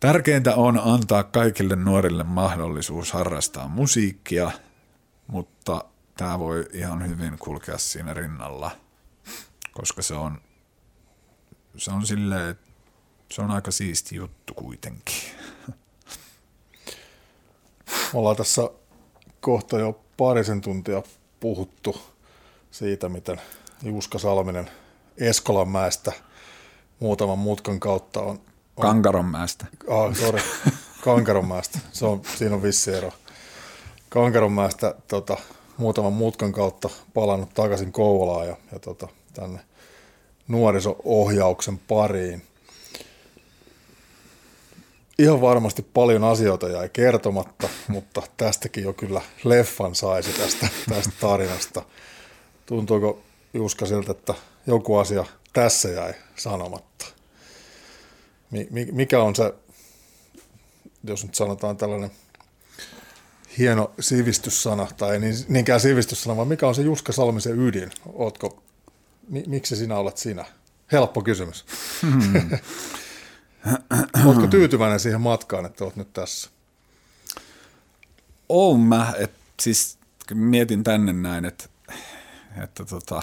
Tärkeintä 0.00 0.54
on 0.54 0.80
antaa 0.84 1.22
kaikille 1.22 1.76
nuorille 1.76 2.24
mahdollisuus 2.24 3.12
harrastaa 3.12 3.68
musiikkia– 3.68 4.50
mutta 5.26 5.84
tämä 6.16 6.38
voi 6.38 6.66
ihan 6.72 7.08
hyvin 7.08 7.38
kulkea 7.38 7.78
siinä 7.78 8.14
rinnalla, 8.14 8.70
koska 9.72 10.02
se 10.02 10.14
on, 10.14 10.40
se 11.76 11.90
on 11.90 12.06
silleen, 12.06 12.58
se 13.30 13.42
on 13.42 13.50
aika 13.50 13.70
siisti 13.70 14.16
juttu 14.16 14.54
kuitenkin. 14.54 15.22
Me 17.86 18.18
ollaan 18.18 18.36
tässä 18.36 18.70
kohta 19.40 19.78
jo 19.78 20.00
parisen 20.16 20.60
tuntia 20.60 21.02
puhuttu 21.40 22.02
siitä, 22.70 23.08
miten 23.08 23.40
Juska 23.82 24.18
Salminen 24.18 24.70
Eskolanmäestä 25.18 26.12
muutaman 27.00 27.38
mutkan 27.38 27.80
kautta 27.80 28.20
on... 28.20 28.28
on 28.76 28.82
Kankaronmäestä. 28.82 29.66
Ah, 29.90 30.16
sorry. 30.16 30.40
Kankaronmäestä. 31.00 31.78
Se 31.92 32.06
on, 32.06 32.22
siinä 32.36 32.54
on 32.54 32.62
vissi 32.62 32.92
ero. 32.94 33.12
Kankaronmäestä 34.14 34.94
tota, 35.08 35.36
muutaman 35.76 36.12
mutkan 36.12 36.52
kautta 36.52 36.90
palannut 37.14 37.54
takaisin 37.54 37.92
Kouvolaan 37.92 38.46
ja, 38.46 38.56
ja 38.72 38.78
tota, 38.78 39.08
tänne 39.32 39.60
nuoriso-ohjauksen 40.48 41.78
pariin. 41.78 42.42
Ihan 45.18 45.40
varmasti 45.40 45.82
paljon 45.82 46.24
asioita 46.24 46.68
jäi 46.68 46.88
kertomatta, 46.88 47.68
mutta 47.88 48.22
tästäkin 48.36 48.84
jo 48.84 48.92
kyllä 48.92 49.20
leffan 49.44 49.94
saisi 49.94 50.32
tästä, 50.32 50.68
tästä 50.88 51.12
tarinasta. 51.20 51.82
Tuntuuko 52.66 53.22
Juska 53.54 53.86
siltä, 53.86 54.10
että 54.12 54.34
joku 54.66 54.96
asia 54.96 55.24
tässä 55.52 55.88
jäi 55.88 56.14
sanomatta? 56.36 57.06
Mikä 58.92 59.22
on 59.22 59.36
se, 59.36 59.54
jos 61.04 61.24
nyt 61.24 61.34
sanotaan 61.34 61.76
tällainen 61.76 62.10
hieno 63.58 63.94
sivistyssana, 64.00 64.86
tai 64.96 65.12
ei 65.12 65.20
niin, 65.20 65.34
niinkään 65.48 65.80
sivistyssana, 65.80 66.36
vaan 66.36 66.48
mikä 66.48 66.68
on 66.68 66.74
se 66.74 66.82
Juska 66.82 67.12
Salmisen 67.12 67.60
ydin? 67.60 67.90
Ootko, 68.12 68.62
miksi 69.46 69.76
sinä 69.76 69.96
olet 69.96 70.16
sinä? 70.16 70.44
Helppo 70.92 71.22
kysymys. 71.22 71.64
Hmm. 72.02 72.50
Oletko 74.24 74.46
tyytyväinen 74.46 75.00
siihen 75.00 75.20
matkaan, 75.20 75.66
että 75.66 75.84
olet 75.84 75.96
nyt 75.96 76.12
tässä? 76.12 76.50
Oon 78.48 78.80
mä, 78.80 79.12
että 79.18 79.38
siis 79.60 79.98
mietin 80.34 80.84
tänne 80.84 81.12
näin, 81.12 81.44
että, 81.44 81.64
että 82.62 82.84
tota, 82.84 83.22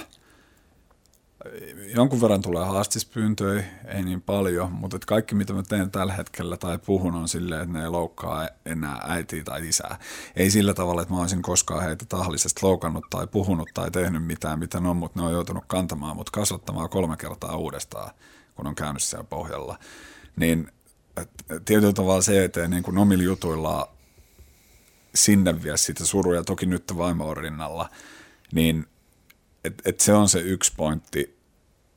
jonkun 1.95 2.21
verran 2.21 2.41
tulee 2.41 2.65
haastispyyntöjä, 2.65 3.63
ei 3.85 4.03
niin 4.03 4.21
paljon, 4.21 4.71
mutta 4.71 4.95
että 4.95 5.05
kaikki 5.05 5.35
mitä 5.35 5.53
mä 5.53 5.63
teen 5.63 5.91
tällä 5.91 6.13
hetkellä 6.13 6.57
tai 6.57 6.77
puhun 6.77 7.15
on 7.15 7.29
silleen, 7.29 7.61
että 7.61 7.73
ne 7.73 7.83
ei 7.83 7.89
loukkaa 7.89 8.49
enää 8.65 8.99
äitiä 9.07 9.43
tai 9.43 9.67
isää. 9.67 9.99
Ei 10.35 10.51
sillä 10.51 10.73
tavalla, 10.73 11.01
että 11.01 11.13
mä 11.13 11.21
olisin 11.21 11.41
koskaan 11.41 11.83
heitä 11.83 12.05
tahallisesti 12.09 12.59
loukannut 12.63 13.05
tai 13.09 13.27
puhunut 13.27 13.69
tai 13.73 13.91
tehnyt 13.91 14.25
mitään, 14.25 14.59
mitä 14.59 14.79
ne 14.79 14.89
on, 14.89 14.97
mutta 14.97 15.19
ne 15.19 15.25
on 15.25 15.33
joutunut 15.33 15.63
kantamaan 15.67 16.15
mut 16.15 16.29
kasvattamaan 16.29 16.89
kolme 16.89 17.17
kertaa 17.17 17.55
uudestaan, 17.55 18.11
kun 18.55 18.67
on 18.67 18.75
käynyt 18.75 19.03
siellä 19.03 19.23
pohjalla. 19.23 19.79
Niin 20.35 20.71
tietyllä 21.65 21.93
tavalla 21.93 22.21
se, 22.21 22.43
että 22.43 22.67
niin 22.67 22.83
kuin 22.83 22.97
omilla 22.97 23.23
jutuillaan 23.23 23.87
sinne 25.15 25.63
vie 25.63 25.77
sitä 25.77 26.05
suruja, 26.05 26.43
toki 26.43 26.65
nyt 26.65 26.97
vaimo 26.97 27.33
rinnalla, 27.33 27.89
niin 28.53 28.87
et, 29.63 29.81
et 29.85 29.99
se 29.99 30.13
on 30.13 30.29
se 30.29 30.39
yksi 30.39 30.73
pointti, 30.77 31.37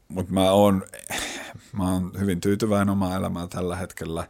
mutta 0.08 0.32
mä 0.32 0.50
oon, 0.50 0.82
mä 1.72 1.92
oon 1.92 2.12
hyvin 2.18 2.40
tyytyväinen 2.40 2.90
omaa 2.90 3.16
elämää 3.16 3.46
tällä 3.46 3.76
hetkellä. 3.76 4.28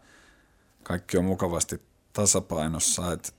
Kaikki 0.83 1.19
on 1.19 1.25
mukavasti 1.25 1.83
tasapainossa. 2.13 3.13
Et, 3.13 3.35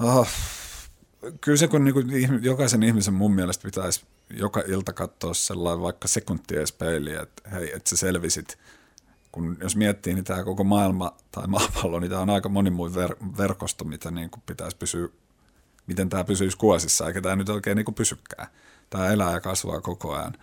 oh, 0.00 0.28
kyllä 1.40 1.58
se, 1.58 1.68
kun 1.68 1.84
niinku, 1.84 2.00
jokaisen 2.42 2.82
ihmisen 2.82 3.14
mun 3.14 3.34
mielestä 3.34 3.62
pitäisi 3.62 4.06
joka 4.30 4.62
ilta 4.66 4.92
katsoa 4.92 5.34
sellainen 5.34 5.82
vaikka 5.82 6.08
sekuntia 6.08 6.60
peiliä, 6.78 7.22
että 7.22 7.50
hei, 7.50 7.76
että 7.76 7.90
sä 7.90 7.96
selvisit. 7.96 8.58
Kun 9.32 9.56
jos 9.60 9.76
miettii, 9.76 10.14
niin 10.14 10.24
tämä 10.24 10.44
koko 10.44 10.64
maailma 10.64 11.16
tai 11.30 11.46
maapallo, 11.46 12.00
niin 12.00 12.10
tämä 12.10 12.22
on 12.22 12.30
aika 12.30 12.48
monimuin 12.48 12.92
ver- 12.92 13.38
verkosto, 13.38 13.84
mitä 13.84 14.10
niin 14.10 14.30
pitäisi 14.46 14.76
pysyä 14.76 15.08
miten 15.88 16.08
tämä 16.08 16.24
pysyisi 16.24 16.56
kuosissa, 16.56 17.06
eikä 17.06 17.20
tämä 17.20 17.36
nyt 17.36 17.48
oikein 17.48 17.76
niin 17.76 17.84
kuin 17.84 17.94
pysykään. 17.94 18.48
Tämä 18.90 19.08
elää 19.08 19.32
ja 19.32 19.40
kasvaa 19.40 19.80
koko 19.80 20.14
ajan. 20.14 20.34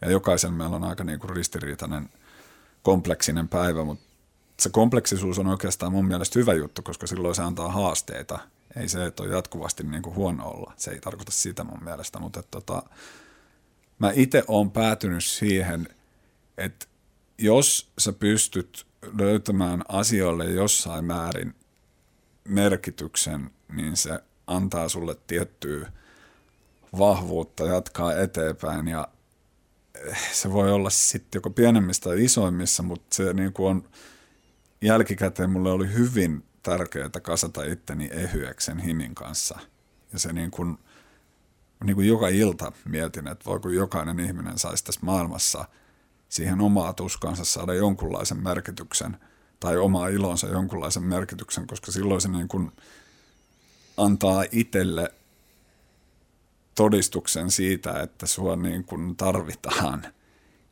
Ja 0.00 0.10
jokaisen 0.10 0.52
meillä 0.52 0.76
on 0.76 0.84
aika 0.84 1.04
niin 1.04 1.18
kuin 1.18 1.36
ristiriitainen, 1.36 2.08
kompleksinen 2.82 3.48
päivä, 3.48 3.84
mutta 3.84 4.04
se 4.60 4.70
kompleksisuus 4.70 5.38
on 5.38 5.46
oikeastaan 5.46 5.92
mun 5.92 6.06
mielestä 6.06 6.38
hyvä 6.38 6.54
juttu, 6.54 6.82
koska 6.82 7.06
silloin 7.06 7.34
se 7.34 7.42
antaa 7.42 7.72
haasteita. 7.72 8.38
Ei 8.76 8.88
se, 8.88 9.06
että 9.06 9.22
on 9.22 9.30
jatkuvasti 9.30 9.82
niin 9.82 10.02
kuin 10.02 10.16
huono 10.16 10.48
olla. 10.48 10.72
Se 10.76 10.90
ei 10.90 11.00
tarkoita 11.00 11.32
sitä 11.32 11.64
mun 11.64 11.84
mielestä, 11.84 12.18
mutta 12.18 12.40
että 12.40 12.50
tota, 12.50 12.82
mä 13.98 14.12
itse 14.14 14.44
olen 14.48 14.70
päätynyt 14.70 15.24
siihen, 15.24 15.88
että 16.58 16.86
jos 17.38 17.90
sä 17.98 18.12
pystyt 18.12 18.86
löytämään 19.18 19.82
asioille 19.88 20.44
jossain 20.44 21.04
määrin 21.04 21.54
merkityksen, 22.44 23.50
niin 23.72 23.96
se 23.96 24.20
antaa 24.46 24.88
sulle 24.88 25.16
tiettyä 25.26 25.92
vahvuutta 26.98 27.66
jatkaa 27.66 28.18
eteenpäin 28.18 28.88
ja 28.88 29.08
se 30.32 30.52
voi 30.52 30.72
olla 30.72 30.90
sitten 30.90 31.38
joko 31.38 31.50
pienemmissä 31.50 32.02
tai 32.02 32.24
isoimmissa, 32.24 32.82
mutta 32.82 33.16
se 33.16 33.32
niin 33.32 33.52
kuin 33.52 33.68
on 33.68 33.88
jälkikäteen 34.82 35.50
mulle 35.50 35.70
oli 35.70 35.92
hyvin 35.92 36.44
tärkeää 36.62 37.10
kasata 37.22 37.64
itteni 37.64 38.08
ehyeksen 38.12 38.78
himin 38.78 39.14
kanssa. 39.14 39.58
Ja 40.12 40.18
se 40.18 40.32
niin 40.32 40.50
kuin, 40.50 40.78
niin 41.84 41.94
kuin 41.94 42.08
joka 42.08 42.28
ilta 42.28 42.72
mietin, 42.84 43.28
että 43.28 43.44
voiko 43.44 43.68
jokainen 43.68 44.20
ihminen 44.20 44.58
saisi 44.58 44.84
tässä 44.84 45.00
maailmassa 45.04 45.64
siihen 46.28 46.60
omaa 46.60 46.92
tuskansa 46.92 47.44
saada 47.44 47.74
jonkunlaisen 47.74 48.42
merkityksen 48.42 49.16
tai 49.60 49.76
omaa 49.76 50.08
ilonsa 50.08 50.46
jonkunlaisen 50.46 51.02
merkityksen, 51.02 51.66
koska 51.66 51.92
silloin 51.92 52.20
se 52.20 52.28
niin 52.28 52.48
kuin– 52.48 52.72
antaa 53.96 54.44
itselle 54.52 55.12
todistuksen 56.74 57.50
siitä, 57.50 58.02
että 58.02 58.26
sua 58.26 58.56
niin 58.56 58.84
kuin 58.84 59.16
tarvitaan. 59.16 60.06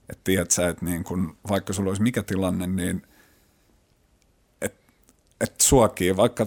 Että 0.08 0.20
tiedät 0.24 0.50
sä, 0.50 0.68
että 0.68 0.84
niin 0.84 1.04
kuin, 1.04 1.36
vaikka 1.48 1.72
sulla 1.72 1.90
olisi 1.90 2.02
mikä 2.02 2.22
tilanne, 2.22 2.66
niin 2.66 3.02
että 4.60 4.92
et 5.40 5.60
suakin, 5.60 6.16
vaikka 6.16 6.42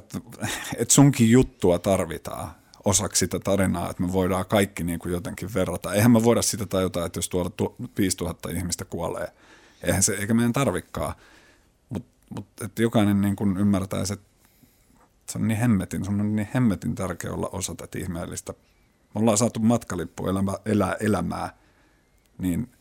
että 0.77 0.93
sunkin 0.93 1.31
juttua 1.31 1.79
tarvitaan 1.79 2.51
osaksi 2.85 3.19
sitä 3.19 3.39
tarinaa, 3.39 3.89
että 3.89 4.03
me 4.03 4.13
voidaan 4.13 4.45
kaikki 4.45 4.83
niin 4.83 4.99
kuin 4.99 5.11
jotenkin 5.11 5.53
verrata. 5.53 5.93
Eihän 5.93 6.11
me 6.11 6.23
voida 6.23 6.41
sitä 6.41 6.65
tajuta, 6.65 7.05
että 7.05 7.17
jos 7.17 7.29
tuolla 7.29 7.51
5000 7.97 8.49
ihmistä 8.49 8.85
kuolee, 8.85 9.27
eihän 9.83 10.03
se, 10.03 10.13
eikä 10.13 10.33
meidän 10.33 10.53
tarvikkaa. 10.53 11.15
Mutta 11.89 12.09
mut, 12.29 12.45
jokainen 12.79 13.21
niin 13.21 13.35
kuin 13.35 13.57
ymmärtäisi, 13.57 14.13
että 14.13 14.25
se 15.31 15.37
on 15.37 15.47
niin 15.47 15.59
hemmetin, 15.59 16.05
se 16.05 16.11
on 16.11 16.35
niin 16.35 16.49
hemmetin 16.53 16.95
tärkeä 16.95 17.33
olla 17.33 17.49
osa 17.51 17.75
tätä 17.75 17.99
ihmeellistä. 17.99 18.53
Me 19.15 19.21
ollaan 19.21 19.37
saatu 19.37 19.59
matkalippu 19.59 20.27
elämä, 20.27 20.53
elää 20.65 20.95
elämää, 20.99 21.57
niin 22.37 22.71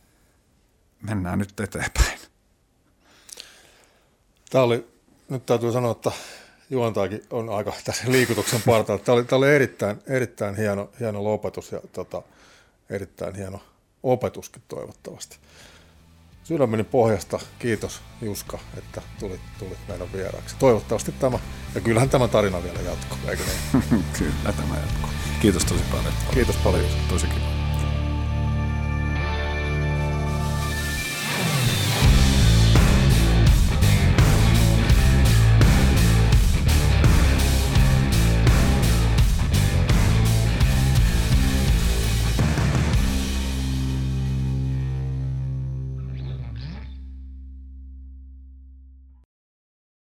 mennään 1.01 1.39
nyt 1.39 1.59
eteenpäin. 1.59 2.19
Tämä 4.49 4.63
oli, 4.63 4.87
nyt 5.29 5.45
täytyy 5.45 5.71
sanoa, 5.71 5.91
että 5.91 6.11
juontaakin 6.69 7.21
on 7.29 7.49
aika 7.49 7.73
tässä 7.85 8.11
liikutuksen 8.11 8.61
partaalla. 8.65 9.03
Tämä 9.03 9.13
oli, 9.15 9.25
tämä 9.25 9.37
oli 9.37 9.55
erittäin, 9.55 9.99
erittäin 10.07 10.55
hieno, 10.55 10.89
hieno 10.99 11.23
lopetus 11.23 11.71
ja 11.71 11.81
tota, 11.93 12.21
erittäin 12.89 13.35
hieno 13.35 13.59
opetuskin 14.03 14.61
toivottavasti. 14.67 15.37
Sydämeni 16.47 16.83
pohjasta 16.83 17.39
kiitos 17.59 18.01
Juska, 18.21 18.59
että 18.77 19.01
tulit, 19.19 19.41
tulit 19.59 19.77
meidän 19.87 20.13
vieraaksi. 20.13 20.55
Toivottavasti 20.59 21.11
tämä, 21.11 21.39
ja 21.75 21.81
kyllähän 21.81 22.09
tämä 22.09 22.27
tarina 22.27 22.63
vielä 22.63 22.79
jatkuu, 22.79 23.17
eikö 23.29 23.43
niin? 23.43 23.83
Kyllä 24.19 24.53
tämä 24.53 24.75
jatkuu. 24.75 25.09
Kiitos 25.41 25.65
tosi 25.65 25.83
paljon. 25.91 26.13
Kiitos 26.33 26.55
paljon. 26.55 26.85
Tosi 27.09 27.27
kiva. 27.27 27.56